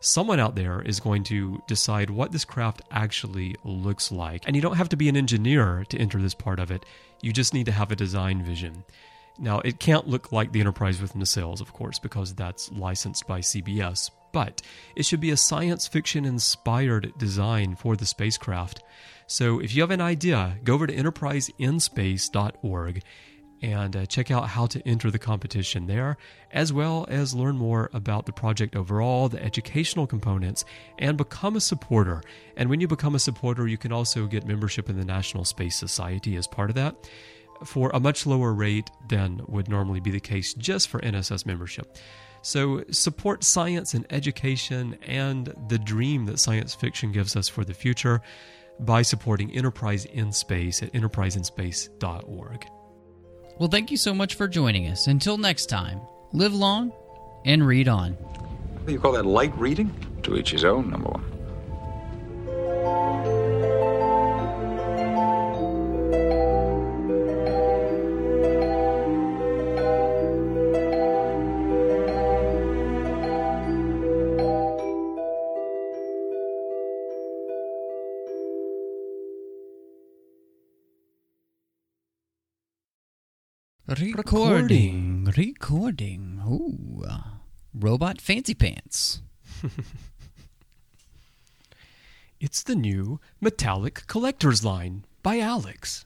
someone 0.00 0.40
out 0.40 0.54
there 0.54 0.82
is 0.82 1.00
going 1.00 1.24
to 1.24 1.62
decide 1.66 2.10
what 2.10 2.32
this 2.32 2.44
craft 2.44 2.82
actually 2.90 3.56
looks 3.64 4.12
like. 4.12 4.44
And 4.46 4.54
you 4.54 4.62
don't 4.62 4.76
have 4.76 4.88
to 4.90 4.96
be 4.96 5.08
an 5.08 5.16
engineer 5.16 5.84
to 5.88 5.98
enter 5.98 6.20
this 6.20 6.34
part 6.34 6.58
of 6.58 6.70
it, 6.70 6.84
you 7.22 7.32
just 7.32 7.54
need 7.54 7.66
to 7.66 7.72
have 7.72 7.90
a 7.90 7.96
design 7.96 8.42
vision. 8.42 8.84
Now, 9.38 9.60
it 9.60 9.78
can't 9.78 10.08
look 10.08 10.32
like 10.32 10.52
the 10.52 10.60
Enterprise 10.60 11.00
with 11.00 11.14
nacelles, 11.14 11.60
of 11.60 11.72
course, 11.72 11.98
because 11.98 12.34
that's 12.34 12.72
licensed 12.72 13.26
by 13.26 13.40
CBS, 13.40 14.10
but 14.32 14.62
it 14.94 15.04
should 15.04 15.20
be 15.20 15.30
a 15.30 15.36
science 15.36 15.86
fiction 15.86 16.24
inspired 16.24 17.12
design 17.18 17.76
for 17.76 17.96
the 17.96 18.06
spacecraft. 18.06 18.82
So 19.26 19.58
if 19.58 19.74
you 19.74 19.82
have 19.82 19.90
an 19.90 20.00
idea, 20.00 20.58
go 20.64 20.74
over 20.74 20.86
to 20.86 20.96
enterpriseinspace.org 20.96 23.02
and 23.66 23.96
uh, 23.96 24.06
check 24.06 24.30
out 24.30 24.48
how 24.48 24.64
to 24.66 24.80
enter 24.86 25.10
the 25.10 25.18
competition 25.18 25.88
there, 25.88 26.16
as 26.52 26.72
well 26.72 27.04
as 27.08 27.34
learn 27.34 27.56
more 27.56 27.90
about 27.92 28.24
the 28.24 28.32
project 28.32 28.76
overall, 28.76 29.28
the 29.28 29.42
educational 29.42 30.06
components, 30.06 30.64
and 31.00 31.18
become 31.18 31.56
a 31.56 31.60
supporter. 31.60 32.22
And 32.56 32.70
when 32.70 32.80
you 32.80 32.86
become 32.86 33.16
a 33.16 33.18
supporter, 33.18 33.66
you 33.66 33.76
can 33.76 33.90
also 33.90 34.26
get 34.26 34.46
membership 34.46 34.88
in 34.88 34.96
the 34.96 35.04
National 35.04 35.44
Space 35.44 35.74
Society 35.74 36.36
as 36.36 36.46
part 36.46 36.70
of 36.70 36.76
that 36.76 36.94
for 37.64 37.90
a 37.92 37.98
much 37.98 38.24
lower 38.24 38.52
rate 38.52 38.88
than 39.08 39.40
would 39.48 39.68
normally 39.68 39.98
be 39.98 40.12
the 40.12 40.20
case 40.20 40.54
just 40.54 40.88
for 40.88 41.00
NSS 41.00 41.44
membership. 41.44 41.96
So, 42.42 42.84
support 42.92 43.42
science 43.42 43.94
and 43.94 44.06
education 44.10 44.96
and 45.02 45.52
the 45.68 45.78
dream 45.78 46.26
that 46.26 46.38
science 46.38 46.72
fiction 46.72 47.10
gives 47.10 47.34
us 47.34 47.48
for 47.48 47.64
the 47.64 47.74
future 47.74 48.20
by 48.78 49.02
supporting 49.02 49.50
Enterprise 49.50 50.04
in 50.04 50.30
Space 50.30 50.84
at 50.84 50.92
enterpriseinspace.org. 50.92 52.75
Well, 53.58 53.68
thank 53.68 53.90
you 53.90 53.96
so 53.96 54.12
much 54.12 54.34
for 54.34 54.48
joining 54.48 54.88
us. 54.88 55.06
Until 55.06 55.38
next 55.38 55.66
time, 55.66 56.00
live 56.32 56.54
long 56.54 56.92
and 57.44 57.66
read 57.66 57.88
on. 57.88 58.12
What 58.12 58.86
do 58.86 58.92
you 58.92 59.00
call 59.00 59.12
that 59.12 59.26
light 59.26 59.56
reading? 59.58 59.94
To 60.24 60.36
each 60.36 60.50
his 60.50 60.64
own, 60.64 60.90
number 60.90 61.08
one. 61.08 63.35
Recording, 83.88 85.32
recording. 85.36 86.42
Ooh, 86.44 87.04
robot 87.72 88.20
fancy 88.20 88.52
pants. 88.52 89.22
it's 92.40 92.64
the 92.64 92.74
new 92.74 93.20
metallic 93.40 94.08
collector's 94.08 94.64
line 94.64 95.04
by 95.22 95.38
Alex. 95.38 96.04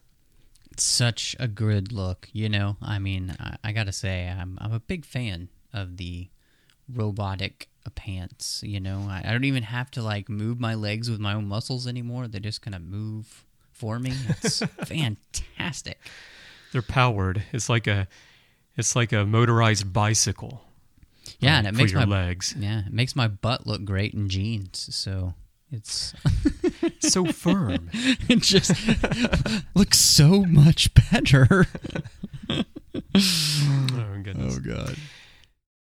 It's 0.70 0.84
such 0.84 1.34
a 1.40 1.48
good 1.48 1.90
look, 1.90 2.28
you 2.34 2.50
know. 2.50 2.76
I 2.82 2.98
mean, 2.98 3.34
I, 3.40 3.56
I 3.64 3.72
gotta 3.72 3.92
say, 3.92 4.28
I'm 4.28 4.58
I'm 4.60 4.74
a 4.74 4.80
big 4.80 5.06
fan 5.06 5.48
of 5.72 5.96
the 5.96 6.28
robotic 6.86 7.70
pants. 7.94 8.62
You 8.62 8.80
know, 8.80 9.06
I, 9.08 9.22
I 9.24 9.32
don't 9.32 9.44
even 9.44 9.62
have 9.62 9.90
to 9.92 10.02
like 10.02 10.28
move 10.28 10.60
my 10.60 10.74
legs 10.74 11.08
with 11.08 11.18
my 11.18 11.32
own 11.32 11.46
muscles 11.46 11.86
anymore. 11.86 12.28
They're 12.28 12.42
just 12.42 12.60
kind 12.60 12.74
of 12.74 12.82
move 12.82 13.46
for 13.72 13.98
me. 13.98 14.12
It's 14.28 14.58
fantastic. 14.84 15.98
They're 16.72 16.82
powered. 16.82 17.42
It's 17.52 17.68
like 17.68 17.86
a 17.86 18.06
it's 18.76 18.94
like 18.96 19.12
a 19.12 19.24
motorized 19.26 19.92
bicycle. 19.92 20.62
Yeah, 21.38 21.58
um, 21.58 21.66
and 21.66 21.66
it 21.68 21.78
makes 21.78 21.92
your 21.92 22.00
my 22.00 22.06
legs. 22.06 22.54
Yeah, 22.58 22.86
it 22.86 22.92
makes 22.92 23.14
my 23.14 23.28
butt 23.28 23.66
look 23.66 23.84
great 23.84 24.14
in 24.14 24.28
jeans. 24.28 24.88
So 24.94 25.34
it's 25.70 26.14
so 27.00 27.26
firm. 27.26 27.90
it 27.92 28.40
just 28.42 28.72
looks 29.74 29.98
so 29.98 30.44
much 30.44 30.92
better. 30.94 31.66
oh 32.50 32.62
goodness. 34.22 34.56
Oh 34.56 34.60
god. 34.60 34.96